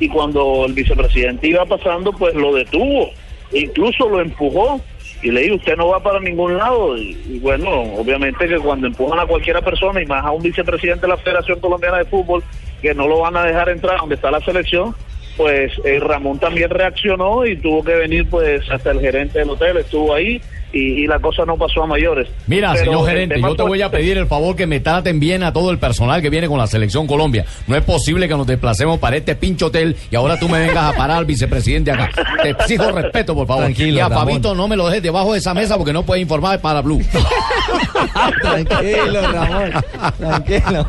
y 0.00 0.08
cuando 0.08 0.64
el 0.66 0.72
vicepresidente 0.72 1.48
iba 1.48 1.66
pasando, 1.66 2.12
pues 2.12 2.34
lo 2.34 2.54
detuvo, 2.54 3.10
incluso 3.52 4.08
lo 4.08 4.20
empujó 4.20 4.80
y 5.24 5.30
le 5.30 5.40
digo, 5.40 5.56
usted 5.56 5.76
no 5.76 5.88
va 5.88 6.00
para 6.00 6.20
ningún 6.20 6.58
lado. 6.58 6.98
Y, 6.98 7.38
bueno, 7.40 7.70
obviamente 7.96 8.46
que 8.46 8.58
cuando 8.58 8.86
empujan 8.86 9.18
a 9.18 9.26
cualquiera 9.26 9.62
persona 9.62 10.02
y 10.02 10.06
más 10.06 10.22
a 10.22 10.30
un 10.30 10.42
vicepresidente 10.42 11.00
de 11.00 11.08
la 11.08 11.16
Federación 11.16 11.60
Colombiana 11.60 11.98
de 11.98 12.04
Fútbol, 12.04 12.44
que 12.82 12.94
no 12.94 13.08
lo 13.08 13.20
van 13.20 13.34
a 13.34 13.42
dejar 13.42 13.70
entrar 13.70 13.98
donde 13.98 14.16
está 14.16 14.30
la 14.30 14.40
selección, 14.40 14.94
pues 15.38 15.72
eh, 15.82 15.98
Ramón 15.98 16.38
también 16.38 16.68
reaccionó 16.68 17.46
y 17.46 17.56
tuvo 17.56 17.82
que 17.82 17.94
venir 17.94 18.28
pues 18.28 18.70
hasta 18.70 18.90
el 18.90 19.00
gerente 19.00 19.38
del 19.38 19.48
hotel, 19.48 19.78
estuvo 19.78 20.12
ahí 20.12 20.42
y, 20.74 21.04
y 21.04 21.06
la 21.06 21.20
cosa 21.20 21.44
no 21.46 21.56
pasó 21.56 21.84
a 21.84 21.86
mayores. 21.86 22.28
Mira, 22.48 22.72
Pero 22.72 22.84
señor 22.84 23.06
gerente, 23.06 23.40
yo 23.40 23.54
te 23.54 23.62
voy 23.62 23.80
a 23.80 23.90
pedir 23.90 24.18
el 24.18 24.26
favor 24.26 24.56
que 24.56 24.66
me 24.66 24.80
traten 24.80 25.20
bien 25.20 25.44
a 25.44 25.52
todo 25.52 25.70
el 25.70 25.78
personal 25.78 26.20
que 26.20 26.30
viene 26.30 26.48
con 26.48 26.58
la 26.58 26.66
selección 26.66 27.06
Colombia. 27.06 27.44
No 27.68 27.76
es 27.76 27.84
posible 27.84 28.26
que 28.26 28.34
nos 28.34 28.46
desplacemos 28.46 28.98
para 28.98 29.16
este 29.16 29.36
pinche 29.36 29.64
hotel 29.64 29.96
y 30.10 30.16
ahora 30.16 30.38
tú 30.38 30.48
me 30.48 30.58
vengas 30.58 30.92
a 30.92 30.96
parar 30.96 31.18
al 31.18 31.24
vicepresidente 31.26 31.92
acá. 31.92 32.10
Te 32.42 32.50
exijo 32.50 32.90
respeto, 32.90 33.34
por 33.34 33.46
favor. 33.46 33.64
Tranquilo, 33.64 33.98
y 33.98 34.00
a 34.00 34.08
Ramón. 34.08 34.26
Fabito 34.26 34.54
no 34.54 34.66
me 34.66 34.76
lo 34.76 34.88
dejes 34.88 35.02
debajo 35.02 35.32
de 35.32 35.38
esa 35.38 35.54
mesa 35.54 35.76
porque 35.76 35.92
no 35.92 36.02
puede 36.02 36.20
informar 36.20 36.60
para 36.60 36.82
Blue. 36.82 37.00
Tranquilo, 38.42 39.32
Ramón. 39.32 39.72
Tranquilo. 40.18 40.86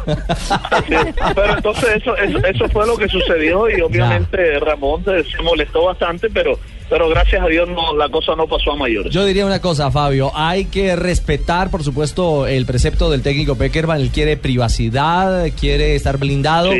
Pero 1.35 1.57
entonces 1.57 1.89
eso, 1.97 2.17
eso, 2.17 2.37
eso 2.39 2.69
fue 2.69 2.87
lo 2.87 2.97
que 2.97 3.07
sucedió 3.07 3.69
y 3.69 3.81
obviamente 3.81 4.59
Ramón 4.59 5.03
se, 5.05 5.23
se 5.23 5.41
molestó 5.43 5.85
bastante, 5.85 6.27
pero 6.29 6.57
pero 6.89 7.09
gracias 7.09 7.41
a 7.41 7.47
Dios 7.47 7.67
no 7.67 7.95
la 7.95 8.09
cosa 8.09 8.35
no 8.35 8.47
pasó 8.47 8.73
a 8.73 8.75
mayores. 8.75 9.11
Yo 9.11 9.25
diría 9.25 9.45
una 9.45 9.59
cosa, 9.59 9.89
Fabio. 9.89 10.31
Hay 10.35 10.65
que 10.65 10.95
respetar, 10.95 11.71
por 11.71 11.83
supuesto, 11.83 12.45
el 12.45 12.65
precepto 12.65 13.09
del 13.09 13.21
técnico 13.21 13.55
Peckerman. 13.55 14.01
Él 14.01 14.09
quiere 14.09 14.37
privacidad, 14.37 15.47
quiere 15.59 15.95
estar 15.95 16.17
blindado, 16.17 16.71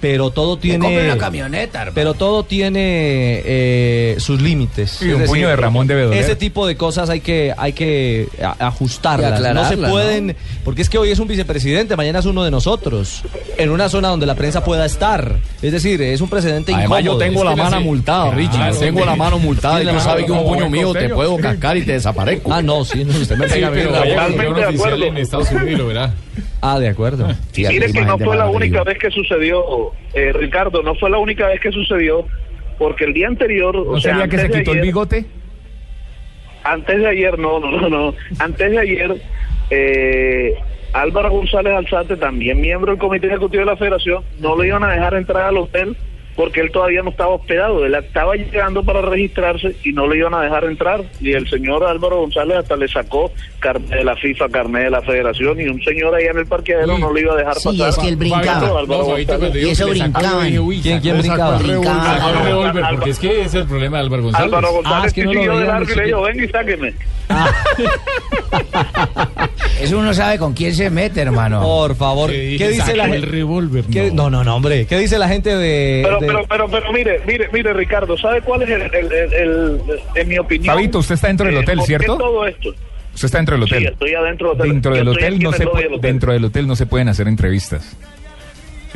pero 0.00 0.30
todo 0.30 0.58
tiene. 0.58 1.04
una 1.06 1.16
camioneta, 1.16 1.80
hermano. 1.80 1.94
Pero 1.94 2.14
todo 2.14 2.44
tiene 2.44 3.42
eh, 3.44 4.16
sus 4.18 4.42
límites. 4.42 5.00
Y 5.00 5.12
un 5.12 5.24
puño 5.24 5.48
de 5.48 5.56
Ramón 5.56 5.86
debe 5.86 6.02
doler. 6.02 6.22
Ese 6.22 6.36
tipo 6.36 6.66
de 6.66 6.76
cosas 6.76 7.08
hay 7.08 7.20
que, 7.20 7.54
hay 7.56 7.72
que 7.72 8.28
ajustarlas. 8.58 9.40
No 9.54 9.68
se 9.68 9.76
pueden, 9.78 10.36
porque 10.64 10.82
es 10.82 10.90
que 10.90 10.98
hoy 10.98 11.10
es 11.10 11.18
un 11.18 11.28
vicepresidente, 11.28 11.96
mañana 11.96 12.18
es 12.18 12.26
uno 12.26 12.44
de 12.44 12.50
nosotros, 12.50 13.22
en 13.56 13.70
una 13.70 13.88
zona 13.88 14.08
donde 14.08 14.26
la 14.26 14.34
prensa 14.34 14.62
pueda 14.62 14.84
estar. 14.84 15.36
Es 15.62 15.72
decir, 15.72 16.02
es 16.02 16.20
un 16.20 16.28
precedente 16.28 16.74
Además, 16.74 17.00
incómodo. 17.00 17.24
yo 17.24 17.26
tengo 17.26 17.44
la 17.44 17.56
mano 17.56 17.80
multada, 17.80 18.30
Richie. 18.32 18.58
Tengo 18.78 19.04
la 19.04 19.16
mano 19.16 19.38
multada 19.38 19.45
y 19.52 19.56
Tiene 19.56 19.90
tú 19.90 19.96
la 19.96 20.00
sabes 20.00 20.24
que 20.26 20.32
un 20.32 20.38
puño 20.44 20.68
multada. 20.68 20.70
mío 20.70 20.92
te 20.92 21.08
puedo 21.08 21.36
cascar 21.38 21.76
y 21.76 21.82
te 21.82 21.92
desaparezco. 21.92 22.52
Ah, 22.52 22.62
no, 22.62 22.84
sí, 22.84 23.04
no, 23.04 23.10
usted 23.12 23.36
me 23.36 23.48
Sí, 23.48 23.54
pega 23.54 23.70
de 23.70 23.82
acuerdo. 23.82 25.04
en 25.06 25.16
Estados 25.18 25.50
Unidos 25.52 25.88
verá. 25.88 26.14
Ah, 26.60 26.78
de 26.78 26.88
acuerdo. 26.88 27.28
Mire 27.56 27.92
que 27.92 28.02
no 28.02 28.18
fue 28.18 28.36
la 28.36 28.48
única 28.48 28.82
vez 28.84 28.98
que 28.98 29.10
sucedió, 29.10 29.92
eh, 30.14 30.32
Ricardo, 30.32 30.82
no 30.82 30.94
fue 30.94 31.10
la 31.10 31.18
única 31.18 31.46
vez 31.48 31.60
que 31.60 31.70
sucedió, 31.70 32.26
porque 32.78 33.04
el 33.04 33.12
día 33.14 33.28
anterior, 33.28 33.74
¿No 33.74 33.82
o 33.92 34.00
sea, 34.00 34.12
sería 34.12 34.28
que 34.28 34.36
antes 34.36 34.40
se 34.40 34.48
de 34.48 34.58
quitó 34.58 34.70
el 34.72 34.78
ayer- 34.78 34.84
bigote? 34.86 35.26
Antes 36.64 36.98
de 36.98 37.06
ayer, 37.06 37.38
no, 37.38 37.60
no, 37.60 37.70
no, 37.70 37.88
no. 37.88 38.14
Antes 38.38 38.70
de 38.70 38.78
ayer, 38.78 39.22
eh, 39.70 40.54
Álvaro 40.92 41.30
González 41.30 41.72
Alzate, 41.74 42.16
también 42.16 42.60
miembro 42.60 42.90
del 42.92 42.98
Comité 42.98 43.28
Ejecutivo 43.28 43.60
de 43.60 43.66
la 43.66 43.76
Federación, 43.76 44.24
no 44.40 44.56
lo 44.56 44.64
iban 44.64 44.82
a 44.82 44.88
dejar 44.92 45.14
entrar 45.14 45.44
al 45.44 45.58
hotel 45.58 45.96
porque 46.36 46.60
él 46.60 46.70
todavía 46.70 47.02
no 47.02 47.10
estaba 47.10 47.30
hospedado. 47.34 47.84
Él 47.84 47.94
estaba 47.94 48.34
llegando 48.36 48.84
para 48.84 49.00
registrarse 49.00 49.74
y 49.82 49.92
no 49.92 50.06
lo 50.06 50.14
iban 50.14 50.34
a 50.34 50.42
dejar 50.42 50.64
entrar. 50.64 51.02
Y 51.20 51.32
el 51.32 51.48
señor 51.48 51.82
Álvaro 51.84 52.20
González 52.20 52.58
hasta 52.58 52.76
le 52.76 52.86
sacó 52.88 53.32
carnet 53.58 53.88
de 53.90 54.04
la 54.04 54.14
FIFA, 54.16 54.48
carnet 54.50 54.84
de 54.84 54.90
la 54.90 55.02
Federación, 55.02 55.60
y 55.60 55.64
un 55.64 55.82
señor 55.82 56.14
allá 56.14 56.30
en 56.30 56.38
el 56.38 56.46
parqueadero 56.46 56.98
no 56.98 57.10
lo 57.12 57.18
iba 57.18 57.32
a 57.32 57.36
dejar 57.36 57.54
Sí, 57.56 57.68
pasar. 57.70 57.88
es 57.88 57.96
que 57.98 58.08
él 58.08 58.16
brincaba. 58.16 58.82
No, 58.86 59.18
Y 59.18 59.70
eso 59.70 59.88
le 59.92 60.60
uy, 60.60 60.80
¿Quién- 60.82 61.00
quién 61.00 61.18
brincaba? 61.18 61.56
el 61.58 61.62
Brincaba. 61.64 62.90
Porque 62.90 63.10
es 63.10 63.18
que 63.18 63.30
ese 63.40 63.44
es 63.46 63.54
el 63.54 63.66
problema 63.66 63.96
de 63.98 64.04
Álvaro 64.04 64.22
González. 64.24 64.46
Álvaro 64.46 64.72
González 64.72 65.02
Ah, 65.02 65.06
es 65.06 65.12
que 65.12 65.24
no 65.24 65.32
lo 65.32 65.40
siguió 65.40 65.58
de 65.58 65.66
largo 65.66 65.92
y 65.92 65.96
le 65.96 66.04
dijo, 66.04 66.22
venga 66.22 66.44
y 66.44 66.48
sáqueme. 66.48 66.94
Eso 69.80 69.98
uno 69.98 70.14
sabe 70.14 70.38
con 70.38 70.54
quién 70.54 70.74
se 70.74 70.88
mete, 70.90 71.20
hermano. 71.20 71.60
Por 71.60 71.94
favor, 71.96 72.30
¿qué 72.30 72.68
dice 72.70 72.96
la 72.96 73.04
el 73.04 73.12
gente? 73.12 73.26
revólver. 73.26 73.84
¿Qué- 73.92 74.10
No, 74.10 74.30
no, 74.30 74.42
no, 74.42 74.56
hombre. 74.56 74.86
¿Qué 74.86 74.98
dice 74.98 75.18
la 75.18 75.28
gente 75.28 75.54
de.? 75.54 76.00
Pero, 76.04 76.20
de- 76.20 76.25
pero, 76.26 76.44
pero, 76.48 76.68
pero 76.68 76.92
mire, 76.92 77.20
mire, 77.26 77.48
mire, 77.52 77.72
Ricardo, 77.72 78.16
¿sabe 78.18 78.40
cuál 78.42 78.62
es 78.62 78.70
el, 78.70 78.82
el- 78.82 79.12
el- 79.12 79.32
el- 79.32 79.80
en 80.14 80.28
mi 80.28 80.38
opinión? 80.38 80.74
Fabito, 80.74 80.98
usted 80.98 81.14
está 81.14 81.28
dentro 81.28 81.46
del 81.46 81.56
eh, 81.56 81.58
hotel, 81.60 81.76
¿por 81.78 81.86
qué 81.86 81.96
¿cierto? 81.98 82.16
todo 82.18 82.46
esto? 82.46 82.68
Usted 83.14 83.24
está 83.26 83.38
dentro 83.38 83.54
del 83.56 83.62
hotel. 83.64 83.78
Sí, 83.78 83.84
estoy 83.86 84.14
adentro 84.14 84.48
del 84.50 84.60
hotel. 84.60 84.72
Dentro 84.72 84.94
del 84.94 85.08
hotel 85.08 85.38
no 85.40 85.52
se 85.52 85.58
del 85.58 85.68
hotel. 85.68 86.00
dentro 86.00 86.32
del 86.32 86.44
hotel 86.44 86.66
no 86.66 86.76
se 86.76 86.86
pueden 86.86 87.08
hacer 87.08 87.28
entrevistas. 87.28 87.96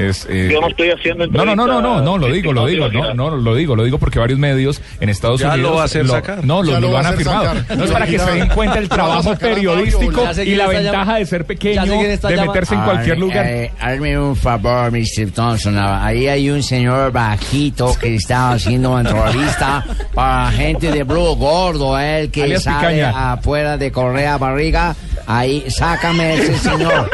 Es, 0.00 0.26
eh, 0.30 0.48
Yo 0.50 0.60
no 0.60 0.68
estoy 0.68 0.90
haciendo 0.90 1.26
no, 1.26 1.44
no, 1.44 1.54
no, 1.54 1.66
no, 1.66 1.80
no, 1.80 2.00
no, 2.00 2.16
lo 2.18 2.28
digo, 2.28 2.52
lo 2.52 2.66
digo, 2.66 2.88
no, 2.88 3.12
no, 3.12 3.36
lo 3.36 3.54
digo, 3.54 3.76
lo 3.76 3.84
digo 3.84 3.98
porque 3.98 4.18
varios 4.18 4.38
medios 4.38 4.80
en 4.98 5.08
Estados 5.10 5.40
Ya 5.40 5.48
lo 5.48 5.54
Unidos 5.54 5.76
va 5.76 5.82
a 5.82 5.84
hacer 5.84 6.06
sacar. 6.08 6.44
no, 6.44 6.62
lo, 6.62 6.80
lo 6.80 6.88
lo 6.88 6.98
han 6.98 7.06
afirmado. 7.06 7.54
No 7.76 7.84
es 7.84 7.90
para 7.90 8.06
que 8.06 8.18
se 8.18 8.30
den 8.30 8.48
cuenta 8.48 8.78
el 8.78 8.84
Lo 8.88 8.94
trabajo 8.96 9.36
periodístico 9.36 10.24
y 10.44 10.54
la 10.54 10.68
ventaja 10.68 11.16
de 11.16 11.26
ser 11.26 11.44
pequeño, 11.44 11.84
de 11.84 12.18
meterse 12.18 12.74
en 12.74 12.80
cualquier 12.82 13.14
Ay, 13.14 13.20
lugar. 13.20 13.46
eh, 13.46 13.72
hazme 13.78 14.18
un 14.18 14.36
favor, 14.36 14.90
Mr. 14.90 15.30
Thompson. 15.34 15.76
Ahí 15.78 16.28
hay 16.28 16.50
un 16.50 16.62
señor 16.62 17.12
bajito 17.12 17.94
que 18.00 18.14
está 18.14 18.52
haciendo 18.52 18.98
entrevista 19.00 19.84
para 20.14 20.50
gente 20.52 20.90
de 20.90 21.02
Blue 21.02 21.34
Gordo, 21.36 21.98
el 21.98 22.30
que 22.30 22.44
Alias 22.44 22.62
sale 22.62 23.04
afuera 23.04 23.76
de 23.76 23.92
Correa 23.92 24.38
Barriga. 24.38 24.94
Ahí, 25.26 25.64
sácame 25.68 26.34
ese 26.34 26.58
señor. 26.58 27.10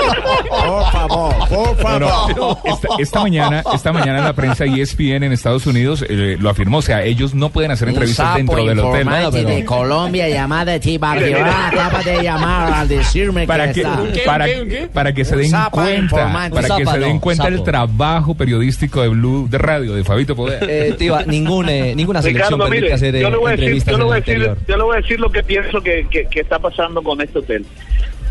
Por 0.49 0.91
favor, 0.93 1.35
por 1.49 1.83
Bueno, 1.83 2.09
favor. 2.09 2.59
esta, 2.65 2.89
esta 2.99 3.21
mañana, 3.21 3.63
esta 3.75 3.93
mañana 3.93 4.21
la 4.23 4.33
prensa 4.33 4.65
ESPN 4.65 5.25
en 5.25 5.33
Estados 5.33 5.67
Unidos 5.67 6.05
eh, 6.09 6.37
lo 6.41 6.51
afirmó, 6.51 6.79
o 6.79 6.83
sea, 6.83 7.03
ellos 7.03 7.35
no 7.35 7.51
pueden 7.51 7.71
hacer 7.71 7.89
entrevistas 7.89 8.37
dentro 8.37 8.65
del 8.65 8.79
hotel. 8.79 9.03
informante 9.03 9.45
de 9.45 9.65
Colombia 9.65 10.29
llamada 10.29 10.79
Tibaquirá 10.79 11.69
acaba 11.69 12.03
de 12.03 12.23
llamar 12.23 12.73
a 12.75 12.87
decirme 12.87 13.47
para 13.47 13.69
que 13.73 13.83
que, 13.83 14.19
está. 14.19 14.25
para, 14.25 14.47
para 14.93 15.13
que 15.13 15.25
se 15.25 15.37
den 15.37 15.53
cuenta, 15.71 16.51
para 16.51 16.77
que 16.77 16.87
se 16.87 16.99
den 16.99 17.15
no, 17.17 17.21
cuenta 17.21 17.49
el 17.49 17.63
trabajo 17.63 18.35
periodístico 18.35 19.03
de 19.03 19.09
Blue 19.09 19.49
de 19.49 19.59
radio 19.59 19.95
de 19.95 20.05
Fabito 20.05 20.35
Poder. 20.35 20.65
Eh, 20.69 20.95
Tiva, 20.99 21.23
ningún, 21.25 21.69
eh, 21.69 21.95
ninguna 21.95 22.23
selección 22.23 22.61
Ricardo, 22.61 22.65
permite 22.65 22.83
mire, 22.83 22.95
hacer 22.95 23.17
eh, 23.17 23.21
yo 23.21 23.31
le 23.31 23.37
voy 23.37 23.49
a 23.49 23.51
decir, 23.51 23.65
entrevistas 23.65 23.93
yo 23.93 23.99
le 23.99 24.05
voy 24.05 24.13
a 24.13 24.21
decir, 24.21 24.51
yo 24.69 24.77
le 24.77 24.83
voy 24.83 24.97
a 24.97 25.01
decir 25.01 25.21
lo 25.21 25.31
que 25.31 25.43
pienso 25.43 25.81
que, 25.83 26.07
que, 26.11 26.27
que 26.27 26.41
está 26.41 26.59
pasando 26.59 27.03
con 27.03 27.21
este 27.21 27.39
hotel. 27.39 27.67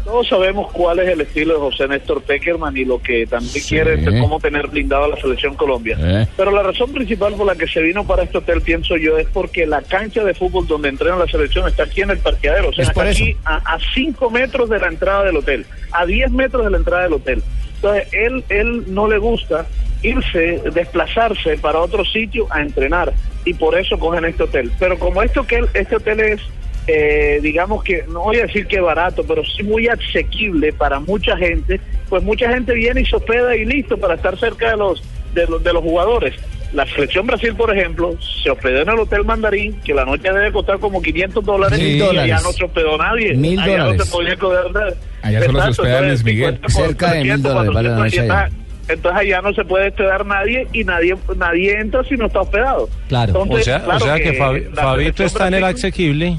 Todos 0.06 0.28
sabemos 0.28 0.72
cuál 0.72 1.00
es 1.00 1.10
el 1.10 1.22
estilo 1.22 1.56
de 1.56 1.60
José 1.60 1.88
Néstor 1.88 2.22
Peckerman 2.22 2.78
y 2.78 2.86
lo 2.86 3.02
que 3.02 3.26
también 3.26 3.66
quiere 3.68 3.96
es 3.96 4.22
cómo 4.22 4.40
tener 4.40 4.68
blindado 4.68 5.06
a 5.06 5.08
la 5.08 5.18
selección 5.18 5.56
Colombia. 5.56 5.98
Eh. 6.00 6.28
Pero 6.38 6.52
la 6.52 6.62
razón 6.62 6.94
principal 6.94 7.34
por 7.34 7.48
la 7.48 7.56
que 7.56 7.68
se 7.68 7.82
vino 7.82 8.06
para 8.06 8.22
este 8.22 8.38
hotel, 8.38 8.62
pienso 8.62 8.98
yo, 8.98 9.18
es 9.18 9.28
porque 9.28 9.66
la 9.66 9.82
cancha 9.82 10.24
de 10.24 10.36
fútbol 10.36 10.68
donde 10.68 10.90
entrena 10.90 11.18
la 11.18 11.26
selección 11.26 11.68
está 11.68 11.84
aquí 11.84 12.02
en 12.02 12.12
el 12.12 12.20
parqueadero. 12.20 12.70
O 12.70 12.74
sea, 12.74 12.86
está 12.86 13.02
aquí 13.02 13.36
a, 13.46 13.56
a 13.56 13.80
cinco 13.96 14.30
metros 14.30 14.70
de 14.70 14.78
la 14.78 14.88
entrada 14.88 15.24
del 15.24 15.38
hotel, 15.38 15.66
a 15.92 16.06
10 16.06 16.32
metros 16.32 16.64
de 16.66 16.70
la 16.70 16.78
entrada 16.78 17.04
del 17.04 17.14
hotel. 17.14 17.44
Entonces, 17.76 18.08
él, 18.14 18.44
él 18.50 18.84
no 18.88 19.08
le 19.08 19.18
gusta 19.18 19.66
irse, 20.04 20.62
desplazarse 20.72 21.58
para 21.58 21.80
otro 21.80 22.06
sitio 22.06 22.48
a 22.52 22.62
entrenar 22.62 23.12
y 23.44 23.54
por 23.54 23.78
eso 23.78 23.98
cogen 23.98 24.26
este 24.26 24.44
hotel. 24.44 24.72
Pero 24.80 25.00
como 25.00 25.22
este 25.22 25.40
hotel, 25.40 25.68
este 25.74 25.96
hotel 25.96 26.20
es, 26.20 26.42
eh, 26.88 27.40
digamos 27.42 27.84
que, 27.84 28.04
no 28.08 28.22
voy 28.24 28.38
a 28.38 28.46
decir 28.46 28.68
que 28.68 28.80
barato, 28.80 29.24
pero 29.26 29.44
sí 29.44 29.64
muy 29.64 29.88
asequible 29.88 30.72
para 30.74 31.00
mucha 31.00 31.36
gente, 31.38 31.80
pues 32.10 32.24
mucha 32.24 32.52
gente 32.52 32.74
viene 32.74 33.02
y 33.02 33.06
se 33.06 33.16
hospeda 33.16 33.56
y 33.56 33.66
listo 33.66 33.98
para 33.98 34.16
estar 34.16 34.38
cerca 34.38 34.72
de 34.72 34.78
los, 34.78 35.04
de 35.34 35.48
los, 35.48 35.64
de 35.64 35.74
los 35.74 35.84
jugadores. 35.84 36.36
La 36.74 36.86
selección 36.86 37.26
Brasil, 37.26 37.56
por 37.56 37.76
ejemplo, 37.76 38.16
se 38.44 38.50
hospedó 38.50 38.82
en 38.82 38.90
el 38.90 39.00
Hotel 39.00 39.24
Mandarín, 39.24 39.80
que 39.82 39.94
la 39.94 40.04
noche 40.04 40.32
debe 40.32 40.52
costar 40.52 40.78
como 40.80 41.02
500 41.02 41.44
dólares, 41.44 41.80
Mil 41.80 41.98
y 41.98 42.18
allá 42.18 42.40
no 42.42 42.52
se 42.52 42.66
hospedó 42.66 42.98
nadie. 42.98 43.34
Mil 43.34 43.60
allá 43.60 43.78
no 43.78 43.84
dólares. 43.86 44.06
se 44.06 44.12
podía 44.12 44.36
nada. 44.74 44.94
Allá 45.22 45.40
solo 45.46 45.62
se 45.62 45.68
Exacto, 45.70 45.82
hospeda 45.82 45.98
entonces, 46.00 46.08
Luis 46.08 46.24
Miguel. 46.24 46.56
50 46.56 46.62
por 46.62 46.72
Cerca 46.72 47.12
de 47.12 47.18
mil 47.18 47.28
300, 47.28 47.54
dólares 47.54 47.74
vale 47.74 47.90
la 47.90 47.96
400, 47.96 47.98
noche 47.98 48.18
y 48.18 48.20
allá. 48.20 48.65
Entonces 48.88 49.22
allá 49.22 49.42
no 49.42 49.54
se 49.54 49.64
puede 49.66 49.90
hospedar 49.90 50.26
nadie 50.26 50.68
y 50.74 50.84
nadie 50.84 51.16
nadie 51.38 51.80
entra 51.80 52.04
si 52.04 52.16
no 52.16 52.28
está 52.28 52.42
hospedado. 52.42 52.90
Claro. 53.08 53.44
Entonces, 53.44 53.60
O 53.62 53.64
sea, 53.64 53.84
claro 53.84 53.98
o 53.98 54.08
sea 54.08 54.16
que, 54.16 54.40
Fabi- 54.40 54.74
la 54.74 54.82
Fabito 54.84 55.24
está 55.24 55.48
en 55.48 55.54
el 55.56 55.64
asequible 55.64 56.38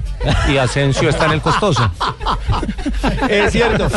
y 0.52 0.56
Asensio 0.56 1.08
está 1.08 1.26
en 1.26 1.32
el 1.32 1.40
costoso. 1.40 1.90
Es 3.28 3.52
cierto. 3.52 3.88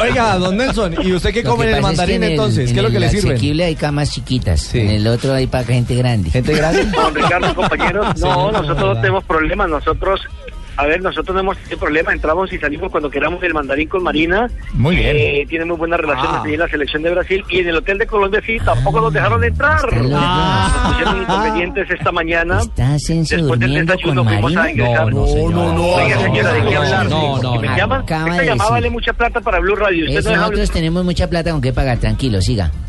Oiga, 0.00 0.36
don 0.38 0.56
Nelson, 0.56 0.94
¿y 1.02 1.12
usted 1.12 1.32
qué 1.32 1.42
come 1.42 1.64
que 1.64 1.70
en 1.70 1.70
el 1.70 1.74
es 1.74 1.76
que 1.76 1.82
mandarín 1.82 2.16
en 2.16 2.22
el- 2.24 2.30
entonces? 2.32 2.68
en 2.70 2.74
¿Qué 2.74 2.80
es 2.80 2.84
lo 2.84 2.90
que 2.90 2.96
el 2.96 3.02
le 3.02 3.08
sirven? 3.10 3.32
asequible 3.32 3.64
hay 3.64 3.74
camas 3.74 4.10
chiquitas. 4.12 4.74
En 4.74 4.90
el 4.90 5.06
otro 5.06 5.32
hay 5.34 5.46
para 5.46 5.64
gente 5.64 5.94
grande. 5.94 6.30
¿Gente 6.30 6.54
grande? 6.54 6.84
Don 6.86 7.14
Ricardo, 7.14 7.54
compañeros, 7.54 8.06
Sí, 8.16 8.22
no, 8.22 8.34
no, 8.50 8.52
nosotros 8.52 8.78
no, 8.78 8.86
no 8.88 8.94
no. 8.94 9.00
tenemos 9.00 9.24
problemas. 9.24 9.68
Nosotros, 9.68 10.20
a 10.76 10.86
ver, 10.86 11.00
nosotros 11.02 11.34
no 11.34 11.40
hemos 11.40 11.56
tenido 11.58 11.78
problemas. 11.78 12.14
Entramos 12.14 12.52
y 12.52 12.58
salimos 12.58 12.90
cuando 12.90 13.10
queramos 13.10 13.40
del 13.40 13.54
mandarín 13.54 13.88
con 13.88 14.02
Marina. 14.02 14.48
Muy 14.74 14.96
bien. 14.96 15.16
Eh, 15.16 15.46
tiene 15.48 15.64
muy 15.64 15.76
buenas 15.76 16.00
relaciones 16.00 16.40
Ah. 16.44 16.48
en 16.48 16.58
la 16.58 16.68
selección 16.68 17.02
de 17.02 17.10
Brasil. 17.10 17.44
Y 17.48 17.60
en 17.60 17.68
el 17.68 17.76
hotel 17.76 17.98
de 17.98 18.06
Colombia 18.06 18.40
sí, 18.44 18.58
tampoco 18.64 19.00
nos 19.00 19.12
dejaron 19.12 19.42
entrar. 19.44 19.80
Nos 19.96 20.72
pusieron 20.88 21.22
inconvenientes 21.22 21.90
esta 21.90 22.12
mañana. 22.12 22.60
¿Estás 22.60 23.02
Después 23.06 23.60
del 23.60 23.86
desayuno 23.86 24.24
con 24.24 24.32
fuimos 24.32 24.56
a 24.56 24.60
Marina? 24.60 24.70
ingresar. 24.84 25.14
No, 25.14 25.26
no, 25.26 25.50
no, 25.50 25.72
no. 25.74 25.84
Oiga, 25.86 26.18
señora, 26.20 26.52
¿de 26.52 26.62
qué 26.62 26.74
no, 26.74 26.82
hablar? 26.82 27.08
no, 27.08 27.42
no, 27.42 27.60
me 27.60 27.68
llaman, 27.76 28.00
Acaba 28.02 28.28
esta 28.30 28.42
de 28.42 28.46
llamada 28.48 28.70
vale 28.70 28.90
mucha 28.90 29.12
plata 29.12 29.40
para 29.40 29.58
Blue 29.60 29.76
Radio. 29.76 30.04
Usted 30.06 30.22
no 30.24 30.30
deja 30.30 30.40
nosotros 30.42 30.70
tenemos 30.70 31.04
mucha 31.04 31.28
plata 31.28 31.50
con 31.52 31.60
qué 31.60 31.72
pagar. 31.72 31.98
Tranquilo, 31.98 32.40
siga. 32.40 32.70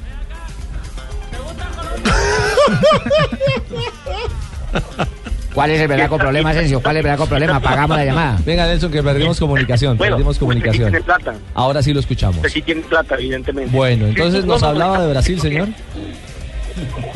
¿Cuál 5.57 5.71
es 5.71 5.81
el 5.81 5.87
verdadero 5.87 6.17
problema, 6.19 6.49
Asensio? 6.51 6.79
¿Cuál 6.83 6.97
es 6.97 6.99
el 6.99 7.03
verdadero 7.05 7.27
problema? 7.27 7.59
Pagamos 7.59 7.97
la 7.97 8.05
llamada. 8.05 8.39
Venga, 8.45 8.67
Nelson, 8.67 8.91
que 8.91 9.01
perdimos 9.01 9.39
comunicación. 9.39 9.97
Bueno, 9.97 10.17
perdimos 10.17 10.33
usted 10.33 10.39
sí 10.39 10.45
comunicación. 10.45 10.91
tiene 10.91 11.03
plata. 11.03 11.33
Ahora 11.55 11.81
sí 11.81 11.93
lo 11.95 11.99
escuchamos. 11.99 12.35
Usted 12.37 12.49
sí 12.49 12.61
tiene 12.61 12.81
plata, 12.81 13.15
evidentemente. 13.15 13.75
Bueno, 13.75 14.05
entonces 14.05 14.45
No, 14.45 14.53
nos 14.53 14.61
no, 14.61 14.67
hablaba 14.67 14.97
no, 14.97 15.03
de 15.05 15.09
Brasil, 15.09 15.41
señor. 15.41 15.69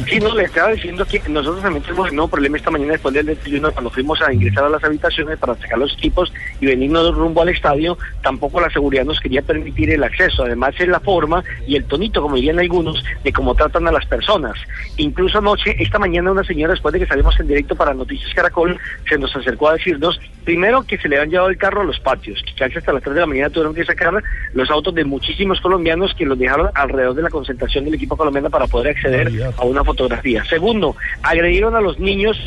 Sí, 0.08 0.20
no, 0.20 0.36
le 0.36 0.44
estaba 0.44 0.72
diciendo 0.72 1.06
que 1.06 1.22
nosotros 1.30 1.62
también 1.62 1.84
tenemos 1.84 2.10
el 2.10 2.16
nuevo 2.16 2.30
problema 2.30 2.58
esta 2.58 2.72
mañana 2.72 2.94
después 2.94 3.14
del 3.14 3.28
desayuno 3.28 3.72
cuando 3.72 3.90
fuimos 3.90 4.22
a 4.22 4.34
ingresar 4.34 4.64
a 4.64 4.70
las 4.70 4.84
habitaciones 4.84 5.38
para 5.38 5.56
sacar 5.56 5.78
los 5.78 5.94
equipos 5.94 6.34
y 6.60 6.66
venirnos 6.66 7.16
rumbo 7.16 7.42
al 7.42 7.50
estadio, 7.50 7.98
tampoco 8.24 8.60
la 8.60 8.70
seguridad 8.70 9.06
nos 9.06 9.20
quería 9.20 9.42
permitir 9.42 9.92
el 9.92 10.04
acceso. 10.04 10.44
Además 10.44 10.74
es 10.80 10.88
la 10.88 11.00
forma 11.00 11.44
y 11.68 11.76
el 11.76 11.86
tonito, 11.86 12.22
como 12.22 12.36
dirían 12.36 12.60
algunos, 12.60 13.04
de 13.24 13.32
cómo 13.32 13.56
tratan 13.56 13.88
a 13.88 13.92
las 13.92 14.06
personas. 14.06 14.56
Incluso 14.98 15.38
anoche, 15.38 15.76
esta 15.80 16.00
mañana 16.00 16.32
una 16.32 16.44
señora, 16.44 16.74
después 16.74 16.94
de 16.94 17.00
que 17.00 17.08
salimos 17.08 17.40
en 17.40 17.48
directo 17.48 17.76
para 17.76 17.94
Noticias 17.94 18.34
Caracol, 18.34 18.80
se 19.08 19.18
nos 19.18 19.36
acercó 19.36 19.70
a 19.70 19.74
decirnos, 19.74 20.20
primero 20.44 20.84
que 20.84 20.98
se 20.98 21.08
le 21.08 21.20
han 21.20 21.30
llevado 21.30 21.50
el 21.50 21.58
carro 21.58 21.82
a 21.82 21.86
los 21.86 22.00
patios, 22.00 22.42
que 22.44 22.54
casi 22.56 22.78
hasta 22.78 22.94
las 22.94 23.04
3 23.04 23.16
de 23.16 23.22
la 23.22 23.28
mañana 23.28 23.50
tuvieron 23.50 23.76
que 23.76 23.86
sacar 23.86 24.22
los 24.54 24.70
autos 24.70 24.94
de 24.96 25.06
muchísimos 25.06 25.62
colombianos 25.62 26.14
que 26.16 26.26
los 26.26 26.38
dejaron 26.38 26.70
alrededor 26.74 27.16
de 27.16 27.22
la 27.22 27.30
concentración 27.30 27.86
del 27.86 27.94
equipo 27.94 28.18
colombiano 28.18 28.50
para 28.50 28.68
poder 28.68 28.96
acceder 28.96 29.32
a 29.58 29.66
una 29.66 29.84
fotografía. 29.84 30.44
Segundo, 30.46 30.96
agredieron 31.24 31.76
a 31.76 31.82
los 31.82 32.00
niños, 32.00 32.38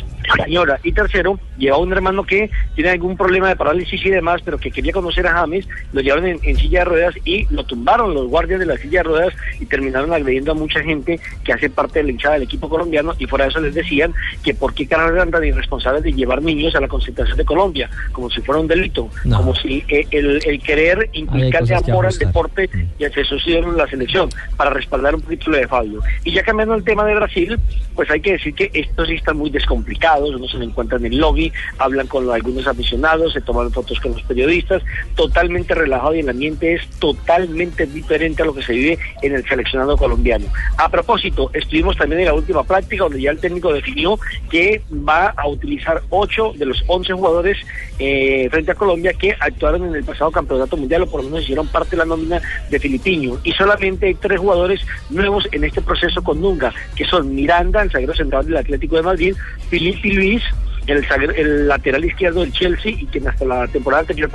señora. 0.43 0.79
Y 0.83 0.91
tercero, 0.91 1.39
llevaba 1.57 1.83
un 1.83 1.93
hermano 1.93 2.23
que 2.23 2.49
tiene 2.75 2.91
algún 2.91 3.15
problema 3.17 3.49
de 3.49 3.55
parálisis 3.55 4.05
y 4.05 4.09
demás, 4.09 4.41
pero 4.43 4.57
que 4.57 4.71
quería 4.71 4.91
conocer 4.93 5.25
a 5.27 5.33
James, 5.33 5.67
lo 5.93 6.01
llevaron 6.01 6.25
en, 6.27 6.39
en 6.43 6.57
silla 6.57 6.79
de 6.79 6.85
ruedas 6.85 7.15
y 7.25 7.45
lo 7.53 7.63
tumbaron 7.63 8.13
los 8.13 8.27
guardias 8.27 8.59
de 8.59 8.65
la 8.65 8.77
silla 8.77 8.99
de 8.99 9.03
ruedas 9.03 9.33
y 9.59 9.65
terminaron 9.65 10.13
agrediendo 10.13 10.51
a 10.51 10.55
mucha 10.55 10.81
gente 10.81 11.19
que 11.43 11.53
hace 11.53 11.69
parte 11.69 11.99
de 11.99 12.05
la 12.05 12.11
hinchada 12.11 12.35
del 12.35 12.43
equipo 12.43 12.69
colombiano 12.69 13.13
y 13.19 13.25
fuera 13.25 13.45
de 13.45 13.51
eso 13.51 13.59
les 13.59 13.73
decían 13.73 14.13
que 14.43 14.53
por 14.53 14.73
qué 14.73 14.87
caramba 14.87 15.13
eran 15.15 15.31
tan 15.31 15.43
irresponsables 15.43 16.03
de 16.03 16.13
llevar 16.13 16.41
niños 16.41 16.75
a 16.75 16.79
la 16.81 16.87
concentración 16.87 17.37
de 17.37 17.45
Colombia, 17.45 17.89
como 18.11 18.29
si 18.29 18.41
fuera 18.41 18.61
un 18.61 18.67
delito, 18.67 19.09
No. 19.23 19.37
como 19.37 19.55
si 19.55 19.83
eh, 19.87 20.05
el, 20.11 20.41
el 20.45 20.61
querer 20.61 21.09
que 21.11 21.91
amor 21.91 22.05
al 22.05 22.17
deporte 22.17 22.69
y 22.97 23.05
hacia 23.05 23.21
eso 23.21 23.35
en 23.45 23.77
la 23.77 23.87
selección, 23.87 24.29
para 24.57 24.69
respaldar 24.69 25.15
un 25.15 25.21
poquito 25.21 25.51
lo 25.51 25.57
de 25.57 25.67
Fabio. 25.67 26.01
Y 26.23 26.31
ya 26.31 26.43
cambiando 26.43 26.75
el 26.75 26.83
tema 26.83 26.94
de 27.03 27.15
Brasil, 27.15 27.59
pues 27.95 28.09
hay 28.09 28.21
que 28.21 28.33
decir 28.33 28.53
que 28.53 28.69
estos 28.73 29.07
sí 29.07 29.15
están 29.15 29.37
muy 29.37 29.49
descomplicados, 29.49 30.35
uno 30.35 30.47
se 30.47 30.57
lo 30.57 30.63
encuentra 30.63 30.97
en 30.97 31.05
el 31.05 31.17
lobby, 31.17 31.51
hablan 31.77 32.07
con 32.07 32.29
algunos 32.29 32.67
aficionados, 32.67 33.33
se 33.33 33.41
toman 33.41 33.71
fotos 33.71 33.99
con 33.99 34.13
los 34.13 34.21
periodistas, 34.23 34.83
totalmente 35.15 35.73
relajado 35.73 36.15
y 36.15 36.19
el 36.19 36.29
ambiente 36.29 36.73
es 36.73 36.87
totalmente 36.99 37.85
diferente 37.85 38.43
a 38.43 38.45
lo 38.45 38.53
que 38.53 38.63
se 38.63 38.73
vive 38.73 38.99
en 39.21 39.35
el 39.35 39.47
seleccionado 39.47 39.97
colombiano. 39.97 40.47
A 40.77 40.89
propósito, 40.89 41.49
estuvimos 41.53 41.97
también 41.97 42.21
en 42.21 42.27
la 42.27 42.33
última 42.33 42.63
práctica 42.63 43.03
donde 43.03 43.21
ya 43.21 43.31
el 43.31 43.39
técnico 43.39 43.73
definió 43.73 44.19
que 44.49 44.81
va 44.91 45.33
a 45.35 45.47
utilizar 45.47 46.01
8 46.09 46.53
de 46.57 46.65
los 46.65 46.83
11 46.87 47.13
jugadores 47.13 47.57
eh, 47.97 48.47
frente 48.51 48.71
a 48.71 48.75
Colombia 48.75 49.13
que 49.13 49.35
actuaron 49.39 49.85
en 49.85 49.95
el 49.95 50.03
pasado 50.03 50.31
campeonato 50.31 50.75
mundial 50.75 51.03
o 51.03 51.07
por 51.07 51.23
lo 51.23 51.29
menos 51.29 51.43
hicieron 51.43 51.67
parte 51.67 51.91
de 51.91 51.97
la 51.97 52.05
nómina 52.05 52.41
de 52.69 52.79
Filipiño. 52.79 53.39
Y 53.43 53.53
solamente 53.53 54.07
hay 54.07 54.15
tres 54.15 54.39
jugadores 54.39 54.81
nuevos 55.09 55.47
en 55.51 55.63
este 55.63 55.81
proceso 55.81 56.21
con 56.21 56.41
Nunga, 56.41 56.73
que 56.95 57.05
son 57.05 57.33
Miranda, 57.33 57.81
el 57.81 57.91
zaguero 57.91 58.13
central 58.13 58.45
del 58.45 58.57
Atlético 58.57 58.95
de 58.97 59.01
Madrid, 59.03 59.35
Filipe 59.69 60.09
Luis, 60.09 60.43
el, 60.87 61.67
lateral 61.67 62.05
izquierdo 62.05 62.41
del 62.41 62.51
Chelsea 62.51 62.91
y 62.91 63.05
quien 63.07 63.27
hasta 63.27 63.45
la 63.45 63.67
temporada 63.67 64.01
anterior 64.01 64.29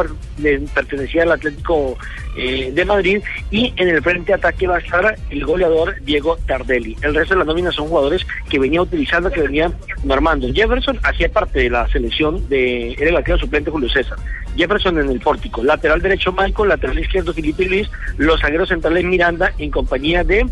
pertenecía 0.75 1.23
al 1.23 1.33
Atlético 1.33 1.97
eh, 2.37 2.71
de 2.73 2.85
Madrid 2.85 3.23
y 3.51 3.73
en 3.77 3.89
el 3.89 4.03
frente 4.03 4.33
de 4.33 4.35
ataque 4.35 4.67
va 4.67 4.77
a 4.77 4.81
estar 4.81 5.17
el 5.31 5.45
goleador 5.45 6.01
Diego 6.03 6.39
Tardelli. 6.47 6.97
El 7.03 7.15
resto 7.15 7.35
de 7.35 7.41
la 7.41 7.45
nómina 7.45 7.71
son 7.71 7.89
jugadores 7.89 8.27
que 8.49 8.59
venía 8.59 8.83
utilizando, 8.83 9.31
que 9.31 9.43
venía 9.43 9.71
normando. 10.05 10.53
Jefferson 10.53 10.99
hacía 11.03 11.29
parte 11.31 11.61
de 11.61 11.71
la 11.71 11.89
selección 11.89 12.49
de, 12.49 12.93
era 12.95 13.11
el 13.11 13.17
arquero 13.17 13.39
suplente 13.39 13.71
Julio 13.71 13.89
César. 13.89 14.19
Jefferson 14.57 14.99
en 14.99 15.11
el 15.11 15.21
pórtico, 15.21 15.63
lateral 15.63 16.03
derecho 16.03 16.33
Michael, 16.33 16.71
lateral 16.71 16.99
izquierdo 16.99 17.33
Felipe 17.33 17.65
Luis, 17.65 17.89
los 18.17 18.41
zagueros 18.41 18.69
centrales 18.69 19.05
Miranda 19.05 19.53
en 19.59 19.71
compañía 19.71 20.25
de 20.25 20.47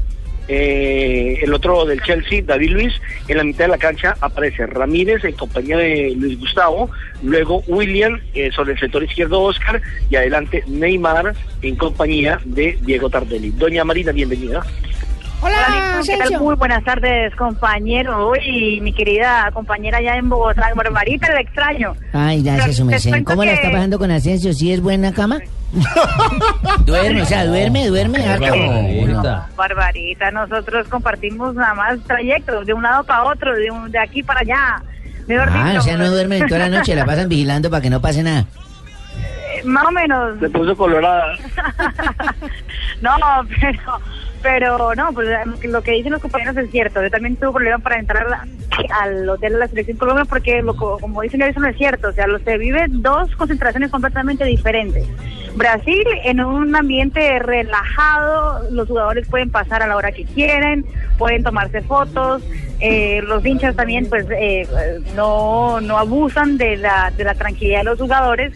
eh, 0.48 1.38
el 1.42 1.52
otro 1.54 1.84
del 1.84 2.02
Chelsea, 2.02 2.42
David 2.44 2.70
Luis, 2.70 2.94
en 3.28 3.36
la 3.36 3.44
mitad 3.44 3.64
de 3.64 3.68
la 3.68 3.78
cancha 3.78 4.16
aparece 4.20 4.66
Ramírez 4.66 5.22
en 5.24 5.32
compañía 5.32 5.76
de 5.76 6.14
Luis 6.16 6.38
Gustavo, 6.40 6.90
luego 7.22 7.62
William 7.66 8.18
eh, 8.34 8.50
sobre 8.52 8.72
el 8.72 8.78
sector 8.80 9.02
izquierdo 9.04 9.42
Oscar 9.42 9.80
y 10.10 10.16
adelante 10.16 10.64
Neymar 10.66 11.34
en 11.62 11.76
compañía 11.76 12.40
de 12.44 12.78
Diego 12.82 13.08
Tardelli. 13.10 13.50
Doña 13.50 13.84
Marina, 13.84 14.12
bienvenida. 14.12 14.64
Hola, 15.40 16.00
¿qué 16.04 16.16
tal? 16.16 16.40
Muy 16.40 16.56
buenas 16.56 16.82
tardes, 16.82 17.32
compañero. 17.36 18.32
Y 18.44 18.80
mi 18.80 18.92
querida 18.92 19.48
compañera 19.52 19.98
allá 19.98 20.16
en 20.16 20.28
Bogotá, 20.28 20.68
Barbarita, 20.74 21.28
el 21.28 21.38
extraño. 21.38 21.94
Ay, 22.12 22.42
gracias, 22.42 22.76
su 22.76 22.84
merced. 22.84 23.22
¿Cómo 23.24 23.44
la 23.44 23.50
que- 23.52 23.56
está 23.58 23.70
pasando 23.70 23.98
con 24.00 24.10
Asensio? 24.10 24.52
¿Sí 24.52 24.72
es 24.72 24.80
buena 24.80 25.12
cama? 25.12 25.38
duerme, 26.86 27.22
o 27.22 27.26
sea, 27.26 27.44
duerme, 27.46 27.86
duerme. 27.88 28.18
No, 29.06 29.44
Barbarita, 29.56 30.30
nosotros 30.30 30.88
compartimos 30.88 31.54
nada 31.54 31.74
más 31.74 31.98
trayectos 32.06 32.66
de 32.66 32.72
un 32.72 32.82
lado 32.82 33.04
para 33.04 33.24
otro, 33.24 33.54
de, 33.54 33.70
un- 33.70 33.90
de 33.90 33.98
aquí 33.98 34.22
para 34.22 34.40
allá. 34.40 34.82
Mejor 35.26 35.48
Ah, 35.52 35.68
dicho, 35.68 35.80
o 35.80 35.82
sea, 35.82 35.96
no 35.98 36.10
duermen 36.10 36.46
toda 36.48 36.60
la 36.68 36.78
noche, 36.78 36.94
la 36.94 37.04
pasan 37.04 37.28
vigilando 37.28 37.68
para 37.70 37.82
que 37.82 37.90
no 37.90 38.00
pase 38.00 38.22
nada. 38.22 38.46
eh, 39.20 39.62
más 39.64 39.84
o 39.86 39.90
menos. 39.90 40.38
Se 40.40 40.48
puso 40.48 40.74
colorada. 40.76 41.34
no, 43.02 43.10
pero, 43.60 44.00
pero 44.42 44.94
no, 44.94 45.12
pues 45.12 45.28
lo 45.64 45.82
que 45.82 45.92
dicen 45.92 46.12
los 46.12 46.22
compañeros 46.22 46.56
es 46.56 46.70
cierto. 46.70 47.02
Yo 47.02 47.10
también 47.10 47.36
tuve 47.36 47.52
problemas 47.52 47.82
para 47.82 47.98
entrar 47.98 48.26
al 49.00 49.28
hotel 49.28 49.52
de 49.54 49.58
la 49.58 49.68
selección 49.68 49.96
Colombia 49.96 50.24
porque, 50.24 50.62
lo, 50.62 50.76
co- 50.76 50.98
como 50.98 51.22
dicen, 51.22 51.42
eso 51.42 51.60
no 51.60 51.68
es 51.68 51.76
cierto. 51.76 52.08
O 52.08 52.12
sea, 52.12 52.26
los 52.26 52.42
se 52.42 52.58
vive 52.58 52.86
dos 52.88 53.34
concentraciones 53.36 53.90
completamente 53.90 54.44
diferentes. 54.44 55.06
Brasil, 55.54 56.04
en 56.24 56.40
un 56.44 56.74
ambiente 56.76 57.38
relajado, 57.40 58.62
los 58.70 58.86
jugadores 58.88 59.26
pueden 59.28 59.50
pasar 59.50 59.82
a 59.82 59.86
la 59.86 59.96
hora 59.96 60.12
que 60.12 60.24
quieren, 60.24 60.84
pueden 61.16 61.42
tomarse 61.42 61.82
fotos. 61.82 62.42
eh, 62.80 63.20
los 63.26 63.44
hinchas 63.44 63.74
también, 63.74 64.08
pues, 64.08 64.24
eh, 64.30 64.66
no, 65.16 65.80
no 65.80 65.98
abusan 65.98 66.58
de 66.58 66.76
la, 66.76 67.10
de 67.16 67.24
la 67.24 67.34
tranquilidad 67.34 67.78
de 67.78 67.84
los 67.84 67.98
jugadores. 67.98 68.52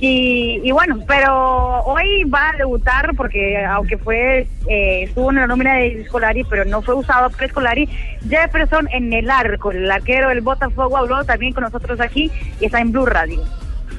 Y, 0.00 0.60
y 0.64 0.72
bueno, 0.72 0.98
pero 1.06 1.82
hoy 1.84 2.24
va 2.24 2.50
a 2.50 2.56
debutar 2.56 3.14
porque 3.16 3.62
aunque 3.64 3.98
fue 3.98 4.46
eh, 4.66 5.02
estuvo 5.02 5.30
en 5.30 5.36
la 5.36 5.46
nómina 5.46 5.74
de 5.74 6.06
Scolari, 6.06 6.42
pero 6.44 6.64
no 6.64 6.80
fue 6.80 6.94
usado 6.94 7.28
por 7.28 7.46
Scolari, 7.46 7.86
Jefferson 8.26 8.88
en 8.92 9.12
el 9.12 9.30
arco, 9.30 9.70
el 9.70 9.90
arquero 9.90 10.30
del 10.30 10.40
Botafogo 10.40 10.96
habló 10.96 11.22
también 11.24 11.52
con 11.52 11.64
nosotros 11.64 12.00
aquí 12.00 12.30
y 12.60 12.64
está 12.64 12.80
en 12.80 12.92
Blue 12.92 13.04
Radio. 13.04 13.42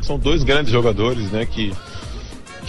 São 0.01 0.17
dois 0.17 0.43
grandes 0.43 0.73
jogadores, 0.73 1.31
né, 1.31 1.45
que 1.45 1.71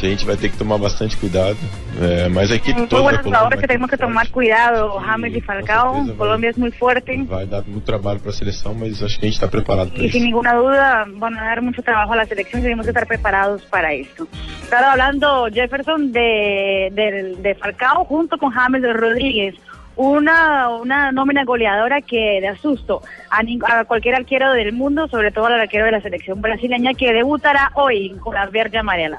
a 0.07 0.11
gente 0.11 0.25
vai 0.25 0.37
ter 0.37 0.51
que 0.51 0.57
tomar 0.57 0.79
bastante 0.79 1.17
cuidado. 1.17 1.59
É, 2.01 2.29
mas 2.29 2.51
a 2.51 2.57
equipe 2.57 2.87
toda 2.87 3.03
Colômbia 3.03 3.23
jugadores 3.23 3.61
que 3.61 3.67
tenemos 3.67 3.91
que 3.91 3.97
tomar 3.97 4.29
cuidado, 4.31 4.99
James 4.99 5.37
y 5.37 5.41
Falcao, 5.41 6.07
Colombia 6.17 6.51
es 6.51 6.57
muy 6.57 6.71
fuerte 6.73 7.23
vai 7.25 7.47
dar 7.47 7.63
muito 7.67 7.85
trabalho 7.85 8.21
para 8.21 8.31
a 8.31 8.33
seleção, 8.33 8.75
mas 8.75 9.03
acho 9.03 9.19
que 9.19 9.27
a 9.27 9.29
gente 9.29 9.35
está 9.35 9.49
preparado 9.49 9.91
para 9.91 10.03
isso. 10.05 10.13
sin 10.13 10.25
ninguna 10.25 10.55
duda 10.55 11.07
van 11.17 11.39
a 11.39 11.45
dar 11.45 11.63
mucho 11.63 11.83
trabajo 11.83 12.13
a 12.13 12.17
la 12.17 12.25
selección 12.25 12.61
y 12.61 12.65
tenemos 12.65 12.87
que 12.87 12.91
estar 12.91 13.07
preparados 13.07 13.63
para 13.67 13.93
esto. 13.93 14.27
Claro, 14.69 14.89
hablando 14.89 15.47
Jefferson 15.53 16.13
de, 16.13 16.91
de, 16.93 17.37
de 17.41 17.55
Falcao 17.55 18.05
junto 18.05 18.39
con 18.39 18.51
James 18.51 18.83
Rodríguez. 18.83 19.55
Una, 19.95 20.71
una 20.71 21.13
nómina 21.13 21.45
goleadora 21.45 22.01
que 22.01 22.41
da 22.41 22.57
susto 22.57 23.03
a, 23.29 23.43
a 23.81 23.85
cualquier 23.85 24.15
arquero 24.15 24.53
del 24.55 24.73
mundo, 24.73 25.07
sobre 25.07 25.31
todo 25.31 25.47
al 25.47 25.61
arquero 25.61 25.85
de 25.85 25.93
la 25.93 26.01
selección 26.01 26.41
brasileña 26.41 26.95
que 26.95 27.13
debutará 27.13 27.71
hoy 27.75 28.17
con 28.23 28.35
la 28.35 28.47
verde 28.47 28.79
amarela. 28.79 29.19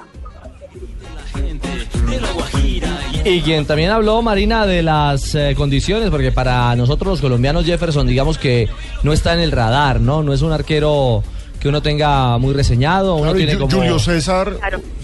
Y 3.25 3.41
quien 3.41 3.65
también 3.65 3.89
habló, 3.91 4.21
Marina, 4.21 4.65
de 4.65 4.83
las 4.83 5.33
eh, 5.35 5.53
condiciones, 5.55 6.09
porque 6.09 6.31
para 6.31 6.75
nosotros 6.75 7.11
los 7.13 7.21
colombianos 7.21 7.65
Jefferson, 7.65 8.05
digamos 8.05 8.37
que 8.37 8.67
no 9.03 9.13
está 9.13 9.33
en 9.33 9.39
el 9.39 9.51
radar, 9.51 10.01
¿no? 10.01 10.23
No 10.23 10.33
es 10.33 10.41
un 10.41 10.51
arquero 10.51 11.23
que 11.59 11.69
uno 11.69 11.81
tenga 11.81 12.37
muy 12.37 12.53
reseñado, 12.53 13.13
uno 13.15 13.23
Claro, 13.23 13.37
y 13.39 13.45
tiene 13.45 13.55
Ju- 13.55 13.61
como... 13.61 13.77
Julio 13.77 13.97
César 13.97 14.57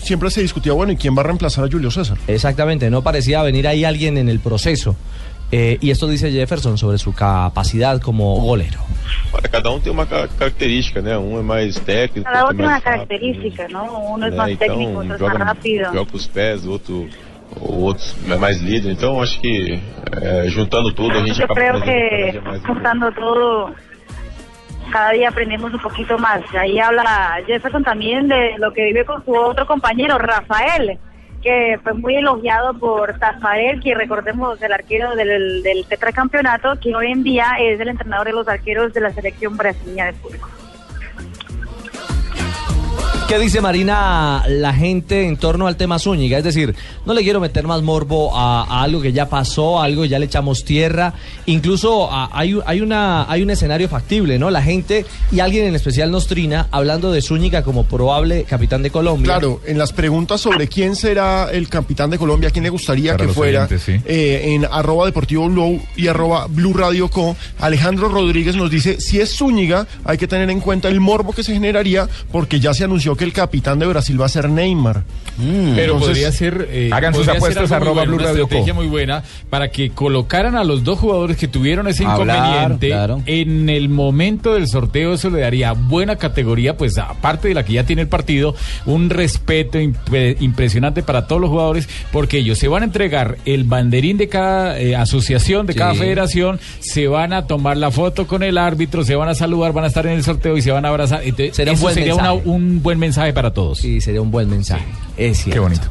siempre 0.03 0.29
se 0.29 0.41
discutía, 0.41 0.73
bueno, 0.73 0.91
¿y 0.91 0.97
quién 0.97 1.15
va 1.17 1.21
a 1.21 1.23
reemplazar 1.23 1.63
a 1.63 1.69
Julio 1.71 1.89
César? 1.89 2.17
Exactamente, 2.27 2.89
no 2.89 3.01
parecía 3.01 3.41
venir 3.43 3.65
ahí 3.65 3.85
alguien 3.85 4.17
en 4.17 4.27
el 4.27 4.41
proceso. 4.41 4.97
Eh, 5.51 5.77
y 5.81 5.89
esto 5.89 6.07
dice 6.07 6.31
Jefferson 6.31 6.77
sobre 6.77 6.97
su 6.99 7.13
capacidad 7.13 7.99
como 8.01 8.35
golero. 8.39 8.79
Olha, 9.31 9.49
cada 9.49 9.71
um 9.71 9.79
tem 9.79 9.91
uma 9.91 10.05
ca- 10.05 10.27
característica, 10.37 11.01
né? 11.01 11.17
Um 11.17 11.39
é 11.39 11.41
mais 11.41 11.79
técnico, 11.79 12.23
Cada 12.29 12.45
outro 12.45 12.57
uno 12.63 12.65
é 12.65 12.67
tiene 12.67 12.67
una 12.67 12.71
mais 12.71 12.83
rápido. 12.83 13.07
característica, 13.07 13.67
¿no? 13.69 13.83
Uno 14.13 14.25
es 14.27 14.31
né? 14.31 14.37
más 14.37 14.57
técnico, 14.59 14.91
Então, 14.91 14.99
otro 15.01 15.15
es 15.15 15.21
más 15.21 15.31
joga, 15.31 15.45
rápido. 15.45 15.85
joga 15.85 16.05
com 16.05 16.17
os 16.17 16.27
pés, 16.27 16.65
outro, 16.67 17.09
o 17.59 17.81
outro 17.85 18.05
é 18.29 18.37
mais 18.37 18.61
líder. 18.61 18.91
Então, 18.91 19.19
acho 19.23 19.41
que 19.41 19.81
é, 20.21 20.47
juntando 20.49 20.93
tudo, 20.93 21.17
a 21.17 21.25
gente 21.25 21.41
acaba 21.41 21.81
que 21.81 22.39
mais 22.43 22.61
juntando 22.63 23.11
todo, 23.13 23.73
cada 24.91 25.11
día 25.13 25.29
aprendemos 25.29 25.73
un 25.73 25.79
poquito 25.79 26.15
más. 26.19 26.41
Ahí 26.53 26.79
habla 26.79 27.39
Jefferson 27.47 27.83
también 27.83 28.27
de 28.27 28.55
lo 28.59 28.71
que 28.71 28.83
vive 28.85 29.03
con 29.03 29.23
su 29.25 29.33
otro 29.33 29.65
compañero, 29.65 30.17
Rafael, 30.19 30.99
que 31.41 31.79
fue 31.83 31.93
muy 31.93 32.15
elogiado 32.15 32.73
por 32.73 33.17
Tafarel, 33.17 33.81
que 33.81 33.95
recordemos 33.95 34.61
el 34.61 34.71
arquero 34.71 35.15
del, 35.15 35.63
del 35.63 35.85
tetracampeonato, 35.85 36.79
que 36.79 36.95
hoy 36.95 37.11
en 37.11 37.23
día 37.23 37.55
es 37.59 37.79
el 37.79 37.89
entrenador 37.89 38.27
de 38.27 38.33
los 38.33 38.47
arqueros 38.47 38.93
de 38.93 39.01
la 39.01 39.11
selección 39.11 39.55
brasileña 39.55 40.05
de 40.07 40.13
fútbol. 40.13 40.49
¿Qué 43.29 43.37
dice 43.37 43.61
Marina 43.61 44.43
la 44.47 44.73
gente 44.73 45.27
en 45.27 45.37
torno 45.37 45.67
al 45.67 45.75
tema 45.77 45.99
Zúñiga? 45.99 46.39
Es 46.39 46.43
decir, 46.43 46.73
no 47.05 47.13
le 47.13 47.21
quiero 47.21 47.39
meter 47.39 47.67
más 47.67 47.83
morbo 47.83 48.35
a, 48.35 48.63
a 48.63 48.81
algo 48.81 49.01
que 49.03 49.13
ya 49.13 49.29
pasó, 49.29 49.79
a 49.79 49.83
algo 49.85 50.01
que 50.01 50.09
ya 50.09 50.17
le 50.17 50.25
echamos 50.25 50.65
tierra. 50.65 51.13
Incluso 51.45 52.11
a- 52.11 52.31
hay, 52.33 52.55
un- 52.55 52.63
hay, 52.65 52.81
una, 52.81 53.31
hay 53.31 53.43
un 53.43 53.51
escenario 53.51 53.87
factible, 53.87 54.39
¿no? 54.39 54.49
La 54.49 54.63
gente 54.63 55.05
y 55.31 55.41
alguien 55.41 55.67
en 55.67 55.75
especial 55.75 56.09
nos 56.09 56.25
trina 56.25 56.69
hablando 56.71 57.11
de 57.11 57.21
Zúñiga 57.21 57.61
como 57.61 57.83
probable 57.85 58.45
capitán 58.45 58.81
de 58.81 58.89
Colombia. 58.89 59.25
Claro, 59.33 59.61
en 59.67 59.77
las 59.77 59.93
preguntas 59.93 60.41
sobre 60.41 60.67
quién 60.67 60.95
será 60.95 61.51
el 61.51 61.69
capitán 61.69 62.09
de 62.09 62.17
Colombia, 62.17 62.49
quién 62.49 62.63
le 62.63 62.71
gustaría 62.71 63.11
Para 63.15 63.27
que 63.27 63.33
fuera, 63.33 63.65
oyentes, 63.65 63.83
sí. 63.83 64.01
eh, 64.05 64.55
en 64.55 64.65
arroba 64.65 65.05
deportivo 65.05 65.47
blue 65.47 65.79
y 65.95 66.07
arroba 66.07 66.47
blue 66.49 66.73
radio 66.73 67.07
co, 67.09 67.35
Alejandro 67.59 68.09
Rodríguez 68.09 68.55
nos 68.55 68.71
dice, 68.71 68.99
si 68.99 69.19
es 69.19 69.37
Zúñiga, 69.37 69.85
hay 70.03 70.17
que 70.17 70.25
tener 70.27 70.49
en 70.49 70.61
cuenta 70.61 70.87
el 70.87 70.99
morbo 70.99 71.31
que 71.31 71.43
se 71.43 71.53
generaría, 71.53 72.09
porque 72.31 72.59
ya 72.59 72.73
se 72.73 72.85
anunció 72.85 73.18
que 73.19 73.25
el 73.25 73.33
capitán 73.33 73.77
de 73.77 73.85
Brasil 73.85 74.19
va 74.19 74.25
a 74.25 74.29
ser 74.29 74.49
Neymar. 74.49 75.03
Pero 75.37 75.93
Entonces, 75.93 76.07
podría 76.07 76.31
ser. 76.33 76.67
eh, 76.69 76.89
hagan 76.91 77.13
sus 77.13 77.23
podría 77.25 77.37
apuestas, 77.37 77.71
arroba 77.71 77.91
bueno, 77.93 78.07
Blue 78.11 78.15
una 78.17 78.25
Radio 78.31 78.43
estrategia 78.43 78.73
Co. 78.73 78.79
muy 78.81 78.87
buena 78.89 79.23
para 79.49 79.69
que 79.69 79.91
colocaran 79.91 80.55
a 80.57 80.65
los 80.65 80.83
dos 80.83 80.99
jugadores 80.99 81.37
que 81.37 81.47
tuvieron 81.47 81.87
ese 81.87 82.03
Hablar, 82.03 82.37
inconveniente 82.37 82.87
claro. 82.89 83.21
en 83.25 83.69
el 83.69 83.87
momento 83.87 84.53
del 84.55 84.67
sorteo. 84.67 85.13
Eso 85.13 85.29
le 85.29 85.39
daría 85.41 85.71
buena 85.73 86.17
categoría, 86.17 86.75
pues 86.75 86.97
aparte 86.97 87.47
de 87.47 87.53
la 87.53 87.63
que 87.63 87.73
ya 87.73 87.85
tiene 87.85 88.01
el 88.01 88.07
partido, 88.09 88.53
un 88.85 89.09
respeto 89.09 89.79
impre- 89.79 90.35
impresionante 90.41 91.03
para 91.03 91.25
todos 91.27 91.39
los 91.41 91.49
jugadores, 91.49 91.87
porque 92.11 92.39
ellos 92.39 92.57
se 92.57 92.67
van 92.67 92.81
a 92.81 92.85
entregar 92.85 93.37
el 93.45 93.63
banderín 93.63 94.17
de 94.17 94.27
cada 94.27 94.77
eh, 94.79 94.95
asociación, 94.97 95.65
de 95.67 95.75
cada 95.75 95.93
federación, 95.93 96.59
se 96.79 97.07
van 97.07 97.31
a 97.31 97.47
tomar 97.47 97.77
la 97.77 97.91
foto 97.91 98.27
con 98.27 98.43
el 98.43 98.57
árbitro, 98.57 99.03
se 99.05 99.15
van 99.15 99.29
a 99.29 99.35
saludar, 99.35 99.71
van 99.71 99.85
a 99.85 99.87
estar 99.87 100.05
en 100.05 100.13
el 100.13 100.23
sorteo 100.23 100.57
y 100.57 100.61
se 100.61 100.71
van 100.71 100.83
a 100.85 100.89
abrazar. 100.89 101.21
Entonces, 101.23 101.55
Sería 101.55 101.73
un 101.73 101.79
buen 101.79 101.93
sería 101.95 102.15
una- 102.15 102.33
un 102.33 102.81
buen 102.83 102.99
mensaje 102.99 103.08
para 103.33 103.51
todos. 103.53 103.77
Sí, 103.79 104.01
sería 104.01 104.21
un 104.21 104.31
buen 104.31 104.49
mensaje. 104.49 104.85
Es 105.17 105.39
cierto. 105.39 105.53
Qué 105.53 105.59
bonito. 105.59 105.87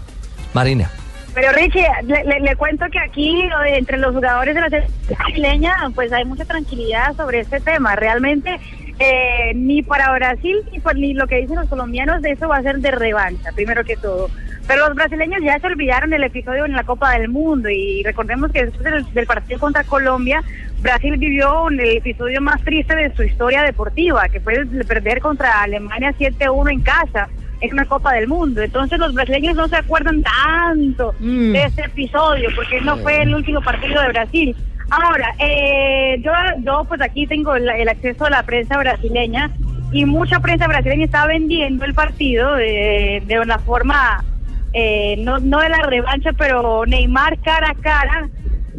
Marina. 0.54 0.90
Pero 1.34 1.52
Richie, 1.52 1.86
le, 2.04 2.24
le- 2.24 2.40
le 2.40 2.56
cuento 2.56 2.86
que 2.90 2.98
aquí 2.98 3.32
entre 3.68 3.96
los 3.98 4.12
jugadores 4.14 4.54
de 4.54 4.60
la 4.60 4.68
selección 4.70 5.18
brasileña 5.18 5.74
pues 5.94 6.12
hay 6.12 6.24
mucha 6.24 6.44
tranquilidad 6.44 7.14
sobre 7.16 7.40
este 7.40 7.60
tema. 7.60 7.94
Realmente 7.94 8.58
eh, 8.98 9.52
ni 9.54 9.82
para 9.82 10.10
Brasil 10.12 10.56
ni, 10.72 10.80
por- 10.80 10.96
ni 10.96 11.14
lo 11.14 11.26
que 11.28 11.36
dicen 11.36 11.56
los 11.56 11.68
colombianos 11.68 12.22
de 12.22 12.32
eso 12.32 12.48
va 12.48 12.56
a 12.56 12.62
ser 12.62 12.78
de 12.78 12.90
revancha, 12.90 13.52
primero 13.54 13.84
que 13.84 13.96
todo. 13.96 14.28
Pero 14.68 14.86
los 14.86 14.94
brasileños 14.94 15.40
ya 15.42 15.58
se 15.58 15.66
olvidaron 15.66 16.10
del 16.10 16.22
episodio 16.22 16.66
en 16.66 16.72
la 16.72 16.84
Copa 16.84 17.12
del 17.12 17.28
Mundo 17.28 17.68
y 17.70 18.02
recordemos 18.04 18.52
que 18.52 18.66
después 18.66 18.84
del, 18.84 19.14
del 19.14 19.26
partido 19.26 19.58
contra 19.58 19.82
Colombia, 19.82 20.44
Brasil 20.82 21.16
vivió 21.16 21.68
el 21.70 21.80
episodio 21.80 22.40
más 22.40 22.62
triste 22.62 22.94
de 22.94 23.12
su 23.16 23.22
historia 23.22 23.62
deportiva, 23.62 24.28
que 24.28 24.40
fue 24.40 24.54
el 24.54 24.84
perder 24.84 25.20
contra 25.20 25.62
Alemania 25.62 26.14
7-1 26.16 26.70
en 26.70 26.80
casa 26.82 27.28
en 27.60 27.72
una 27.72 27.84
Copa 27.86 28.12
del 28.12 28.28
Mundo. 28.28 28.62
Entonces 28.62 28.98
los 28.98 29.14
brasileños 29.14 29.56
no 29.56 29.68
se 29.68 29.76
acuerdan 29.76 30.22
tanto 30.22 31.14
de 31.18 31.64
ese 31.64 31.82
episodio, 31.82 32.50
porque 32.54 32.80
no 32.80 32.96
fue 32.98 33.22
el 33.22 33.34
último 33.34 33.60
partido 33.62 34.00
de 34.02 34.08
Brasil. 34.08 34.56
Ahora, 34.90 35.34
eh, 35.38 36.20
yo, 36.22 36.32
yo 36.60 36.84
pues 36.88 37.00
aquí 37.02 37.26
tengo 37.26 37.54
el, 37.54 37.68
el 37.68 37.88
acceso 37.88 38.24
a 38.24 38.30
la 38.30 38.42
prensa 38.42 38.78
brasileña 38.78 39.50
y 39.92 40.04
mucha 40.04 40.40
prensa 40.40 40.66
brasileña 40.66 41.04
está 41.04 41.26
vendiendo 41.26 41.84
el 41.84 41.94
partido 41.94 42.54
de, 42.54 43.22
de 43.26 43.40
una 43.40 43.58
forma, 43.58 44.24
eh, 44.72 45.16
no, 45.18 45.38
no 45.38 45.60
de 45.60 45.68
la 45.68 45.82
revancha, 45.82 46.30
pero 46.36 46.84
Neymar 46.86 47.38
cara 47.40 47.70
a 47.70 47.74
cara. 47.74 48.28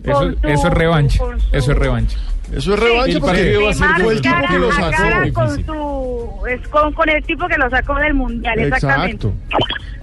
Eso, 0.04 0.32
su- 0.32 0.48
es 0.48 0.64
revancha. 0.74 1.18
su- 1.18 1.32
Eso 1.58 1.72
es 1.72 1.78
revancha. 1.78 2.18
Eso 2.56 2.74
es 2.74 2.80
revancha 2.80 3.12
El 3.12 3.20
porque 3.22 3.36
partido 3.38 3.64
va 3.64 3.70
a 3.70 3.74
ser 3.74 3.88
Neymar 3.90 4.12
el 4.12 4.22
tipo 4.22 4.34
cara 4.36 4.48
que 4.48 4.58
lo 4.60 4.70
a 4.70 4.74
sacó. 4.74 4.92
cara 4.92 5.32
con 5.34 5.66
su 5.66 6.46
es 6.50 6.68
con, 6.70 6.94
con 6.94 7.10
el 7.10 7.24
tipo 7.26 7.48
que 7.48 7.58
lo 7.58 7.70
sacó 7.70 7.96
del 7.96 8.14
mundial 8.16 8.58
exactamente 8.60 9.28
Exacto. 9.28 9.34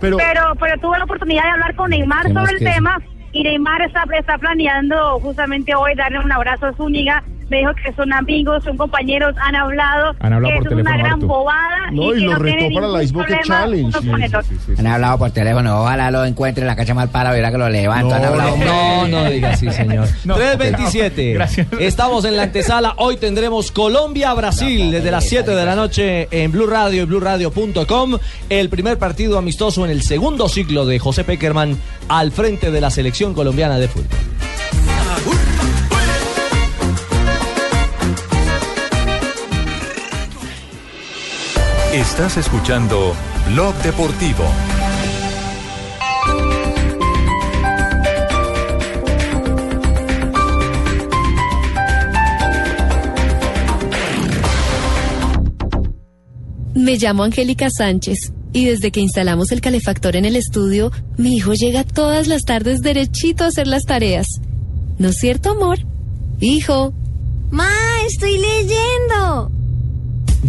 Pero, 0.01 0.17
pero 0.19 0.43
pero 0.61 0.81
tuve 0.81 0.99
la 0.99 1.05
oportunidad 1.05 1.43
de 1.43 1.49
hablar 1.51 1.75
con 1.75 1.91
Neymar 1.91 2.27
¿Qué 2.27 2.33
más 2.35 2.45
sobre 2.51 2.59
el 2.59 2.73
tema 2.73 3.01
y 3.33 3.43
Neymar 3.43 3.83
está, 3.83 4.05
está 4.17 4.39
planeando 4.39 5.19
justamente 5.21 5.75
hoy 5.75 5.95
darle 5.97 6.21
un 6.21 6.31
abrazo 6.31 6.67
a 6.67 6.73
Zúñiga 6.75 7.23
me 7.49 7.59
dijo 7.59 7.71
que 7.85 7.93
son 7.95 8.13
amigos, 8.13 8.65
son 8.65 8.77
compañeros, 8.77 9.35
han 9.41 9.55
hablado, 9.55 10.15
Han 10.21 10.33
hablado 10.33 10.55
que 10.55 10.59
por 10.59 10.67
eso 10.73 10.77
es 10.77 10.81
una 10.87 10.97
gran 10.99 11.13
harto. 11.13 11.27
bobada 11.27 11.91
No, 11.93 12.15
y 12.15 12.21
lo 12.21 12.33
no 12.33 12.39
retó 12.39 12.75
para 12.75 12.89
la 12.89 13.03
Ice 13.03 13.13
Bucket 13.13 13.43
Challenge. 13.45 13.99
Han 14.79 14.87
hablado 14.87 15.19
por 15.19 15.31
teléfono, 15.31 15.83
ojalá 15.83 16.11
lo 16.11 16.25
encuentre 16.25 16.63
en 16.63 16.67
la 16.67 16.77
cacha 16.77 16.95
mal 16.95 17.09
para, 17.09 17.31
verá 17.33 17.51
que 17.53 17.59
lo 17.59 17.69
levanto. 17.69 18.15
han 18.15 18.23
No, 18.23 18.29
hablado. 18.29 18.57
No, 18.57 19.09
no 19.09 19.31
diga 19.31 19.51
así, 19.51 19.71
señor. 19.71 20.09
No, 20.25 20.35
327. 20.35 21.35
Gracias. 21.35 21.67
Estamos 21.79 22.25
en 22.25 22.37
la 22.37 22.45
antesala. 22.45 22.95
Hoy 22.97 23.17
tendremos 23.17 23.71
Colombia-Brasil 23.71 24.91
desde 24.91 25.11
las 25.11 25.29
7 25.29 25.53
de 25.55 25.65
la 25.65 25.77
noche 25.77 26.29
en 26.31 26.51
Blue 26.51 26.67
Radio 26.67 27.03
y 27.03 27.07
BlueRadio.com. 27.07 28.19
El 28.49 28.69
primer 28.69 28.99
partido 28.99 29.39
amistoso 29.39 29.85
en 29.85 29.91
el 29.93 30.03
segundo 30.03 30.49
ciclo 30.49 30.85
de 30.85 30.99
José 30.99 31.23
Peckerman 31.25 31.77
al 32.09 32.33
frente 32.33 32.71
de 32.71 32.81
la 32.81 32.91
selección 32.91 33.35
colombiana 33.35 33.79
de 33.79 33.87
fútbol. 33.89 34.07
Estás 41.97 42.37
escuchando 42.37 43.17
Blog 43.47 43.75
Deportivo. 43.77 44.45
Me 56.75 56.99
llamo 56.99 57.23
Angélica 57.23 57.69
Sánchez 57.71 58.31
y 58.53 58.67
desde 58.67 58.91
que 58.91 59.01
instalamos 59.01 59.51
el 59.51 59.63
calefactor 59.63 60.17
en 60.17 60.27
el 60.27 60.37
estudio, 60.37 60.93
mi 61.17 61.37
hijo 61.37 61.55
llega 61.55 61.83
todas 61.83 62.27
las 62.27 62.43
tardes 62.43 62.81
derechito 62.81 63.45
a 63.45 63.47
hacer 63.47 63.67
las 63.67 63.85
tareas. 63.85 64.27
¿No 64.99 65.09
es 65.09 65.17
cierto, 65.17 65.53
amor? 65.53 65.79
Hijo. 66.41 66.93
Ma, 67.51 67.71
estoy 68.07 68.37
leyendo. 68.37 69.56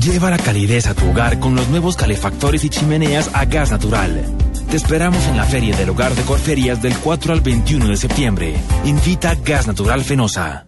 Lleva 0.08 0.30
la 0.30 0.38
calidez 0.38 0.88
a 0.88 0.94
tu 0.94 1.10
hogar 1.10 1.38
con 1.38 1.54
los 1.54 1.68
nuevos 1.68 1.98
calefactores 1.98 2.64
y 2.64 2.70
chimeneas 2.70 3.30
a 3.34 3.44
gas 3.44 3.72
natural. 3.72 4.24
Te 4.70 4.78
esperamos 4.78 5.22
en 5.26 5.36
la 5.36 5.44
Feria 5.44 5.76
del 5.76 5.90
Hogar 5.90 6.16
de 6.16 6.22
Corferias 6.22 6.82
del 6.82 6.96
4 6.96 7.34
al 7.34 7.42
21 7.42 7.90
de 7.90 7.98
septiembre. 7.98 8.56
Invita 8.86 9.36
Gas 9.36 9.68
Natural 9.68 10.02
Fenosa. 10.06 10.66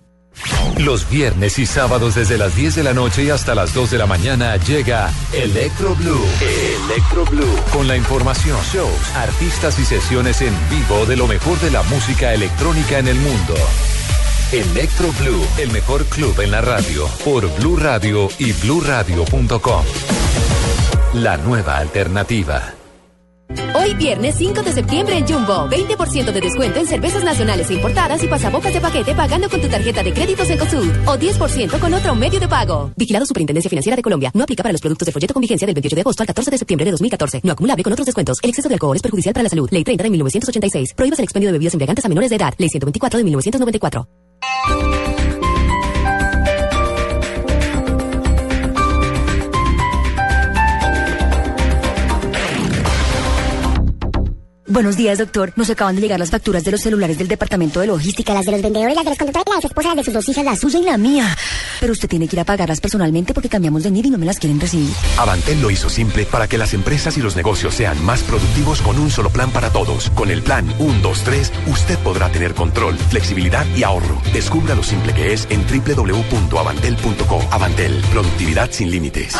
Los 0.77 1.09
viernes 1.09 1.57
y 1.57 1.65
sábados 1.65 2.15
desde 2.15 2.37
las 2.37 2.53
10 2.53 2.75
de 2.75 2.83
la 2.83 2.93
noche 2.93 3.31
hasta 3.31 3.55
las 3.55 3.73
2 3.73 3.91
de 3.91 3.97
la 3.97 4.07
mañana 4.07 4.57
llega 4.57 5.09
Electro 5.31 5.95
Blue. 5.95 6.25
Electro 6.91 7.23
Blue. 7.23 7.55
Con 7.71 7.87
la 7.87 7.95
información, 7.95 8.59
shows, 8.73 9.15
artistas 9.15 9.79
y 9.79 9.85
sesiones 9.85 10.41
en 10.41 10.53
vivo 10.69 11.05
de 11.05 11.15
lo 11.15 11.27
mejor 11.27 11.57
de 11.61 11.71
la 11.71 11.83
música 11.83 12.33
electrónica 12.33 12.99
en 12.99 13.07
el 13.07 13.15
mundo. 13.17 13.55
Electro 14.51 15.11
Blue, 15.19 15.45
el 15.59 15.71
mejor 15.71 16.05
club 16.05 16.39
en 16.41 16.49
la 16.49 16.61
radio, 16.61 17.07
por 17.23 17.47
Blue 17.59 17.77
Radio 17.77 18.29
y 18.39 18.51
bluradio.com. 18.53 19.85
La 21.13 21.37
nueva 21.37 21.77
alternativa. 21.77 22.78
Hoy 23.75 23.95
viernes 23.95 24.35
5 24.35 24.61
de 24.61 24.71
septiembre 24.73 25.17
en 25.17 25.27
Jumbo, 25.27 25.67
20% 25.69 26.31
de 26.31 26.41
descuento 26.41 26.79
en 26.79 26.85
cervezas 26.85 27.23
nacionales 27.23 27.69
e 27.69 27.73
importadas 27.73 28.23
y 28.23 28.27
pasabocas 28.27 28.73
de 28.73 28.79
paquete 28.79 29.15
pagando 29.15 29.49
con 29.49 29.59
tu 29.59 29.67
tarjeta 29.67 30.03
de 30.03 30.13
crédito 30.13 30.45
Cencosud 30.45 30.87
o 31.05 31.17
10% 31.17 31.79
con 31.79 31.93
otro 31.93 32.13
medio 32.13 32.39
de 32.39 32.47
pago. 32.47 32.91
Vigilado 32.95 33.25
Superintendencia 33.25 33.69
Financiera 33.69 33.95
de 33.95 34.03
Colombia. 34.03 34.31
No 34.33 34.43
aplica 34.43 34.61
para 34.61 34.73
los 34.73 34.81
productos 34.81 35.05
de 35.05 35.11
folleto 35.11 35.33
con 35.33 35.41
vigencia 35.41 35.65
del 35.65 35.73
28 35.73 35.95
de 35.95 36.01
agosto 36.01 36.23
al 36.23 36.27
14 36.27 36.51
de 36.51 36.57
septiembre 36.57 36.85
de 36.85 36.91
2014. 36.91 37.41
No 37.43 37.53
acumulable 37.53 37.83
con 37.83 37.93
otros 37.93 38.05
descuentos. 38.05 38.37
El 38.43 38.49
exceso 38.49 38.69
de 38.69 38.75
alcohol 38.75 38.95
es 38.95 39.01
perjudicial 39.01 39.33
para 39.33 39.43
la 39.43 39.49
salud. 39.49 39.67
Ley 39.71 39.83
30 39.83 40.03
de 40.03 40.09
1986. 40.11 40.93
Prohíbas 40.93 41.19
el 41.19 41.23
expendio 41.23 41.47
de 41.47 41.53
bebidas 41.53 41.73
embriagantes 41.73 42.05
a 42.05 42.09
menores 42.09 42.29
de 42.29 42.35
edad. 42.35 42.53
Ley 42.57 42.69
124 42.69 43.17
de 43.17 43.23
1994. 43.23 44.07
Buenos 54.69 54.97
días, 54.97 55.17
doctor. 55.17 55.51
Nos 55.55 55.71
acaban 55.71 55.95
de 55.95 56.01
llegar 56.01 56.19
las 56.19 56.29
facturas 56.29 56.63
de 56.63 56.69
los 56.69 56.81
celulares 56.81 57.17
del 57.17 57.27
departamento 57.27 57.79
de 57.79 57.87
logística, 57.87 58.35
las 58.35 58.45
de 58.45 58.51
los 58.51 58.61
vendedores, 58.61 58.95
las 58.95 59.03
de 59.03 59.09
los 59.09 59.17
conductores, 59.17 59.55
las 59.55 59.65
esposas 59.65 59.95
de 59.95 60.03
sus 60.03 60.13
dos 60.13 60.29
hijas, 60.29 60.45
la 60.45 60.55
suya 60.55 60.79
y 60.79 60.83
la 60.83 60.95
mía. 60.95 61.35
Pero 61.79 61.91
usted 61.91 62.07
tiene 62.07 62.27
que 62.27 62.35
ir 62.35 62.39
a 62.39 62.45
pagarlas 62.45 62.79
personalmente 62.79 63.33
porque 63.33 63.49
cambiamos 63.49 63.81
de 63.81 63.89
NID 63.89 64.05
y 64.05 64.09
no 64.11 64.19
me 64.19 64.27
las 64.27 64.37
quieren 64.37 64.59
recibir. 64.59 64.91
Avantel 65.17 65.59
lo 65.59 65.71
hizo 65.71 65.89
simple 65.89 66.27
para 66.27 66.47
que 66.47 66.59
las 66.59 66.75
empresas 66.75 67.17
y 67.17 67.21
los 67.21 67.35
negocios 67.35 67.73
sean 67.73 68.03
más 68.05 68.21
productivos 68.21 68.83
con 68.83 68.99
un 68.99 69.09
solo 69.09 69.31
plan 69.31 69.49
para 69.49 69.71
todos. 69.71 70.11
Con 70.11 70.29
el 70.29 70.43
plan 70.43 70.67
123, 70.77 71.51
usted 71.65 71.97
podrá 71.99 72.29
tener 72.31 72.53
control, 72.53 72.95
flexibilidad 72.95 73.65
y 73.75 73.81
ahorro. 73.81 74.21
Descubra 74.33 74.75
lo 74.75 74.83
simple 74.83 75.13
que 75.13 75.33
es 75.33 75.47
en 75.49 75.65
www.avantel.co. 75.65 77.41
Avantel, 77.49 78.03
productividad 78.11 78.69
sin 78.69 78.91
límites. 78.91 79.33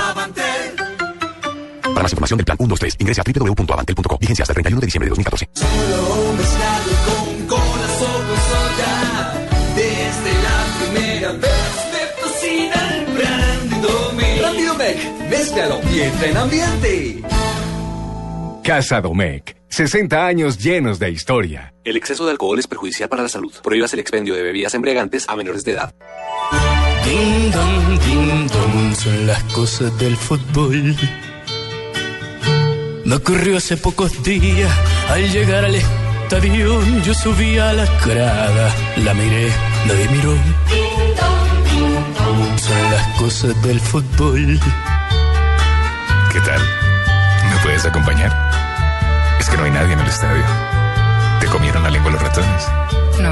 Para 1.94 2.04
más 2.04 2.12
información 2.12 2.38
del 2.38 2.46
plan 2.46 2.58
123, 2.58 2.96
ingrese 3.00 3.22
a 3.22 3.24
www.avantel.co. 3.24 4.18
Vigencia 4.20 4.44
hasta 4.44 4.52
el 4.52 4.56
31 4.56 4.82
de 4.82 4.86
diciembre 4.86 5.06
de 5.06 5.10
2014. 5.10 5.50
Solo 5.54 6.34
mezclado 6.38 6.92
con 7.08 7.48
corazón 7.48 8.24
soya. 8.50 8.94
Desde 9.76 10.34
la 10.44 10.58
primera 10.80 11.32
vez 11.34 11.72
me 11.94 12.04
fascina 12.22 12.80
el 12.96 13.06
Brandy 13.16 13.78
Domec. 13.82 14.40
Brandy 14.40 14.64
Domec, 14.64 14.98
mézclalo 15.30 15.82
y 15.92 16.00
entra 16.02 16.28
en 16.28 16.38
ambiente. 16.38 17.22
Casa 18.64 19.02
Domecq. 19.02 19.60
60 19.70 20.26
años 20.26 20.58
llenos 20.58 20.98
de 21.00 21.12
historia. 21.12 21.74
El 21.84 21.96
exceso 21.96 22.26
de 22.26 22.32
alcohol 22.32 22.58
es 22.58 22.68
perjudicial 22.68 23.08
para 23.08 23.24
la 23.24 23.30
salud. 23.30 23.54
Prohíbas 23.64 23.94
el 23.94 24.00
expendio 24.00 24.34
de 24.36 24.42
bebidas 24.42 24.74
embriagantes 24.74 25.30
a 25.30 25.36
menores 25.36 25.64
de 25.64 25.74
edad. 25.74 25.94
Ding 27.06 27.52
dong, 27.52 28.00
ding 28.00 28.48
dong, 28.48 28.96
son 28.96 29.28
las 29.28 29.44
cosas 29.46 29.98
del 30.00 30.16
fútbol. 30.18 30.96
Me 33.10 33.16
ocurrió 33.16 33.58
hace 33.58 33.76
pocos 33.76 34.22
días, 34.22 34.72
al 35.10 35.32
llegar 35.32 35.66
al 35.66 35.74
estadio, 35.74 36.80
yo 37.04 37.12
subí 37.16 37.58
a 37.58 37.74
la 37.74 37.88
grada, 38.06 38.70
la 38.98 39.16
miré, 39.16 39.52
nadie 39.88 40.08
miró. 40.10 40.36
Son 42.56 42.92
las 42.92 43.08
cosas 43.18 43.60
del 43.64 43.80
fútbol. 43.80 44.60
¿Qué 46.32 46.40
tal? 46.42 46.62
¿Me 47.50 47.58
puedes 47.64 47.84
acompañar? 47.84 48.32
Es 49.40 49.50
que 49.50 49.58
no 49.58 49.64
hay 49.64 49.72
nadie 49.72 49.94
en 49.94 50.00
el 50.02 50.08
estadio. 50.08 50.44
¿Te 51.40 51.48
comieron 51.48 51.82
la 51.82 51.90
lengua 51.90 52.12
los 52.12 52.22
ratones? 52.22 52.68
No, 53.20 53.32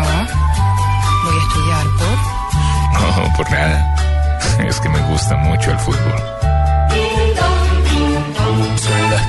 voy 1.23 1.37
a 1.37 1.43
estudiar 1.43 1.85
por... 1.99 3.25
No, 3.27 3.37
por 3.37 3.51
nada. 3.51 3.95
Es 4.67 4.79
que 4.79 4.89
me 4.89 4.99
gusta 5.01 5.35
mucho 5.35 5.69
el 5.69 5.77
fútbol. 5.77 6.37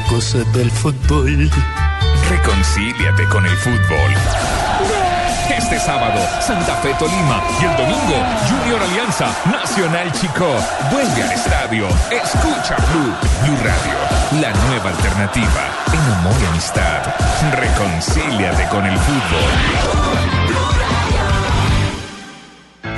Cosas 0.09 0.51
del 0.55 0.71
fútbol. 0.71 1.51
Reconcíliate 2.31 3.29
con 3.29 3.45
el 3.45 3.55
fútbol. 3.57 4.15
Este 5.51 5.79
sábado, 5.79 6.19
Santa 6.41 6.77
Fe 6.77 6.95
Tolima 6.99 7.43
y 7.61 7.67
el 7.67 7.77
domingo, 7.77 8.17
Junior 8.49 8.83
Alianza 8.83 9.27
Nacional 9.51 10.11
Chico. 10.13 10.47
Vuelve 10.91 11.23
al 11.23 11.33
estadio. 11.33 11.89
Escucha 12.11 12.77
Blue, 12.91 13.15
Blue 13.43 13.59
Radio, 13.59 13.99
la 14.41 14.51
nueva 14.67 14.89
alternativa 14.91 15.69
en 15.93 16.01
amor 16.15 16.35
y 16.43 16.47
amistad. 16.47 17.03
Reconcíliate 17.53 18.67
con 18.69 18.87
el 18.87 18.99
fútbol. 18.99 19.53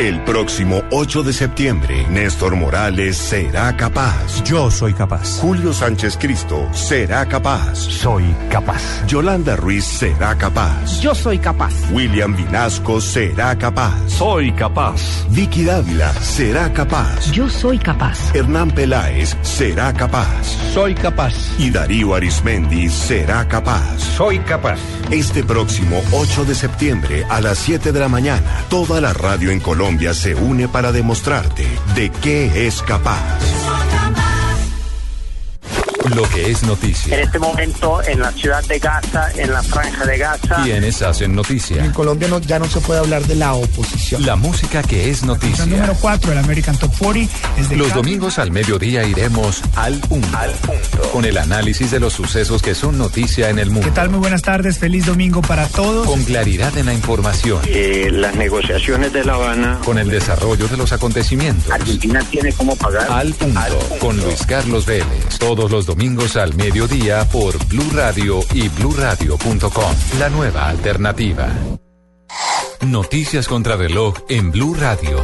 El 0.01 0.25
próximo 0.25 0.83
8 0.93 1.25
de 1.25 1.35
septiembre, 1.35 2.07
Néstor 2.09 2.57
Morales 2.57 3.19
será 3.19 3.77
capaz. 3.77 4.43
Yo 4.45 4.71
soy 4.71 4.95
capaz. 4.95 5.39
Julio 5.43 5.75
Sánchez 5.75 6.17
Cristo 6.19 6.67
será 6.73 7.27
capaz. 7.27 7.75
Soy 7.77 8.25
capaz. 8.49 9.07
Yolanda 9.07 9.57
Ruiz 9.57 9.85
será 9.85 10.35
capaz. 10.39 11.03
Yo 11.03 11.15
soy 11.15 11.39
capaz. 11.39 11.75
William 11.91 12.35
Vinasco 12.35 12.99
será 12.99 13.59
capaz. 13.59 13.93
Soy 14.09 14.53
capaz. 14.53 15.27
Vicky 15.29 15.65
Dávila 15.65 16.15
será 16.15 16.73
capaz. 16.73 17.31
Yo 17.33 17.51
soy 17.51 17.79
capaz. 17.79 18.35
Hernán 18.35 18.71
Peláez 18.71 19.37
será 19.43 19.93
capaz. 19.93 20.47
Soy 20.73 20.95
capaz. 20.95 21.35
Y 21.59 21.71
Darío 21.71 22.15
Arismendi 22.15 22.89
será 22.89 23.47
capaz. 23.47 23.99
Soy 24.17 24.39
capaz. 24.39 24.79
Este 25.11 25.45
próximo 25.45 26.01
8 26.13 26.47
de 26.47 26.55
septiembre 26.55 27.27
a 27.29 27.43
las 27.43 27.59
7 27.59 27.93
de 27.93 28.01
la 28.01 28.09
mañana, 28.09 28.65
toda 28.71 29.01
la 29.03 29.13
radio 29.13 29.51
en 29.51 29.61
Colombia 29.61 29.90
se 30.15 30.35
une 30.35 30.69
para 30.69 30.93
demostrarte 30.93 31.67
de 31.95 32.11
qué 32.11 32.67
es 32.67 32.81
capaz. 32.83 34.00
Lo 36.15 36.29
que 36.29 36.51
es 36.51 36.63
noticia. 36.65 37.15
En 37.17 37.25
este 37.25 37.39
momento, 37.39 38.03
en 38.03 38.21
la 38.21 38.33
ciudad 38.33 38.65
de 38.65 38.79
Gaza, 38.79 39.31
en 39.37 39.53
la 39.53 39.63
franja 39.63 40.05
de 40.05 40.19
Gaza. 40.19 40.63
Quienes 40.65 41.03
hacen 41.03 41.35
noticia. 41.35 41.85
En 41.85 41.93
Colombia 41.93 42.27
no- 42.29 42.41
ya 42.41 42.59
no 42.59 42.67
se 42.67 42.81
puede 42.81 42.99
hablar 43.01 43.23
de 43.27 43.37
la 43.37 43.55
oposición. 43.55 44.25
La 44.27 44.35
música 44.37 44.83
que 44.83 45.09
es 45.11 45.23
noticia. 45.23 45.67
número 45.67 45.95
4 46.01 46.31
del 46.31 46.39
American 46.39 46.77
Top 46.77 46.93
40 46.99 47.33
es 47.59 47.69
de 47.69 47.77
Los 47.77 47.95
domingos 47.95 48.39
al 48.39 48.51
mediodía 48.51 49.05
iremos 49.05 49.63
al 49.77 49.99
punto, 50.01 50.29
Con 51.13 51.25
el 51.25 51.39
análisis 51.39 51.91
de 51.91 52.01
los 52.01 52.13
sucesos 52.13 52.61
que 52.63 52.75
son 52.75 52.99
noticia 52.99 53.49
en 53.51 53.59
el 53.59 53.71
mundo. 53.71 53.87
¿Qué 53.89 53.95
tal? 53.95 54.11
Muy 54.11 54.19
buenas 54.19 54.43
tardes. 54.43 54.79
Feliz 54.79 55.07
domingo 55.07 55.43
para 55.43 55.67
todos. 55.69 56.07
Con 56.07 56.25
claridad 56.25 56.77
en 56.77 56.87
la 56.87 56.95
información. 56.95 57.61
las 58.11 58.35
negociaciones 58.35 59.13
de 59.13 59.25
La 59.25 59.35
Habana. 59.35 59.79
Con 59.85 59.99
el 59.99 60.09
desarrollo 60.11 60.67
de 60.69 60.77
los 60.77 60.93
acontecimientos. 60.93 61.71
Argentina 61.71 62.21
tiene 62.31 62.53
cómo 62.53 62.75
pagar. 62.77 63.07
Al 63.11 63.33
punto. 63.35 63.61
Con 64.01 64.17
Luis 64.21 64.45
Carlos 64.47 64.87
Vélez. 64.87 65.39
Todos 65.39 65.71
los 65.71 65.87
domingos 65.87 66.00
al 66.01 66.55
mediodía 66.55 67.27
por 67.31 67.59
Blue 67.69 67.91
Radio 67.93 68.41
y 68.55 68.71
bluradio.com. 68.71 69.95
La 70.19 70.31
nueva 70.31 70.71
alternativa. 70.71 71.47
Noticias 72.87 73.47
contra 73.47 73.77
reloj 73.77 74.15
en 74.31 74.51
Blue 74.51 74.75
Radio. 74.75 75.23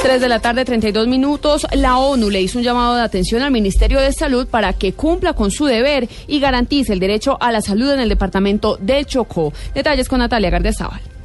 3 0.00 0.20
de 0.20 0.28
la 0.28 0.38
tarde, 0.38 0.64
32 0.64 1.08
minutos. 1.08 1.66
La 1.72 1.98
ONU 1.98 2.30
le 2.30 2.40
hizo 2.40 2.58
un 2.58 2.64
llamado 2.64 2.94
de 2.94 3.02
atención 3.02 3.42
al 3.42 3.50
Ministerio 3.50 3.98
de 3.98 4.12
Salud 4.12 4.46
para 4.46 4.74
que 4.74 4.92
cumpla 4.92 5.32
con 5.32 5.50
su 5.50 5.64
deber 5.66 6.08
y 6.28 6.38
garantice 6.38 6.92
el 6.92 7.00
derecho 7.00 7.36
a 7.40 7.50
la 7.50 7.60
salud 7.60 7.90
en 7.90 7.98
el 7.98 8.08
departamento 8.08 8.78
de 8.80 9.04
Chocó. 9.06 9.52
Detalles 9.74 10.08
con 10.08 10.20
Natalia 10.20 10.50
Gardezábal. 10.50 11.15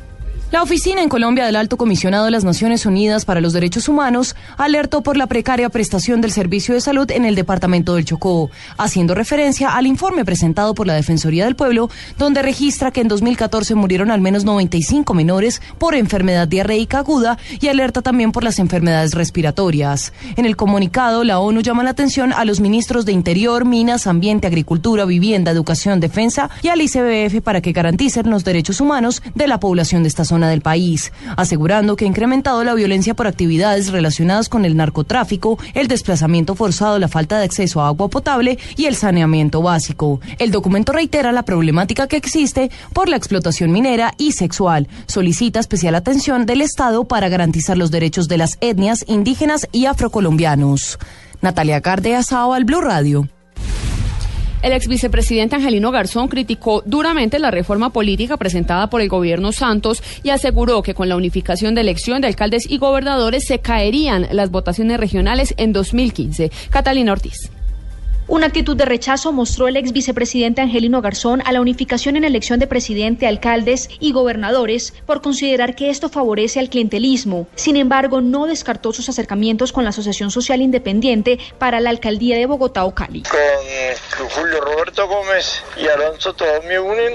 La 0.52 0.62
oficina 0.62 1.02
en 1.02 1.08
Colombia 1.08 1.46
del 1.46 1.56
Alto 1.56 1.78
Comisionado 1.78 2.26
de 2.26 2.32
las 2.32 2.44
Naciones 2.44 2.86
Unidas 2.86 3.24
para 3.24 3.40
los 3.40 3.54
Derechos 3.54 3.88
Humanos 3.88 4.36
alertó 4.58 5.02
por 5.02 5.16
la 5.16 5.28
precaria 5.28 5.70
prestación 5.70 6.20
del 6.20 6.34
servicio 6.34 6.74
de 6.74 6.82
salud 6.82 7.10
en 7.10 7.24
el 7.24 7.36
departamento 7.36 7.96
del 7.96 8.04
Chocó, 8.04 8.52
haciendo 8.78 9.16
referencia 9.16 9.74
al 9.78 9.88
informe 9.88 10.26
presentado 10.26 10.76
por 10.76 10.88
la 10.88 10.96
Defensoría 10.96 11.46
del 11.46 11.56
Pueblo, 11.56 11.90
donde 12.18 12.42
registra 12.42 12.92
que 12.92 13.00
en 13.00 13.08
2014 13.08 13.76
murieron 13.76 14.12
al 14.12 14.20
menos 14.20 14.44
95 14.44 15.14
menores 15.14 15.62
por 15.78 15.96
enfermedad 15.96 16.50
diarreica 16.50 16.98
aguda 16.98 17.38
y 17.62 17.70
alerta 17.70 18.02
también 18.02 18.34
por 18.34 18.44
las 18.44 18.60
enfermedades 18.60 19.14
respiratorias. 19.14 20.12
En 20.36 20.46
el 20.46 20.58
comunicado, 20.58 21.24
la 21.24 21.40
ONU 21.40 21.62
llama 21.62 21.84
la 21.84 21.92
atención 21.92 22.34
a 22.34 22.44
los 22.44 22.60
ministros 22.60 23.06
de 23.06 23.14
Interior, 23.14 23.64
Minas, 23.64 24.06
Ambiente, 24.06 24.48
Agricultura, 24.48 25.06
Vivienda, 25.06 25.50
Educación, 25.50 26.02
Defensa 26.02 26.50
y 26.62 26.68
al 26.68 26.82
ICBF 26.82 27.42
para 27.42 27.62
que 27.62 27.72
garanticen 27.72 28.30
los 28.30 28.44
derechos 28.44 28.82
humanos 28.82 29.24
de 29.34 29.48
la 29.48 29.58
población 29.58 30.04
de 30.04 30.10
esta 30.10 30.26
zona 30.26 30.41
del 30.50 30.62
país, 30.62 31.12
asegurando 31.38 31.96
que 31.96 32.06
ha 32.06 32.08
incrementado 32.08 32.64
la 32.64 32.74
violencia 32.74 33.14
por 33.14 33.28
actividades 33.28 33.92
relacionadas 33.92 34.50
con 34.50 34.66
el 34.66 34.78
narcotráfico, 34.78 35.58
el 35.74 35.88
desplazamiento 35.88 36.56
forzado, 36.56 37.00
la 37.00 37.08
falta 37.08 37.40
de 37.40 37.46
acceso 37.46 37.82
a 37.82 37.88
agua 37.88 38.10
potable 38.10 38.58
y 38.78 38.86
el 38.86 38.96
saneamiento 38.96 39.62
básico. 39.62 40.20
El 40.40 40.52
documento 40.52 40.92
reitera 40.92 41.32
la 41.32 41.44
problemática 41.44 42.08
que 42.08 42.18
existe 42.18 42.72
por 42.94 43.10
la 43.10 43.18
explotación 43.18 43.72
minera 43.72 44.14
y 44.18 44.34
sexual. 44.34 44.88
Solicita 45.08 45.60
especial 45.60 45.96
atención 45.96 46.46
del 46.46 46.62
Estado 46.62 47.06
para 47.06 47.30
garantizar 47.30 47.78
los 47.78 47.92
derechos 47.92 48.28
de 48.28 48.38
las 48.38 48.58
etnias 48.62 49.04
indígenas 49.08 49.68
y 49.72 49.86
afrocolombianos. 49.86 51.00
Natalia 51.42 51.82
Cardea, 51.82 52.24
Sao 52.24 52.54
al 52.54 52.66
Blue 52.66 52.82
Radio. 52.82 53.28
El 54.62 54.74
ex 54.74 54.88
vicepresidente 54.88 55.56
Angelino 55.56 55.92
Garzón 55.92 56.28
criticó 56.28 56.84
duramente 56.86 57.40
la 57.40 57.50
reforma 57.50 57.92
política 57.92 58.38
presentada 58.38 58.90
por 58.90 59.02
el 59.02 59.10
gobierno 59.10 59.52
Santos 59.52 60.04
y 60.22 60.30
aseguró 60.30 60.84
que 60.84 60.94
con 60.94 61.10
la 61.10 61.16
unificación 61.16 61.74
de 61.74 61.82
elección 61.82 62.22
de 62.22 62.28
alcaldes 62.28 62.70
y 62.70 62.78
gobernadores 62.78 63.46
se 63.46 63.60
caerían 63.60 64.28
las 64.32 64.52
votaciones 64.52 65.00
regionales 65.00 65.56
en 65.58 65.74
2015. 65.74 66.52
Catalina 66.70 67.12
Ortiz. 67.12 67.52
Una 68.32 68.48
actitud 68.48 68.78
de 68.78 68.86
rechazo 68.86 69.34
mostró 69.34 69.68
el 69.68 69.76
ex 69.76 69.92
vicepresidente 69.92 70.62
Angelino 70.62 71.02
Garzón 71.02 71.44
a 71.46 71.52
la 71.52 71.60
unificación 71.60 72.16
en 72.16 72.24
elección 72.24 72.60
de 72.60 72.66
presidente, 72.66 73.28
alcaldes 73.28 73.90
y 74.00 74.14
gobernadores 74.14 74.94
por 75.06 75.22
considerar 75.22 75.76
que 75.76 75.90
esto 75.90 76.08
favorece 76.08 76.62
al 76.62 76.70
clientelismo. 76.70 77.50
Sin 77.56 77.76
embargo, 77.76 78.22
no 78.22 78.46
descartó 78.46 78.94
sus 78.94 79.10
acercamientos 79.10 79.74
con 79.74 79.84
la 79.84 79.90
Asociación 79.90 80.32
Social 80.32 80.62
Independiente 80.62 81.40
para 81.60 81.82
la 81.82 81.90
alcaldía 81.90 82.38
de 82.38 82.46
Bogotá 82.46 82.86
o 82.86 82.96
Cali. 82.96 83.24
Con 83.24 84.30
Julio 84.30 84.62
Roberto 84.62 85.10
Gómez 85.10 85.62
y 85.76 85.90
Alonso 85.90 86.32
todos 86.34 86.64
me 86.64 86.80
unen 86.80 87.12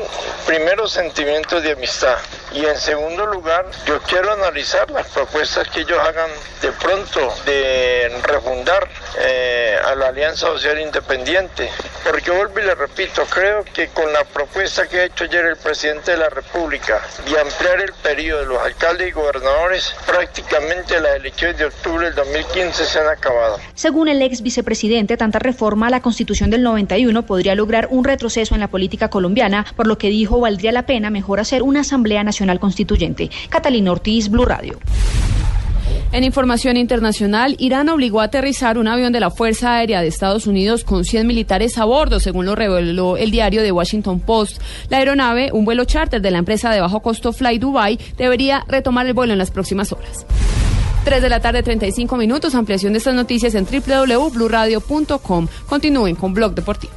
primero 0.47 0.87
sentimientos 0.87 1.63
de 1.63 1.73
amistad 1.73 2.19
y 2.53 2.63
en 2.63 2.77
segundo 2.77 3.25
lugar 3.25 3.65
yo 3.87 4.03
quiero 4.03 4.33
analizar 4.33 4.91
las 4.91 5.07
propuestas 5.07 5.67
que 5.71 5.81
ellos 5.81 5.99
hagan 5.99 6.29
de 6.61 6.73
pronto 6.73 7.33
de 7.47 8.11
refundar 8.25 8.87
eh, 9.19 9.79
a 9.83 9.95
la 9.95 10.09
Alianza 10.09 10.49
Social 10.49 10.79
Independiente 10.79 11.06
porque 12.05 12.31
vuelvo 12.31 12.61
y 12.61 12.65
le 12.65 12.75
repito 12.75 13.23
creo 13.31 13.65
que 13.65 13.89
con 13.89 14.13
la 14.13 14.25
propuesta 14.25 14.87
que 14.87 15.01
ha 15.01 15.05
hecho 15.05 15.25
ayer 15.25 15.45
el 15.47 15.57
presidente 15.57 16.13
de 16.13 16.19
la 16.19 16.29
República 16.29 17.01
de 17.25 17.41
ampliar 17.41 17.81
el 17.81 17.93
periodo 18.03 18.41
de 18.41 18.47
los 18.47 18.63
alcaldes 18.63 19.09
y 19.09 19.13
gobernadores 19.13 19.95
prácticamente 20.07 21.01
las 21.01 21.17
elecciones 21.17 21.59
de 21.59 21.67
octubre 21.67 22.07
del 22.07 22.15
2015 22.15 22.85
se 22.85 22.99
han 22.99 23.09
acabado. 23.09 23.59
Según 23.75 24.09
el 24.09 24.23
ex 24.23 24.43
vicepresidente, 24.43 25.17
tanta 25.17 25.39
reforma 25.39 25.87
a 25.87 25.91
la 25.91 26.01
Constitución 26.01 26.51
del 26.51 26.63
91 26.63 27.25
podría 27.25 27.55
lograr 27.55 27.89
un 27.91 28.05
retroceso 28.05 28.55
en 28.55 28.61
la 28.61 28.69
política 28.69 29.09
colombiana, 29.09 29.67
por 29.77 29.87
lo 29.87 29.99
que 29.99 30.09
dijo 30.09 30.41
valdría 30.41 30.73
la 30.73 30.87
pena 30.87 31.11
mejor 31.11 31.41
hacer 31.41 31.63
una 31.63 31.81
Asamblea 31.81 32.25
Nacional 32.25 32.61
Constituyente. 32.61 33.31
Catalina 33.49 33.93
Ortiz, 33.93 34.29
Blue 34.29 34.45
Radio. 34.45 34.79
En 36.13 36.25
información 36.25 36.77
internacional, 36.77 37.57
Irán 37.59 37.89
obligó 37.89 38.21
a 38.21 38.25
aterrizar 38.25 38.79
un 38.79 38.89
avión 38.89 39.13
de 39.13 39.21
la 39.21 39.31
Fuerza 39.31 39.75
Aérea 39.75 40.01
de 40.01 40.09
Estados 40.09 40.47
Unidos 40.47 40.85
con 40.85 41.05
100 41.05 41.27
militares 41.27 41.77
a 41.79 41.85
bordo, 41.85 42.21
según 42.21 42.47
lo 42.47 42.55
reveló 42.55 43.17
el 43.17 43.31
diario 43.31 43.63
The 43.63 43.73
Washington 43.73 44.21
Post. 44.21 44.61
La 44.89 44.99
aeronave, 44.99 45.51
un 45.53 45.65
vuelo 45.65 45.85
charter 45.85 46.23
de 46.23 46.31
la 46.31 46.39
empresa 46.39 46.71
de 46.71 46.81
bajo 46.81 47.01
costo 47.01 47.33
Fly 47.33 47.59
Dubai, 47.59 47.99
debería 48.17 48.65
retomar 48.69 49.07
el 49.07 49.15
vuelo 49.15 49.33
en 49.33 49.39
las 49.39 49.51
próximas 49.51 49.93
horas. 49.93 50.25
3 51.05 51.23
de 51.23 51.29
la 51.29 51.41
tarde, 51.41 51.63
35 51.63 52.17
minutos. 52.17 52.55
Ampliación 52.55 52.93
de 52.93 52.99
estas 52.99 53.15
noticias 53.15 53.55
en 53.55 53.65
www.bluradio.com. 53.65 55.49
Continúen 55.69 56.17
con 56.17 56.35
Blog 56.35 56.55
Deportivo. 56.55 56.93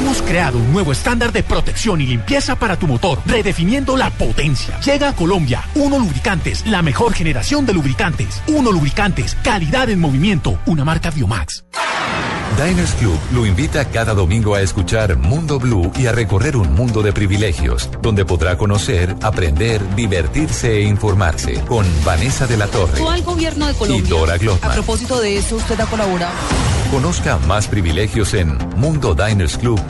Hemos 0.00 0.22
creado 0.22 0.56
un 0.56 0.72
nuevo 0.72 0.92
estándar 0.92 1.30
de 1.30 1.42
protección 1.42 2.00
y 2.00 2.06
limpieza 2.06 2.56
para 2.56 2.78
tu 2.78 2.86
motor, 2.86 3.18
redefiniendo 3.26 3.98
la 3.98 4.08
potencia. 4.08 4.80
Llega 4.80 5.10
a 5.10 5.14
Colombia, 5.14 5.62
Uno 5.74 5.98
Lubricantes, 5.98 6.66
la 6.66 6.80
mejor 6.80 7.12
generación 7.12 7.66
de 7.66 7.74
lubricantes. 7.74 8.40
Uno 8.46 8.72
Lubricantes, 8.72 9.36
calidad 9.42 9.90
en 9.90 10.00
movimiento, 10.00 10.58
una 10.64 10.86
marca 10.86 11.10
Biomax. 11.10 11.64
Diners 12.56 12.92
Club 12.94 13.18
lo 13.32 13.46
invita 13.46 13.84
cada 13.90 14.12
domingo 14.14 14.54
a 14.54 14.60
escuchar 14.60 15.16
Mundo 15.16 15.58
Blue 15.58 15.92
y 15.96 16.06
a 16.06 16.12
recorrer 16.12 16.56
un 16.56 16.74
mundo 16.74 17.02
de 17.02 17.12
privilegios, 17.12 17.90
donde 18.02 18.24
podrá 18.24 18.56
conocer, 18.56 19.14
aprender, 19.22 19.82
divertirse 19.94 20.78
e 20.78 20.82
informarse 20.82 21.60
con 21.66 21.86
Vanessa 22.04 22.46
de 22.46 22.56
la 22.56 22.66
Torre 22.66 23.02
al 23.06 23.22
gobierno 23.22 23.66
de 23.66 23.94
y 23.94 24.00
Dora 24.02 24.36
Glotman. 24.36 24.70
A 24.70 24.74
propósito 24.74 25.20
de 25.20 25.36
eso, 25.36 25.56
usted 25.56 25.78
ha 25.80 25.86
colaborado. 25.86 26.34
Conozca 26.90 27.38
más 27.46 27.68
privilegios 27.68 28.34
en 28.34 28.58
mundodinersclub.com. 28.76 29.89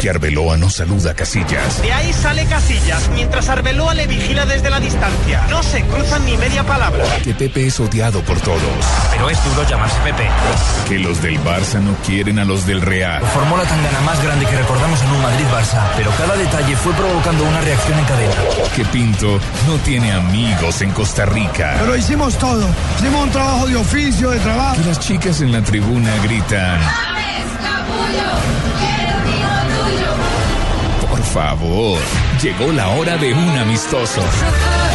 Que 0.00 0.10
Arbeloa 0.10 0.56
no 0.56 0.70
saluda 0.70 1.10
a 1.10 1.14
Casillas. 1.14 1.82
De 1.82 1.92
ahí 1.92 2.12
sale 2.12 2.44
Casillas, 2.46 3.10
mientras 3.14 3.48
Arbeloa 3.48 3.94
le 3.94 4.06
vigila 4.06 4.46
desde 4.46 4.70
la 4.70 4.78
distancia. 4.78 5.44
No 5.50 5.60
se 5.62 5.82
cruzan 5.82 6.24
ni 6.24 6.36
media 6.36 6.64
palabra. 6.64 7.04
Que 7.24 7.34
Pepe 7.34 7.66
es 7.66 7.80
odiado 7.80 8.20
por 8.22 8.38
todos. 8.40 8.60
Pero 9.10 9.28
es 9.28 9.44
duro 9.44 9.68
llamarse 9.68 9.96
Pepe. 10.04 10.28
Que 10.86 11.00
los 11.00 11.20
del 11.20 11.42
Barça 11.42 11.80
no 11.80 11.94
quieren 12.06 12.38
a 12.38 12.44
los 12.44 12.64
del 12.64 12.80
Real. 12.80 13.22
Formó 13.34 13.56
la 13.56 13.64
tangana 13.64 14.00
más 14.02 14.22
grande 14.22 14.46
que 14.46 14.56
recordamos 14.56 15.02
en 15.02 15.10
un 15.10 15.22
Madrid-Barça, 15.22 15.82
pero 15.96 16.12
cada 16.12 16.36
detalle 16.36 16.76
fue 16.76 16.92
provocando 16.94 17.42
una 17.44 17.60
reacción 17.60 17.98
en 17.98 18.04
cadena. 18.04 18.34
Que 18.76 18.84
Pinto 18.84 19.40
no 19.66 19.76
tiene 19.84 20.12
amigos 20.12 20.80
en 20.80 20.92
Costa 20.92 21.26
Rica. 21.26 21.76
Pero 21.80 21.96
hicimos 21.96 22.38
todo. 22.38 22.68
Hicimos 22.98 23.24
un 23.24 23.30
trabajo 23.30 23.66
de 23.66 23.76
oficio, 23.76 24.30
de 24.30 24.38
trabajo. 24.38 24.76
Que 24.80 24.88
las 24.88 25.00
chicas 25.00 25.40
en 25.40 25.50
la 25.50 25.60
tribuna 25.62 26.10
gritan. 26.22 26.80
Favor, 31.38 32.00
llegó 32.42 32.72
la 32.72 32.88
hora 32.88 33.16
de 33.16 33.32
un 33.32 33.58
amistoso. 33.58 34.20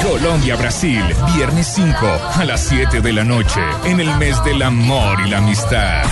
Colombia-Brasil, 0.03 1.01
viernes 1.33 1.67
5 1.73 1.95
a 2.35 2.43
las 2.43 2.67
7 2.67 2.99
de 2.99 3.13
la 3.13 3.23
noche, 3.23 3.61
en 3.85 4.01
el 4.01 4.13
mes 4.17 4.43
del 4.43 4.61
amor 4.61 5.21
y 5.25 5.29
la 5.29 5.37
amistad. 5.37 6.03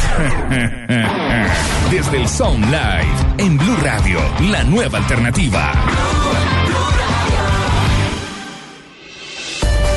Desde 1.91 2.15
el 2.15 2.29
Sound 2.29 2.63
Live, 2.63 3.13
en 3.39 3.57
Blue 3.57 3.75
Radio, 3.84 4.21
la 4.49 4.63
nueva 4.63 4.99
alternativa. 4.99 5.73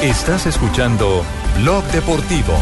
Estás 0.02 0.46
escuchando 0.46 1.24
Blog 1.60 1.84
Deportivo. 1.92 2.54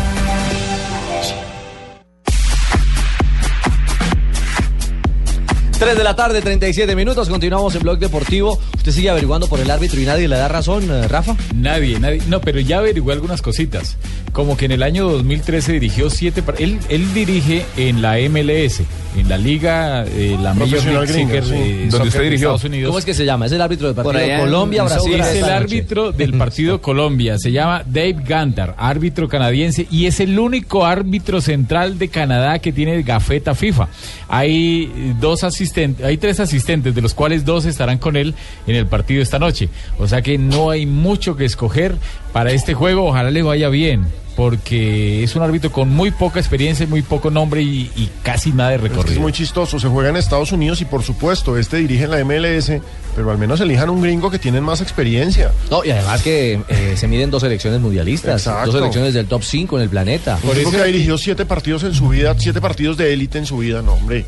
Tres 5.82 5.96
de 5.98 6.04
la 6.04 6.14
tarde, 6.14 6.40
37 6.40 6.94
minutos. 6.94 7.28
Continuamos 7.28 7.74
en 7.74 7.82
Blog 7.82 7.98
Deportivo. 7.98 8.56
Usted 8.76 8.92
sigue 8.92 9.10
averiguando 9.10 9.48
por 9.48 9.58
el 9.58 9.68
árbitro 9.68 10.00
y 10.00 10.04
nadie 10.04 10.28
le 10.28 10.36
da 10.36 10.46
razón, 10.46 10.88
eh, 10.88 11.08
Rafa. 11.08 11.34
Nadie, 11.56 11.98
nadie. 11.98 12.22
No, 12.28 12.40
pero 12.40 12.60
ya 12.60 12.78
averigué 12.78 13.12
algunas 13.12 13.42
cositas. 13.42 13.96
Como 14.30 14.56
que 14.56 14.66
en 14.66 14.70
el 14.72 14.84
año 14.84 15.08
2013 15.08 15.72
dirigió 15.72 16.08
siete. 16.08 16.44
Él, 16.58 16.78
él 16.88 17.12
dirige 17.12 17.66
en 17.76 18.00
la 18.00 18.16
MLS, 18.30 18.82
en 19.16 19.28
la 19.28 19.36
liga, 19.38 20.04
eh, 20.06 20.38
la 20.40 20.54
Major 20.54 20.84
League 20.84 21.12
gringa, 21.12 21.42
Soccer, 21.42 21.44
sí. 21.44 21.52
eh, 21.54 21.88
Donde 21.90 22.08
usted 22.08 22.22
dirigió. 22.22 22.48
Estados 22.50 22.64
Unidos. 22.64 22.86
¿Cómo 22.86 22.98
es 23.00 23.04
que 23.04 23.14
se 23.14 23.24
llama? 23.24 23.46
Es 23.46 23.52
el 23.52 23.60
árbitro 23.60 23.88
del 23.88 23.96
partido 23.96 24.24
allá 24.24 24.38
Colombia, 24.38 24.84
Brasil. 24.84 25.20
Es 25.20 25.34
el 25.34 25.44
árbitro 25.44 26.12
del 26.12 26.38
partido 26.38 26.80
Colombia. 26.80 27.38
Se 27.38 27.50
llama 27.50 27.82
Dave 27.84 28.18
Gantar, 28.24 28.76
árbitro 28.78 29.28
canadiense, 29.28 29.88
y 29.90 30.06
es 30.06 30.20
el 30.20 30.38
único 30.38 30.86
árbitro 30.86 31.40
central 31.40 31.98
de 31.98 32.06
Canadá 32.06 32.60
que 32.60 32.72
tiene 32.72 33.02
gafeta 33.02 33.56
FIFA. 33.56 33.88
Hay 34.28 35.14
dos 35.20 35.42
asistentes, 35.42 35.71
hay 36.04 36.16
tres 36.18 36.40
asistentes, 36.40 36.94
de 36.94 37.00
los 37.02 37.14
cuales 37.14 37.44
dos 37.44 37.64
estarán 37.64 37.98
con 37.98 38.16
él 38.16 38.34
en 38.66 38.76
el 38.76 38.86
partido 38.86 39.22
esta 39.22 39.38
noche. 39.38 39.68
O 39.98 40.06
sea 40.08 40.22
que 40.22 40.38
no 40.38 40.70
hay 40.70 40.86
mucho 40.86 41.36
que 41.36 41.44
escoger 41.44 41.94
para 42.32 42.52
este 42.52 42.74
juego. 42.74 43.06
Ojalá 43.06 43.30
le 43.30 43.42
vaya 43.42 43.68
bien. 43.68 44.04
Porque 44.36 45.22
es 45.22 45.36
un 45.36 45.42
árbitro 45.42 45.70
con 45.70 45.90
muy 45.90 46.10
poca 46.10 46.40
experiencia, 46.40 46.86
muy 46.86 47.02
poco 47.02 47.30
nombre 47.30 47.60
y, 47.62 47.90
y 47.94 48.08
casi 48.22 48.50
nada 48.50 48.70
de 48.70 48.76
Es 48.76 48.82
que 48.82 48.88
recorrido. 48.88 49.14
es 49.16 49.20
muy 49.20 49.30
chistoso, 49.30 49.78
se 49.78 49.88
juega 49.88 50.08
en 50.08 50.16
Estados 50.16 50.52
Unidos 50.52 50.80
y 50.80 50.86
por 50.86 51.02
supuesto, 51.02 51.58
este 51.58 51.76
dirige 51.76 52.04
en 52.04 52.10
la 52.12 52.24
MLS, 52.24 52.72
pero 53.14 53.30
al 53.30 53.36
menos 53.36 53.60
elijan 53.60 53.90
un 53.90 54.00
gringo 54.00 54.30
que 54.30 54.38
tienen 54.38 54.64
más 54.64 54.80
experiencia. 54.80 55.52
No, 55.70 55.84
y 55.84 55.90
además 55.90 56.22
que 56.22 56.58
eh, 56.66 56.94
se 56.96 57.08
miden 57.08 57.30
dos 57.30 57.42
selecciones 57.42 57.78
mundialistas, 57.82 58.46
Exacto. 58.46 58.72
dos 58.72 58.74
selecciones 58.80 59.12
del 59.12 59.26
top 59.26 59.42
5 59.42 59.76
en 59.76 59.82
el 59.82 59.90
planeta. 59.90 60.38
Un 60.42 60.54
tipo 60.54 60.70
que 60.70 60.78
ha 60.78 60.84
dirigido 60.84 61.18
siete 61.18 61.44
partidos 61.44 61.82
en 61.82 61.92
su 61.92 62.08
vida, 62.08 62.34
siete 62.38 62.62
partidos 62.62 62.96
de 62.96 63.12
élite 63.12 63.36
en 63.36 63.44
su 63.44 63.58
vida, 63.58 63.82
no, 63.82 63.92
hombre. 63.92 64.24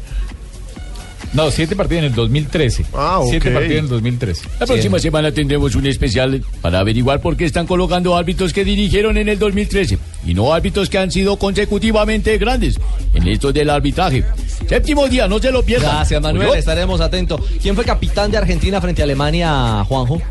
No, 1.35 1.51
siete 1.51 1.75
partidos 1.75 2.05
en 2.05 2.11
el 2.11 2.15
2013. 2.15 2.87
Ah, 2.95 3.19
ok. 3.19 3.31
Siete 3.31 3.51
partidos 3.51 3.79
en 3.79 3.85
el 3.85 3.91
2013. 3.91 4.49
La 4.61 4.67
próxima 4.67 4.99
semana 5.01 5.33
tendremos 5.33 5.75
un 5.75 5.87
especial 5.87 6.43
para 6.61 6.79
averiguar 6.79 7.21
por 7.21 7.37
qué 7.37 7.45
están 7.45 7.67
colocando 7.67 8.17
árbitros 8.17 8.53
que 8.53 8.65
dirigieron 8.65 9.19
en 9.19 9.29
el 9.29 9.39
2013 9.39 9.99
y 10.25 10.35
no 10.35 10.55
árbitros 10.55 10.89
que 10.89 10.99
han 10.99 11.11
sido 11.11 11.37
consecutivamente 11.37 12.39
grandes 12.39 12.79
en 13.13 13.27
esto 13.27 13.53
del 13.53 13.69
arbitraje. 13.69 14.25
Séptimo 14.69 15.09
día, 15.09 15.27
no 15.27 15.41
se 15.41 15.51
lo 15.51 15.65
pierdan. 15.65 15.97
Gracias, 15.97 16.23
Manuel. 16.23 16.57
Estaremos 16.57 17.01
atentos. 17.01 17.41
¿Quién 17.61 17.75
fue 17.75 17.85
capitán 17.85 18.31
de 18.31 18.39
Argentina 18.39 18.81
frente 18.81 19.03
a 19.03 19.05
Alemania, 19.05 19.85
Juanjo? 19.89 20.23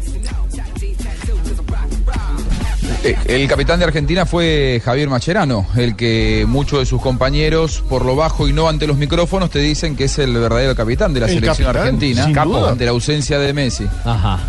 Eh, 3.03 3.17
El 3.27 3.47
capitán 3.47 3.79
de 3.79 3.85
Argentina 3.85 4.25
fue 4.25 4.81
Javier 4.83 5.09
Macherano, 5.09 5.65
el 5.75 5.95
que 5.95 6.45
muchos 6.47 6.79
de 6.79 6.85
sus 6.85 7.01
compañeros, 7.01 7.83
por 7.89 8.05
lo 8.05 8.15
bajo 8.15 8.47
y 8.47 8.53
no 8.53 8.69
ante 8.69 8.87
los 8.87 8.97
micrófonos, 8.97 9.49
te 9.49 9.59
dicen 9.59 9.95
que 9.95 10.05
es 10.05 10.17
el 10.19 10.33
verdadero 10.33 10.73
capitán 10.75 11.13
de 11.13 11.19
la 11.19 11.25
El 11.25 11.33
selección 11.33 11.67
capitán, 11.67 11.95
argentina, 11.95 12.69
ante 12.69 12.85
la 12.85 12.91
ausencia 12.91 13.39
de 13.39 13.53
Messi. 13.53 13.85
Ajá. 14.05 14.39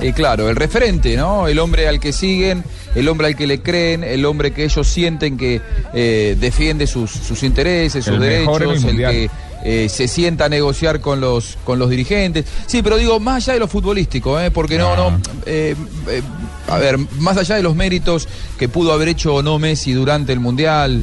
Y 0.00 0.12
claro, 0.12 0.48
el 0.48 0.54
referente, 0.54 1.16
¿no? 1.16 1.48
El 1.48 1.58
hombre 1.58 1.88
al 1.88 1.98
que 1.98 2.12
siguen, 2.12 2.62
el 2.94 3.08
hombre 3.08 3.26
al 3.26 3.36
que 3.36 3.48
le 3.48 3.62
creen, 3.62 4.04
el 4.04 4.24
hombre 4.26 4.52
que 4.52 4.64
ellos 4.64 4.86
sienten 4.86 5.36
que 5.36 5.60
eh, 5.92 6.36
defiende 6.38 6.86
sus, 6.86 7.10
sus 7.10 7.42
intereses, 7.42 8.04
sus 8.04 8.14
El 8.14 8.20
derechos, 8.20 8.84
el, 8.84 8.96
que 8.96 9.30
eh, 9.64 9.88
se 9.88 10.08
sienta 10.08 10.46
a 10.46 10.48
negociar 10.48 11.00
con 11.00 11.20
los, 11.20 11.58
con 11.64 11.78
los 11.78 11.90
dirigentes. 11.90 12.44
Sí, 12.66 12.82
pero 12.82 12.96
digo, 12.96 13.18
más 13.20 13.44
allá 13.44 13.54
de 13.54 13.60
lo 13.60 13.68
futbolístico, 13.68 14.38
¿eh? 14.40 14.50
Porque 14.50 14.78
no, 14.78 14.96
no. 14.96 15.20
eh, 15.46 15.74
eh, 16.08 16.22
a 16.68 16.78
ver, 16.78 16.98
más 17.18 17.36
allá 17.36 17.56
de 17.56 17.62
los 17.62 17.74
méritos 17.74 18.28
que 18.58 18.68
pudo 18.68 18.92
haber 18.92 19.08
hecho 19.08 19.34
o 19.34 19.42
no 19.42 19.58
Messi 19.58 19.92
durante 19.92 20.32
el 20.32 20.40
Mundial, 20.40 21.02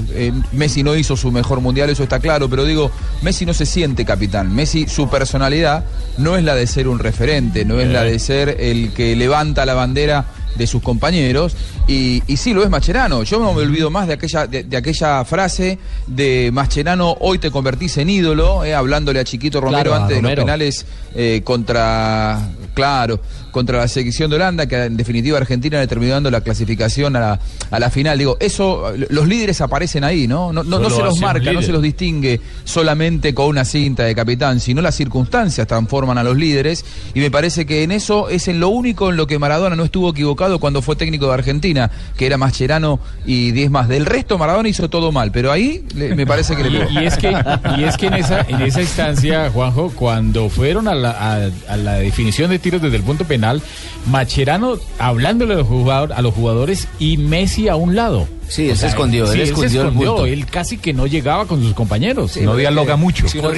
Messi 0.51 0.84
no 0.84 0.95
hizo 0.95 1.18
su 1.18 1.32
mejor 1.32 1.60
Mundial, 1.60 1.89
eso 1.89 2.03
está 2.03 2.20
claro, 2.20 2.49
pero 2.49 2.66
digo, 2.66 2.91
Messi 3.22 3.45
no 3.45 3.53
se 3.53 3.66
siente 3.66 4.06
capitán. 4.06 4.53
Messi, 4.53 4.88
su 4.88 5.10
personalidad 5.10 5.84
no 6.18 6.38
es 6.38 6.43
la 6.43 6.53
de 6.56 6.68
ser 6.68 6.88
un 6.88 6.99
referente, 6.99 7.66
no 7.66 7.80
es 7.80 7.89
la 7.89 8.03
de 8.03 8.20
ser 8.20 8.58
el 8.60 8.93
que 8.93 9.16
levanta 9.16 9.66
la 9.66 9.74
bandera 9.74 10.26
de 10.56 10.68
sus 10.68 10.82
compañeros 10.82 11.56
y, 11.88 12.24
y 12.28 12.38
sí 12.38 12.53
lo 12.53 12.64
es 12.64 12.70
Mascherano. 12.70 13.24
Yo 13.24 13.39
no 13.39 13.53
me 13.53 13.62
olvido 13.62 13.89
más 13.89 14.08
de 14.08 14.14
aquella, 14.14 14.47
de, 14.47 14.64
de 14.64 14.78
aquella 14.78 15.24
frase 15.26 15.78
de 16.08 16.49
Mascherano, 16.51 17.18
hoy 17.20 17.39
te 17.39 17.51
convertís 17.51 17.97
en 17.97 18.10
ídolo, 18.10 18.64
eh, 18.64 18.74
hablándole 18.74 19.20
a 19.20 19.24
Chiquito 19.24 19.62
Romero 19.62 19.91
Claro, 19.91 20.03
antes 20.03 20.18
de 20.18 20.22
los 20.22 20.34
penales 20.34 20.86
eh, 21.16 21.41
contra, 21.43 22.49
claro, 22.74 23.20
contra 23.56 23.78
la 23.78 23.88
selección 23.88 24.30
de 24.30 24.36
Holanda, 24.36 24.66
que 24.68 24.76
en 24.84 24.97
definitiva 24.97 25.38
Argentina 25.38 25.80
le 25.80 25.88
terminó 25.88 26.12
dando 26.12 26.30
la 26.30 26.41
clasificación 26.41 27.16
a 27.16 27.20
la, 27.22 27.39
a 27.72 27.80
la 27.80 27.89
final. 27.89 28.18
Digo, 28.18 28.36
eso, 28.41 28.91
los 29.10 29.28
líderes 29.30 29.62
aparecen 29.62 30.03
ahí, 30.03 30.28
¿no? 30.28 30.51
No, 30.51 30.62
no, 30.62 30.78
se 30.89 31.01
los 31.01 31.20
marca, 31.22 31.53
no 31.53 31.62
se 31.62 31.72
los 31.72 31.82
distingue 31.82 32.41
solamente 32.66 33.34
con 33.34 33.47
una 33.47 33.64
cinta 33.64 34.03
de 34.03 34.14
capitán, 34.14 34.60
sino 34.60 34.82
las 34.82 34.95
circunstancias 34.95 35.66
transforman 35.68 36.18
a 36.18 36.24
los 36.26 36.36
líderes 36.36 36.84
y 37.14 37.22
me 37.22 37.32
parece 37.32 37.66
que 37.66 37.84
en 37.84 37.93
eso 37.93 38.28
es 38.28 38.49
en 38.49 38.60
lo 38.60 38.68
único 38.68 39.10
en 39.10 39.16
lo 39.16 39.26
que 39.26 39.39
Maradona 39.39 39.78
no 39.78 39.86
estuvo 39.86 40.10
equivocado 40.10 40.60
cuando 40.60 40.82
fue 40.82 40.97
técnico 40.97 41.28
de 41.28 41.34
Argentina, 41.36 41.89
que 42.18 42.26
era 42.26 42.38
Mascherano 42.38 42.99
y 43.26 43.51
10 43.51 43.72
más. 43.72 43.88
Del 43.88 44.06
resto 44.06 44.38
Maradona 44.38 44.68
hizo 44.68 44.89
todo 44.89 45.14
mal, 45.14 45.32
pero 45.32 45.49
ahí 45.53 45.86
le- 45.95 46.14
me 46.14 46.28
parece 46.28 46.58
que 46.58 46.64
le 46.64 46.72
pegó. 46.80 46.91
Y, 46.91 47.03
y 47.03 47.06
es 47.08 47.16
que, 47.18 47.32
y 47.78 47.84
es 47.86 47.95
que 47.95 48.08
en, 48.08 48.14
esa, 48.16 48.41
en 48.49 48.62
esa 48.64 48.82
instancia, 48.82 49.49
Juanjo, 49.49 49.91
cuando 49.95 50.49
fueron 50.49 50.89
a 50.89 50.95
la, 50.95 51.12
a- 51.12 51.74
a 51.74 51.78
la 51.78 51.93
definición 51.93 52.49
de 52.49 52.60
tiros 52.60 52.82
desde 52.82 52.97
el 52.97 53.03
punto 53.03 53.24
penal, 53.24 53.45
Nacional, 53.46 53.62
Macherano 54.08 54.78
hablándole 55.00 55.54
a 55.54 55.58
los, 55.58 55.68
jugador- 55.68 56.14
a 56.14 56.22
los 56.22 56.34
jugadores 56.34 56.88
y 57.00 57.18
Messi 57.18 57.68
a 57.70 57.76
un 57.76 57.96
lado. 57.96 58.28
Sí, 58.48 58.70
él 58.70 58.78
se 58.78 58.88
escondió, 58.88 59.26
él 59.26 59.32
sí, 59.32 59.41
escondió 59.41 59.82
el 59.82 59.88
escondió, 59.88 60.12
bulto. 60.14 60.26
Él 60.28 60.46
casi 60.46 60.78
que 60.78 60.93
no 60.93 61.08
llegaba 61.08 61.46
con 61.48 61.62
sus 61.64 61.74
compañeros, 61.74 62.32
Sí, 62.34 62.41
no 62.41 62.56
dialoga 62.56 62.96
mucho. 62.96 63.24
si 63.28 63.34
si 63.34 63.39
uno 63.39 63.50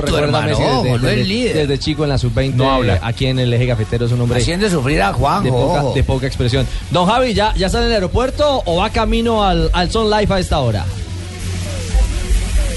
recuerda 0.00 0.38
a 0.38 0.46
Messi 0.46 0.62
desde, 0.62 0.98
desde- 1.16 1.54
desde 1.54 1.78
chico 1.78 2.04
en 2.04 2.10
la 2.10 2.18
sub-20, 2.18 2.54
No 2.54 2.70
habla. 2.70 3.00
aquí 3.02 3.26
en 3.26 3.38
el 3.40 3.52
eje 3.52 3.66
cafetero 3.66 4.06
es 4.06 4.12
un 4.12 4.20
hombre 4.20 4.38
Haciendo 4.40 4.70
sufrir 4.70 5.02
a 5.02 5.12
Juanjo, 5.12 5.42
de 5.44 5.50
poca, 5.50 5.82
de 5.94 6.02
poca 6.04 6.26
expresión. 6.28 6.66
Don 6.92 7.06
Javi, 7.06 7.34
¿ya, 7.34 7.52
¿ya 7.56 7.66
está 7.66 7.78
en 7.80 7.86
el 7.86 7.92
aeropuerto 7.92 8.62
o 8.64 8.76
va 8.76 8.90
camino 8.90 9.44
al, 9.44 9.70
al 9.72 9.90
Son 9.90 10.08
Life 10.08 10.32
a 10.32 10.38
esta 10.38 10.60
hora? 10.60 10.84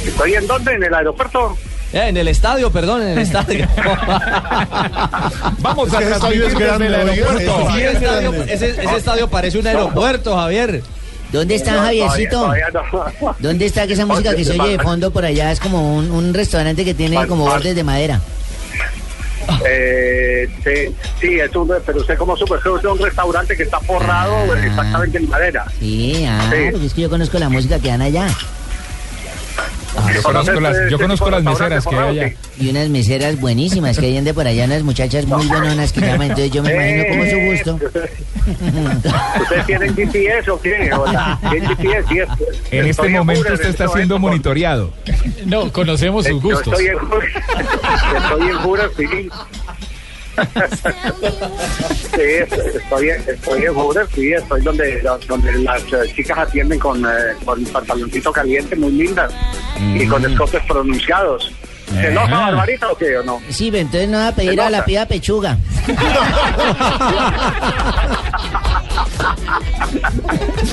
¿Estoy 0.06 0.34
en 0.34 0.48
dónde? 0.48 0.74
¿En 0.74 0.84
el 0.84 0.94
aeropuerto? 0.96 1.56
Eh, 1.94 2.08
en 2.08 2.16
el 2.18 2.28
estadio, 2.30 2.72
perdón, 2.72 3.02
en 3.02 3.10
el 3.10 3.18
estadio. 3.20 3.68
Vamos 5.60 5.88
Es 5.88 5.94
que 5.98 6.04
ese 6.04 6.14
estadio 6.14 6.48
es 6.48 6.54
grande, 6.58 6.88
oiga, 6.88 7.14
Sí, 7.14 7.82
ese 7.82 7.88
el 7.88 7.96
es 7.96 8.02
estadio- 8.02 8.32
grande. 8.32 8.54
ese, 8.54 8.70
ese 8.70 8.96
estadio 8.98 9.28
parece 9.30 9.60
un 9.60 9.68
aeropuerto, 9.68 10.36
Javier. 10.38 10.84
¿Dónde 11.32 11.56
está 11.56 11.72
No, 11.74 11.82
Javiercito? 11.84 12.42
todavía 12.42 12.66
no. 12.74 13.36
¿Dónde 13.40 13.66
está 13.66 13.88
que 13.88 13.94
esa 13.94 14.06
música 14.06 14.36
que 14.36 14.44
se 14.44 14.60
oye 14.60 14.78
de 14.78 14.80
fondo 14.84 15.12
por 15.12 15.24
allá? 15.26 15.52
Es 15.52 15.60
como 15.62 15.96
un, 15.96 16.12
un 16.12 16.34
restaurante 16.34 16.84
que 16.84 16.94
tiene 16.94 17.26
como 17.28 17.46
bordes 17.46 17.74
de 17.76 17.84
madera. 17.84 18.20
Eh, 19.68 20.48
sí, 20.64 20.96
sí, 21.20 21.40
es 21.40 21.54
un, 21.56 21.72
pero 21.86 22.00
usted 22.00 22.18
como 22.18 22.38
supo, 22.38 22.56
es 22.58 22.66
un 22.66 23.00
restaurante 23.00 23.56
que 23.58 23.64
está 23.64 23.80
forrado 23.80 24.54
exactamente 24.56 25.18
en 25.18 25.30
madera. 25.30 25.66
Sí, 25.80 26.26
ah, 26.28 26.48
Sí. 26.52 26.58
porque 26.72 26.86
es 26.88 26.94
que 26.94 27.02
yo 27.02 27.10
conozco 27.10 27.40
la 27.40 27.50
música 27.50 27.80
que 27.80 27.88
dan 27.90 28.02
allá. 28.02 28.28
Yo 30.16 30.24
conozco 30.24 30.60
las, 30.60 30.78
yo 30.78 30.84
Este 30.84 30.96
conozco 30.98 31.30
las 31.30 31.44
meseras 31.44 31.86
que 31.86 31.96
hay 31.96 32.20
allá. 32.20 32.34
Y 32.60 32.70
unas 32.70 32.90
meseras 32.90 33.40
buenísimas 33.40 33.98
que 33.98 34.06
hay 34.06 34.22
de 34.22 34.34
por 34.34 34.48
allá, 34.48 34.66
unas 34.66 34.84
muchachas 34.84 35.26
muy 35.26 35.46
buenonas 35.48 35.92
que 35.92 36.02
llaman. 36.02 36.30
Entonces 36.30 36.52
yo 36.52 36.64
me 36.64 36.74
imagino 36.74 37.04
como 37.10 37.26
su 37.26 37.40
gusto. 37.52 37.80
¿Ustedes 39.42 39.66
tienen 39.68 39.96
GPS 39.96 40.50
o 40.52 40.62
qué? 40.62 40.92
¿O 40.94 41.06
la- 41.12 41.40
¿Tienen 41.50 41.70
GPS? 41.76 42.08
Sí, 42.10 42.20
es- 42.20 42.30
En 42.72 42.80
este 42.80 42.90
estoy 42.90 43.10
momento 43.14 43.54
usted 43.54 43.70
está 43.70 43.88
siendo 43.90 44.18
monitoreado. 44.20 44.92
No, 45.46 45.72
conocemos 45.72 46.26
sus 46.26 46.42
Yo 46.42 46.50
gustos. 46.50 46.68
estoy 46.80 46.88
en 46.88 46.98
estoy 48.18 48.50
en 48.50 48.58
Jura, 48.60 48.84
sí. 48.98 49.30
Sí, 52.12 52.22
estoy, 52.22 53.10
estoy 53.10 53.64
en 53.66 53.74
Jura, 53.74 54.06
sí, 54.14 54.34
estoy 54.34 54.62
donde, 54.62 55.02
donde 55.28 55.54
las 55.60 55.84
eh, 55.94 56.12
chicas 56.16 56.38
atienden 56.38 56.80
con, 56.80 57.04
eh, 57.06 57.36
con 57.46 57.64
pantaloncito 57.66 58.32
caliente, 58.32 58.76
muy 58.76 58.92
lindas, 58.92 59.34
y 59.80 60.06
con 60.08 60.26
escotes 60.26 60.64
pronunciados. 60.64 61.52
¿Se 61.94 62.08
enoja 62.08 62.28
Ah. 62.32 62.52
Barbarita 62.52 62.92
o 62.92 62.98
qué 62.98 63.18
o 63.18 63.24
no? 63.24 63.42
Sí, 63.50 63.70
pero 63.72 63.82
entonces 63.82 64.10
no 64.10 64.18
va 64.20 64.28
a 64.30 64.36
pedir 64.36 64.62
a 64.62 64.70
la 64.70 64.86
piba 64.86 65.06
pechuga. 65.06 65.58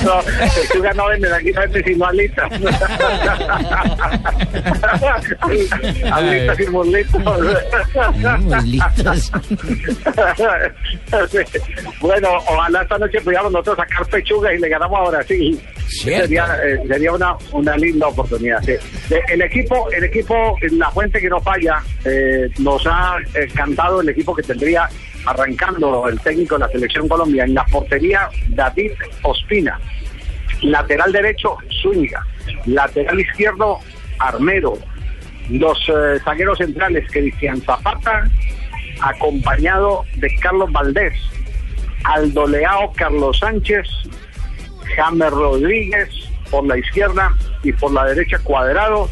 No, 0.03 0.19
pechuga 0.55 0.93
no 0.93 1.07
venden 1.07 1.33
aquí, 1.33 1.51
no 1.51 1.61
venden 1.61 1.83
sino 1.83 2.05
alitas. 2.05 2.51
alitas 6.11 6.59
y 6.59 6.67
muslitos. 6.67 7.21
Muslitos. 8.41 9.31
bueno, 12.01 12.29
ojalá 12.47 12.81
esta 12.83 12.97
noche 12.97 13.21
pudiéramos 13.21 13.51
nosotros 13.51 13.77
sacar 13.77 14.05
pechuga 14.07 14.53
y 14.53 14.59
le 14.59 14.69
ganamos 14.69 15.07
a 15.07 15.11
Brasil. 15.11 15.59
Cierto. 15.87 16.27
Sería, 16.27 16.45
eh, 16.63 16.79
sería 16.87 17.11
una, 17.13 17.35
una 17.51 17.75
linda 17.75 18.07
oportunidad. 18.07 18.61
sí. 18.63 18.73
El 19.29 19.41
equipo, 19.41 19.89
el 19.91 20.03
equipo, 20.03 20.55
la 20.71 20.91
fuente 20.91 21.08
que 21.11 21.29
no 21.29 21.39
falla, 21.39 21.81
eh, 22.05 22.49
nos 22.59 22.85
ha 22.85 23.17
eh, 23.33 23.47
cantado 23.53 24.01
el 24.01 24.09
equipo 24.09 24.35
que 24.35 24.43
tendría 24.43 24.87
arrancando 25.25 26.07
el 26.07 26.19
técnico 26.19 26.55
de 26.55 26.65
la 26.65 26.69
selección 26.69 27.07
Colombia 27.07 27.43
en 27.43 27.53
la 27.53 27.65
portería 27.65 28.29
David 28.49 28.91
Ospina, 29.23 29.79
lateral 30.61 31.11
derecho 31.11 31.57
Zúñiga, 31.81 32.25
lateral 32.65 33.19
izquierdo 33.19 33.79
Armero, 34.19 34.77
los 35.49 35.77
eh, 35.89 36.19
zagueros 36.23 36.57
centrales 36.57 37.09
Cristian 37.11 37.61
Zapata, 37.61 38.29
acompañado 39.01 40.03
de 40.17 40.33
Carlos 40.35 40.71
Valdés, 40.71 41.13
Aldo 42.03 42.47
Leao, 42.47 42.91
Carlos 42.93 43.39
Sánchez, 43.39 43.87
James 44.95 45.31
Rodríguez 45.31 46.09
por 46.49 46.65
la 46.65 46.77
izquierda 46.77 47.35
y 47.63 47.71
por 47.73 47.91
la 47.93 48.05
derecha 48.05 48.39
Cuadrado, 48.39 49.09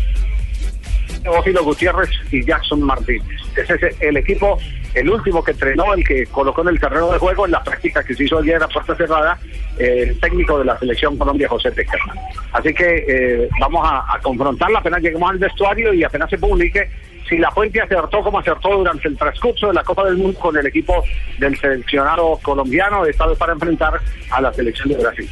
Teófilo 1.28 1.64
Gutiérrez 1.64 2.10
y 2.32 2.44
Jackson 2.46 2.82
Martínez. 2.82 3.28
Ese 3.56 3.74
es 3.74 4.02
el 4.02 4.16
equipo, 4.16 4.58
el 4.94 5.10
último 5.10 5.44
que 5.44 5.52
entrenó, 5.52 5.94
el 5.94 6.06
que 6.08 6.26
colocó 6.28 6.62
en 6.62 6.70
el 6.70 6.80
terreno 6.80 7.12
de 7.12 7.20
juego 7.20 7.46
en 7.46 7.52
la 7.52 7.62
práctica 7.62 8.02
que 8.02 8.16
se 8.16 8.24
hizo 8.24 8.40
ayer 8.40 8.64
a 8.64 8.68
puerta 8.70 8.96
cerrada, 8.96 9.38
el 9.78 10.18
técnico 10.22 10.58
de 10.58 10.66
la 10.66 10.80
selección 10.80 11.18
Colombia, 11.18 11.50
José 11.50 11.72
Peckerman. 11.72 12.18
Así 12.54 12.74
que 12.74 13.06
eh, 13.08 13.50
vamos 13.60 13.86
a, 13.86 14.16
a 14.16 14.20
confrontarla 14.22 14.80
apenas 14.80 15.02
lleguemos 15.02 15.30
al 15.30 15.38
vestuario 15.38 15.94
y 15.94 16.06
apenas 16.06 16.30
se 16.30 16.38
publique 16.38 16.90
si 17.28 17.38
la 17.38 17.52
fuente 17.52 17.82
acertó 17.82 18.22
como 18.22 18.40
acertó 18.40 18.78
durante 18.78 19.10
el 19.10 19.18
transcurso 19.18 19.68
de 19.68 19.74
la 19.74 19.84
Copa 19.84 20.06
del 20.06 20.16
Mundo 20.16 20.40
con 20.40 20.56
el 20.56 20.66
equipo 20.66 21.04
del 21.40 21.58
seleccionado 21.58 22.40
colombiano, 22.42 23.06
esta 23.06 23.28
vez 23.28 23.38
para 23.38 23.52
enfrentar 23.52 24.00
a 24.32 24.42
la 24.42 24.54
selección 24.54 24.88
de 24.88 24.96
Brasil. 24.96 25.30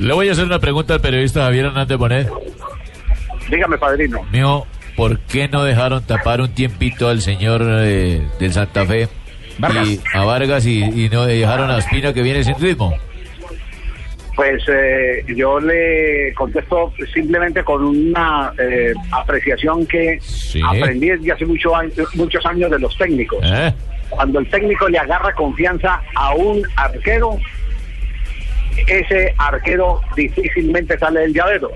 Le 0.00 0.12
voy 0.12 0.28
a 0.28 0.32
hacer 0.32 0.44
una 0.44 0.58
pregunta 0.58 0.94
al 0.94 1.00
periodista 1.00 1.42
Javier 1.42 1.66
Hernández 1.66 1.96
Bonet. 1.96 2.28
Dígame, 3.48 3.78
padrino. 3.78 4.24
Mío, 4.32 4.66
¿por 4.96 5.18
qué 5.20 5.48
no 5.48 5.64
dejaron 5.64 6.02
tapar 6.04 6.40
un 6.40 6.48
tiempito 6.54 7.08
al 7.08 7.20
señor 7.20 7.62
eh, 7.64 8.22
del 8.40 8.52
Santa 8.52 8.84
Fe? 8.86 9.08
Vargas. 9.58 9.88
Y 9.88 10.00
a 10.14 10.24
Vargas 10.24 10.66
y, 10.66 10.82
y 10.82 11.08
no 11.08 11.24
dejaron 11.26 11.70
a 11.70 11.78
Espina 11.78 12.12
que 12.12 12.22
viene 12.22 12.42
sin 12.44 12.54
ritmo. 12.60 12.94
Pues 14.34 14.62
eh, 14.68 15.24
yo 15.34 15.58
le 15.58 16.34
contesto 16.34 16.92
simplemente 17.14 17.64
con 17.64 17.82
una 17.84 18.52
eh, 18.58 18.92
apreciación 19.10 19.86
que 19.86 20.18
aprendí 20.68 21.08
desde 21.08 21.32
hace 21.32 21.46
mucho 21.46 21.74
año- 21.74 21.90
muchos 22.14 22.44
años 22.44 22.70
de 22.70 22.78
los 22.78 22.96
técnicos. 22.98 23.38
¿Eh? 23.42 23.72
Cuando 24.10 24.38
el 24.40 24.50
técnico 24.50 24.88
le 24.90 24.98
agarra 24.98 25.32
confianza 25.34 26.02
a 26.14 26.34
un 26.34 26.62
arquero, 26.76 27.38
ese 28.86 29.34
arquero 29.38 30.00
difícilmente 30.14 30.98
sale 30.98 31.20
del 31.20 31.32
llavero. 31.32 31.70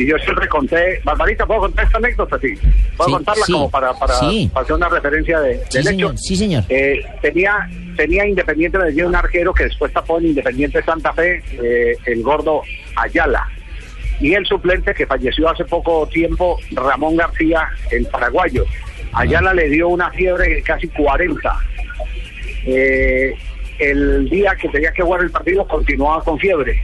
Y 0.00 0.06
yo 0.06 0.16
siempre 0.16 0.48
conté, 0.48 0.98
Barbarita, 1.04 1.44
¿puedo 1.44 1.60
contar 1.60 1.84
esta 1.84 1.98
anécdota? 1.98 2.38
Sí. 2.40 2.54
¿Puedo 2.96 3.08
Sí, 3.10 3.12
contarla 3.16 3.44
sí, 3.44 3.52
como 3.52 3.70
para, 3.70 3.92
para, 3.92 4.14
sí. 4.14 4.50
para 4.50 4.64
hacer 4.64 4.76
una 4.76 4.88
referencia 4.88 5.40
de, 5.40 5.56
Sí, 5.56 5.62
del 5.72 5.80
hecho? 5.82 5.90
señor, 5.90 6.18
sí, 6.18 6.36
señor. 6.36 6.64
Eh, 6.70 7.02
tenía, 7.20 7.68
tenía 7.98 8.26
Independiente 8.26 8.78
Medellín 8.78 9.04
un 9.04 9.16
arquero 9.16 9.52
que 9.52 9.64
después 9.64 9.92
tapó 9.92 10.18
en 10.18 10.28
Independiente 10.28 10.82
Santa 10.84 11.12
Fe, 11.12 11.42
eh, 11.62 11.98
el 12.06 12.22
gordo 12.22 12.62
Ayala. 12.96 13.46
Y 14.20 14.32
el 14.32 14.46
suplente 14.46 14.94
que 14.94 15.06
falleció 15.06 15.50
hace 15.50 15.66
poco 15.66 16.06
tiempo, 16.06 16.58
Ramón 16.72 17.18
García, 17.18 17.68
el 17.90 18.06
paraguayo. 18.06 18.64
Ayala 19.12 19.52
le 19.52 19.68
dio 19.68 19.88
una 19.88 20.10
fiebre 20.12 20.48
de 20.48 20.62
casi 20.62 20.88
40. 20.88 21.58
Eh, 22.64 23.34
el 23.78 24.30
día 24.30 24.54
que 24.56 24.70
tenía 24.70 24.92
que 24.92 25.02
jugar 25.02 25.20
el 25.24 25.30
partido 25.30 25.68
continuaba 25.68 26.24
con 26.24 26.38
fiebre. 26.38 26.82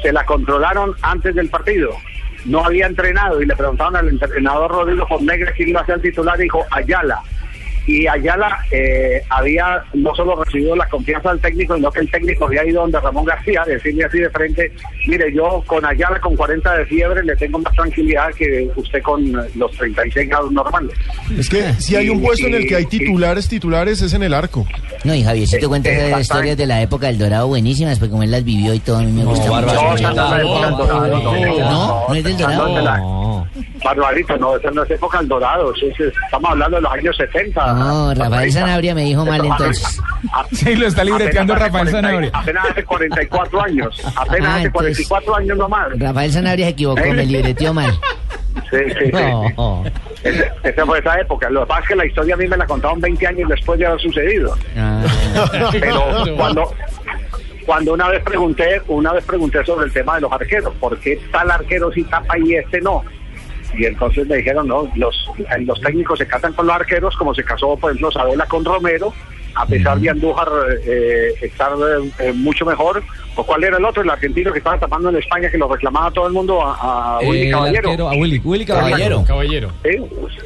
Se 0.00 0.12
la 0.14 0.24
controlaron 0.24 0.94
antes 1.02 1.34
del 1.34 1.50
partido. 1.50 1.90
No 2.44 2.64
había 2.64 2.86
entrenado 2.86 3.40
y 3.40 3.46
le 3.46 3.56
preguntaron 3.56 3.96
al 3.96 4.08
entrenador 4.08 4.70
Rodrigo 4.70 5.06
Fornegre 5.06 5.52
quién 5.56 5.70
iba 5.70 5.80
a 5.80 5.86
ser 5.86 5.96
el 5.96 6.02
titular 6.02 6.38
y 6.38 6.44
dijo 6.44 6.64
Ayala. 6.70 7.22
Y 7.86 8.06
Ayala 8.06 8.58
eh, 8.70 9.22
había 9.28 9.82
no 9.92 10.14
solo 10.14 10.42
recibido 10.42 10.74
la 10.74 10.88
confianza 10.88 11.30
del 11.30 11.40
técnico, 11.40 11.74
sino 11.76 11.90
que 11.92 12.00
el 12.00 12.10
técnico 12.10 12.46
había 12.46 12.64
ido 12.66 12.80
donde 12.82 12.98
Ramón 13.00 13.24
García 13.26 13.62
a 13.62 13.66
decirle 13.66 14.04
así 14.04 14.18
de 14.20 14.30
frente, 14.30 14.72
mire, 15.06 15.32
yo 15.34 15.62
con 15.66 15.84
Ayala 15.84 16.18
con 16.20 16.34
40 16.36 16.78
de 16.78 16.86
fiebre 16.86 17.22
le 17.24 17.36
tengo 17.36 17.58
más 17.58 17.74
tranquilidad 17.74 18.28
que 18.34 18.70
usted 18.76 19.02
con 19.02 19.22
eh, 19.26 19.42
los 19.56 19.70
36 19.72 20.28
grados 20.28 20.50
normales. 20.52 20.96
Es 21.38 21.48
que 21.48 21.72
si 21.74 21.96
hay 21.96 22.08
un 22.08 22.22
puesto 22.22 22.46
en 22.46 22.54
el 22.54 22.66
que 22.66 22.76
hay 22.76 22.86
titulares, 22.86 23.48
titulares 23.48 24.00
es 24.02 24.14
en 24.14 24.22
el 24.22 24.32
arco. 24.34 24.66
No, 25.04 25.14
y 25.14 25.22
Javiercito 25.22 25.68
cuenta 25.68 25.90
esas 25.90 25.98
Exactamente. 26.04 26.22
historias 26.22 26.56
de 26.56 26.66
la 26.66 26.80
época 26.82 27.06
del 27.08 27.18
Dorado 27.18 27.48
buenísimas, 27.48 27.98
porque 27.98 28.10
como 28.12 28.22
él 28.22 28.30
las 28.30 28.44
vivió 28.44 28.72
y 28.72 28.80
todo, 28.80 28.96
a 28.98 29.02
mí 29.02 29.12
me 29.12 29.24
gusta 29.24 29.44
mucho. 29.50 29.66
No, 29.74 29.96
no 29.96 30.76
Dorado, 30.76 31.20
no, 31.20 31.58
No, 31.70 32.04
no 32.08 32.14
es 32.14 32.24
del 32.24 32.36
de 32.36 32.82
la- 32.82 33.44
Barbarito, 33.84 34.36
no, 34.38 34.56
esa 34.56 34.70
no 34.70 34.82
es 34.82 34.90
época 34.90 35.18
del 35.18 35.28
Dorado, 35.28 35.72
estamos 35.74 36.50
hablando 36.50 36.76
de 36.76 36.82
los 36.82 36.92
años 36.92 37.16
70. 37.18 37.73
No, 37.78 38.14
Rafael 38.14 38.52
Sanabria 38.52 38.94
me 38.94 39.02
dijo 39.04 39.24
mal 39.24 39.44
entonces. 39.44 40.00
Sí, 40.52 40.74
lo 40.76 40.86
está 40.86 41.04
libreteando 41.04 41.54
Rafael 41.54 41.90
40 41.90 41.90
Zanabria. 42.00 42.30
Apenas 42.32 42.66
hace 42.70 42.84
44 42.84 43.62
años, 43.62 44.02
apenas 44.16 44.48
Ah, 44.50 44.54
hace 44.56 44.66
entonces- 44.66 45.06
44 45.08 45.36
años 45.36 45.58
nomás. 45.58 45.88
Rafael 45.98 46.32
Sanabria 46.32 46.66
se 46.66 46.70
equivocó, 46.72 47.00
me 47.00 47.26
libreteó 47.26 47.74
mal. 47.74 47.92
Sí, 48.70 48.78
sí, 48.98 49.10
sí. 49.12 49.12
Ese- 50.24 50.50
Esa 50.62 50.86
fue 50.86 50.98
esa 51.00 51.20
época. 51.20 51.50
Lo 51.50 51.60
que 51.62 51.66
pasa 51.66 51.80
es 51.82 51.88
que 51.88 51.96
la 51.96 52.06
historia 52.06 52.34
a 52.34 52.38
mí 52.38 52.46
me 52.46 52.56
la 52.56 52.66
contaron 52.66 53.00
20 53.00 53.26
años 53.26 53.48
después 53.48 53.78
de 53.78 53.86
haber 53.86 54.00
sucedido. 54.00 54.56
Ah. 54.76 55.02
Pero 55.72 56.02
cuando, 56.36 56.72
cuando 57.66 57.92
una 57.94 58.08
vez 58.08 58.22
pregunté, 58.22 58.80
una 58.88 59.12
vez 59.12 59.24
pregunté 59.24 59.62
sobre 59.64 59.86
el 59.86 59.92
tema 59.92 60.14
de 60.14 60.22
los 60.22 60.32
arqueros, 60.32 60.72
¿por 60.80 60.98
qué 60.98 61.20
tal 61.30 61.50
arquero 61.50 61.92
sí 61.92 62.04
tapa 62.04 62.38
y 62.38 62.54
este 62.54 62.80
no? 62.80 63.02
Y 63.76 63.86
entonces 63.86 64.26
me 64.26 64.36
dijeron, 64.36 64.68
no, 64.68 64.90
los, 64.96 65.26
los 65.60 65.80
técnicos 65.80 66.18
se 66.18 66.26
casan 66.26 66.52
con 66.52 66.66
los 66.66 66.76
arqueros, 66.76 67.16
como 67.16 67.34
se 67.34 67.44
casó, 67.44 67.76
por 67.76 67.90
ejemplo, 67.90 68.10
Sabela 68.10 68.46
con 68.46 68.64
Romero, 68.64 69.12
a 69.56 69.66
pesar 69.66 69.98
de 70.00 70.10
Andújar 70.10 70.48
eh, 70.84 71.28
estar 71.42 71.70
eh, 72.18 72.32
mucho 72.34 72.64
mejor. 72.66 73.02
¿O 73.36 73.44
cuál 73.44 73.64
era 73.64 73.78
el 73.78 73.84
otro? 73.84 74.02
El 74.02 74.10
argentino 74.10 74.52
que 74.52 74.58
estaba 74.58 74.78
tapando 74.78 75.08
en 75.10 75.16
España, 75.16 75.50
que 75.50 75.58
lo 75.58 75.66
reclamaba 75.72 76.08
todo 76.12 76.26
el 76.28 76.32
mundo 76.32 76.64
a, 76.64 77.16
a 77.16 77.18
Willy 77.20 77.50
Caballero. 77.50 77.88
arquero, 77.88 78.08
a 78.08 78.12
Willy, 78.14 78.40
Willy 78.44 78.64
Caballero. 78.64 79.24
Caballero. 79.26 79.72
Sí, 79.82 79.98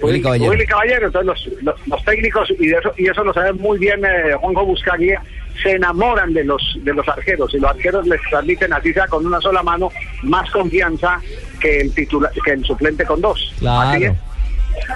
Willy, 0.02 0.22
Caballero. 0.22 0.50
Willy 0.50 0.66
Caballero. 0.66 1.06
Entonces 1.06 1.26
los, 1.26 1.62
los- 1.64 1.86
los 1.86 2.04
técnicos, 2.04 2.50
y, 2.58 2.66
de 2.68 2.76
eso, 2.78 2.92
y 2.96 3.08
eso 3.08 3.22
lo 3.24 3.34
sabe 3.34 3.52
muy 3.52 3.78
bien 3.78 4.02
eh, 4.06 4.34
Juanjo 4.40 4.64
Buscaguía, 4.64 5.20
se 5.62 5.72
enamoran 5.72 6.32
de 6.32 6.44
los 6.44 6.62
de 6.82 6.92
los 6.94 7.06
arqueros 7.08 7.52
y 7.54 7.58
los 7.58 7.70
arqueros 7.70 8.06
les 8.06 8.20
transmiten, 8.30 8.72
así 8.72 8.92
sea 8.92 9.06
con 9.08 9.26
una 9.26 9.40
sola 9.40 9.62
mano, 9.62 9.90
más 10.22 10.48
confianza 10.50 11.20
que 11.60 11.80
el 11.80 11.92
titular, 11.94 12.30
que 12.44 12.52
el 12.52 12.64
suplente 12.64 13.04
con 13.04 13.20
dos. 13.20 13.38
Así 13.56 13.60
Claro. 13.60 13.94
es. 13.98 14.12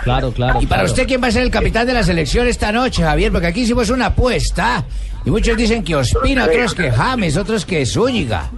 Claro, 0.05 0.33
claro. 0.33 0.59
¿Y 0.63 0.67
para 0.67 0.83
claro. 0.83 0.91
usted 0.93 1.07
quién 1.09 1.21
va 1.23 1.27
a 1.27 1.31
ser 1.33 1.43
el 1.43 1.51
capitán 1.51 1.87
de 1.87 1.93
la 1.93 2.05
selección 2.05 2.47
esta 2.47 2.71
noche, 2.71 3.03
Javier? 3.03 3.33
Porque 3.33 3.49
aquí 3.49 3.63
hicimos 3.63 3.91
una 3.91 4.07
apuesta 4.07 4.85
y 5.25 5.31
muchos 5.31 5.57
dicen 5.57 5.83
que 5.83 5.97
Ospina, 5.97 6.45
otros 6.45 6.75
que 6.75 6.91
James, 6.91 7.37
otros 7.37 7.67
que 7.67 7.85
Zúñiga. 7.85 8.49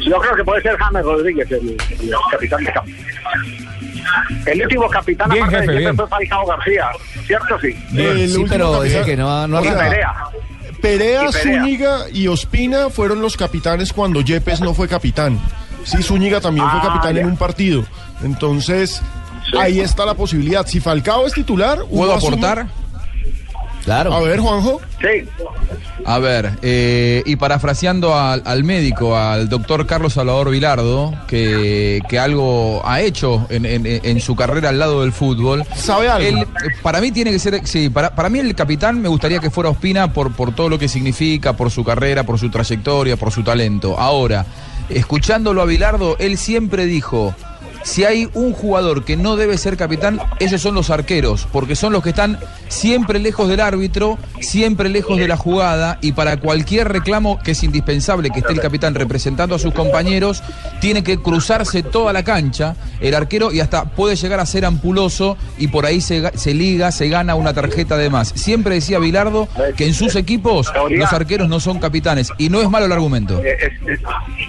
Yo 0.00 0.18
creo 0.18 0.36
que 0.36 0.44
puede 0.44 0.62
ser 0.62 0.76
James 0.76 1.04
Rodríguez, 1.04 1.50
el, 1.52 1.68
el 1.70 2.10
capitán 2.32 2.64
de 2.64 2.72
campo. 2.72 2.90
El 4.46 4.62
último 4.62 4.88
capitán 4.88 5.30
Bien, 5.30 5.44
aparte 5.44 5.60
jefe, 5.60 5.72
de 5.72 5.78
bien. 5.78 5.96
Fue 5.96 6.08
Falcao 6.08 6.46
García, 6.46 6.86
¿cierto? 7.26 7.60
Sí. 7.60 7.76
El 7.96 8.28
sí, 8.28 8.36
último 8.38 8.46
pero 8.48 8.82
dice 8.82 9.02
que 9.04 9.16
no, 9.16 9.46
no 9.46 9.60
Perea. 10.80 11.20
Perea, 11.20 11.28
Y 11.28 11.32
Perea. 11.32 11.60
Zúñiga 11.62 11.98
y 12.12 12.28
Ospina 12.28 12.90
fueron 12.90 13.20
los 13.22 13.36
capitanes 13.36 13.92
cuando 13.92 14.20
Yepes 14.20 14.60
no 14.60 14.74
fue 14.74 14.88
capitán. 14.88 15.38
Sí, 15.84 16.02
Zúñiga 16.02 16.40
también 16.40 16.68
fue 16.70 16.80
Ah, 16.80 16.86
capitán 16.88 17.14
ya. 17.14 17.20
en 17.22 17.26
un 17.28 17.36
partido. 17.36 17.84
Entonces, 18.22 19.00
ahí 19.58 19.80
está 19.80 20.04
la 20.04 20.14
posibilidad. 20.14 20.66
Si 20.66 20.80
Falcao 20.80 21.26
es 21.26 21.32
titular, 21.32 21.78
¿Puedo 21.90 22.14
asume- 22.14 22.28
aportar? 22.38 22.66
Claro. 23.84 24.12
A 24.12 24.20
ver, 24.20 24.40
Juanjo. 24.40 24.80
Sí. 25.00 25.26
A 26.06 26.18
ver, 26.18 26.58
eh, 26.62 27.22
y 27.26 27.36
parafraseando 27.36 28.18
al, 28.18 28.42
al 28.44 28.64
médico, 28.64 29.16
al 29.16 29.48
doctor 29.48 29.86
Carlos 29.86 30.14
Salvador 30.14 30.50
Vilardo, 30.50 31.14
que, 31.28 32.00
que 32.08 32.18
algo 32.18 32.82
ha 32.84 33.00
hecho 33.00 33.46
en, 33.50 33.64
en- 33.66 33.86
en 33.86 34.20
su 34.20 34.34
carrera 34.34 34.70
al 34.70 34.78
lado 34.78 35.02
del 35.02 35.12
fútbol. 35.12 35.64
¿Sabe 35.76 36.08
algo? 36.08 36.26
Él, 36.40 36.46
para 36.82 37.00
mí 37.00 37.12
tiene 37.12 37.30
que 37.30 37.38
ser, 37.38 37.66
sí, 37.66 37.88
para, 37.90 38.14
para 38.14 38.28
mí 38.28 38.38
el 38.40 38.54
capitán 38.54 39.00
me 39.00 39.08
gustaría 39.08 39.38
que 39.38 39.50
fuera 39.50 39.70
Ospina 39.70 40.12
por, 40.12 40.32
por 40.32 40.54
todo 40.54 40.68
lo 40.68 40.78
que 40.78 40.88
significa, 40.88 41.52
por 41.52 41.70
su 41.70 41.84
carrera, 41.84 42.24
por 42.24 42.38
su 42.38 42.50
trayectoria, 42.50 43.16
por 43.16 43.30
su 43.30 43.42
talento. 43.44 43.98
Ahora, 43.98 44.46
escuchándolo 44.88 45.62
a 45.62 45.66
Vilardo, 45.66 46.16
él 46.18 46.36
siempre 46.38 46.86
dijo, 46.86 47.34
si 47.84 48.04
hay 48.04 48.28
un 48.34 48.52
jugador 48.52 49.04
que 49.04 49.16
no 49.16 49.36
debe 49.36 49.56
ser 49.58 49.76
capitán, 49.76 50.20
esos 50.40 50.60
son 50.60 50.74
los 50.74 50.90
arqueros, 50.90 51.46
porque 51.52 51.76
son 51.76 51.92
los 51.92 52.02
que 52.02 52.10
están 52.10 52.38
siempre 52.70 53.18
lejos 53.18 53.48
del 53.48 53.60
árbitro, 53.60 54.16
siempre 54.40 54.88
lejos 54.88 55.18
de 55.18 55.28
la 55.28 55.36
jugada, 55.36 55.98
y 56.00 56.12
para 56.12 56.38
cualquier 56.38 56.88
reclamo 56.88 57.38
que 57.42 57.50
es 57.50 57.62
indispensable 57.62 58.30
que 58.30 58.38
esté 58.40 58.52
el 58.54 58.60
capitán 58.60 58.94
representando 58.94 59.54
a 59.54 59.58
sus 59.58 59.74
compañeros, 59.74 60.42
tiene 60.80 61.02
que 61.04 61.18
cruzarse 61.18 61.82
toda 61.82 62.12
la 62.14 62.22
cancha, 62.22 62.76
el 63.00 63.14
arquero, 63.14 63.52
y 63.52 63.60
hasta 63.60 63.84
puede 63.84 64.16
llegar 64.16 64.40
a 64.40 64.46
ser 64.46 64.64
ampuloso, 64.64 65.36
y 65.58 65.66
por 65.68 65.84
ahí 65.84 66.00
se, 66.00 66.22
ga- 66.22 66.32
se 66.34 66.54
liga, 66.54 66.90
se 66.92 67.08
gana 67.08 67.34
una 67.34 67.52
tarjeta 67.52 67.96
de 67.96 68.08
más. 68.08 68.28
Siempre 68.28 68.76
decía 68.76 68.98
Bilardo 68.98 69.48
que 69.76 69.84
en 69.86 69.92
sus 69.94 70.14
equipos 70.16 70.72
los 70.90 71.12
arqueros 71.12 71.48
no 71.48 71.60
son 71.60 71.78
capitanes, 71.80 72.32
y 72.38 72.48
no 72.48 72.62
es 72.62 72.70
malo 72.70 72.86
el 72.86 72.92
argumento. 72.92 73.38
Eh, 73.44 73.56
es- 73.60 73.88
es- 73.88 74.00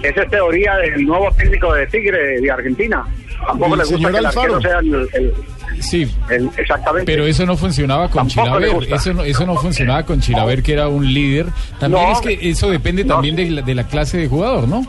Esa 0.02 0.22
es 0.22 0.30
teoría 0.30 0.74
del 0.76 1.04
nuevo 1.04 1.30
técnico 1.32 1.74
de 1.74 1.86
Tigre 1.88 2.40
de 2.40 2.50
Argentina. 2.50 3.04
Tampoco 3.46 3.74
El 3.74 3.78
le 3.78 3.84
gusta 3.84 3.96
señor 3.96 4.12
que 4.12 4.18
el 4.18 4.26
arquero 4.26 4.56
Alfaro. 4.56 4.60
sea 4.62 4.78
el, 4.78 4.94
el- 5.14 5.34
Sí, 5.80 6.08
el- 6.30 6.50
exactamente. 6.56 7.10
pero 7.10 7.26
eso 7.26 7.44
no 7.46 7.56
funcionaba 7.56 8.08
con 8.08 8.28
Tampoco 8.28 8.58
Chilaver. 8.60 8.92
Eso 8.92 9.12
no, 9.14 9.24
eso 9.24 9.46
no 9.46 9.56
funcionaba 9.56 10.04
con 10.04 10.20
Chilaver, 10.20 10.62
que 10.62 10.72
era 10.74 10.88
un 10.88 11.12
líder. 11.12 11.46
También 11.80 12.02
No, 12.04 12.12
es 12.12 12.20
que 12.20 12.50
eso 12.50 12.70
depende 12.70 13.04
también 13.04 13.34
de 13.36 13.50
la, 13.50 13.62
de 13.62 13.74
la 13.74 13.84
clase 13.84 14.18
de 14.18 14.28
jugador, 14.28 14.68
¿no? 14.68 14.86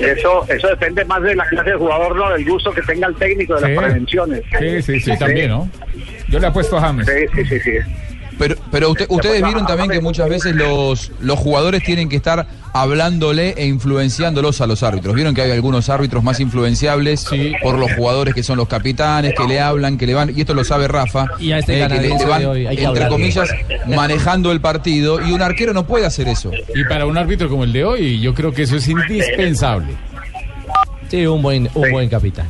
Eso, 0.00 0.44
eso 0.48 0.68
depende 0.68 1.04
más 1.04 1.22
de 1.22 1.34
la 1.34 1.44
clase 1.46 1.70
de 1.70 1.76
jugador, 1.76 2.16
no 2.16 2.30
del 2.30 2.44
gusto 2.48 2.72
que 2.72 2.82
tenga 2.82 3.06
el 3.06 3.14
técnico, 3.14 3.54
de 3.54 3.60
Sí. 3.60 3.72
las 3.74 3.84
prevenciones. 3.84 4.42
Sí, 4.58 4.82
sí, 4.82 5.00
sí, 5.00 5.18
también, 5.18 5.50
¿no? 5.50 5.68
Yo 6.28 6.38
le 6.40 6.46
apuesto 6.48 6.76
a 6.76 6.80
James. 6.80 7.06
Sí, 7.06 7.24
sí, 7.34 7.44
sí, 7.48 7.60
sí. 7.60 7.70
Pero, 8.38 8.56
pero 8.70 8.90
usted- 8.90 9.06
ustedes 9.08 9.42
vieron 9.42 9.66
también 9.66 9.90
que 9.90 10.00
muchas 10.00 10.28
veces 10.28 10.54
los, 10.54 11.10
los 11.20 11.38
jugadores 11.38 11.82
tienen 11.84 12.08
que 12.08 12.16
estar 12.16 12.46
hablándole 12.74 13.50
e 13.58 13.66
influenciándolos 13.66 14.60
a 14.62 14.66
los 14.66 14.82
árbitros. 14.82 15.14
Vieron 15.14 15.34
que 15.34 15.42
hay 15.42 15.50
algunos 15.50 15.88
árbitros 15.90 16.24
más 16.24 16.40
influenciables 16.40 17.26
por 17.62 17.78
los 17.78 17.92
jugadores 17.92 18.34
que 18.34 18.42
son 18.42 18.56
los 18.56 18.66
capitanes, 18.68 19.34
que 19.36 19.44
le 19.46 19.60
hablan, 19.60 19.98
que 19.98 20.06
le 20.06 20.14
van, 20.14 20.32
y 20.36 20.40
esto 20.40 20.54
lo 20.54 20.64
sabe 20.64 20.88
Rafa, 20.88 21.26
Y 21.38 21.52
a 21.52 21.58
este 21.58 21.82
eh, 21.82 21.88
que 21.88 22.00
le, 22.00 22.24
van, 22.26 22.46
hoy 22.46 22.66
entre 22.66 22.86
hablarle. 22.86 23.08
comillas, 23.10 23.50
manejando 23.86 24.50
el 24.52 24.60
partido, 24.60 25.20
y 25.26 25.32
un 25.32 25.42
arquero 25.42 25.72
no 25.74 25.86
puede 25.86 26.06
hacer 26.06 26.28
eso. 26.28 26.50
Y 26.74 26.84
para 26.84 27.04
un 27.06 27.18
árbitro 27.18 27.48
como 27.50 27.64
el 27.64 27.72
de 27.72 27.84
hoy, 27.84 28.20
yo 28.20 28.34
creo 28.34 28.52
que 28.52 28.62
eso 28.62 28.76
es 28.76 28.88
indispensable. 28.88 29.94
Sí, 31.10 31.26
un 31.26 31.42
buen, 31.42 31.68
un 31.74 31.90
buen 31.90 32.08
capitán. 32.08 32.46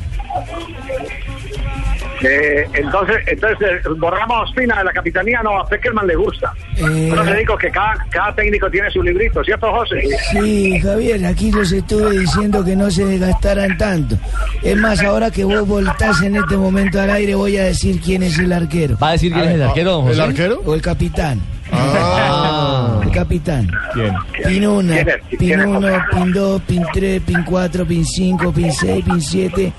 Eh, 2.23 2.67
entonces, 2.75 3.17
entonces 3.27 3.59
eh, 3.61 3.89
borramos 3.99 4.37
a 4.37 4.41
Ospina 4.43 4.79
de 4.79 4.85
la 4.85 4.93
capitanía, 4.93 5.41
no, 5.43 5.59
a 5.61 5.67
Peckerman 5.67 6.07
le 6.07 6.15
gusta. 6.15 6.53
Eh. 6.77 7.09
Pero 7.11 7.25
te 7.25 7.37
digo 7.37 7.57
que 7.57 7.71
cada, 7.71 7.95
cada 8.11 8.35
técnico 8.35 8.71
tiene 8.71 8.91
su 8.91 9.03
librito, 9.03 9.43
¿cierto, 9.43 9.73
José? 9.73 10.03
Sí, 10.31 10.79
Javier, 10.81 11.25
aquí 11.27 11.51
los 11.51 11.73
estuve 11.73 12.19
diciendo 12.21 12.65
que 12.65 12.77
no 12.77 12.91
se 12.91 13.05
desgastaran 13.05 13.77
tanto. 13.77 14.17
Es 14.63 14.77
más, 14.77 15.03
ahora 15.03 15.31
que 15.31 15.45
vos 15.45 15.67
voltás 15.67 16.23
en 16.23 16.37
este 16.37 16.57
momento 16.57 17.01
al 17.01 17.11
aire, 17.11 17.35
voy 17.35 17.57
a 17.57 17.65
decir 17.65 18.01
quién 18.01 18.23
es 18.23 18.39
el 18.39 18.53
arquero. 18.53 18.97
¿Va 19.03 19.09
a 19.11 19.13
decir 19.13 19.33
quién 19.33 19.45
es 19.47 19.55
el 19.55 19.63
arquero, 19.63 19.91
don 19.93 20.03
¿El 20.07 20.11
José? 20.11 20.23
arquero? 20.23 20.63
O 20.65 20.75
el 20.75 20.83
capitán. 20.83 21.41
Ah. 21.73 23.01
El 23.03 23.11
capitán. 23.11 23.71
¿Quién? 23.95 24.15
Pin 24.47 24.67
1, 24.67 24.93
¿Quién 24.95 25.09
es? 25.09 25.17
pin 25.31 25.39
¿Quién 25.39 25.61
es? 25.61 25.67
1, 25.67 25.89
pin 26.13 26.33
2, 26.33 26.63
pin 26.63 26.83
3, 26.93 27.23
pin 27.23 27.45
4, 27.45 27.87
pin 27.87 28.05
5, 28.05 28.53
pin 28.53 28.73
6, 28.73 29.05
pin 29.05 29.21
7, 29.21 29.73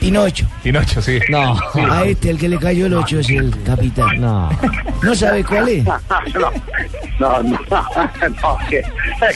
pin 0.00 0.16
8. 0.16 0.46
Pinocho, 0.62 1.02
sí. 1.02 1.18
No. 1.28 1.58
A 1.90 2.04
este, 2.04 2.30
el 2.30 2.38
que 2.38 2.48
le 2.48 2.58
cayó 2.58 2.86
el 2.86 2.94
8 2.94 3.20
es 3.20 3.30
el 3.30 3.54
capitán. 3.64 4.20
No. 4.20 4.48
¿No 5.02 5.14
sabe 5.14 5.44
cuál 5.44 5.68
es? 5.68 5.84
no, 5.84 5.94
no, 7.18 7.40
no, 7.40 7.58
no, 8.42 8.58
qué, 8.68 8.82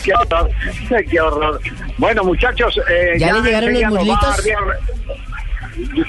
qué 0.02 0.12
horror, 0.14 0.50
qué 1.10 1.20
horror. 1.20 1.60
Bueno, 1.98 2.24
muchachos, 2.24 2.80
eh, 2.90 3.14
¿Ya 3.18 3.32
le 3.32 3.42
llegaron 3.42 3.72
los 3.74 3.82
muslitos? 3.90 4.20
dar 4.36 4.42
bien- 4.44 4.58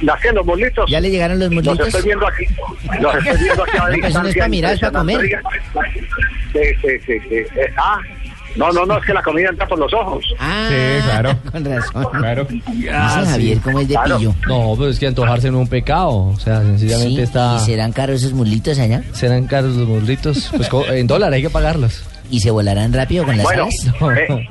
¿Las 0.02 0.20
qué, 0.22 0.32
los 0.34 0.46
muslitos? 0.46 0.90
¿Ya 0.90 1.00
le 1.00 1.10
llegaron 1.10 1.40
los 1.40 1.50
Los 1.52 1.64
muslitos? 1.64 1.88
estoy 1.88 2.04
viendo 2.04 2.28
aquí. 2.28 2.46
Los 3.00 3.16
estoy 3.16 3.38
viendo 3.44 3.64
aquí 3.64 3.78
a 3.78 3.80
No, 3.98 4.08
eso 4.08 4.22
no 4.24 4.28
es 4.30 4.36
para 4.36 4.50
mirar, 4.50 4.74
es 4.74 4.80
para 4.82 4.92
comer. 5.00 5.42
Sí, 6.52 6.60
sí, 6.82 6.88
sí, 7.06 7.20
sí. 7.30 7.36
Eh, 7.36 7.74
ah, 7.78 8.00
no, 8.56 8.72
no, 8.72 8.86
no, 8.86 8.98
es 8.98 9.06
que 9.06 9.14
la 9.14 9.22
comida 9.24 9.50
entra 9.50 9.68
por 9.68 9.80
los 9.80 9.94
ojos. 9.94 10.24
Ah, 10.40 10.68
Sí, 10.70 11.04
claro. 11.04 11.36
con 11.52 11.66
razón. 11.66 12.06
Claro. 12.20 12.48
Dice 12.50 12.90
Javier, 12.92 13.58
¿cómo 13.60 13.80
es 13.80 13.88
de 13.88 13.94
Claro. 13.96 14.18
pillo? 14.18 14.36
No, 14.48 14.74
pero 14.78 14.90
es 14.90 15.00
que 15.00 15.08
antojarse 15.08 15.50
no 15.52 15.58
es 15.60 15.62
un 15.64 15.68
pecado. 15.70 16.10
O 16.12 16.40
sea, 16.40 16.62
sencillamente 16.62 17.16
Sí, 17.18 17.22
está. 17.22 17.58
¿Y 17.58 17.66
serán 17.66 17.92
caros 17.92 18.18
esos 18.22 18.34
mulitos 18.34 18.78
allá? 18.80 19.04
Serán 19.14 19.48
caros 19.48 19.76
los 19.76 19.88
muslitos. 19.88 20.50
Pues 20.56 20.70
en 20.92 21.08
dólar 21.08 21.34
hay 21.34 21.42
que 21.42 21.50
pagarlos. 21.50 22.04
¿Y 22.30 22.40
se 22.40 22.50
volarán 22.52 22.94
rápido 22.94 23.26
con 23.26 23.38
las 23.38 23.46
Bueno, 23.46 23.68
eh, 24.18 24.48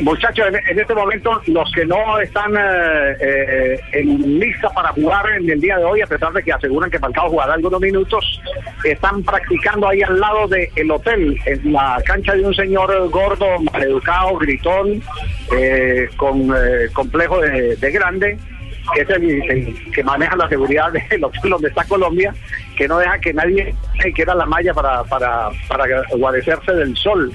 muchachos, 0.00 0.46
en, 0.48 0.78
este 0.78 0.94
momento 0.94 1.40
los 1.46 1.70
que 1.72 1.86
no 1.86 2.18
están 2.18 2.54
eh, 2.56 3.16
eh, 3.20 3.80
en 3.92 4.38
lista 4.38 4.68
para 4.70 4.90
jugar 4.90 5.24
en 5.30 5.48
el 5.48 5.60
día 5.60 5.78
de 5.78 5.84
hoy, 5.84 6.00
a 6.02 6.06
pesar 6.06 6.32
de 6.32 6.42
que 6.42 6.52
aseguran 6.52 6.90
que 6.90 6.98
Falcao 6.98 7.30
jugará 7.30 7.54
algunos 7.54 7.80
minutos, 7.80 8.40
están 8.84 9.22
practicando 9.22 9.88
ahí 9.88 10.02
al 10.02 10.18
lado 10.20 10.48
del 10.48 10.90
hotel, 10.90 11.38
en 11.46 11.72
la 11.72 12.00
cancha 12.04 12.34
de 12.34 12.44
un 12.44 12.54
señor 12.54 13.08
gordo, 13.10 13.46
maleducado, 13.72 14.36
gritón, 14.36 15.02
eh, 15.56 16.08
con 16.16 16.50
eh, 16.50 16.88
complejo 16.92 17.40
de, 17.40 17.76
de 17.76 17.90
grande, 17.90 18.38
que 18.94 19.00
es 19.00 19.10
el, 19.10 19.50
el 19.50 19.92
que 19.92 20.04
maneja 20.04 20.36
la 20.36 20.48
seguridad 20.48 20.92
del 21.10 21.24
hotel 21.24 21.50
donde 21.50 21.68
está 21.68 21.84
Colombia, 21.84 22.34
que 22.76 22.86
no 22.88 22.98
deja 22.98 23.18
que 23.18 23.32
nadie 23.32 23.74
quiera 24.14 24.34
la 24.34 24.46
malla 24.46 24.74
para, 24.74 25.04
para, 25.04 25.50
para 25.68 25.84
guarecerse 26.16 26.72
del 26.72 26.96
sol 26.96 27.32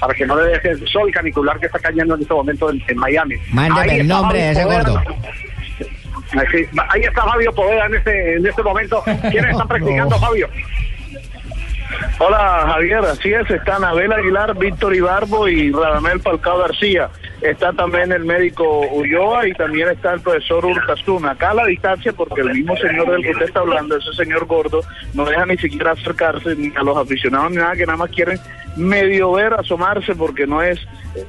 para 0.00 0.14
que 0.14 0.26
no 0.26 0.36
le 0.36 0.50
deje 0.50 0.70
el 0.70 0.88
sol 0.88 1.10
canicular 1.12 1.60
que 1.60 1.66
está 1.66 1.78
cayendo 1.78 2.14
en 2.14 2.22
este 2.22 2.34
momento 2.34 2.70
en, 2.70 2.82
en 2.88 2.96
Miami. 2.96 3.36
Mándame 3.52 3.92
Ahí 3.92 4.00
el 4.00 4.08
nombre 4.08 4.38
de 4.38 4.50
ese 4.50 4.64
gordo. 4.64 5.00
Sí, 6.52 6.66
ahí 6.88 7.02
está 7.02 7.24
Fabio 7.24 7.52
Poveda 7.52 7.86
en 7.86 7.94
este, 7.96 8.36
en 8.36 8.46
este 8.46 8.62
momento. 8.62 9.02
¿Quiénes 9.30 9.50
están 9.50 9.68
practicando, 9.68 10.18
Fabio? 10.18 10.48
Hola 12.18 12.64
Javier, 12.66 12.98
así 13.00 13.32
es, 13.32 13.50
están 13.50 13.82
Abel 13.82 14.12
Aguilar, 14.12 14.56
Víctor 14.56 14.94
Ibarbo 14.94 15.48
y 15.48 15.72
Radamel 15.72 16.20
Falcao 16.20 16.58
García. 16.58 17.10
Está 17.40 17.72
también 17.72 18.12
el 18.12 18.24
médico 18.24 18.80
Ulloa 18.92 19.48
y 19.48 19.54
también 19.54 19.88
está 19.88 20.12
el 20.12 20.20
profesor 20.20 20.64
Urtasun. 20.66 21.26
Acá 21.26 21.50
a 21.50 21.54
la 21.54 21.66
distancia, 21.66 22.12
porque 22.12 22.42
el 22.42 22.50
mismo 22.52 22.76
señor 22.76 23.10
del 23.10 23.22
que 23.22 23.30
usted 23.30 23.46
está 23.46 23.60
hablando, 23.60 23.96
ese 23.96 24.12
señor 24.12 24.44
gordo, 24.46 24.82
no 25.14 25.24
deja 25.24 25.46
ni 25.46 25.56
siquiera 25.56 25.92
acercarse 25.92 26.54
ni 26.54 26.70
a 26.76 26.82
los 26.82 26.96
aficionados 26.96 27.50
ni 27.50 27.56
nada, 27.56 27.74
que 27.74 27.86
nada 27.86 27.96
más 27.96 28.10
quieren 28.10 28.38
medio 28.76 29.32
ver, 29.32 29.54
asomarse, 29.54 30.14
porque 30.14 30.46
no 30.46 30.62
es 30.62 30.78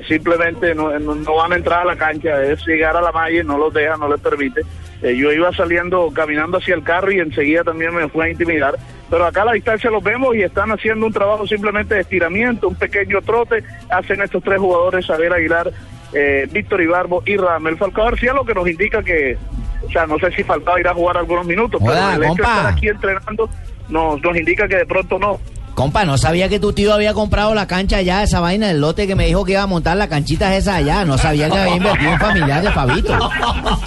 simplemente, 0.07 0.75
no, 0.75 0.97
no- 0.99 1.35
van 1.35 1.53
a 1.53 1.55
entrar 1.55 1.81
a 1.81 1.85
la 1.85 1.95
cancha, 1.95 2.43
es 2.43 2.65
llegar 2.65 2.95
a 2.95 3.01
la 3.01 3.11
malla 3.11 3.41
y 3.41 3.43
no 3.43 3.57
los 3.57 3.73
deja, 3.73 3.97
no 3.97 4.07
les 4.09 4.19
permite. 4.21 4.61
Eh, 5.01 5.15
yo 5.17 5.31
iba 5.31 5.51
saliendo, 5.53 6.11
caminando 6.13 6.57
hacia 6.57 6.75
el 6.75 6.83
carro 6.83 7.11
y 7.11 7.19
enseguida 7.19 7.63
también 7.63 7.93
me 7.93 8.07
fue 8.09 8.25
a 8.25 8.29
intimidar. 8.29 8.75
Pero 9.09 9.25
acá 9.25 9.41
a 9.41 9.45
la 9.45 9.53
distancia 9.53 9.89
los 9.89 10.03
vemos 10.03 10.35
y 10.35 10.43
están 10.43 10.71
haciendo 10.71 11.05
un 11.07 11.11
trabajo 11.13 11.45
simplemente 11.47 11.95
de 11.95 12.01
estiramiento, 12.01 12.67
un 12.67 12.75
pequeño 12.75 13.21
trote, 13.21 13.63
hacen 13.89 14.21
estos 14.21 14.43
tres 14.43 14.59
jugadores, 14.59 15.05
Javier 15.05 15.33
Aguilar, 15.33 15.71
eh, 16.13 16.47
Víctor 16.51 16.81
Ibarbo 16.81 17.23
y 17.25 17.35
Radamel 17.37 17.77
Falcao 17.77 18.05
García, 18.05 18.33
lo 18.33 18.45
que 18.45 18.53
nos 18.53 18.67
indica 18.69 19.01
que, 19.03 19.37
o 19.85 19.91
sea, 19.91 20.05
no 20.05 20.19
sé 20.19 20.31
si 20.31 20.43
Falcao 20.43 20.77
irá 20.77 20.91
a 20.91 20.93
jugar 20.93 21.17
algunos 21.17 21.45
minutos, 21.45 21.81
Hola, 21.83 22.11
pero 22.13 22.23
el 22.23 22.31
hecho 22.31 22.43
de 22.43 22.49
estar 22.49 22.67
aquí 22.67 22.87
entrenando 22.87 23.49
nos, 23.89 24.21
nos 24.21 24.37
indica 24.37 24.67
que 24.67 24.77
de 24.77 24.85
pronto 24.85 25.17
no. 25.19 25.39
Compa, 25.81 26.05
no 26.05 26.15
sabía 26.15 26.47
que 26.47 26.59
tu 26.59 26.73
tío 26.73 26.93
había 26.93 27.15
comprado 27.15 27.55
la 27.55 27.65
cancha 27.65 27.97
allá, 27.97 28.21
esa 28.21 28.39
vaina 28.39 28.67
del 28.67 28.79
lote 28.79 29.07
que 29.07 29.15
me 29.15 29.25
dijo 29.25 29.43
que 29.43 29.53
iba 29.53 29.63
a 29.63 29.65
montar 29.65 29.97
la 29.97 30.07
canchita 30.07 30.55
esa 30.55 30.75
allá. 30.75 31.05
No 31.05 31.17
sabía 31.17 31.49
que 31.49 31.57
había 31.57 31.75
invertido 31.75 32.11
en 32.11 32.19
familiar 32.19 32.61
de 32.61 32.71
Fabito. 32.71 33.17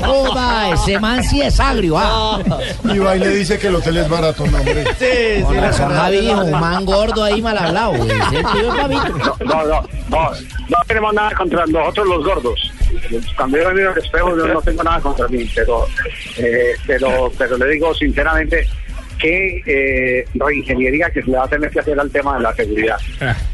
Joda, 0.00 0.70
ese 0.70 0.98
man 0.98 1.22
sí 1.22 1.40
es 1.40 1.60
agrio, 1.60 1.96
ah. 1.96 2.40
Y 2.82 2.98
va 2.98 3.14
y 3.14 3.20
le 3.20 3.28
dice 3.28 3.60
que 3.60 3.68
el 3.68 3.76
hotel 3.76 3.98
es 3.98 4.08
barato, 4.08 4.44
no, 4.44 4.58
hombre. 4.58 4.84
Con 5.44 5.56
razón, 5.56 5.92
Javi, 5.94 6.16
hijo, 6.16 6.40
un 6.40 6.50
man 6.50 6.84
gordo 6.84 7.22
ahí 7.22 7.40
mal 7.40 7.58
hablado, 7.58 7.92
güey. 7.92 8.10
Ese 8.10 8.40
es 8.40 8.52
tío 8.52 8.72
de 8.72 8.80
Fabito. 8.80 9.36
No, 9.44 9.64
no, 9.64 9.82
no, 10.08 10.30
no 10.30 10.76
tenemos 10.88 11.14
nada 11.14 11.30
contra 11.36 11.64
nosotros 11.64 12.08
los 12.08 12.24
gordos. 12.24 12.72
Cuando 13.36 13.56
yo 13.56 13.68
me 13.68 13.74
miro 13.74 13.92
al 13.92 13.98
espejo, 13.98 14.36
yo 14.36 14.48
no 14.48 14.60
tengo 14.62 14.82
nada 14.82 15.00
contra 15.00 15.28
mí, 15.28 15.48
pero, 15.54 15.86
eh, 16.38 16.72
pero, 16.88 17.30
pero 17.38 17.56
le 17.56 17.68
digo 17.68 17.94
sinceramente 17.94 18.66
que 19.24 19.62
eh, 19.66 20.24
reingeniería 20.34 21.08
que 21.10 21.22
se 21.22 21.30
le 21.30 21.36
va 21.38 21.44
a 21.44 21.48
tener 21.48 21.70
que 21.70 21.80
hacer 21.80 21.98
al 21.98 22.10
tema 22.10 22.36
de 22.36 22.42
la 22.42 22.54
seguridad. 22.54 22.96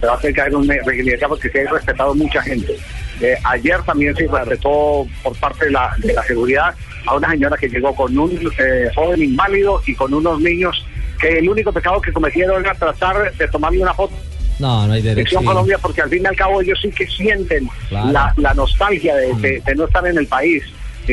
Se 0.00 0.06
va 0.06 0.14
a 0.14 0.18
tener 0.18 0.34
que 0.34 0.40
hacer 0.40 0.56
una 0.56 0.74
reingeniería 0.84 1.28
porque 1.28 1.48
se 1.48 1.66
ha 1.66 1.70
respetado 1.70 2.14
mucha 2.14 2.42
gente. 2.42 2.76
Eh, 3.20 3.36
ayer 3.44 3.80
también 3.82 4.16
se 4.16 4.26
respetó 4.26 5.06
por 5.22 5.36
parte 5.38 5.66
de 5.66 5.70
la, 5.72 5.94
de 5.98 6.12
la 6.12 6.22
seguridad 6.24 6.74
a 7.06 7.14
una 7.16 7.30
señora 7.30 7.56
que 7.56 7.68
llegó 7.68 7.94
con 7.94 8.18
un 8.18 8.32
eh, 8.58 8.88
joven 8.94 9.22
inválido 9.22 9.80
y 9.86 9.94
con 9.94 10.12
unos 10.12 10.40
niños 10.40 10.84
que 11.20 11.38
el 11.38 11.48
único 11.48 11.72
pecado 11.72 12.00
que 12.00 12.12
cometieron 12.12 12.64
era 12.64 12.74
tratar 12.74 13.32
de 13.32 13.48
tomarle 13.48 13.80
una 13.80 13.92
foto 13.94 14.14
No, 14.58 14.86
no 14.86 14.92
hay 14.94 15.02
derecho. 15.02 15.14
Selección 15.30 15.44
Colombia 15.44 15.78
porque 15.78 16.00
al 16.02 16.08
fin 16.10 16.22
y 16.24 16.26
al 16.26 16.36
cabo 16.36 16.60
ellos 16.62 16.78
sí 16.82 16.90
que 16.90 17.06
sienten 17.06 17.68
Claro. 17.90 18.10
la, 18.10 18.32
la 18.38 18.54
nostalgia 18.54 19.14
de, 19.16 19.34
de- 19.34 19.62
de 19.64 19.74
no 19.76 19.84
estar 19.84 20.04
en 20.06 20.16
el 20.18 20.26
país. 20.26 20.64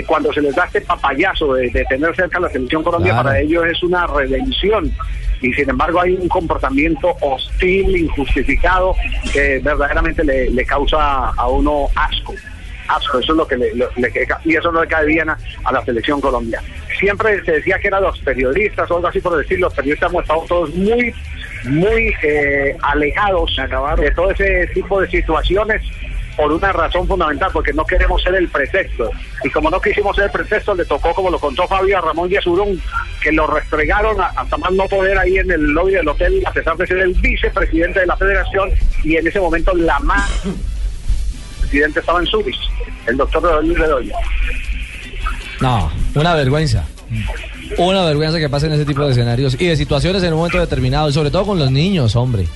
Cuando 0.03 0.31
se 0.33 0.41
les 0.41 0.55
da 0.55 0.65
este 0.65 0.81
papayazo 0.81 1.53
de, 1.53 1.69
de 1.69 1.85
tener 1.85 2.15
cerca 2.15 2.37
a 2.37 2.41
la 2.41 2.49
Selección 2.49 2.83
Colombia, 2.83 3.13
Claro. 3.13 3.27
para 3.29 3.39
ellos 3.39 3.65
es 3.65 3.81
una 3.83 4.07
redención. 4.07 4.91
Y 5.41 5.53
sin 5.53 5.69
embargo 5.69 6.01
hay 6.01 6.13
un 6.15 6.27
comportamiento 6.27 7.15
hostil, 7.21 7.95
injustificado, 7.95 8.95
que 9.31 9.59
verdaderamente 9.63 10.23
le, 10.23 10.49
le 10.49 10.65
causa 10.65 11.29
a 11.29 11.47
uno 11.47 11.87
asco. 11.95 12.33
Asco, 12.87 13.19
eso 13.19 13.33
es 13.33 13.37
lo 13.37 13.45
que 13.47 13.57
le, 13.57 13.75
lo- 13.75 13.89
le- 13.97 14.11
y 14.45 14.55
eso 14.55 14.71
no 14.71 14.81
le 14.81 14.87
cae 14.87 15.05
bien 15.05 15.29
a, 15.29 15.37
a 15.65 15.71
la 15.73 15.83
selección 15.83 16.21
Colombia. 16.21 16.61
Siempre 16.97 17.43
se 17.43 17.51
decía 17.51 17.77
que 17.79 17.89
eran 17.89 18.01
los 18.01 18.17
periodistas 18.19 18.89
o 18.89 18.95
algo 18.95 19.07
así 19.09 19.19
por 19.19 19.37
decir, 19.37 19.59
los 19.59 19.73
periodistas 19.73 20.09
hemos 20.09 20.23
estado 20.23 20.43
todos 20.47 20.73
muy 20.73 21.13
muy 21.65 22.13
eh, 22.23 22.75
alejados 22.81 23.59
de 23.97 24.11
todo 24.11 24.31
ese 24.31 24.67
tipo 24.67 25.01
de 25.01 25.09
situaciones 25.09 25.81
por 26.37 26.53
una 26.53 26.71
razón 26.71 27.07
fundamental, 27.07 27.49
porque 27.51 27.73
no 27.73 27.83
queremos 27.83 28.21
ser 28.21 28.35
el 28.35 28.47
pretexto. 28.47 29.09
Y 29.43 29.49
como 29.49 29.71
no 29.71 29.81
quisimos 29.81 30.15
ser 30.15 30.25
el 30.25 30.31
pretexto, 30.31 30.75
le 30.75 30.85
tocó, 30.85 31.13
como 31.13 31.31
lo 31.31 31.39
contó 31.39 31.67
Fabio, 31.67 31.97
a 31.97 32.01
Ramón 32.01 32.29
Yesurún, 32.29 32.79
que 33.21 33.31
lo 33.31 33.47
restregaron 33.47 34.15
hasta 34.21 34.57
más 34.57 34.71
no 34.71 34.85
poder 34.85 35.17
ahí 35.17 35.37
en 35.37 35.49
el 35.51 35.61
lobby 35.73 35.93
del 35.93 36.07
hotel, 36.07 36.43
a 36.45 36.51
pesar 36.51 36.77
de 36.77 36.85
ser 36.85 36.99
el 36.99 37.13
vicepresidente 37.15 38.01
de 38.01 38.05
la 38.05 38.15
federación, 38.15 38.69
y 39.03 39.15
en 39.15 39.27
ese 39.27 39.39
momento 39.39 39.73
la 39.75 39.99
más 39.99 40.43
presidente 41.59 41.99
estaba 41.99 42.19
en 42.19 42.27
Zurich, 42.27 42.59
el 43.07 43.17
doctor 43.17 43.65
Luis 43.65 43.79
Bedoya. 43.79 44.15
No, 45.59 45.91
una 46.13 46.35
vergüenza. 46.35 46.85
Una 47.77 48.03
vergüenza 48.05 48.39
que 48.39 48.49
pasen 48.49 48.71
ese 48.73 48.85
tipo 48.85 49.03
de 49.05 49.11
escenarios 49.11 49.55
y 49.59 49.67
de 49.67 49.75
situaciones 49.75 50.23
en 50.23 50.33
un 50.33 50.39
momento 50.39 50.59
determinado, 50.59 51.09
y 51.09 51.13
sobre 51.13 51.31
todo 51.31 51.45
con 51.45 51.59
los 51.59 51.71
niños, 51.71 52.15
hombre, 52.15 52.47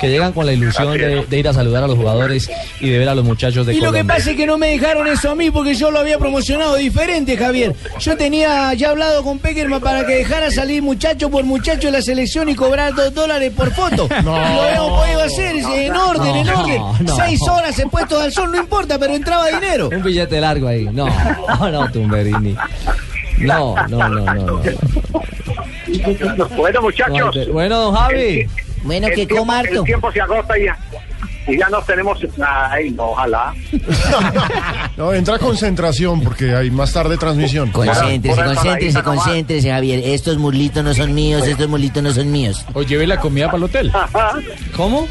que 0.00 0.08
llegan 0.08 0.32
con 0.32 0.46
la 0.46 0.52
ilusión 0.52 0.96
de, 0.96 1.24
de 1.26 1.38
ir 1.38 1.48
a 1.48 1.52
saludar 1.52 1.84
a 1.84 1.86
los 1.86 1.96
jugadores 1.96 2.50
y 2.80 2.90
de 2.90 2.98
ver 2.98 3.08
a 3.08 3.14
los 3.14 3.24
muchachos 3.24 3.66
de 3.66 3.74
Y 3.74 3.80
lo 3.80 3.92
que 3.92 4.04
pasa 4.04 4.30
es 4.30 4.36
que 4.36 4.46
no 4.46 4.58
me 4.58 4.68
dejaron 4.68 5.06
eso 5.06 5.30
a 5.30 5.34
mí 5.34 5.50
porque 5.50 5.74
yo 5.74 5.90
lo 5.90 5.98
había 6.00 6.18
promocionado 6.18 6.76
diferente, 6.76 7.36
Javier. 7.36 7.74
Yo 8.00 8.16
tenía 8.16 8.72
ya 8.74 8.90
hablado 8.90 9.22
con 9.22 9.38
Peckerman 9.38 9.80
para 9.80 10.06
que 10.06 10.16
dejara 10.16 10.50
salir 10.50 10.82
muchacho 10.82 11.30
por 11.30 11.44
muchacho 11.44 11.88
de 11.88 11.92
la 11.92 12.02
selección 12.02 12.48
y 12.48 12.54
cobrar 12.54 12.94
dos 12.94 13.12
dólares 13.14 13.52
por 13.54 13.72
foto. 13.72 14.08
No. 14.26 14.34
Y 14.34 14.54
lo 14.54 14.62
habíamos 14.62 15.00
podido 15.00 15.20
hacer 15.22 15.56
en 15.56 15.94
orden, 15.94 16.36
en 16.36 16.48
orden. 16.48 16.82
no. 17.00 17.16
Seis 17.16 17.40
horas 17.48 17.78
en 17.78 17.90
puestos 17.90 18.20
al 18.20 18.32
sol, 18.32 18.50
no 18.50 18.58
importa, 18.58 18.98
pero 18.98 19.14
entraba 19.14 19.46
dinero. 19.48 19.88
Un 19.92 20.02
billete 20.02 20.40
largo 20.40 20.66
ahí. 20.68 20.88
No, 20.90 21.06
no, 21.70 21.90
Tumberini. 21.92 22.56
No, 23.38 23.74
no, 23.88 24.08
no, 24.08 24.34
no. 24.34 24.62
no. 26.36 26.48
Bueno, 26.56 26.82
muchachos. 26.82 27.48
Bueno, 27.52 27.80
don 27.80 27.94
Javi. 27.94 28.46
Bueno, 28.82 29.08
que 29.14 29.26
coma 29.26 29.58
harto. 29.60 29.80
El 29.80 29.84
tiempo 29.84 30.12
se 30.12 30.20
agota 30.20 30.54
ya, 30.58 30.78
y 31.46 31.58
ya 31.58 31.68
nos 31.68 31.84
tenemos. 31.86 32.18
Ay, 32.70 32.90
no, 32.90 33.10
ojalá. 33.10 33.54
No, 34.96 35.12
entra 35.12 35.38
concentración 35.38 36.22
porque 36.22 36.54
hay 36.56 36.70
más 36.70 36.90
tarde 36.94 37.18
transmisión. 37.18 37.70
Concéntrese, 37.70 38.42
concéntrese, 38.42 39.02
concéntrese, 39.02 39.70
Javier. 39.70 40.00
Estos 40.02 40.38
muslitos 40.38 40.82
no 40.82 40.94
son 40.94 41.12
míos, 41.14 41.46
estos 41.46 41.68
muslitos 41.68 42.02
no 42.02 42.12
son 42.14 42.32
míos. 42.32 42.64
O 42.72 42.80
lleve 42.82 43.06
la 43.06 43.18
comida 43.18 43.46
para 43.46 43.58
el 43.58 43.64
hotel. 43.64 43.92
¿Cómo? 44.76 45.06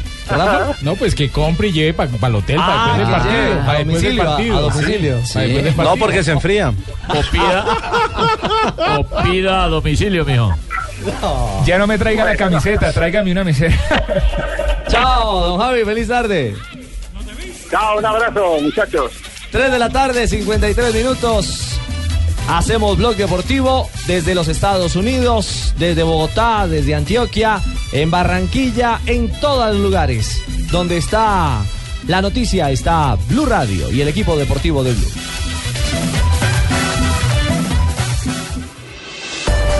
No, 0.82 0.96
pues 0.96 1.14
que 1.14 1.28
compre 1.30 1.68
y 1.68 1.72
lleve 1.72 1.94
para 1.94 2.10
el 2.10 2.34
hotel 2.34 2.56
para 2.56 2.94
Ah, 2.94 2.96
después 2.96 3.06
del 3.06 3.06
que 3.06 3.12
partido. 3.12 3.64
para 3.64 3.78
después 3.78 4.02
del 4.02 4.16
partido. 4.18 4.56
a 4.56 4.60
domicilio. 4.60 5.24
Sí, 5.24 5.38
del 5.38 5.54
partido. 5.66 5.84
No, 5.84 5.96
porque 5.96 6.24
se 6.24 6.32
enfría. 6.32 6.72
O 7.08 7.30
pida, 7.30 7.64
o 8.98 9.22
pida 9.22 9.64
a 9.64 9.68
domicilio, 9.68 10.24
mijo. 10.24 10.52
Ya 11.64 11.78
no 11.78 11.86
me 11.86 11.96
traiga 11.96 12.24
la 12.24 12.34
camiseta, 12.34 12.92
tráigame 12.92 13.30
una 13.30 13.44
misera. 13.44 13.76
Chao, 14.88 15.40
don 15.40 15.58
Javi, 15.58 15.84
feliz 15.84 16.08
tarde. 16.08 16.54
Chao, 17.70 17.98
un 17.98 18.06
abrazo, 18.06 18.60
muchachos. 18.60 19.12
3 19.50 19.72
de 19.72 19.78
la 19.78 19.90
tarde, 19.90 20.28
53 20.28 20.94
minutos. 20.94 21.78
Hacemos 22.48 22.96
blog 22.96 23.16
deportivo 23.16 23.88
desde 24.06 24.34
los 24.34 24.46
Estados 24.46 24.94
Unidos, 24.94 25.74
desde 25.78 26.04
Bogotá, 26.04 26.68
desde 26.68 26.94
Antioquia, 26.94 27.60
en 27.92 28.10
Barranquilla, 28.10 29.00
en 29.06 29.32
todos 29.40 29.74
los 29.74 29.82
lugares. 29.82 30.40
Donde 30.70 30.96
está 30.96 31.62
la 32.06 32.22
noticia, 32.22 32.70
está 32.70 33.16
Blue 33.28 33.46
Radio 33.46 33.90
y 33.90 34.00
el 34.00 34.08
equipo 34.08 34.36
deportivo 34.36 34.84
de 34.84 34.92
Blue. 34.92 35.10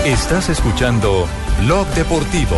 Estás 0.05 0.49
escuchando 0.49 1.27
Blog 1.61 1.87
Deportivo. 1.87 2.57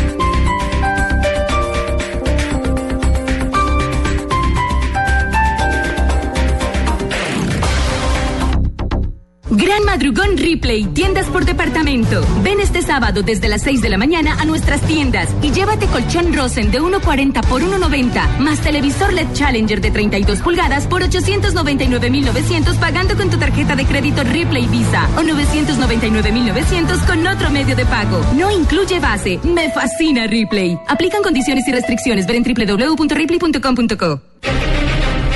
Gran 9.53 9.83
Madrugón 9.83 10.37
Ripley, 10.37 10.85
tiendas 10.85 11.25
por 11.27 11.43
departamento. 11.43 12.25
Ven 12.41 12.61
este 12.61 12.81
sábado 12.81 13.21
desde 13.21 13.49
las 13.49 13.63
6 13.63 13.81
de 13.81 13.89
la 13.89 13.97
mañana 13.97 14.37
a 14.39 14.45
nuestras 14.45 14.79
tiendas 14.79 15.27
y 15.41 15.51
llévate 15.51 15.87
colchón 15.87 16.33
Rosen 16.33 16.71
de 16.71 16.81
1.40 16.81 17.45
por 17.47 17.61
1.90, 17.61 18.37
más 18.39 18.61
televisor 18.61 19.11
LED 19.11 19.27
Challenger 19.33 19.81
de 19.81 19.91
32 19.91 20.39
pulgadas 20.39 20.87
por 20.87 21.01
899.900 21.03 22.79
pagando 22.79 23.17
con 23.17 23.29
tu 23.29 23.37
tarjeta 23.37 23.75
de 23.75 23.85
crédito 23.85 24.23
Ripley 24.23 24.67
Visa 24.67 25.09
o 25.17 25.21
999.900 25.21 27.05
con 27.05 27.27
otro 27.27 27.49
medio 27.49 27.75
de 27.75 27.85
pago. 27.85 28.25
No 28.33 28.49
incluye 28.49 29.01
base. 29.01 29.37
Me 29.43 29.69
fascina 29.71 30.27
Ripley. 30.27 30.79
Aplican 30.87 31.21
condiciones 31.21 31.67
y 31.67 31.73
restricciones. 31.73 32.25
Ver 32.25 32.37
en 32.37 32.43
www.ripley.com.co. 32.43 34.21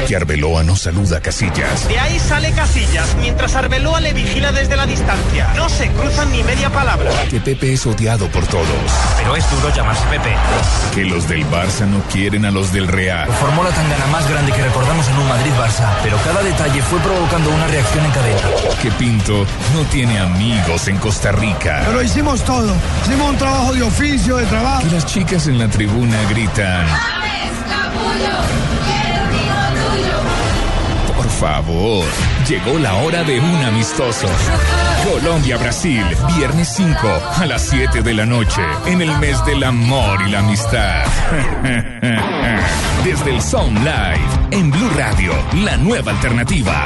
que 0.07 0.15
Arbeloa 0.15 0.63
no 0.63 0.75
saluda 0.75 1.17
a 1.17 1.21
Casillas. 1.21 1.87
De 1.87 1.97
ahí 1.99 2.19
sale 2.19 2.51
Casillas, 2.51 3.15
mientras 3.19 3.55
Arbeloa 3.55 3.99
le 4.01 4.13
vigila 4.13 4.51
desde 4.51 4.75
la 4.75 4.85
distancia. 4.85 5.51
No 5.55 5.67
se 5.69 5.89
cruzan 5.89 6.31
ni 6.31 6.43
media 6.43 6.69
palabra. 6.69 7.09
Que 7.29 7.39
Pepe 7.39 7.73
es 7.73 7.85
odiado 7.85 8.27
por 8.27 8.45
todos. 8.47 8.67
Pero 9.17 9.35
es 9.35 9.49
duro 9.51 9.73
llamarse 9.73 10.03
Pepe. 10.09 10.35
Que 10.93 11.05
los 11.05 11.27
del 11.27 11.45
Barça 11.49 11.87
no 11.87 12.01
quieren 12.11 12.45
a 12.45 12.51
los 12.51 12.71
del 12.71 12.87
Real. 12.87 13.27
Formó 13.39 13.63
la 13.63 13.71
tangana 13.71 14.05
más 14.07 14.29
grande 14.29 14.51
que 14.51 14.61
recordamos 14.61 15.07
en 15.07 15.17
un 15.17 15.27
Madrid-Barça, 15.27 15.89
pero 16.03 16.17
cada 16.23 16.43
detalle 16.43 16.81
fue 16.83 16.99
provocando 16.99 17.49
una 17.49 17.67
reacción 17.67 18.05
en 18.05 18.11
cadena. 18.11 18.41
Que 18.81 18.91
Pinto 18.91 19.45
no 19.73 19.81
tiene 19.91 20.19
amigos 20.19 20.87
en 20.87 20.97
Costa 20.97 21.31
Rica. 21.31 21.81
Pero 21.85 22.01
hicimos 22.03 22.43
todo. 22.43 22.73
Hicimos 23.05 23.31
un 23.31 23.37
trabajo 23.37 23.73
de 23.73 23.83
oficio, 23.83 24.37
de 24.37 24.45
trabajo. 24.45 24.83
Que 24.83 24.93
las 24.93 25.05
chicas 25.05 25.47
en 25.47 25.57
la 25.57 25.67
tribuna 25.67 26.17
gritan. 26.29 26.85
Por 27.95 28.94
favor, 31.35 32.05
llegó 32.47 32.79
la 32.79 32.93
hora 32.95 33.23
de 33.23 33.39
un 33.39 33.63
amistoso. 33.63 34.27
Colombia-Brasil, 35.11 36.03
viernes 36.37 36.73
5 36.75 36.97
a 37.37 37.45
las 37.45 37.61
7 37.63 38.01
de 38.01 38.13
la 38.13 38.25
noche, 38.25 38.61
en 38.85 39.01
el 39.01 39.11
mes 39.19 39.43
del 39.45 39.63
amor 39.63 40.19
y 40.25 40.31
la 40.31 40.39
amistad. 40.39 41.03
Desde 43.03 43.35
el 43.35 43.41
Sound 43.41 43.77
Live, 43.79 44.47
en 44.51 44.71
Blue 44.71 44.89
Radio, 44.95 45.33
la 45.63 45.75
nueva 45.77 46.11
alternativa. 46.11 46.85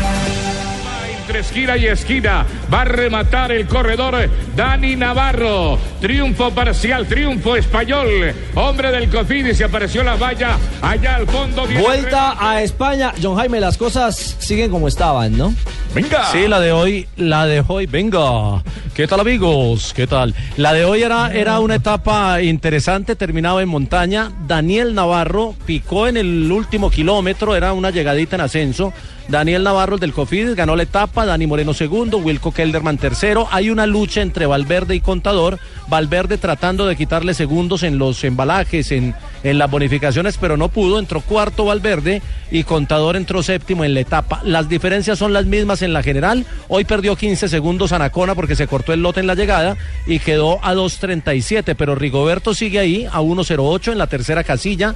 Esquina 1.41 1.75
y 1.75 1.87
esquina 1.87 2.45
va 2.71 2.81
a 2.81 2.85
rematar 2.85 3.51
el 3.51 3.65
corredor 3.65 4.29
Dani 4.55 4.95
Navarro. 4.95 5.79
Triunfo 5.99 6.51
parcial, 6.51 7.07
triunfo 7.07 7.55
español. 7.55 8.31
Hombre 8.53 8.91
del 8.91 9.09
Cofidis 9.09 9.57
se 9.57 9.63
apareció 9.63 10.03
la 10.03 10.15
valla 10.17 10.57
allá 10.83 11.15
al 11.15 11.25
fondo. 11.25 11.65
Vuelta 11.81 12.35
a 12.39 12.61
España. 12.61 13.11
John 13.19 13.35
Jaime, 13.37 13.59
las 13.59 13.75
cosas 13.75 14.35
siguen 14.37 14.69
como 14.69 14.87
estaban, 14.87 15.35
¿no? 15.35 15.51
Venga. 15.95 16.31
Sí, 16.31 16.47
la 16.47 16.59
de 16.59 16.71
hoy, 16.71 17.07
la 17.17 17.47
de 17.47 17.63
hoy, 17.67 17.87
venga. 17.87 18.63
¿Qué 18.93 19.07
tal 19.07 19.19
amigos? 19.19 19.93
¿Qué 19.95 20.05
tal? 20.05 20.35
La 20.57 20.73
de 20.73 20.85
hoy 20.85 21.01
era, 21.01 21.33
era 21.33 21.59
una 21.59 21.75
etapa 21.75 22.41
interesante, 22.41 23.15
terminaba 23.15 23.63
en 23.63 23.69
montaña. 23.69 24.31
Daniel 24.47 24.93
Navarro 24.93 25.55
picó 25.65 26.07
en 26.07 26.17
el 26.17 26.51
último 26.51 26.91
kilómetro, 26.91 27.55
era 27.55 27.73
una 27.73 27.89
llegadita 27.89 28.35
en 28.35 28.41
ascenso. 28.41 28.93
Daniel 29.31 29.63
Navarro, 29.63 29.95
el 29.95 30.01
del 30.01 30.11
Cofidis, 30.11 30.55
ganó 30.55 30.75
la 30.75 30.83
etapa, 30.83 31.25
Dani 31.25 31.47
Moreno 31.47 31.73
segundo, 31.73 32.17
Wilco 32.17 32.51
Kelderman 32.51 32.97
tercero. 32.97 33.47
Hay 33.49 33.69
una 33.69 33.87
lucha 33.87 34.21
entre 34.21 34.45
Valverde 34.45 34.93
y 34.93 34.99
Contador. 34.99 35.57
Valverde 35.87 36.37
tratando 36.37 36.85
de 36.85 36.97
quitarle 36.97 37.33
segundos 37.33 37.83
en 37.83 37.97
los 37.97 38.21
embalajes, 38.25 38.91
en, 38.91 39.15
en 39.43 39.57
las 39.57 39.71
bonificaciones, 39.71 40.37
pero 40.37 40.57
no 40.57 40.67
pudo. 40.67 40.99
Entró 40.99 41.21
cuarto 41.21 41.63
Valverde 41.63 42.21
y 42.51 42.65
Contador 42.65 43.15
entró 43.15 43.41
séptimo 43.41 43.85
en 43.85 43.93
la 43.93 44.01
etapa. 44.01 44.41
Las 44.43 44.67
diferencias 44.67 45.17
son 45.17 45.31
las 45.31 45.45
mismas 45.45 45.81
en 45.81 45.93
la 45.93 46.03
general. 46.03 46.45
Hoy 46.67 46.83
perdió 46.83 47.15
15 47.15 47.47
segundos 47.47 47.93
Anacona 47.93 48.35
porque 48.35 48.57
se 48.57 48.67
cortó 48.67 48.91
el 48.91 49.01
lote 49.01 49.21
en 49.21 49.27
la 49.27 49.35
llegada 49.35 49.77
y 50.05 50.19
quedó 50.19 50.59
a 50.61 50.73
2.37, 50.73 51.75
pero 51.77 51.95
Rigoberto 51.95 52.53
sigue 52.53 52.79
ahí 52.79 53.05
a 53.05 53.21
1.08 53.21 53.93
en 53.93 53.97
la 53.97 54.07
tercera 54.07 54.43
casilla 54.43 54.93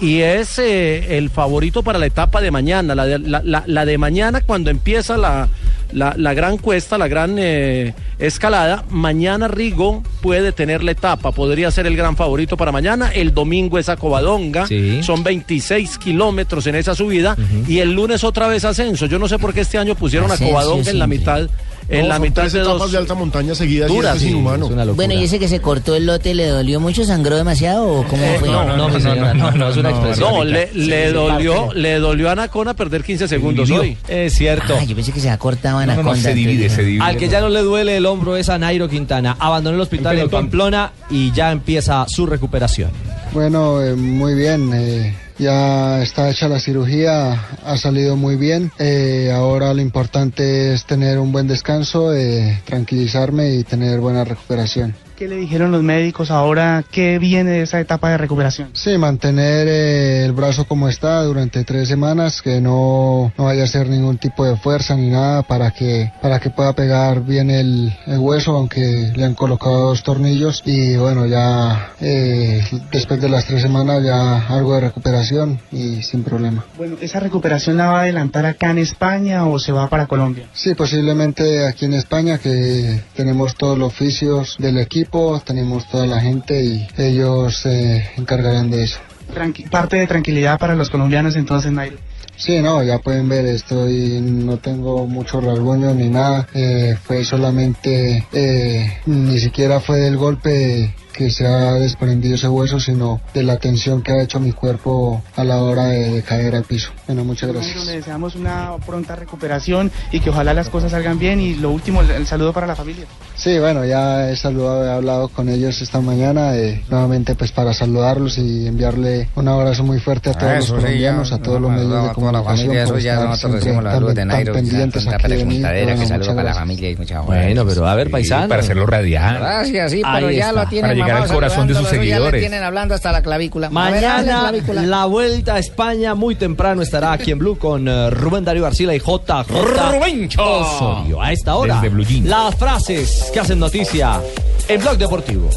y 0.00 0.20
es 0.20 0.58
eh, 0.58 1.16
el 1.18 1.30
favorito 1.30 1.82
para 1.82 1.98
la 1.98 2.06
etapa 2.06 2.40
de 2.40 2.50
mañana, 2.50 2.94
la 2.94 3.06
de, 3.06 3.18
la, 3.18 3.40
la- 3.44 3.64
la 3.66 3.84
de 3.84 3.96
mañana 3.98 4.40
cuando 4.40 4.70
empieza 4.70 5.16
la, 5.16 5.48
la, 5.92 6.34
gran 6.34 6.58
cuesta, 6.58 6.98
la 6.98 7.06
gran 7.08 7.36
eh, 7.38 7.94
escalada. 8.18 8.84
Mañana 8.90 9.46
Rigo 9.48 10.02
puede 10.20 10.52
tener 10.52 10.82
la 10.82 10.90
etapa, 10.90 11.30
podría 11.32 11.70
ser 11.70 11.86
el 11.86 11.96
gran 11.96 12.16
favorito 12.16 12.56
para 12.56 12.72
mañana. 12.72 13.12
El 13.12 13.32
domingo 13.32 13.78
es 13.78 13.88
a 13.88 13.96
Covadonga, 13.96 14.66
son 15.02 15.22
26 15.22 15.98
kilómetros 15.98 16.66
en 16.66 16.74
esa 16.74 16.94
subida 16.94 17.36
y 17.68 17.78
el 17.78 17.92
lunes 17.92 18.24
otra 18.24 18.48
vez 18.48 18.64
ascenso. 18.64 19.06
Yo 19.06 19.18
no 19.18 19.28
sé 19.28 19.38
por 19.38 19.54
qué 19.54 19.60
este 19.60 19.78
año 19.78 19.94
pusieron 19.94 20.30
a 20.30 20.34
Ascenso, 20.34 20.52
Covadonga 20.52 20.90
en 20.90 20.98
la 20.98 21.06
mitad. 21.06 21.48
En 21.94 22.02
No, 22.02 22.08
la 22.08 22.18
mitad 22.18 22.42
de 22.42 22.48
etapas 22.60 22.78
dos 22.78 22.92
de 22.92 22.98
alta 22.98 23.14
montaña 23.14 23.54
seguidas 23.54 23.90
y 23.90 23.94
duras, 23.94 24.16
eso 24.16 24.16
es 24.16 24.22
sí, 24.22 24.28
inhumano. 24.36 24.68
es. 24.90 24.96
Bueno, 24.96 25.14
¿y 25.14 25.24
ese 25.24 25.38
que 25.38 25.48
se 25.48 25.60
cortó 25.60 25.94
el 25.96 26.06
lote 26.06 26.34
le 26.34 26.46
dolió 26.48 26.80
mucho? 26.80 27.04
¿Sangró 27.04 27.36
demasiado 27.36 27.86
o 27.86 28.04
cómo 28.04 28.22
fue? 28.40 28.48
mi 28.48 29.00
señora, 29.00 29.34
no, 29.34 29.50
no, 29.52 29.68
es 29.68 29.76
una 29.76 29.90
expresión. 29.90 30.30
No, 30.32 30.44
le, 30.44 30.70
le 30.74 31.12
dolió, 31.12 31.72
le 31.74 31.98
dolió 31.98 32.28
a 32.28 32.32
Anacona 32.32 32.74
perder 32.74 33.02
15 33.04 33.28
segundos 33.28 33.70
hoy. 33.70 33.96
Es 34.08 34.34
cierto. 34.34 34.76
Ah, 34.78 34.84
yo 34.84 34.94
pensé 34.94 35.12
que 35.12 35.20
se 35.20 35.30
ha 35.30 35.38
cortado 35.38 35.80
No, 35.80 35.86
no, 35.86 35.86
no, 35.86 35.92
Anaconda. 36.00 36.20
se 36.22 36.34
divide, 36.34 36.68
se 36.68 36.82
no. 36.82 36.86
divide. 36.88 37.04
Al 37.04 37.16
que 37.16 37.28
ya 37.28 37.40
no 37.40 37.48
le 37.48 37.60
duele 37.62 37.96
el 37.96 38.06
hombro 38.06 38.36
es 38.36 38.48
a 38.48 38.58
Nairo 38.58 38.88
Quintana. 38.88 39.36
Abandonó 39.38 39.76
el 39.76 39.82
hospital 39.82 40.18
en 40.18 40.28
Pamplona 40.30 40.92
y 41.10 41.32
ya 41.32 41.50
empieza 41.52 42.04
su 42.08 42.26
recuperación. 42.26 42.90
Bueno, 43.32 43.82
eh, 43.82 43.94
muy 43.94 44.34
bien. 44.34 44.70
eh, 44.74 45.14
ya 45.38 46.02
está 46.02 46.30
hecha 46.30 46.48
la 46.48 46.60
cirugía, 46.60 47.32
ha 47.64 47.76
salido 47.76 48.16
muy 48.16 48.36
bien. 48.36 48.70
eh, 48.78 49.32
ahora 49.34 49.74
lo 49.74 49.80
importante 49.80 50.74
es 50.74 50.84
tener 50.84 51.18
un 51.18 51.32
buen 51.32 51.46
descanso, 51.46 52.14
eh, 52.14 52.60
tranquilizarme 52.64 53.54
y 53.54 53.64
tener 53.64 54.00
buena 54.00 54.24
recuperación. 54.24 54.94
¿Qué 55.16 55.28
le 55.28 55.36
dijeron 55.36 55.70
los 55.70 55.82
médicos 55.82 56.32
ahora? 56.32 56.84
¿Qué 56.90 57.20
viene 57.20 57.52
de 57.52 57.62
esa 57.62 57.78
etapa 57.78 58.10
de 58.10 58.18
recuperación? 58.18 58.70
Sí, 58.72 58.98
mantener 58.98 59.68
eh, 59.68 60.24
el 60.24 60.32
brazo 60.32 60.66
como 60.66 60.88
está 60.88 61.22
durante 61.22 61.62
tres 61.62 61.86
semanas, 61.86 62.42
que 62.42 62.60
no, 62.60 63.32
no 63.38 63.44
vaya 63.44 63.62
a 63.62 63.64
hacer 63.64 63.88
ningún 63.88 64.18
tipo 64.18 64.44
de 64.44 64.56
fuerza 64.56 64.96
ni 64.96 65.10
nada 65.10 65.42
para 65.42 65.70
que, 65.70 66.10
para 66.20 66.40
que 66.40 66.50
pueda 66.50 66.72
pegar 66.72 67.24
bien 67.24 67.48
el, 67.50 67.96
el 68.06 68.18
hueso, 68.18 68.56
aunque 68.56 69.12
le 69.14 69.24
han 69.24 69.34
colocado 69.34 69.88
dos 69.88 70.02
tornillos. 70.02 70.62
Y 70.64 70.96
bueno, 70.96 71.26
ya 71.26 71.92
eh, 72.00 72.60
después 72.90 73.20
de 73.20 73.28
las 73.28 73.46
tres 73.46 73.62
semanas 73.62 74.02
ya 74.02 74.48
algo 74.48 74.74
de 74.74 74.80
recuperación 74.80 75.60
y 75.70 76.02
sin 76.02 76.24
problema. 76.24 76.64
Bueno, 76.76 76.96
¿esa 77.00 77.20
recuperación 77.20 77.76
la 77.76 77.86
va 77.86 77.98
a 78.00 78.02
adelantar 78.02 78.46
acá 78.46 78.70
en 78.70 78.78
España 78.78 79.46
o 79.46 79.60
se 79.60 79.70
va 79.70 79.88
para 79.88 80.06
Colombia? 80.06 80.48
Sí, 80.54 80.74
posiblemente 80.74 81.66
aquí 81.66 81.84
en 81.84 81.94
España 81.94 82.38
que 82.38 83.00
tenemos 83.14 83.54
todos 83.54 83.78
los 83.78 83.92
oficios 83.92 84.56
del 84.58 84.78
equipo, 84.78 85.03
tenemos 85.44 85.88
toda 85.88 86.06
la 86.06 86.20
gente 86.20 86.62
y 86.64 86.86
ellos 86.96 87.58
se 87.58 88.04
encargarán 88.16 88.70
de 88.70 88.84
eso. 88.84 88.98
Tranqui- 89.34 89.68
parte 89.70 89.96
de 89.96 90.06
tranquilidad 90.06 90.58
para 90.58 90.74
los 90.74 90.90
colombianos 90.90 91.36
entonces, 91.36 91.72
Nairo. 91.72 91.96
Sí, 92.36 92.58
no, 92.60 92.82
ya 92.82 92.98
pueden 92.98 93.28
ver, 93.28 93.46
estoy, 93.46 94.20
no 94.20 94.56
tengo 94.58 95.06
mucho 95.06 95.40
rasguño 95.40 95.94
ni 95.94 96.08
nada, 96.08 96.48
eh, 96.52 96.96
fue 97.04 97.24
solamente, 97.24 98.26
eh, 98.32 98.98
ni 99.06 99.38
siquiera 99.38 99.78
fue 99.80 99.98
del 100.00 100.16
golpe 100.16 100.94
que 101.16 101.30
se 101.30 101.46
ha 101.46 101.74
desprendido 101.74 102.34
ese 102.34 102.48
hueso, 102.48 102.80
sino 102.80 103.20
de 103.32 103.42
la 103.44 103.56
tensión 103.56 104.02
que 104.02 104.12
ha 104.12 104.20
hecho 104.22 104.40
mi 104.40 104.52
cuerpo 104.52 105.22
a 105.36 105.44
la 105.44 105.58
hora 105.62 105.84
de, 105.86 106.10
de 106.10 106.22
caer 106.22 106.54
al 106.56 106.64
piso. 106.64 106.90
Bueno, 107.06 107.24
muchas 107.24 107.52
gracias. 107.52 107.86
le 107.86 107.92
deseamos 107.92 108.34
una 108.34 108.72
pronta 108.84 109.14
recuperación 109.14 109.90
y 110.10 110.20
que 110.20 110.30
ojalá 110.30 110.52
las 110.54 110.68
cosas 110.68 110.90
salgan 110.90 111.18
bien 111.18 111.40
y 111.40 111.54
lo 111.54 111.70
último, 111.70 112.02
el, 112.02 112.26
saludo 112.26 112.52
para 112.52 112.66
la 112.66 112.74
familia. 112.74 113.04
Sí, 113.36 113.58
bueno, 113.58 113.84
ya 113.84 114.28
he 114.30 114.36
saludado, 114.36 114.84
he 114.84 114.90
hablado 114.90 115.28
con 115.28 115.48
ellos 115.48 115.80
esta 115.82 116.00
mañana, 116.00 116.56
eh, 116.56 116.82
nuevamente 116.90 117.34
pues 117.34 117.52
para 117.52 117.72
saludarlos 117.74 118.38
y 118.38 118.66
enviarle 118.66 119.28
un 119.36 119.46
abrazo 119.48 119.84
muy 119.84 120.00
fuerte 120.00 120.30
a 120.30 120.32
todos 120.34 120.52
Ah, 120.52 120.56
los 120.56 120.66
sí, 120.66 120.72
colombianos, 120.72 121.30
ya, 121.30 121.36
a 121.36 121.38
todos 121.38 121.60
los 121.60 121.70
no, 121.70 121.76
medios 121.76 121.92
no, 121.92 122.00
de 122.02 122.06
la 122.08 122.12
comunicación. 122.12 122.56
familia, 122.56 122.82
eso 122.84 122.98
ya 122.98 123.12
estar 123.14 123.28
nosotros 123.28 123.38
siempre 123.62 123.64
decimos 123.64 123.84
la 123.84 123.90
tan- 123.90 124.00
salud 124.00 124.14
de 124.14 124.24
Nairo, 124.24 124.52
pendientes 124.52 125.06
una 125.06 125.16
aquí 125.16 125.28
de 125.28 125.34
mí. 125.36 125.42
preguntadera, 125.44 125.84
Bueno, 125.84 126.00
que 126.00 126.06
saludo 126.06 126.18
muchas 126.24 126.34
para 126.36 126.48
la 126.48 126.54
familia 126.54 126.90
y 126.90 126.96
muchas 126.96 127.26
Bueno, 127.26 127.66
pero 127.66 127.86
a 127.86 127.94
ver, 127.94 128.06
Sí, 128.06 128.12
paisano. 128.12 128.48
para 128.48 128.60
hacerlo 128.62 128.86
radial. 128.86 129.36
Gracias, 129.38 129.90
sí, 129.92 130.02
pero 130.12 130.26
Ahí 130.28 130.36
ya 130.36 130.48
está. 130.48 130.62
lo 130.64 130.68
tienen 130.68 130.90
Para 130.90 131.03
llegar 131.06 131.22
al 131.22 131.28
corazón 131.28 131.66
de 131.66 131.74
sus 131.74 131.84
Ya 131.84 131.90
seguidores. 131.90 132.32
le 132.32 132.40
tienen 132.40 132.62
hablando 132.62 132.94
hasta 132.94 133.12
la 133.12 133.22
clavícula. 133.22 133.68
A 133.68 133.90
ver, 133.90 134.04
hable, 134.04 134.06
Mañana 134.26 134.40
clavícula. 134.40 134.82
la 134.82 135.04
vuelta 135.06 135.54
a 135.54 135.58
España 135.58 136.14
muy 136.14 136.34
temprano 136.34 136.82
estará 136.82 137.12
aquí 137.12 137.30
en 137.30 137.38
Blue 137.38 137.56
con 137.58 137.86
eh, 137.88 138.10
Rubén 138.10 138.44
Darío 138.44 138.66
Arcila 138.66 138.94
y 138.94 138.98
JJ 138.98 139.44
Rubencho. 139.48 140.42
Osorio. 140.42 141.20
A 141.22 141.32
esta 141.32 141.54
hora, 141.56 141.74
Desde 141.76 141.88
Blue 141.88 142.04
Jeans. 142.04 142.26
las 142.28 142.54
frases 142.56 143.30
que 143.32 143.40
hacen 143.40 143.58
noticia 143.58 144.20
en 144.68 144.80
Blog 144.80 144.96
Deportivo. 144.98 145.48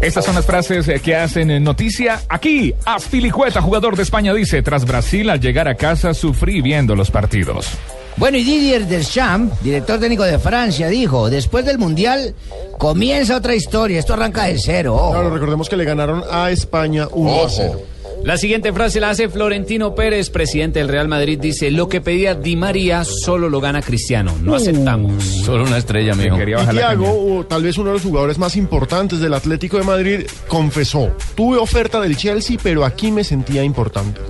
Estas 0.00 0.24
son 0.24 0.34
las 0.34 0.44
frases 0.44 0.88
eh, 0.88 0.98
que 1.00 1.14
hacen 1.14 1.50
eh, 1.50 1.60
noticia 1.60 2.20
aquí. 2.28 2.74
Aspilicueta, 2.84 3.62
jugador 3.62 3.96
de 3.96 4.02
España, 4.02 4.34
dice, 4.34 4.60
tras 4.62 4.84
Brasil 4.84 5.30
al 5.30 5.40
llegar 5.40 5.68
a 5.68 5.76
casa 5.76 6.12
sufrí 6.12 6.60
viendo 6.60 6.96
los 6.96 7.10
partidos. 7.12 7.68
Bueno, 8.16 8.36
y 8.36 8.44
Didier 8.44 8.86
Deschamps, 8.86 9.62
director 9.62 9.98
técnico 9.98 10.22
de 10.24 10.38
Francia, 10.38 10.88
dijo, 10.88 11.30
después 11.30 11.64
del 11.64 11.78
Mundial 11.78 12.34
comienza 12.78 13.36
otra 13.36 13.54
historia, 13.54 13.98
esto 13.98 14.12
arranca 14.14 14.44
de 14.44 14.58
cero. 14.58 14.94
ojo. 14.94 15.12
Claro, 15.12 15.30
recordemos 15.30 15.68
que 15.68 15.76
le 15.76 15.84
ganaron 15.84 16.22
a 16.30 16.50
España 16.50 17.08
1 17.10 17.44
a 17.44 17.48
0. 17.48 17.80
La 18.24 18.36
siguiente 18.36 18.72
frase 18.72 19.00
la 19.00 19.10
hace 19.10 19.28
Florentino 19.28 19.96
Pérez, 19.96 20.30
presidente 20.30 20.78
del 20.78 20.86
Real 20.88 21.08
Madrid. 21.08 21.40
Dice, 21.40 21.72
lo 21.72 21.88
que 21.88 22.00
pedía 22.00 22.36
Di 22.36 22.54
María 22.54 23.04
solo 23.04 23.48
lo 23.50 23.60
gana 23.60 23.82
Cristiano. 23.82 24.32
No 24.40 24.54
aceptamos. 24.54 25.24
Solo 25.24 25.64
una 25.64 25.76
estrella, 25.78 26.14
mijo. 26.14 26.38
Y 26.40 26.54
Thiago, 26.72 27.38
o 27.38 27.44
tal 27.44 27.64
vez 27.64 27.76
uno 27.78 27.88
de 27.88 27.94
los 27.94 28.02
jugadores 28.02 28.38
más 28.38 28.56
importantes 28.56 29.18
del 29.18 29.34
Atlético 29.34 29.76
de 29.76 29.82
Madrid, 29.82 30.20
confesó, 30.46 31.10
tuve 31.34 31.56
oferta 31.58 32.00
del 32.00 32.16
Chelsea, 32.16 32.58
pero 32.62 32.84
aquí 32.84 33.10
me 33.10 33.24
sentía 33.24 33.64
importante. 33.64 34.20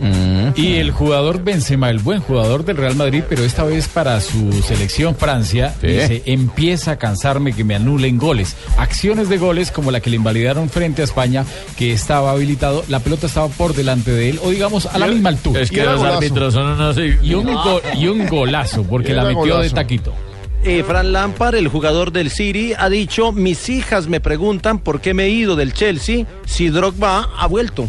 Y 0.56 0.76
el 0.76 0.90
jugador 0.90 1.44
Benzema, 1.44 1.90
el 1.90 1.98
buen 1.98 2.20
jugador 2.20 2.64
del 2.64 2.78
Real 2.78 2.96
Madrid, 2.96 3.22
pero 3.28 3.44
esta 3.44 3.64
vez 3.64 3.88
para 3.88 4.20
su 4.22 4.52
selección 4.62 5.14
Francia, 5.16 5.74
Sí. 5.82 5.88
dice, 5.88 6.22
empieza 6.24 6.92
a 6.92 6.96
cansarme 6.98 7.52
que 7.52 7.62
me 7.64 7.74
anulen 7.74 8.16
goles. 8.16 8.56
Acciones 8.78 9.28
de 9.28 9.36
goles 9.36 9.70
como 9.70 9.90
la 9.90 10.00
que 10.00 10.08
le 10.08 10.16
invalidaron 10.16 10.70
frente 10.70 11.02
a 11.02 11.04
España, 11.04 11.44
que 11.76 11.92
estaba 11.92 12.30
habilitado, 12.32 12.84
la 12.88 13.00
pelota 13.00 13.26
estaba 13.26 13.48
por 13.48 13.74
delante 13.82 14.10
de 14.12 14.30
él, 14.30 14.40
o 14.42 14.50
digamos 14.50 14.86
a 14.86 14.98
la 14.98 15.06
misma 15.06 15.28
altura. 15.30 15.60
Es 15.60 15.70
que 15.70 15.82
los 15.84 16.02
árbitros 16.02 16.54
son 16.54 16.66
unos... 16.72 16.96
Y 17.22 17.34
un, 17.34 17.46
go- 17.52 17.80
y 17.96 18.06
un 18.08 18.26
golazo, 18.26 18.82
porque 18.84 19.12
la 19.12 19.24
metió 19.24 19.58
de 19.58 19.70
taquito. 19.70 20.12
Eh, 20.64 20.84
Fran 20.86 21.12
Lampard, 21.12 21.56
el 21.56 21.66
jugador 21.68 22.12
del 22.12 22.30
City, 22.30 22.72
ha 22.78 22.88
dicho, 22.88 23.32
mis 23.32 23.68
hijas 23.68 24.06
me 24.06 24.20
preguntan 24.20 24.78
por 24.78 25.00
qué 25.00 25.12
me 25.12 25.24
he 25.24 25.30
ido 25.30 25.56
del 25.56 25.72
Chelsea 25.72 26.24
si 26.46 26.68
Drogba 26.68 27.28
ha 27.36 27.46
vuelto. 27.48 27.88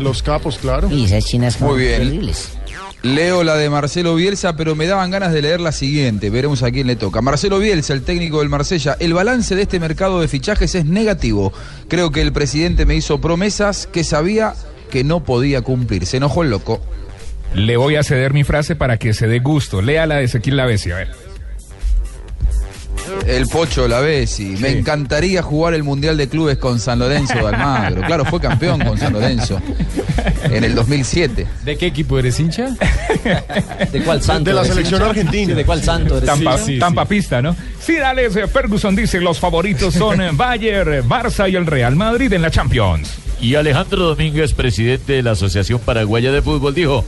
Los 0.00 0.22
capos, 0.22 0.58
claro. 0.58 0.88
Y 0.90 1.04
esas 1.04 1.24
chinas 1.24 1.60
Muy 1.60 1.78
bien. 1.80 1.98
terribles. 2.02 2.58
Leo 3.04 3.44
la 3.44 3.56
de 3.56 3.68
Marcelo 3.68 4.14
Bielsa, 4.14 4.56
pero 4.56 4.74
me 4.74 4.86
daban 4.86 5.10
ganas 5.10 5.30
de 5.30 5.42
leer 5.42 5.60
la 5.60 5.72
siguiente. 5.72 6.30
Veremos 6.30 6.62
a 6.62 6.70
quién 6.70 6.86
le 6.86 6.96
toca. 6.96 7.20
Marcelo 7.20 7.58
Bielsa, 7.58 7.92
el 7.92 8.00
técnico 8.00 8.38
del 8.38 8.48
Marsella. 8.48 8.96
El 8.98 9.12
balance 9.12 9.54
de 9.54 9.60
este 9.60 9.78
mercado 9.78 10.22
de 10.22 10.26
fichajes 10.26 10.74
es 10.74 10.86
negativo. 10.86 11.52
Creo 11.88 12.10
que 12.10 12.22
el 12.22 12.32
presidente 12.32 12.86
me 12.86 12.96
hizo 12.96 13.20
promesas 13.20 13.86
que 13.86 14.04
sabía 14.04 14.54
que 14.90 15.04
no 15.04 15.22
podía 15.22 15.60
cumplir. 15.60 16.06
Se 16.06 16.16
enojó 16.16 16.44
el 16.44 16.50
loco. 16.50 16.80
Le 17.54 17.76
voy 17.76 17.96
a 17.96 18.02
ceder 18.02 18.32
mi 18.32 18.42
frase 18.42 18.74
para 18.74 18.96
que 18.96 19.12
se 19.12 19.28
dé 19.28 19.38
gusto. 19.38 19.82
Lea 19.82 20.06
la 20.06 20.16
de 20.16 20.24
Ezequiel 20.24 20.56
Lavesi, 20.56 20.90
a 20.90 20.96
ver. 20.96 21.23
El 23.26 23.46
Pocho 23.46 23.86
la 23.88 24.00
Bessi. 24.00 24.56
Me 24.60 24.70
encantaría 24.70 25.42
jugar 25.42 25.74
el 25.74 25.82
Mundial 25.82 26.16
de 26.16 26.28
Clubes 26.28 26.58
con 26.58 26.78
San 26.80 26.98
Lorenzo 26.98 27.34
de 27.34 27.46
Almagro. 27.46 28.02
Claro, 28.06 28.24
fue 28.24 28.40
campeón 28.40 28.80
con 28.84 28.98
San 28.98 29.12
Lorenzo 29.12 29.60
en 30.44 30.64
el 30.64 30.74
2007. 30.74 31.46
¿De 31.64 31.76
qué 31.76 31.86
equipo 31.86 32.18
eres 32.18 32.38
hincha? 32.40 32.68
¿De 33.92 34.02
cuál 34.02 34.22
santo? 34.22 34.50
De 34.50 34.54
la 34.54 34.64
selección 34.64 35.00
hincha? 35.00 35.10
argentina. 35.10 35.46
Sí, 35.48 35.54
¿De 35.54 35.64
cuál 35.64 35.82
santo 35.82 36.16
eres 36.18 36.28
Tan, 36.28 36.42
pa- 36.44 36.58
hincha? 36.60 36.86
tan 36.86 36.94
papista, 36.94 37.42
¿no? 37.42 37.56
Sí, 37.80 37.94
dale, 37.96 38.26
ese 38.26 38.46
Ferguson 38.48 38.94
dice 38.96 39.20
los 39.20 39.38
favoritos 39.38 39.94
son 39.94 40.20
eh, 40.22 40.30
Bayern, 40.32 41.08
Barça 41.08 41.50
y 41.50 41.56
el 41.56 41.66
Real 41.66 41.96
Madrid 41.96 42.32
en 42.32 42.42
la 42.42 42.50
Champions. 42.50 43.10
Y 43.40 43.56
Alejandro 43.56 44.04
Domínguez, 44.04 44.52
presidente 44.54 45.14
de 45.14 45.22
la 45.22 45.32
Asociación 45.32 45.78
Paraguaya 45.80 46.32
de 46.32 46.40
Fútbol, 46.40 46.74
dijo, 46.74 47.04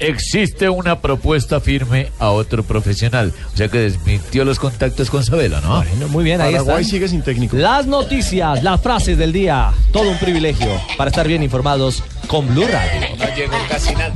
existe 0.00 0.68
una 0.68 1.00
propuesta 1.00 1.60
firme 1.60 2.08
a 2.18 2.30
otro 2.30 2.62
profesional. 2.64 3.32
O 3.52 3.56
sea 3.56 3.68
que 3.68 3.78
desmintió 3.78 4.44
los 4.44 4.58
contactos 4.58 5.10
con 5.10 5.22
Sabela, 5.24 5.60
¿no? 5.60 5.76
Bueno, 5.76 6.08
muy 6.08 6.24
bien, 6.24 6.40
ahí 6.40 6.52
Paraguay 6.52 6.82
están. 6.82 6.90
sigue 6.90 7.08
sin 7.08 7.22
técnico. 7.22 7.56
Las 7.56 7.86
noticias, 7.86 8.62
las 8.62 8.80
frases 8.80 9.16
del 9.18 9.32
día, 9.32 9.72
todo 9.92 10.10
un 10.10 10.18
privilegio 10.18 10.68
para 10.96 11.10
estar 11.10 11.28
bien 11.28 11.42
informados 11.42 12.02
con 12.26 12.48
Blue 12.48 12.66
Radio. 12.66 13.16
No 13.18 13.36
llegó 13.36 13.56
casi 13.68 13.94
nada. 13.94 14.12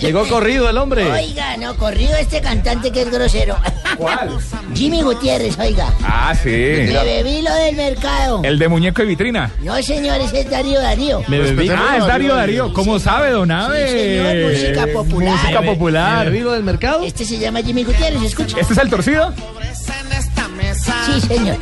Llegó 0.00 0.28
corrido 0.28 0.68
el 0.68 0.78
hombre. 0.78 1.10
Oiga, 1.10 1.56
no, 1.56 1.76
corrido 1.76 2.14
este 2.16 2.40
cantante 2.40 2.90
que 2.90 3.02
es 3.02 3.10
grosero. 3.10 3.56
¿Cuál? 3.96 4.30
Jimmy 4.74 5.02
Gutiérrez, 5.02 5.58
oiga. 5.58 5.92
Ah, 6.02 6.34
sí. 6.34 6.50
Me 6.50 7.04
bebí 7.04 7.42
lo 7.42 7.54
del 7.54 7.76
mercado. 7.76 8.40
El 8.42 8.58
de 8.58 8.68
muñeco 8.68 9.02
y 9.02 9.06
vitrina. 9.06 9.50
No, 9.62 9.80
señor, 9.82 10.20
ese 10.20 10.40
es 10.40 10.50
Darío 10.50 10.80
Darío. 10.80 11.22
Me 11.28 11.38
bebí. 11.38 11.68
Ah, 11.70 11.96
es 11.98 12.06
Darío 12.06 12.34
Darío. 12.34 12.72
¿Cómo 12.72 12.98
sabe, 12.98 13.30
don 13.30 13.50
Ave? 13.50 13.88
Señor, 13.88 14.52
música 14.52 14.86
popular. 14.92 15.32
Música 15.34 15.62
popular. 15.62 16.26
lo 16.26 16.52
del 16.52 16.62
mercado? 16.62 17.04
Este 17.04 17.24
se 17.24 17.38
llama 17.38 17.62
Jimmy 17.62 17.84
Gutiérrez, 17.84 18.22
escucha. 18.22 18.58
¿Este 18.60 18.72
es 18.74 18.78
el 18.78 18.90
torcido? 18.90 19.32
Sí, 21.06 21.20
señor. 21.20 21.56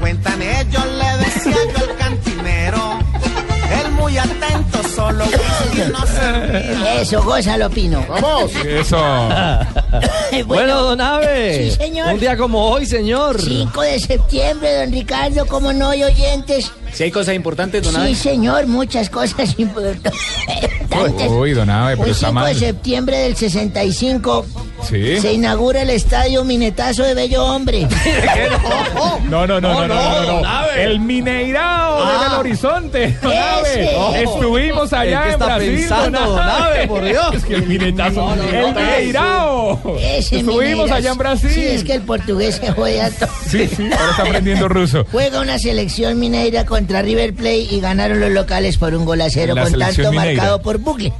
Cuentan 0.00 0.40
ellos, 0.40 0.84
le 0.86 1.24
decía 1.24 1.56
yo 1.76 1.90
al 1.90 1.96
cantinero. 1.96 2.97
Muy 4.08 4.16
atento, 4.16 4.82
solo. 4.88 5.22
Eso, 6.98 7.22
gózalo, 7.22 7.68
Pino. 7.68 8.02
¡Vamos! 8.08 8.50
Eso. 8.64 8.96
Bueno, 10.46 10.82
don 10.82 10.98
Ave. 10.98 11.72
Sí, 11.72 11.76
señor. 11.76 12.14
Un 12.14 12.18
día 12.18 12.34
como 12.34 12.70
hoy, 12.70 12.86
señor. 12.86 13.38
5 13.38 13.82
de 13.82 14.00
septiembre, 14.00 14.78
don 14.78 14.92
Ricardo, 14.92 15.44
como 15.44 15.74
no 15.74 15.90
hay 15.90 16.04
oyentes. 16.04 16.72
Si 16.92 17.04
hay 17.04 17.10
cosas 17.10 17.34
importantes, 17.34 17.82
don 17.82 18.06
Sí, 18.06 18.14
señor, 18.14 18.66
muchas 18.66 19.08
cosas 19.10 19.54
importantes. 19.58 20.20
Uy, 21.28 21.52
don 21.52 21.70
Ave, 21.70 21.96
pero 21.96 22.10
está 22.10 22.28
5 22.28 22.44
de 22.46 22.54
septiembre 22.54 23.18
del 23.18 23.36
65 23.36 24.46
Sí. 24.88 25.20
se 25.20 25.32
inaugura 25.32 25.82
el 25.82 25.90
estadio 25.90 26.44
Minetazo 26.44 27.02
de 27.02 27.14
Bello 27.14 27.44
Hombre. 27.44 27.86
No, 29.28 29.46
no, 29.46 29.60
no, 29.60 29.72
no, 29.74 29.86
no, 29.86 29.94
no, 29.94 30.22
don 30.22 30.42
no. 30.42 30.70
El 30.76 31.00
Mineirao 31.00 31.96
de 32.06 32.12
Ah. 32.12 32.20
Belo 32.24 32.38
Horizonte, 32.40 33.18
don 33.22 33.32
Ese. 33.32 34.22
Estuvimos 34.22 34.92
¿En 34.92 34.98
allá 34.98 35.20
qué 35.22 35.26
en 35.28 35.32
está 35.34 35.44
Brasil, 35.46 35.74
pensando, 35.78 36.20
don 36.26 36.38
Ave, 36.40 36.88
por 36.88 37.04
Dios? 37.04 37.34
Es 37.34 37.44
que 37.44 37.54
el 37.56 37.66
Minetazo. 37.66 38.34
el 38.34 38.74
Mineirao. 38.74 39.96
Ese 40.00 40.36
Estuvimos 40.38 40.56
Mineiras. 40.86 40.92
allá 40.92 41.10
en 41.12 41.18
Brasil. 41.18 41.50
Sí, 41.52 41.64
es 41.66 41.84
que 41.84 41.92
el 41.94 42.02
portugués 42.02 42.54
se 42.56 42.72
jode 42.72 43.02
a 43.02 43.10
todo. 43.10 43.28
Sí, 43.48 43.68
sí, 43.68 43.82
ahora 43.92 44.10
está 44.10 44.22
aprendiendo 44.22 44.68
ruso. 44.68 45.06
Juega 45.12 45.40
una 45.40 45.58
selección 45.58 46.18
mineira 46.18 46.64
contra 46.78 47.02
River 47.02 47.34
Plate 47.34 47.66
y 47.70 47.80
ganaron 47.80 48.20
los 48.20 48.30
locales 48.30 48.76
por 48.76 48.94
un 48.94 49.04
gol 49.04 49.20
a 49.20 49.28
cero 49.30 49.54
La 49.56 49.64
con 49.64 49.72
tanto 49.78 50.10
mineira. 50.12 50.14
marcado 50.42 50.62
por 50.62 50.78
Bucle. 50.78 51.12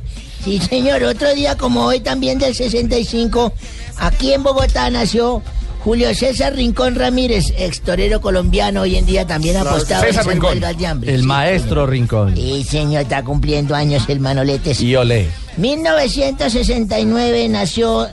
Sí, 0.44 0.60
señor, 0.60 1.02
otro 1.02 1.34
día 1.34 1.56
como 1.56 1.84
hoy 1.84 1.98
también 2.00 2.38
del 2.38 2.54
65, 2.54 3.52
aquí 3.96 4.32
en 4.32 4.44
Bogotá 4.44 4.88
nació 4.88 5.42
Julio 5.80 6.14
César 6.14 6.54
Rincón 6.54 6.94
Ramírez, 6.94 7.52
ex 7.58 7.80
torero 7.80 8.20
colombiano, 8.20 8.82
hoy 8.82 8.94
en 8.96 9.04
día 9.06 9.26
también 9.26 9.56
apostado 9.56 10.02
en 10.04 10.08
César 10.10 10.22
esas 10.22 10.26
Rincón. 10.26 10.60
de 10.78 10.86
hambre. 10.86 11.14
El 11.14 11.20
Sí, 11.22 11.26
maestro 11.26 11.86
Rincón. 11.86 12.36
Sí, 12.36 12.64
señor, 12.68 13.02
está 13.02 13.24
cumpliendo 13.24 13.74
años 13.74 14.04
el 14.08 14.20
Manoletes. 14.20 14.80
Y 14.80 14.94
olé. 14.94 15.26
1969 15.56 17.48
nació 17.48 18.08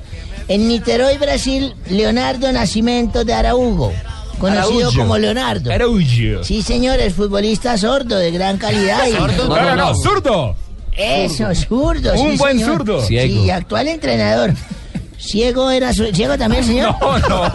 en 0.47 0.67
Niterói, 0.67 1.17
Brasil, 1.17 1.75
Leonardo 1.89 2.51
Nascimento 2.51 3.23
de 3.23 3.33
Araújo, 3.33 3.93
conocido 4.35 4.91
como 4.93 5.17
Leonardo. 5.17 5.71
Araújo. 5.71 6.43
Sí, 6.43 6.61
señor, 6.61 6.99
es 6.99 7.13
futbolista 7.13 7.77
sordo 7.77 8.17
de 8.17 8.31
gran 8.31 8.57
calidad. 8.57 9.07
y- 9.07 9.13
No, 9.13 9.27
no, 9.47 9.75
no, 9.75 9.95
zurdo. 9.95 10.55
Eso, 10.97 11.53
zurdo. 11.55 12.13
Un 12.13 12.31
sí, 12.31 12.37
buen 12.37 12.57
señor. 12.59 12.77
zurdo. 12.77 13.01
Sí, 13.01 13.07
Ciego. 13.19 13.53
actual 13.53 13.87
entrenador. 13.89 14.53
Ciego 15.17 15.71
era 15.71 15.91
su- 15.93 16.13
ciego 16.13 16.37
también, 16.37 16.63
señor. 16.63 16.93
No, 17.01 17.17
no. 17.19 17.51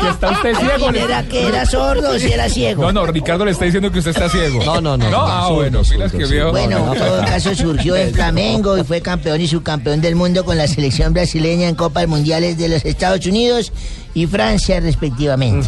Que 0.00 0.08
está 0.08 0.30
usted 0.30 0.54
ciego. 0.56 0.72
¿Quién 0.90 0.96
era 0.96 1.22
que 1.24 1.46
era 1.46 1.66
sordo 1.66 2.10
o 2.12 2.18
si 2.18 2.32
era 2.32 2.48
ciego? 2.48 2.82
No, 2.84 2.92
no, 2.92 3.06
Ricardo 3.06 3.44
le 3.44 3.50
está 3.50 3.64
diciendo 3.66 3.90
que 3.92 3.98
usted 3.98 4.12
está 4.12 4.28
ciego. 4.30 4.64
No, 4.64 4.80
no, 4.80 4.96
no. 4.96 5.10
No, 5.10 5.18
ah, 5.20 5.50
bueno, 5.50 5.82
que 6.10 6.24
vio. 6.26 6.50
Bueno, 6.52 6.92
en 6.92 6.98
todo 6.98 7.20
caso 7.24 7.54
surgió 7.54 7.96
en 7.96 8.14
Flamengo 8.14 8.78
y 8.78 8.84
fue 8.84 9.00
campeón 9.02 9.40
y 9.40 9.46
subcampeón 9.48 10.00
del 10.00 10.14
mundo 10.14 10.44
con 10.44 10.56
la 10.56 10.66
selección 10.66 11.12
brasileña 11.12 11.68
en 11.68 11.74
Copas 11.74 12.08
Mundiales 12.08 12.56
de 12.56 12.68
los 12.68 12.84
Estados 12.84 13.26
Unidos 13.26 13.72
y 14.14 14.26
Francia 14.26 14.80
respectivamente. 14.80 15.66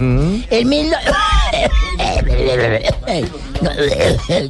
El 0.51 0.67
mil... 0.67 0.91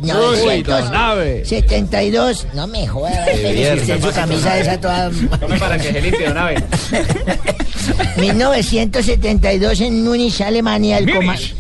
no- 0.02 0.20
Uy, 0.44 0.62
don 0.62 0.94
Ave. 0.94 1.44
72, 1.44 2.46
no 2.54 2.66
me 2.66 2.86
jodas, 2.86 3.28
usted 3.28 4.00
su 4.02 4.10
camisa 4.12 4.58
esa 4.58 4.80
toda... 4.80 5.10
Tome 5.38 5.58
para 5.58 5.78
que 5.78 5.92
se 5.92 6.00
limpie, 6.00 6.26
don 6.28 6.38
Abel. 6.38 6.64
1972 8.16 9.80
en 9.80 10.04
Múnich, 10.04 10.40
Alemania, 10.40 10.98
el. 10.98 11.54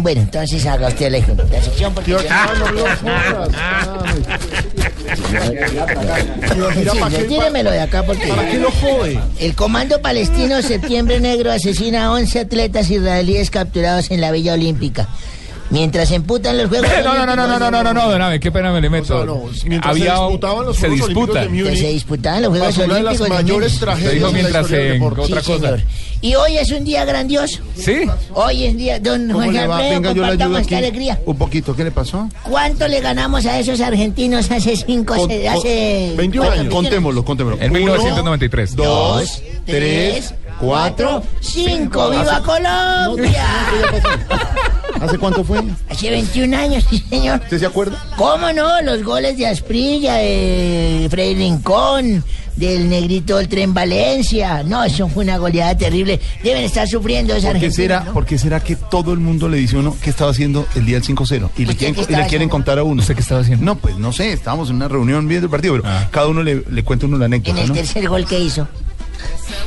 Bueno, 0.00 0.22
entonces 0.22 0.64
haga 0.66 0.88
usted 0.88 1.10
la, 1.10 1.18
la 1.18 1.62
sección 1.62 1.92
porque... 1.94 2.12
ya- 2.12 2.48
Sí, 7.10 7.24
tírémelo 7.28 7.70
de 7.70 7.80
acá 7.80 8.02
porque... 8.04 8.28
¿Para 8.28 8.48
qué 8.50 8.58
lo 8.58 8.70
jode? 8.70 9.18
El 9.40 9.54
Comando 9.54 10.00
Palestino 10.00 10.62
Septiembre 10.62 11.20
Negro 11.20 11.50
asesina 11.52 12.06
a 12.06 12.12
11 12.12 12.40
atletas 12.40 12.90
israelíes 12.90 13.50
capturados 13.50 14.10
en 14.10 14.20
la 14.20 14.30
Villa 14.30 14.54
Olímpica. 14.54 15.08
Mientras 15.70 16.08
se 16.08 16.14
emputan 16.14 16.56
los 16.56 16.68
Juegos 16.68 16.88
No, 17.04 17.14
no, 17.14 17.26
no, 17.26 17.36
no, 17.36 17.46
no, 17.46 17.58
no, 17.58 17.70
no, 17.70 17.82
no, 17.82 17.92
no, 17.94 18.10
don 18.10 18.22
Ave, 18.22 18.40
qué 18.40 18.50
pena 18.50 18.72
me 18.72 18.80
le 18.80 18.88
meto. 18.88 19.48
mientras 19.66 19.96
se 19.96 20.02
disputaban 20.04 20.64
los 20.66 20.76
se 20.76 20.88
Juegos 20.88 21.00
Olímpicos 21.06 21.26
disputan. 21.26 21.42
de 21.44 21.48
Múnich, 21.50 21.70
Que 21.70 21.76
se 21.76 21.88
disputaban 21.88 22.42
los 22.42 22.50
Juegos 22.50 22.68
pasó 22.68 22.84
una 22.84 22.94
de 22.94 23.02
las 23.02 23.20
Olímpicos. 23.20 23.28
de 23.38 23.42
mayores 23.44 23.78
tragedias 23.78 24.10
Se 24.10 24.14
dijo 24.18 24.32
mientras 24.32 24.68
del 24.70 24.92
en 24.92 25.02
otra 25.02 25.24
Sí, 25.26 25.32
cosa. 25.46 25.60
señor. 25.60 25.82
Y 26.20 26.34
hoy 26.34 26.56
es 26.56 26.72
un 26.72 26.84
día 26.84 27.04
grandioso. 27.04 27.60
¿Sí? 27.76 28.00
Hoy 28.34 28.64
es 28.64 28.76
día, 28.76 28.98
don 28.98 29.28
¿Cómo 29.30 29.44
Juan? 29.44 29.56
Alfredo, 29.56 30.02
compartamos 30.14 30.60
esta 30.62 30.78
alegría. 30.78 31.20
Un 31.26 31.36
poquito, 31.38 31.76
¿qué 31.76 31.84
le 31.84 31.90
pasó? 31.92 32.28
¿Cuánto 32.42 32.88
le 32.88 33.00
ganamos 33.00 33.46
a 33.46 33.58
esos 33.60 33.80
argentinos 33.80 34.50
hace 34.50 34.74
cinco, 34.74 35.14
Con- 35.14 35.28
se- 35.28 35.48
hace... 35.48 36.14
21 36.16 36.46
¿cuánto? 36.46 36.60
años. 36.62 36.74
Contémoslo, 36.74 37.24
contémoslo. 37.24 37.60
En 37.62 37.70
Uno, 37.70 37.78
1993. 37.80 38.74
Dos, 38.74 39.42
tres, 39.66 40.34
cuatro, 40.58 41.22
cinco. 41.40 42.10
¡Viva 42.10 42.42
Colombia! 42.42 43.44
¿Hace 45.00 45.18
cuánto 45.18 45.44
fue? 45.44 45.60
Hace 45.88 46.10
21 46.10 46.56
años, 46.56 46.84
sí, 46.88 47.02
señor. 47.08 47.40
¿Usted 47.44 47.58
se 47.58 47.66
acuerda? 47.66 48.02
¿Cómo 48.16 48.52
no? 48.52 48.80
Los 48.82 49.02
goles 49.02 49.36
de 49.36 49.46
Asprilla, 49.46 50.14
de 50.16 51.06
Freddy 51.10 51.34
Rincón, 51.36 52.24
del 52.56 52.88
negrito 52.88 53.36
del 53.38 53.48
tren 53.48 53.72
Valencia. 53.74 54.62
No, 54.64 54.82
eso 54.84 55.08
fue 55.08 55.24
una 55.24 55.38
goleada 55.38 55.76
terrible. 55.76 56.20
Deben 56.42 56.64
estar 56.64 56.88
sufriendo 56.88 57.34
esa 57.34 57.52
¿Por 57.52 57.60
qué, 57.60 57.70
será, 57.70 58.04
¿Por 58.12 58.26
qué 58.26 58.38
será 58.38 58.60
que 58.60 58.76
todo 58.76 59.12
el 59.12 59.20
mundo 59.20 59.48
le 59.48 59.58
dice 59.58 59.76
a 59.76 59.80
uno 59.80 59.96
qué 60.02 60.10
estaba 60.10 60.30
haciendo 60.32 60.66
el 60.74 60.84
día 60.86 60.98
del 61.00 61.04
5-0? 61.04 61.50
Y 61.56 61.64
le 61.64 61.72
¿Usted 61.72 61.76
quieren, 61.78 61.94
qué 61.94 62.00
y 62.00 62.02
estaba 62.02 62.04
le 62.04 62.04
quieren 62.04 62.24
haciendo? 62.28 62.48
contar 62.50 62.78
a 62.78 62.82
uno. 62.82 63.00
¿Usted 63.02 63.14
qué 63.14 63.20
estaba 63.20 63.40
haciendo? 63.42 63.64
No, 63.64 63.76
pues 63.76 63.96
no 63.98 64.12
sé, 64.12 64.32
estábamos 64.32 64.70
en 64.70 64.76
una 64.76 64.88
reunión 64.88 65.28
viendo 65.28 65.46
el 65.46 65.50
partido, 65.50 65.74
pero 65.80 65.84
cada 66.10 66.26
uno 66.26 66.42
le, 66.42 66.64
le 66.68 66.82
cuenta 66.82 67.06
uno 67.06 67.16
la 67.18 67.26
En 67.26 67.34
anécdota, 67.34 67.60
el 67.62 67.68
¿no? 67.68 67.74
tercer 67.74 68.08
gol 68.08 68.26
que 68.26 68.40
hizo. 68.40 68.66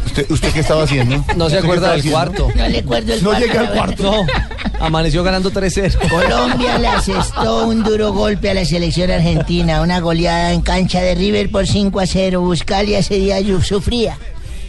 ¿Usted, 0.05 0.29
¿Usted 0.29 0.51
qué 0.53 0.59
estaba 0.59 0.83
haciendo? 0.83 1.23
No 1.35 1.49
se 1.49 1.57
¿Usted 1.57 1.59
qué 1.59 1.65
acuerda 1.65 1.91
del 1.91 2.11
cuarto. 2.11 2.49
No 2.55 2.67
le 2.67 2.79
acuerdo 2.79 3.13
el 3.13 3.23
No 3.23 3.29
cuarto, 3.29 3.45
llegué 3.45 3.57
al 3.59 3.65
la 3.65 3.71
cuarto. 3.71 4.03
No, 4.03 4.25
amaneció 4.79 5.23
ganando 5.23 5.51
3-0. 5.51 6.09
Colombia 6.09 6.77
le 6.77 6.87
asestó 6.87 7.67
un 7.67 7.83
duro 7.83 8.11
golpe 8.13 8.49
a 8.49 8.53
la 8.53 8.65
selección 8.65 9.11
argentina, 9.11 9.81
una 9.81 9.99
goleada 9.99 10.53
en 10.53 10.61
cancha 10.61 11.01
de 11.01 11.15
River 11.15 11.49
por 11.51 11.67
5 11.67 11.99
a 11.99 12.05
0. 12.05 12.41
Buscalia 12.41 12.99
ese 12.99 13.15
día 13.15 13.37
sufría. 13.63 14.17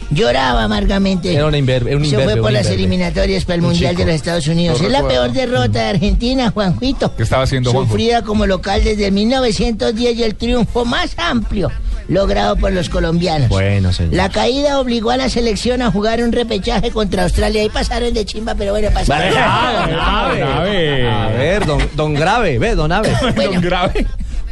Lloraba 0.09 0.63
amargamente. 0.63 1.33
Era 1.33 1.47
un 1.47 1.55
imberbe, 1.55 1.97
fue 2.09 2.37
por 2.37 2.51
las 2.51 2.67
eliminatorias 2.67 3.45
para 3.45 3.55
el 3.55 3.61
Un 3.61 3.67
Mundial 3.69 3.91
chico. 3.91 4.01
de 4.01 4.05
los 4.11 4.15
Estados 4.15 4.47
Unidos. 4.47 4.79
Es 4.81 4.91
la 4.91 5.07
peor 5.07 5.31
derrota 5.31 5.83
de 5.83 5.89
Argentina, 5.89 6.51
Juanjuito. 6.51 7.15
¿Qué 7.15 7.23
estaba 7.23 7.43
haciendo 7.43 7.71
Juanjo? 7.71 7.89
Sufrida 7.89 8.21
como 8.21 8.45
local 8.45 8.83
desde 8.83 9.09
1910 9.09 10.17
y 10.17 10.23
el 10.23 10.35
triunfo 10.35 10.85
más 10.85 11.15
amplio 11.17 11.71
logrado 12.07 12.55
por 12.55 12.71
los 12.71 12.89
colombianos. 12.89 13.49
Bueno, 13.49 13.93
señor. 13.93 14.13
La 14.13 14.29
caída 14.29 14.79
obligó 14.79 15.11
a 15.11 15.17
la 15.17 15.29
selección 15.29 15.81
a 15.81 15.91
jugar 15.91 16.21
un 16.21 16.31
repechaje 16.31 16.91
contra 16.91 17.23
Australia. 17.23 17.61
Ahí 17.61 17.69
pasaron 17.69 18.13
de 18.13 18.25
chimba, 18.25 18.55
pero 18.55 18.71
bueno, 18.71 18.89
pasaron. 18.93 19.31
grave. 19.31 21.09
A 21.09 21.27
ver, 21.29 21.65
don, 21.65 21.81
don 21.95 22.13
Grave, 22.13 22.59
ve, 22.59 22.75
don 22.75 22.91
Ave. 22.91 23.13
Bueno, 23.35 23.61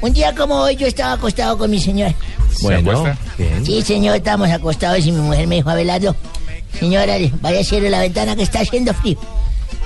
Un 0.01 0.13
día 0.13 0.33
como 0.35 0.55
hoy 0.55 0.75
yo 0.75 0.87
estaba 0.87 1.13
acostado 1.13 1.57
con 1.57 1.69
mi 1.69 1.79
señora. 1.79 2.13
Bueno, 2.61 3.03
bien. 3.37 3.65
Sí, 3.65 3.81
señor, 3.81 4.15
estábamos 4.15 4.49
acostados 4.49 5.05
y 5.05 5.11
mi 5.11 5.19
mujer 5.21 5.47
me 5.47 5.55
dijo, 5.55 5.69
Abelardo, 5.69 6.15
señora, 6.79 7.15
vaya 7.41 7.59
a 7.59 7.63
cierre 7.63 7.89
la 7.89 7.99
ventana 7.99 8.35
que 8.35 8.43
está 8.43 8.59
haciendo 8.61 8.93
frío. 8.93 9.17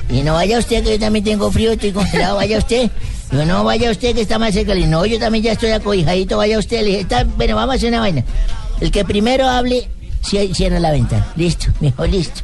Y 0.10 0.22
no 0.22 0.34
vaya 0.34 0.60
usted 0.60 0.84
que 0.84 0.91
yo 0.91 0.99
también 0.99 1.26
tengo 1.26 1.52
frío, 1.52 1.72
estoy 1.72 1.91
congelado, 1.91 2.36
vaya 2.38 2.57
usted. 2.57 2.90
Yo 3.32 3.45
no 3.45 3.64
vaya 3.64 3.90
usted 3.90 4.14
que 4.14 4.22
está 4.22 4.38
más 4.40 4.53
cerca. 4.53 4.73
Le 4.73 4.82
dije, 4.82 4.90
no, 4.90 5.06
yo 5.06 5.19
también 5.19 5.44
ya 5.44 5.52
estoy 5.53 5.72
acobijadito, 5.72 6.38
vaya 6.38 6.60
usted. 6.60 6.82
Le 6.82 6.86
dije, 6.88 6.99
está, 7.02 7.23
bueno, 7.23 7.56
vamos 7.56 7.73
a 7.73 7.77
hacer 7.77 7.90
una 7.90 7.99
vaina. 8.02 8.23
El 8.82 8.91
que 8.91 9.03
primero 9.03 9.48
hable, 9.49 9.90
cie- 10.23 10.53
cierra 10.53 10.80
la 10.80 10.91
ventana. 10.91 11.26
Listo, 11.36 11.68
me 11.80 11.88
dijo, 11.88 12.06
listo. 12.06 12.41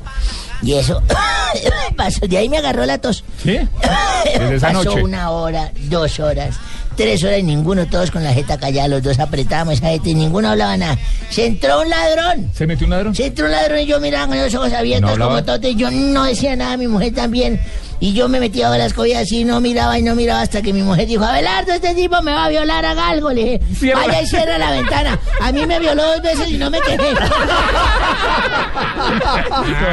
Y 0.64 0.74
eso 0.74 1.02
pasó, 1.96 2.28
de 2.28 2.38
ahí 2.38 2.50
me 2.50 2.58
agarró 2.58 2.86
la 2.86 2.98
tos. 3.00 3.24
¿Sí? 3.44 3.58
Desde 4.40 4.56
esa 4.56 4.68
Pasó 4.74 4.84
noche. 4.84 5.04
una 5.04 5.30
hora, 5.32 5.72
dos 5.90 6.20
horas, 6.20 6.56
tres 6.96 7.24
horas 7.24 7.40
y 7.40 7.44
ninguno, 7.44 7.86
todos 7.88 8.12
con 8.12 8.24
la 8.24 8.34
jeta 8.34 8.58
callada, 8.58 8.88
los 8.88 9.04
dos 9.04 9.20
apretábamos 9.20 9.76
esa 9.76 9.88
jeta 9.90 10.10
y 10.10 10.14
ninguno 10.16 10.50
hablaba 10.50 10.78
nada. 10.78 10.98
Se 11.30 11.46
entró 11.48 11.82
un 11.82 11.90
ladrón. 11.90 12.52
¿Se 12.54 12.68
metió 12.68 12.86
un 12.86 12.92
ladrón? 12.92 13.16
Se 13.16 13.26
entró 13.28 13.46
un 13.46 13.52
ladrón 13.52 13.80
y 13.80 13.86
yo 13.86 14.00
miraba 14.00 14.28
con 14.28 14.38
los 14.38 14.54
ojos 14.56 14.72
¿No 14.72 14.78
abiertos 14.78 15.12
hablaba? 15.12 15.32
como 15.32 15.44
todo 15.44 15.68
y 15.70 15.76
yo 15.76 15.90
no 15.92 16.24
decía 16.26 16.56
nada, 16.56 16.78
mi 16.78 16.88
mujer 16.88 17.14
también. 17.14 17.60
Y 18.04 18.14
yo 18.14 18.28
me 18.28 18.40
metía 18.40 18.74
a 18.74 18.78
las 18.80 18.94
cobijas 18.94 19.22
así, 19.24 19.44
no 19.46 19.62
miraba 19.62 20.00
y 20.00 20.02
no 20.02 20.16
miraba 20.16 20.42
hasta 20.42 20.64
que 20.64 20.74
mi 20.74 20.82
mujer 20.82 21.06
dijo, 21.08 21.24
Abelardo, 21.24 21.72
este 21.74 21.94
tipo 21.94 22.20
me 22.24 22.34
va 22.34 22.46
a 22.46 22.50
violar, 22.50 22.84
haga 22.84 23.10
algo. 23.10 23.30
Le 23.32 23.44
dije, 23.44 23.62
Cierra. 23.78 24.08
vaya 24.08 24.22
y 24.24 24.26
cierra 24.26 24.58
la 24.58 24.72
ventana. 24.72 25.20
A 25.40 25.52
mí 25.52 25.64
me 25.68 25.78
violó 25.80 26.04
dos 26.04 26.22
veces 26.24 26.50
y 26.50 26.58
no 26.58 26.72
me 26.72 26.80
quejé. 26.82 26.98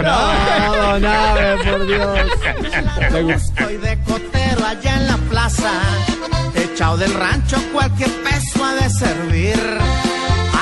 No, 0.03 0.77
don 0.93 1.05
Ave, 1.05 1.57
por 1.71 1.87
Dios. 1.87 2.19
Estoy 3.43 3.77
de 3.77 3.99
cotero 4.05 4.67
allá 4.67 4.97
en 4.97 5.07
la 5.07 5.17
plaza, 5.31 5.71
echado 6.79 6.97
del 6.97 7.13
rancho 7.13 7.57
cualquier 7.73 8.09
peso 8.23 8.65
ha 8.65 8.75
de 8.77 8.89
servir. 8.89 9.59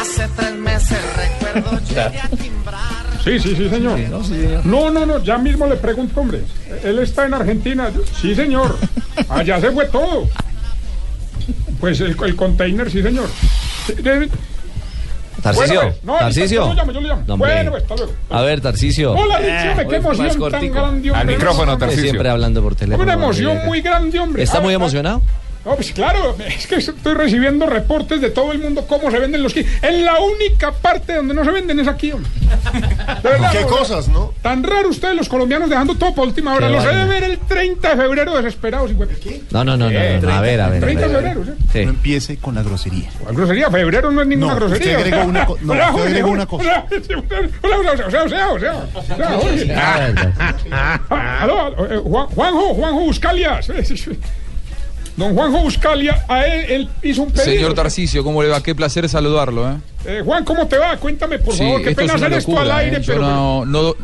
Hace 0.00 0.26
tres 0.34 0.54
meses 0.54 0.98
recuerdo 1.14 1.78
llegué 1.88 2.20
a 2.20 2.28
timbrar. 2.28 3.04
Sí, 3.22 3.38
sí, 3.38 3.54
sí, 3.54 3.68
señor. 3.68 3.98
No, 4.64 4.90
no, 4.90 5.04
no, 5.04 5.22
ya 5.22 5.36
mismo 5.36 5.66
le 5.66 5.76
pregunto, 5.76 6.18
hombre. 6.18 6.40
Él 6.82 7.00
está 7.00 7.26
en 7.26 7.34
Argentina. 7.34 7.90
Sí, 8.18 8.34
señor. 8.34 8.78
Allá 9.28 9.60
se 9.60 9.70
fue 9.72 9.84
todo. 9.88 10.26
Pues 11.80 12.00
el, 12.00 12.16
el 12.18 12.34
container, 12.34 12.90
sí, 12.90 13.02
señor. 13.02 13.28
Tarcisio, 15.42 15.80
Bueno, 15.80 15.90
pues, 15.92 16.04
no, 16.04 16.16
Tarcisio. 16.16 16.66
Yo 16.68 16.74
llamo, 16.74 16.92
yo 16.92 17.00
lo 17.02 17.08
llamo. 17.08 17.24
No, 17.26 17.36
bueno, 17.36 17.70
pues, 17.72 17.82
hasta 17.82 17.94
luego. 17.94 18.12
A 18.30 18.40
ver, 18.40 18.60
Tarcisio. 18.62 19.12
Hola, 19.12 19.38
Dicciones, 19.38 19.86
qué 19.86 19.96
Hoy 19.96 20.02
fue 20.02 20.10
más 20.16 20.18
emoción 20.34 20.50
tan 20.50 20.72
grande, 20.72 21.10
hombre. 21.10 21.20
Al 21.20 21.26
micrófono, 21.26 21.72
Usted 21.74 21.86
Tarcisio. 21.86 22.10
Siempre 22.10 22.30
hablando 22.30 22.62
por 22.62 22.74
teléfono. 22.74 23.02
Una 23.04 23.12
emoción 23.12 23.66
muy 23.66 23.82
grande, 23.82 24.18
hombre. 24.18 24.42
¿Está 24.42 24.62
muy 24.62 24.72
emocionado? 24.72 25.20
No, 25.66 25.74
pues 25.74 25.90
claro, 25.90 26.36
es 26.46 26.64
que 26.68 26.76
estoy 26.76 27.14
recibiendo 27.14 27.66
reportes 27.66 28.20
de 28.20 28.30
todo 28.30 28.52
el 28.52 28.60
mundo 28.60 28.86
cómo 28.86 29.10
se 29.10 29.18
venden 29.18 29.42
los 29.42 29.52
kits. 29.52 29.68
En 29.82 30.04
la 30.04 30.20
única 30.20 30.70
parte 30.70 31.14
donde 31.16 31.34
no 31.34 31.44
se 31.44 31.50
venden 31.50 31.80
es 31.80 31.88
aquí, 31.88 32.12
hombre. 32.12 32.30
De 33.20 33.28
verdad, 33.30 33.50
¿Qué 33.50 33.62
cosas, 33.62 34.06
no? 34.06 34.32
Tan 34.42 34.62
raro 34.62 34.90
ustedes 34.90 35.16
los 35.16 35.28
colombianos 35.28 35.68
dejando 35.68 35.96
todo 35.96 36.14
por 36.14 36.28
última 36.28 36.54
hora. 36.54 36.68
Qué 36.68 36.72
Los 36.72 36.84
he 36.84 36.94
de 36.94 37.04
ver 37.06 37.24
el 37.24 37.38
30 37.38 37.88
de 37.88 37.96
febrero 37.96 38.36
desesperados. 38.36 38.92
¿Qué? 39.20 39.42
No, 39.50 39.64
no, 39.64 39.76
no, 39.76 39.90
no, 39.90 39.98
no, 39.98 40.20
no, 40.20 40.32
A 40.34 40.40
ver, 40.40 40.60
a 40.60 40.68
ver. 40.68 40.84
a 40.84 40.86
30 40.86 41.08
de 41.08 41.14
febrero, 41.16 41.44
¿sí? 41.44 41.50
Sí. 41.72 41.84
No 41.84 41.90
empiece 41.90 42.36
con 42.36 42.54
la 42.54 42.62
grosería. 42.62 43.10
¿Cuál 43.18 43.34
grosería? 43.34 43.68
Febrero 43.68 44.12
no 44.12 44.22
es 44.22 44.28
ninguna 44.28 44.52
No, 44.52 44.60
grosería. 44.60 44.98
usted 44.98 45.12
agregó 45.12 45.28
una 45.28 45.46
co- 45.46 45.58
no, 45.62 45.72
Hola, 45.72 45.86
usted 45.88 45.92
Jorge, 45.98 46.06
agregó 46.10 46.28
hola, 46.28 46.34
una 46.36 46.46
cosa. 46.46 46.86
Hola, 46.86 46.86
hola, 47.62 47.78
hola, 47.80 48.06
o 48.06 48.10
sea, 48.10 48.22
o 48.22 48.28
sea, 48.28 48.52
o 48.52 48.58
sea, 48.60 48.74
o 48.94 49.16
sea, 49.16 49.26
Jorge. 49.32 49.74
Aló, 51.10 51.86
eh, 51.92 52.00
Juan- 52.04 52.26
Juanjo, 52.28 52.74
Juanjo 52.74 53.00
Buscalias. 53.00 53.68
Don 55.16 55.34
Juanjo 55.34 55.58
Buscalia, 55.60 56.24
a 56.28 56.44
él, 56.44 56.64
él 56.70 56.88
hizo 57.02 57.22
un 57.22 57.30
pedido. 57.30 57.44
Señor 57.54 57.74
Tarcisio, 57.74 58.22
¿cómo 58.22 58.42
le 58.42 58.50
va? 58.50 58.62
Qué 58.62 58.74
placer 58.74 59.08
saludarlo, 59.08 59.66
¿eh? 59.70 59.74
Eh, 60.04 60.22
Juan, 60.24 60.44
¿cómo 60.44 60.66
te 60.66 60.76
va? 60.76 60.96
Cuéntame, 60.98 61.38
por 61.38 61.54
Sí, 61.54 61.60
favor. 61.60 61.82
Qué 61.82 61.92
pena 61.94 62.14
es 62.14 62.22
hacer 62.22 62.32
esto 62.34 62.58
al 62.60 62.70
aire, 62.70 62.96
¿eh? 62.98 63.00
Yo 63.02 63.14
pero... 63.14 63.22
no, 63.26 63.64
no, 63.64 63.94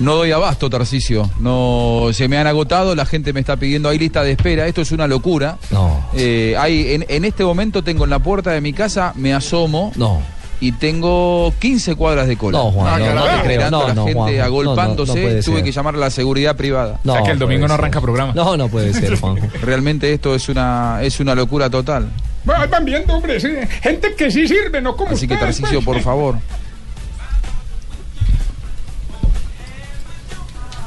no 0.00 0.14
doy 0.14 0.30
abasto, 0.30 0.68
Tarcisio. 0.70 1.28
No, 1.40 2.08
se 2.12 2.28
me 2.28 2.36
han 2.38 2.46
agotado, 2.46 2.94
la 2.94 3.06
gente 3.06 3.32
me 3.32 3.40
está 3.40 3.56
pidiendo, 3.56 3.88
hay 3.88 3.98
lista 3.98 4.22
de 4.22 4.32
espera, 4.32 4.66
esto 4.66 4.82
es 4.82 4.92
una 4.92 5.06
locura. 5.06 5.56
No. 5.70 6.08
Eh, 6.14 6.54
hay, 6.58 6.92
en, 6.94 7.06
en 7.08 7.24
este 7.24 7.44
momento 7.44 7.82
tengo 7.82 8.04
en 8.04 8.10
la 8.10 8.18
puerta 8.18 8.50
de 8.52 8.60
mi 8.60 8.72
casa, 8.72 9.12
me 9.16 9.32
asomo. 9.34 9.90
No. 9.96 10.20
Y 10.60 10.72
tengo 10.72 11.54
15 11.60 11.94
cuadras 11.94 12.26
de 12.26 12.36
cola. 12.36 12.58
No, 12.58 12.72
Juan, 12.72 12.98
no, 12.98 13.14
no 13.14 13.22
te 13.22 13.28
creo. 13.28 13.36
Esperando 13.36 13.78
No, 13.78 13.84
a 13.84 13.88
la 13.88 13.94
no, 13.94 14.04
gente 14.06 14.42
agolpándose, 14.42 15.14
No, 15.22 15.28
no, 15.28 15.34
no 15.36 15.42
tuve 15.42 15.62
que 15.62 15.70
llamar 15.72 15.94
a 15.94 15.98
la 15.98 16.10
seguridad 16.10 16.56
privada. 16.56 16.98
No, 17.04 17.12
o 17.12 17.16
sea 17.16 17.24
que 17.24 17.30
el 17.30 17.38
domingo 17.38 17.68
no 17.68 17.74
ser. 17.74 17.80
arranca 17.80 18.00
programa. 18.00 18.32
No, 18.34 18.56
no 18.56 18.68
puede 18.68 18.92
ser, 18.92 19.16
Juanjo. 19.20 19.46
Realmente 19.62 20.12
esto 20.12 20.34
es 20.34 20.48
una, 20.48 20.98
es 21.02 21.20
una 21.20 21.34
locura 21.36 21.70
total. 21.70 22.08
Van 22.44 22.84
viendo, 22.84 23.14
hombre, 23.14 23.38
sí, 23.40 23.48
gente 23.82 24.14
que 24.16 24.30
sí 24.30 24.48
sirve, 24.48 24.80
no 24.80 24.96
como 24.96 25.10
Así 25.12 25.28
que 25.28 25.34
ustedes, 25.34 25.58
Tarcisio, 25.58 25.82
pues. 25.82 25.98
por 25.98 26.02
favor. 26.02 26.36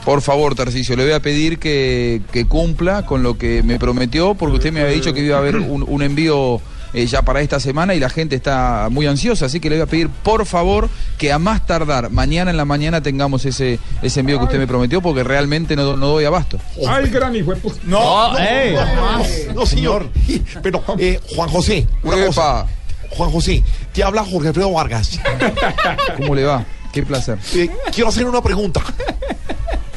Por 0.04 0.22
favor, 0.22 0.56
Tarcisio, 0.56 0.96
le 0.96 1.04
voy 1.04 1.14
a 1.14 1.20
pedir 1.20 1.60
que, 1.60 2.22
que 2.32 2.46
cumpla 2.46 3.06
con 3.06 3.22
lo 3.22 3.38
que 3.38 3.62
me 3.62 3.78
prometió, 3.78 4.34
porque 4.34 4.56
usted 4.56 4.72
me 4.74 4.82
había 4.82 4.94
dicho 4.96 5.14
que 5.14 5.22
iba 5.22 5.36
a 5.36 5.40
haber 5.40 5.58
un, 5.58 5.86
un 5.88 6.02
envío 6.02 6.60
eh, 6.94 7.06
ya 7.06 7.22
para 7.22 7.42
esta 7.42 7.60
semana 7.60 7.96
y 7.96 8.00
la 8.00 8.10
gente 8.10 8.36
está 8.36 8.88
muy 8.92 9.08
ansiosa, 9.08 9.46
así 9.46 9.60
que 9.60 9.70
le 9.70 9.78
voy 9.78 9.84
a 9.84 9.86
pedir, 9.86 10.10
por 10.10 10.46
favor, 10.46 10.90
que 11.18 11.32
a 11.32 11.40
más 11.40 11.66
tardar, 11.66 12.10
mañana 12.10 12.52
en 12.52 12.58
la 12.58 12.66
mañana 12.66 13.02
tengamos 13.02 13.46
ese, 13.46 13.80
ese 14.02 14.20
envío 14.20 14.38
que 14.40 14.46
usted 14.46 14.60
me 14.60 14.68
prometió, 14.68 15.02
porque 15.02 15.24
realmente 15.24 15.76
no, 15.76 15.96
no 15.96 16.08
doy 16.08 16.26
abasto. 16.26 16.58
Ay, 16.88 17.10
gran 17.10 17.36
hijo. 17.36 17.54
No, 17.86 18.34
no, 18.34 18.38
ey. 18.40 18.74
no, 18.74 19.02
más. 19.02 19.30
No, 19.56 19.66
señor. 19.66 20.10
Pero, 20.64 20.84
eh, 20.98 21.20
Juan 21.36 21.50
José, 21.50 21.88
una 22.04 22.26
cosa. 22.26 22.66
Juan 23.12 23.30
José, 23.30 23.62
te 23.94 24.04
habla 24.04 24.24
Jorge 24.24 24.50
Alfredo 24.50 24.72
Vargas. 24.72 25.20
¿Cómo 26.18 26.34
le 26.34 26.46
va? 26.46 26.66
Qué 26.94 27.04
placer. 27.04 27.38
Eh, 27.56 27.70
quiero 27.94 28.10
hacer 28.10 28.26
una 28.26 28.42
pregunta. 28.42 28.82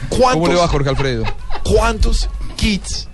¿Cómo 0.08 0.46
le 0.48 0.54
va, 0.54 0.68
Jorge 0.68 0.90
Alfredo? 0.90 1.24
¿Cuántos 1.64 2.28
kits 2.56 3.08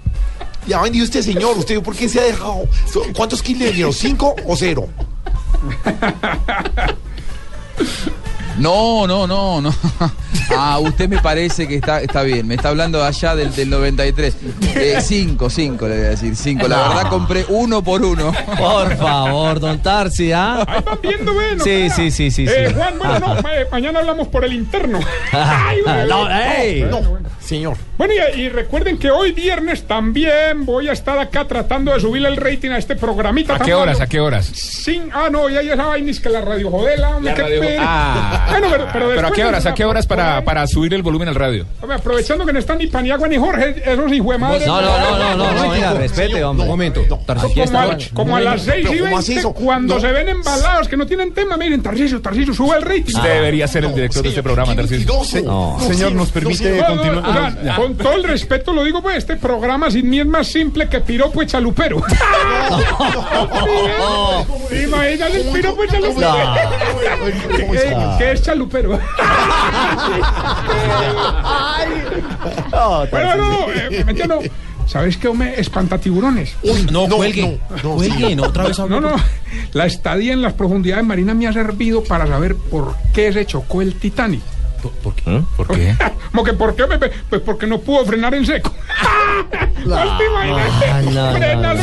le 0.66 0.74
ha 0.74 0.82
vendido 0.82 1.05
este 1.05 1.23
señor? 1.23 1.57
¿Usted 1.59 1.81
por 1.82 1.95
qué 1.97 2.09
se 2.09 2.20
ha 2.20 2.24
dejado? 2.24 2.69
¿Cuántos 3.16 3.43
kits 3.43 3.59
le 3.59 3.66
vendieron? 3.66 3.93
¿Cinco 3.93 4.35
o 4.47 4.57
cero? 4.57 4.89
No, 8.61 9.07
no, 9.07 9.27
no, 9.27 9.61
no. 9.61 9.74
Ah, 10.53 10.81
usted 10.81 11.09
me 11.09 11.19
parece 11.23 11.69
que 11.69 11.77
está, 11.77 12.01
está 12.01 12.23
bien. 12.24 12.45
Me 12.47 12.57
está 12.57 12.70
hablando 12.70 13.05
allá 13.05 13.37
del, 13.37 13.55
del 13.55 13.70
93. 13.70 14.37
Eh, 14.74 14.99
cinco, 15.01 15.49
cinco, 15.49 15.87
le 15.87 15.97
voy 15.97 16.07
a 16.07 16.11
decir. 16.11 16.35
Cinco. 16.35 16.66
La 16.66 16.77
No. 16.77 16.89
verdad 16.89 17.09
compré 17.09 17.45
uno 17.49 17.85
por 17.85 18.03
uno. 18.05 18.32
Por 18.59 18.97
favor, 18.97 19.61
don 19.61 19.81
Tarsi, 19.81 20.32
¿ah? 20.32 20.65
Ahí 20.66 20.82
van 20.85 20.99
viendo, 21.01 21.35
ve, 21.37 21.55
no 21.55 21.62
Sí, 21.65 21.70
crea. 21.70 21.91
sí, 21.95 22.11
sí, 22.11 22.31
sí, 22.32 22.47
Eh, 22.49 22.66
sí. 22.69 22.74
Juan, 22.74 22.95
bueno, 22.99 23.19
no, 23.20 23.49
eh, 23.53 23.69
mañana 23.70 24.01
hablamos 24.01 24.27
por 24.27 24.45
el 24.45 24.53
interno. 24.53 24.99
Ay, 25.32 25.78
bueno, 25.85 26.07
No, 26.07 26.19
bueno, 26.24 27.11
bueno. 27.11 27.28
señor. 27.41 27.77
Bueno, 27.97 28.15
y, 28.35 28.41
y 28.41 28.49
recuerden 28.49 28.99
que 28.99 29.11
hoy 29.11 29.31
viernes 29.31 29.87
también 29.87 30.66
voy 30.66 30.89
a 30.89 30.93
estar 30.93 31.16
acá 31.19 31.47
tratando 31.47 31.93
de 31.93 32.01
subir 32.01 32.27
el 32.27 32.37
rating 32.37 32.70
a 32.70 32.78
este 32.78 32.97
programita. 32.97 33.55
¿A 33.55 33.59
qué 33.61 33.73
horas? 33.74 34.01
¿A 34.01 34.09
qué 34.09 34.19
horas? 34.19 34.47
Sin, 34.47 35.11
ah, 35.12 35.28
no, 35.31 35.49
ya, 35.49 35.62
ya 35.62 35.74
esa 35.74 35.87
vaina 35.87 36.11
es 36.11 36.19
que 36.19 36.28
la 36.28 36.41
radio 36.41 36.70
jodela, 36.70 37.20
La 37.20 37.35
qué 37.35 37.43
radio- 37.43 37.61
pena. 37.61 37.82
Ah. 37.87 38.50
Bueno, 38.51 38.69
pero, 38.71 38.89
pero, 38.93 39.09
¿Pero 39.15 39.29
a 39.29 39.33
qué 39.33 39.45
horas? 39.45 39.67
¿A 39.67 39.75
qué 39.75 39.85
horas 39.85 40.07
para, 40.07 40.45
para 40.45 40.67
subir 40.67 40.95
el 40.95 41.03
volumen 41.03 41.29
al 41.29 41.35
radio? 41.35 41.67
Hombre, 41.81 41.97
aprovechando 41.97 42.45
que 42.45 42.53
no 42.53 42.59
están 42.59 42.79
ni 42.79 42.87
Paniagua 42.87 43.29
ni 43.29 43.37
Jorge, 43.37 43.83
esos 43.85 44.13
hijos 44.13 44.33
de 44.33 44.39
madre. 44.39 44.67
No, 44.67 44.81
no, 44.81 44.99
no, 44.99 45.19
no, 45.19 45.37
no, 45.37 45.53
no, 45.53 45.71
venga, 45.71 45.95
respete, 45.95 46.43
hombre. 46.45 46.65
Un 46.65 46.71
momento. 46.71 47.03
Como, 47.07 47.25
a, 47.29 47.65
está. 47.65 47.99
como 48.15 48.37
a 48.37 48.41
las 48.41 48.63
6 48.63 48.89
y 48.91 49.01
20, 49.01 49.43
cuando 49.55 50.01
se 50.01 50.13
ven 50.13 50.29
embalados 50.29 50.89
que 50.89 50.97
no 50.97 51.07
tienen 51.07 51.33
tema, 51.33 51.57
miren, 51.57 51.83
Tarcisio, 51.83 52.21
Tarcisio, 52.21 52.55
sube 52.55 52.77
el 52.77 52.83
rating. 52.83 53.17
Usted 53.17 53.35
debería 53.35 53.69
ser 53.69 53.85
el 53.85 53.95
director 53.95 54.23
de 54.23 54.29
este 54.31 54.43
programa, 54.43 54.75
Tarcisio. 54.75 55.25
Señor, 55.25 56.13
¿nos 56.13 56.31
permite 56.31 56.81
no, 56.81 56.87
continuar? 56.87 57.25
Ah, 57.27 57.53
ya. 57.63 57.77
con 57.77 57.97
todo 57.97 58.15
el 58.15 58.25
respeto 58.25 58.73
lo 58.73 58.85
digo, 58.85 59.03
pues 59.03 59.17
este 59.17 59.37
programa 59.37 59.91
sin 59.91 60.09
mí 60.09 60.21
es 60.21 60.27
más 60.27 60.47
simple 60.47 60.89
que 60.89 61.01
piropo 61.01 61.43
y 61.43 61.47
chalupero. 61.47 61.99
Imagínate 64.71 65.41
el 65.41 65.53
piropo 65.53 65.85
y 65.85 65.89
chalupero. 65.89 66.31
¿Qué, 68.31 68.36
qué 68.36 68.39
es 68.39 68.43
chalupero? 68.43 68.98
Pero 73.11 73.36
no, 73.36 73.70
eh, 73.73 74.05
¿me 74.05 74.11
entiendo? 74.11 74.40
¿Sabes 74.86 75.16
qué, 75.16 75.28
hombre? 75.28 75.61
Espantatiburones. 75.61 76.57
no, 76.90 77.09
cuelgue. 77.09 77.61
cuelgue, 77.82 78.35
no, 78.35 78.44
otra 78.44 78.65
vez 78.65 78.78
No, 78.78 79.01
no. 79.01 79.15
La 79.73 79.86
estadía 79.86 80.32
en 80.32 80.43
las 80.43 80.55
profundidades 80.55 81.05
marinas 81.05 81.36
me 81.36 81.47
ha 81.47 81.52
servido 81.52 82.02
para 82.02 82.27
saber 82.27 82.57
por 82.57 82.97
qué 83.12 83.32
se 83.32 83.47
chocó 83.47 83.82
el 83.82 83.94
Titanic. 83.94 84.43
¿Por 84.89 85.15
qué? 85.15 85.43
¿Por 85.57 85.69
qué? 85.69 85.97
Como 86.31 86.44
que 86.44 86.52
por 86.52 86.74
qué, 86.77 86.86
me- 86.86 86.98
pues 86.98 87.43
porque 87.43 87.66
no 87.66 87.81
pudo 87.81 88.05
frenar 88.05 88.35
en 88.35 88.47
seco. 88.47 88.73
Ah, 89.93 90.19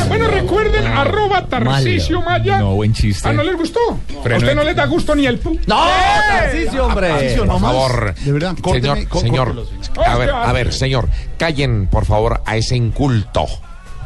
bueno, 0.08 0.24
no, 0.24 0.28
recuerden, 0.30 0.84
no. 0.84 1.00
arroba 1.00 1.46
Tarcisio 1.46 2.22
Maya. 2.22 2.58
No, 2.58 2.74
buen 2.74 2.92
chiste. 2.92 3.28
Ah, 3.28 3.32
¿no 3.32 3.42
les 3.42 3.56
gustó? 3.56 3.80
¿A 3.90 4.36
usted 4.36 4.54
no 4.54 4.62
les 4.64 4.76
da 4.76 4.86
gusto 4.86 5.14
ni 5.14 5.26
el 5.26 5.38
pu? 5.38 5.58
¡No, 5.66 5.86
¡Eh! 5.86 5.90
Tarcisio, 6.28 6.86
hombre! 6.86 7.08
Tarcisio, 7.08 7.38
Por 7.38 7.46
no 7.48 7.58
más. 7.58 7.72
favor, 7.72 8.14
De 8.14 8.32
verdad, 8.32 8.54
señor, 8.56 8.62
córteme, 8.62 9.06
có- 9.08 9.20
señor, 9.20 9.54
córtelo. 9.94 10.06
a 10.06 10.16
ver, 10.18 10.30
a 10.30 10.52
ver, 10.52 10.72
señor, 10.72 11.08
callen 11.36 11.86
por 11.88 12.04
favor 12.06 12.40
a 12.46 12.56
ese 12.56 12.76
inculto. 12.76 13.46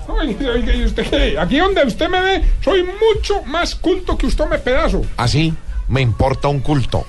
Oiga, 0.09 0.51
oiga, 0.53 0.75
¿y 0.75 0.85
usted 0.85 1.09
qué? 1.09 1.39
Aquí 1.39 1.59
donde 1.59 1.85
usted 1.85 2.09
me 2.09 2.21
ve, 2.21 2.43
soy 2.63 2.83
mucho 2.83 3.43
más 3.45 3.75
culto 3.77 4.17
que 4.19 4.27
usted 4.27 4.47
me 4.47 4.59
pedazo. 4.59 5.03
Así 5.17 5.55
me 5.93 6.01
importa 6.01 6.49
un 6.49 6.61
culto. 6.61 7.05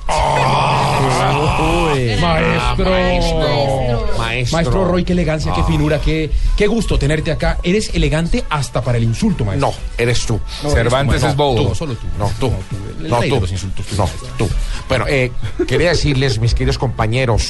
Maestro. 2.19 2.91
Maestro. 2.91 4.51
Maestro 4.51 4.85
Roy, 4.85 5.05
qué 5.05 5.14
elegancia, 5.14 5.53
qué 5.53 5.64
finura, 5.64 6.01
qué, 6.01 6.30
qué 6.57 6.68
gusto 6.68 6.99
tenerte 6.99 7.31
acá. 7.31 7.60
Eres 7.64 7.91
elegante 7.93 8.43
hasta 8.49 8.81
para 8.81 8.97
el 8.97 9.05
insulto, 9.05 9.45
maestro. 9.45 9.69
No, 9.69 9.73
eres 9.97 10.26
tú. 10.26 10.38
No, 10.64 10.69
Cervantes 10.69 11.23
eres 11.23 11.23
tú, 11.23 11.30
es 11.30 11.35
bobo. 11.38 11.69
Tú, 11.69 11.76
solo 11.76 11.95
tú. 11.95 12.07
No, 12.19 12.30
tú. 12.38 12.51
No, 12.99 13.18
tú. 13.19 13.35
de 13.35 13.39
los 13.39 13.51
insultos. 13.51 13.85
No, 13.97 14.10
tú. 14.38 14.49
Bueno, 14.89 15.05
eh, 15.07 15.31
quería 15.65 15.89
decirles, 15.89 16.39
mis 16.39 16.53
queridos 16.53 16.77
compañeros, 16.77 17.41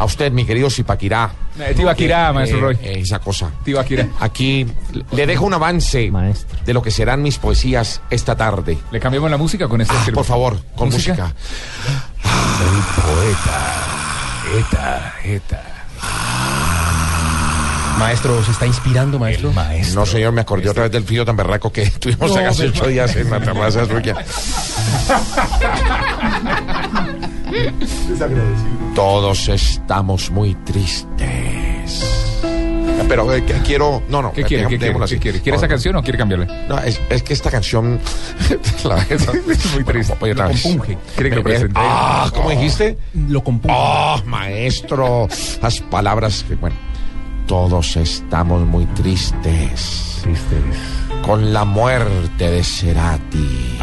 a 0.00 0.04
usted, 0.06 0.32
mi 0.32 0.46
querido 0.46 0.70
Zipaquirá. 0.70 1.30
Eh, 1.58 1.74
Tibaquirá, 1.76 2.28
que, 2.28 2.32
maestro 2.32 2.60
Roy. 2.60 2.78
eh, 2.82 3.00
esa 3.04 3.18
cosa. 3.18 3.50
Tibaquirá. 3.62 4.08
Aquí 4.18 4.66
le 5.12 5.26
dejo 5.26 5.44
un 5.44 5.52
avance 5.52 6.10
de 6.64 6.72
lo 6.72 6.80
que 6.80 6.90
serán 6.90 7.20
mis 7.22 7.36
poesías 7.36 8.00
esta 8.08 8.34
tarde. 8.34 8.78
¿Le 8.90 8.98
cambiamos 8.98 9.30
la 9.30 9.36
música 9.36 9.68
con 9.68 9.82
este 9.82 9.94
Ah, 9.94 10.06
por 10.14 10.24
favor, 10.24 10.58
con 10.74 10.88
música. 10.88 11.34
Eta, 14.58 15.14
eta. 15.22 15.62
Maestro, 17.98 18.42
¿se 18.42 18.52
está 18.52 18.66
inspirando, 18.66 19.18
maestro? 19.18 19.52
No, 19.94 20.06
señor, 20.06 20.32
me 20.32 20.40
acordé 20.40 20.70
otra 20.70 20.84
vez 20.84 20.92
del 20.92 21.04
frío 21.04 21.26
tan 21.26 21.36
berraco 21.36 21.70
que 21.70 21.84
tuvimos 21.90 22.34
No, 22.34 22.48
hace 22.48 22.68
ocho 22.68 22.86
días 22.86 23.14
en 23.16 23.28
la 23.30 23.38
terraza 23.40 23.84
suya. 23.86 24.16
Todos 28.94 29.48
estamos 29.48 30.30
muy 30.30 30.54
tristes. 30.54 32.16
Pero 33.08 33.34
eh, 33.34 33.44
que 33.44 33.54
quiero. 33.54 34.02
No, 34.08 34.22
no. 34.22 34.32
¿Qué 34.32 34.44
quiere? 34.44 34.64
¿Qué 34.64 34.68
quiere? 34.68 34.84
dejémoslo 34.84 35.06
¿Qué 35.06 35.14
así. 35.14 35.20
quiere? 35.20 35.40
¿Quiere 35.40 35.56
No, 35.56 35.56
esa 35.56 35.66
no. 35.66 35.70
canción 35.70 35.96
o 35.96 36.02
quiere 36.02 36.18
cambiarle? 36.18 36.46
No, 36.68 36.78
es, 36.78 37.00
es 37.10 37.22
que 37.24 37.32
esta 37.32 37.50
canción. 37.50 37.98
la 38.84 38.98
es 39.10 39.26
muy 39.74 39.82
triste. 39.84 40.14
Ah, 41.74 42.30
¿cómo 42.32 42.50
dijiste? 42.50 42.98
Lo 43.28 43.42
compunge. 43.42 43.76
Ah, 43.76 44.22
maestro. 44.26 45.26
Las 45.60 45.80
palabras 45.80 46.44
que, 46.46 46.54
bueno. 46.54 46.76
Todos 47.48 47.96
estamos 47.96 48.64
muy 48.64 48.86
tristes. 48.86 50.22
Con 51.26 51.52
la 51.52 51.64
muerte 51.64 52.48
de 52.48 52.62
Cerati. 52.62 53.78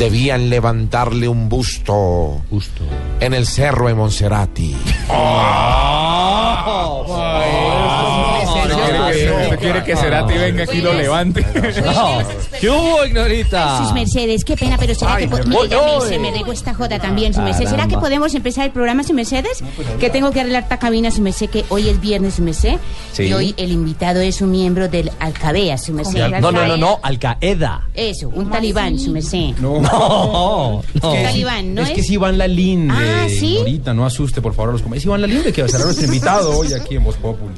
Debían 0.00 0.48
levantarle 0.48 1.28
un 1.28 1.50
busto. 1.50 2.40
En 3.20 3.34
el 3.34 3.46
cerro 3.46 3.88
de 3.88 3.94
Monserrati. 3.94 4.74
¿Usted 7.04 7.69
quiere 9.60 9.84
que- 9.84 9.96
Cerati 9.96 10.34
venga 10.34 10.64
aquí 10.64 10.78
y 10.78 10.82
lo 10.82 10.92
levante? 10.94 11.46
¿Qué 12.60 12.68
hubo, 12.70 13.04
Ignorita? 13.04 13.78
Sus 13.84 13.92
Mercedes, 13.92 14.44
qué 14.44 14.56
pena, 14.56 14.76
pero 14.78 14.94
será 14.94 15.14
Ay, 15.14 15.28
que 15.28 15.36
me 15.36 15.44
Mire, 15.44 15.76
me- 15.76 16.06
se 16.08 16.18
me 16.18 16.30
regó 16.30 16.52
esta 16.52 16.74
joda 16.74 16.98
también, 16.98 17.32
su 17.34 17.40
merced. 17.40 17.66
¿Será 17.66 17.86
que 17.86 17.96
podemos 17.98 18.34
empezar 18.34 18.64
el 18.66 18.72
programa, 18.72 19.02
su 19.04 19.14
Mercedes? 19.14 19.62
Que 19.98 20.10
tengo 20.10 20.30
que 20.30 20.40
arreglar 20.40 20.62
esta 20.64 20.78
cabina, 20.78 21.10
su 21.10 21.22
merced, 21.22 21.48
que 21.50 21.64
hoy 21.68 21.88
es 21.88 22.00
viernes, 22.00 22.34
su 22.34 22.42
merced. 22.42 22.76
Sí. 23.12 23.24
Y 23.24 23.32
hoy 23.32 23.54
el 23.56 23.70
invitado 23.72 24.20
es 24.20 24.40
un 24.40 24.50
miembro 24.50 24.88
del 24.88 25.10
Alcabea, 25.20 25.78
su 25.78 25.92
merced. 25.92 26.28
No, 26.40 26.50
no, 26.52 26.66
no, 26.66 26.76
no, 26.76 26.98
Al 27.02 27.18
Qaeda. 27.18 27.88
Eso, 27.94 28.28
un 28.28 28.50
talibán, 28.50 28.98
su 28.98 29.10
merced. 29.10 29.56
No, 29.60 29.80
no. 29.80 30.82
Un 30.94 31.22
talibán, 31.22 31.74
¿no 31.74 31.82
es 31.82 31.88
es? 31.90 31.94
que 31.94 32.00
es 32.00 32.10
Iván 32.10 32.38
Lalinde. 32.38 32.94
Ah, 32.96 33.26
¿sí? 33.28 33.56
Ahorita, 33.58 33.92
no 33.94 34.06
asuste, 34.06 34.40
por 34.40 34.54
favor, 34.54 34.70
a 34.70 34.72
los 34.72 34.82
comentarios. 34.82 35.02
Es 35.02 35.06
Iván 35.06 35.20
Lalinde 35.20 35.52
que 35.52 35.68
será 35.68 35.84
nuestro 35.84 36.06
invitado 36.10 36.58
hoy 36.58 36.72
aquí 36.72 36.96
en 36.96 37.04
Voz 37.04 37.16
Populi. 37.16 37.52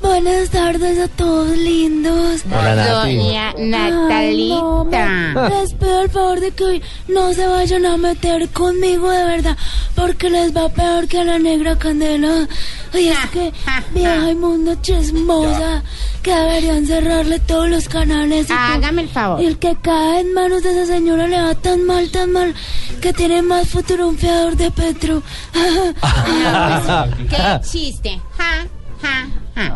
Buenas 0.00 0.50
tardes 0.50 0.98
a 0.98 1.08
todos 1.08 1.56
lindos. 1.56 2.42
Hola, 2.46 2.74
Nati. 2.76 3.16
Doña 3.16 3.48
Ay, 3.56 4.48
no, 4.48 4.84
Natalita. 4.84 5.48
les 5.48 5.72
pido 5.74 6.02
el 6.02 6.10
favor 6.10 6.40
de 6.40 6.50
que 6.52 6.64
hoy 6.64 6.82
no 7.08 7.32
se 7.32 7.46
vayan 7.46 7.86
a 7.86 7.96
meter 7.96 8.48
conmigo 8.50 9.10
de 9.10 9.24
verdad, 9.24 9.56
porque 9.94 10.30
les 10.30 10.54
va 10.56 10.68
peor 10.68 11.08
que 11.08 11.20
a 11.20 11.24
la 11.24 11.38
negra 11.38 11.78
candela. 11.78 12.46
Ay, 12.92 13.08
es 13.08 13.18
que 13.32 13.52
vieja 13.94 14.30
inmunda 14.30 14.80
chismosa, 14.82 15.82
que 16.22 16.30
deberían 16.34 16.86
cerrarle 16.86 17.38
todos 17.40 17.68
los 17.68 17.88
canales. 17.88 18.48
y 18.50 18.52
Hágame 18.52 19.02
el 19.02 19.08
favor. 19.08 19.42
Y 19.42 19.46
el 19.46 19.58
que 19.58 19.76
cae 19.76 20.20
en 20.20 20.34
manos 20.34 20.62
de 20.62 20.70
esa 20.70 20.86
señora 20.94 21.26
le 21.26 21.40
va 21.40 21.54
tan 21.54 21.84
mal, 21.84 22.08
tan 22.10 22.32
mal, 22.32 22.54
que 23.00 23.12
tiene 23.12 23.42
más 23.42 23.68
futuro 23.70 24.08
un 24.08 24.16
fiador 24.18 24.56
de 24.56 24.70
Petro. 24.70 25.22
Qué 27.30 27.60
chiste. 27.68 28.20
Ja, 28.38 28.66
ja. 29.02 29.26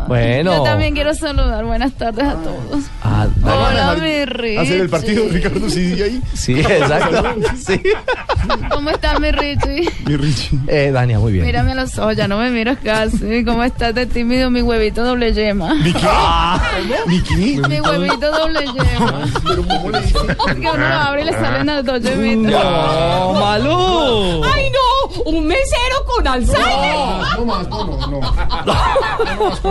Bueno. 0.07 0.57
Yo 0.57 0.63
también 0.63 0.93
quiero 0.93 1.13
saludar. 1.15 1.65
Buenas 1.65 1.93
tardes 1.93 2.23
a 2.25 2.35
todos. 2.35 2.83
Ah, 3.03 3.27
Hola, 3.43 3.95
mi 3.99 4.25
Richie. 4.25 4.59
Hacer 4.59 4.81
el 4.81 4.89
partido, 4.89 5.23
Ricardo, 5.29 5.69
sí, 5.69 6.01
ahí. 6.01 6.21
Sí, 6.33 6.59
exacto. 6.59 7.23
Sí. 7.57 7.81
¿Cómo 8.69 8.89
estás, 8.91 9.19
mi 9.19 9.31
Richie? 9.31 9.89
Mi 10.05 10.17
Richie. 10.17 10.59
Eh, 10.67 10.91
Dania, 10.91 11.17
muy 11.19 11.31
bien. 11.33 11.45
Mírame 11.45 11.71
a 11.71 11.75
los 11.75 11.97
ojos, 11.97 12.15
ya 12.15 12.27
no 12.27 12.37
me 12.37 12.51
miras 12.51 12.77
casi. 12.83 13.43
¿Cómo 13.43 13.63
estás 13.63 13.95
de 13.95 14.05
tímido, 14.05 14.51
mi 14.51 14.61
huevito 14.61 15.03
doble 15.03 15.33
yema? 15.33 15.73
¿Mi 15.73 15.93
qué? 15.93 16.07
¿Mi 17.07 17.21
qué? 17.21 17.61
Mi 17.67 17.79
huevito 17.81 18.31
doble 18.31 18.59
yema. 18.65 19.23
Que 20.55 20.59
uno 20.69 20.77
lo 20.77 20.85
abre 20.95 21.21
y 21.23 21.25
le 21.25 21.33
salen 21.33 21.65
las 21.67 21.83
dos 21.85 22.01
yemitas. 22.01 22.51
No, 22.63 23.33
Malú. 23.33 24.43
¡Ay, 24.43 24.65
no! 24.69 25.21
¡Un 25.25 25.47
mesero 25.47 26.05
con 26.05 26.27
Alzheimer! 26.27 27.37
No 27.37 27.45
más, 27.45 27.67
no, 27.67 27.83
no, 27.85 28.07
no. 28.07 29.70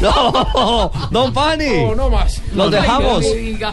No, 0.00 0.90
Don 1.10 1.32
Pani. 1.32 1.82
No, 1.82 1.94
no 1.94 2.10
más. 2.10 2.40
Los 2.54 2.70
dejamos. 2.70 3.24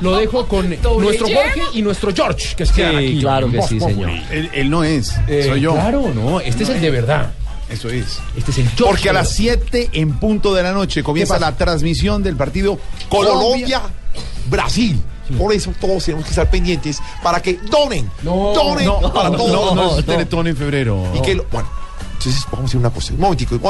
Lo 0.01 0.15
dejo 0.17 0.47
con 0.47 0.69
nuestro 0.69 1.25
Jorge 1.27 1.61
y 1.73 1.81
nuestro 1.81 2.13
George, 2.13 2.55
que 2.55 2.63
es 2.63 2.71
que 2.71 2.83
Sí, 2.99 3.17
claro 3.21 3.49
que 3.51 3.61
sí, 3.63 3.79
señor. 3.79 4.09
Él, 4.31 4.49
él 4.53 4.69
no 4.69 4.83
es, 4.83 5.13
Eh, 5.27 5.45
soy 5.49 5.61
yo. 5.61 5.73
Claro, 5.73 6.11
no, 6.13 6.39
este 6.39 6.63
es 6.63 6.69
el 6.69 6.81
de 6.81 6.89
verdad. 6.91 7.31
Eso 7.69 7.89
es. 7.89 8.19
Este 8.37 8.51
es 8.51 8.57
el 8.59 8.69
George. 8.69 8.83
Porque 8.85 9.09
a 9.09 9.13
las 9.13 9.29
7 9.31 9.89
en 9.93 10.13
punto 10.19 10.53
de 10.53 10.61
la 10.63 10.71
noche 10.73 11.01
comienza 11.03 11.39
la 11.39 11.55
transmisión 11.55 12.21
del 12.21 12.35
partido 12.35 12.77
Colombia-Brasil. 13.09 15.01
Por 15.37 15.53
eso 15.53 15.71
todos 15.79 16.03
tenemos 16.03 16.25
que 16.25 16.31
estar 16.31 16.49
pendientes 16.49 16.99
para 17.23 17.41
que 17.41 17.53
donen. 17.71 18.09
donen 18.21 18.85
No, 18.85 18.99
para 19.13 19.29
no, 19.29 19.37
todos. 19.37 19.51
no, 19.51 19.73
no, 19.75 19.83
los- 19.95 20.05
Teletón 20.05 20.47
en 20.47 20.55
febrero. 20.57 21.07
Y 21.15 21.21
que 21.21 21.35
lo- 21.35 21.45
bueno, 21.51 21.67
entonces 22.25 22.43
vamos 22.51 22.59
a 22.59 22.63
decir 22.63 22.79
una 22.79 22.89
cosa. 22.89 23.13
Un 23.13 23.19
momentico, 23.19 23.55
un 23.55 23.61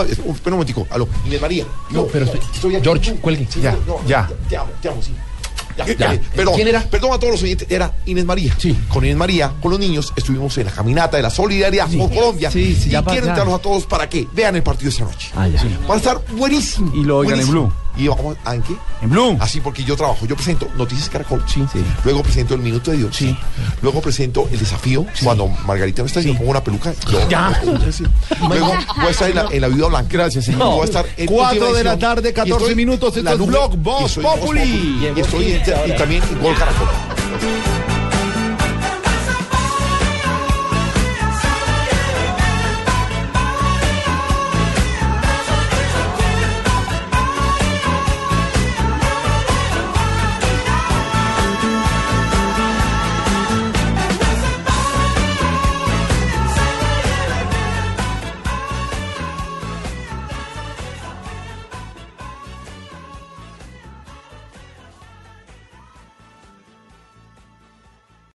un 0.45 0.51
momentico. 0.51 0.87
Aló, 0.89 1.07
Inés 1.25 1.41
María. 1.41 1.65
No, 1.89 2.05
pero 2.05 2.25
estoy- 2.25 2.39
estoy 2.53 2.75
aquí. 2.75 2.83
George, 2.83 3.15
cuelgue. 3.15 3.47
Sí, 3.49 3.61
Ya, 3.61 3.75
no, 3.87 3.97
ya. 4.07 4.29
Te 4.49 4.57
amo, 4.57 4.71
te 4.81 4.89
amo, 4.89 5.01
sí. 5.01 5.13
ya, 5.77 5.85
Ya. 5.85 5.95
ya. 6.13 6.21
Perdón, 6.35 6.55
¿Quién 6.55 6.67
era? 6.67 6.81
Perdón 6.83 7.11
a 7.13 7.17
todos 7.19 7.33
los 7.33 7.43
oyentes. 7.43 7.67
Era 7.71 7.91
Inés 8.05 8.25
María. 8.25 8.55
Sí. 8.57 8.77
Con 8.89 9.03
Inés 9.03 9.17
María, 9.17 9.53
con 9.61 9.71
los 9.71 9.79
niños, 9.79 10.13
estuvimos 10.15 10.57
en 10.57 10.65
la 10.65 10.71
caminata 10.71 11.17
de 11.17 11.23
la 11.23 11.29
solidaridad 11.29 11.87
por 11.89 12.13
Colombia. 12.13 12.51
Sí, 12.51 12.75
sí, 12.79 12.89
y 12.89 12.91
ya 12.91 13.03
quiero 13.03 13.25
invitarlos 13.27 13.55
a 13.59 13.61
todos 13.61 13.85
para 13.85 14.07
que 14.07 14.27
vean 14.33 14.55
el 14.55 14.63
partido 14.63 14.89
esta 14.89 15.03
noche. 15.05 15.31
Va 15.35 15.93
a 15.93 15.97
estar 15.97 16.21
buenísimo. 16.37 16.91
Y 16.95 17.03
lo 17.03 17.17
oigan 17.17 17.39
en. 17.39 17.47
Blue. 17.49 17.71
Y 17.95 18.07
vamos, 18.07 18.35
¿a 18.43 18.55
en 18.55 18.61
qué? 18.63 18.75
En 19.01 19.09
Blue. 19.09 19.37
Así 19.39 19.61
porque 19.61 19.83
yo 19.83 19.95
trabajo. 19.95 20.25
Yo 20.25 20.35
presento 20.35 20.67
Noticias 20.75 21.09
Caracol. 21.09 21.43
Luego 22.03 22.23
presento 22.23 22.55
El 22.55 22.61
Minuto 22.61 22.91
de 22.91 22.97
Dios. 22.97 23.15
Luego 23.81 24.01
presento 24.01 24.47
El 24.51 24.59
Desafío. 24.59 25.05
Cuando 25.23 25.47
Margarita 25.47 26.01
no 26.01 26.07
está, 26.07 26.21
yo 26.21 26.35
pongo 26.35 26.51
una 26.51 26.63
peluca. 26.63 26.93
yo- 27.11 27.29
Ya. 27.29 27.61
Sí. 27.91 28.03
Luego 28.47 28.67
voy 28.97 29.05
a 29.05 29.09
estar 29.09 29.29
en 29.29 29.35
la, 29.35 29.45
en 29.51 29.61
la 29.61 29.67
Viuda 29.67 29.87
Blanca. 29.89 30.09
Gracias, 30.11 30.45
señor. 30.45 30.63
Voy 30.73 30.81
a 30.81 30.85
estar 30.85 31.05
en 31.17 31.27
Cuatro 31.27 31.59
Última 31.67 31.77
de 31.77 31.83
la 31.83 31.99
tarde, 31.99 32.29
Y 32.29 32.33
14 32.33 32.57
estoy 32.57 32.75
minutos. 32.75 33.15
Esto 33.17 33.29
es 33.31 33.37
Blog 33.39 33.73
y 33.73 33.77
Voz 33.77 34.15
Populi. 34.15 35.11
Y 35.15 35.19
estoy 35.19 35.51
en- 35.53 35.61
y 35.91 35.95
también 35.97 36.23
en 36.23 36.41
Gol 36.41 36.55
Caracol. 36.55 36.87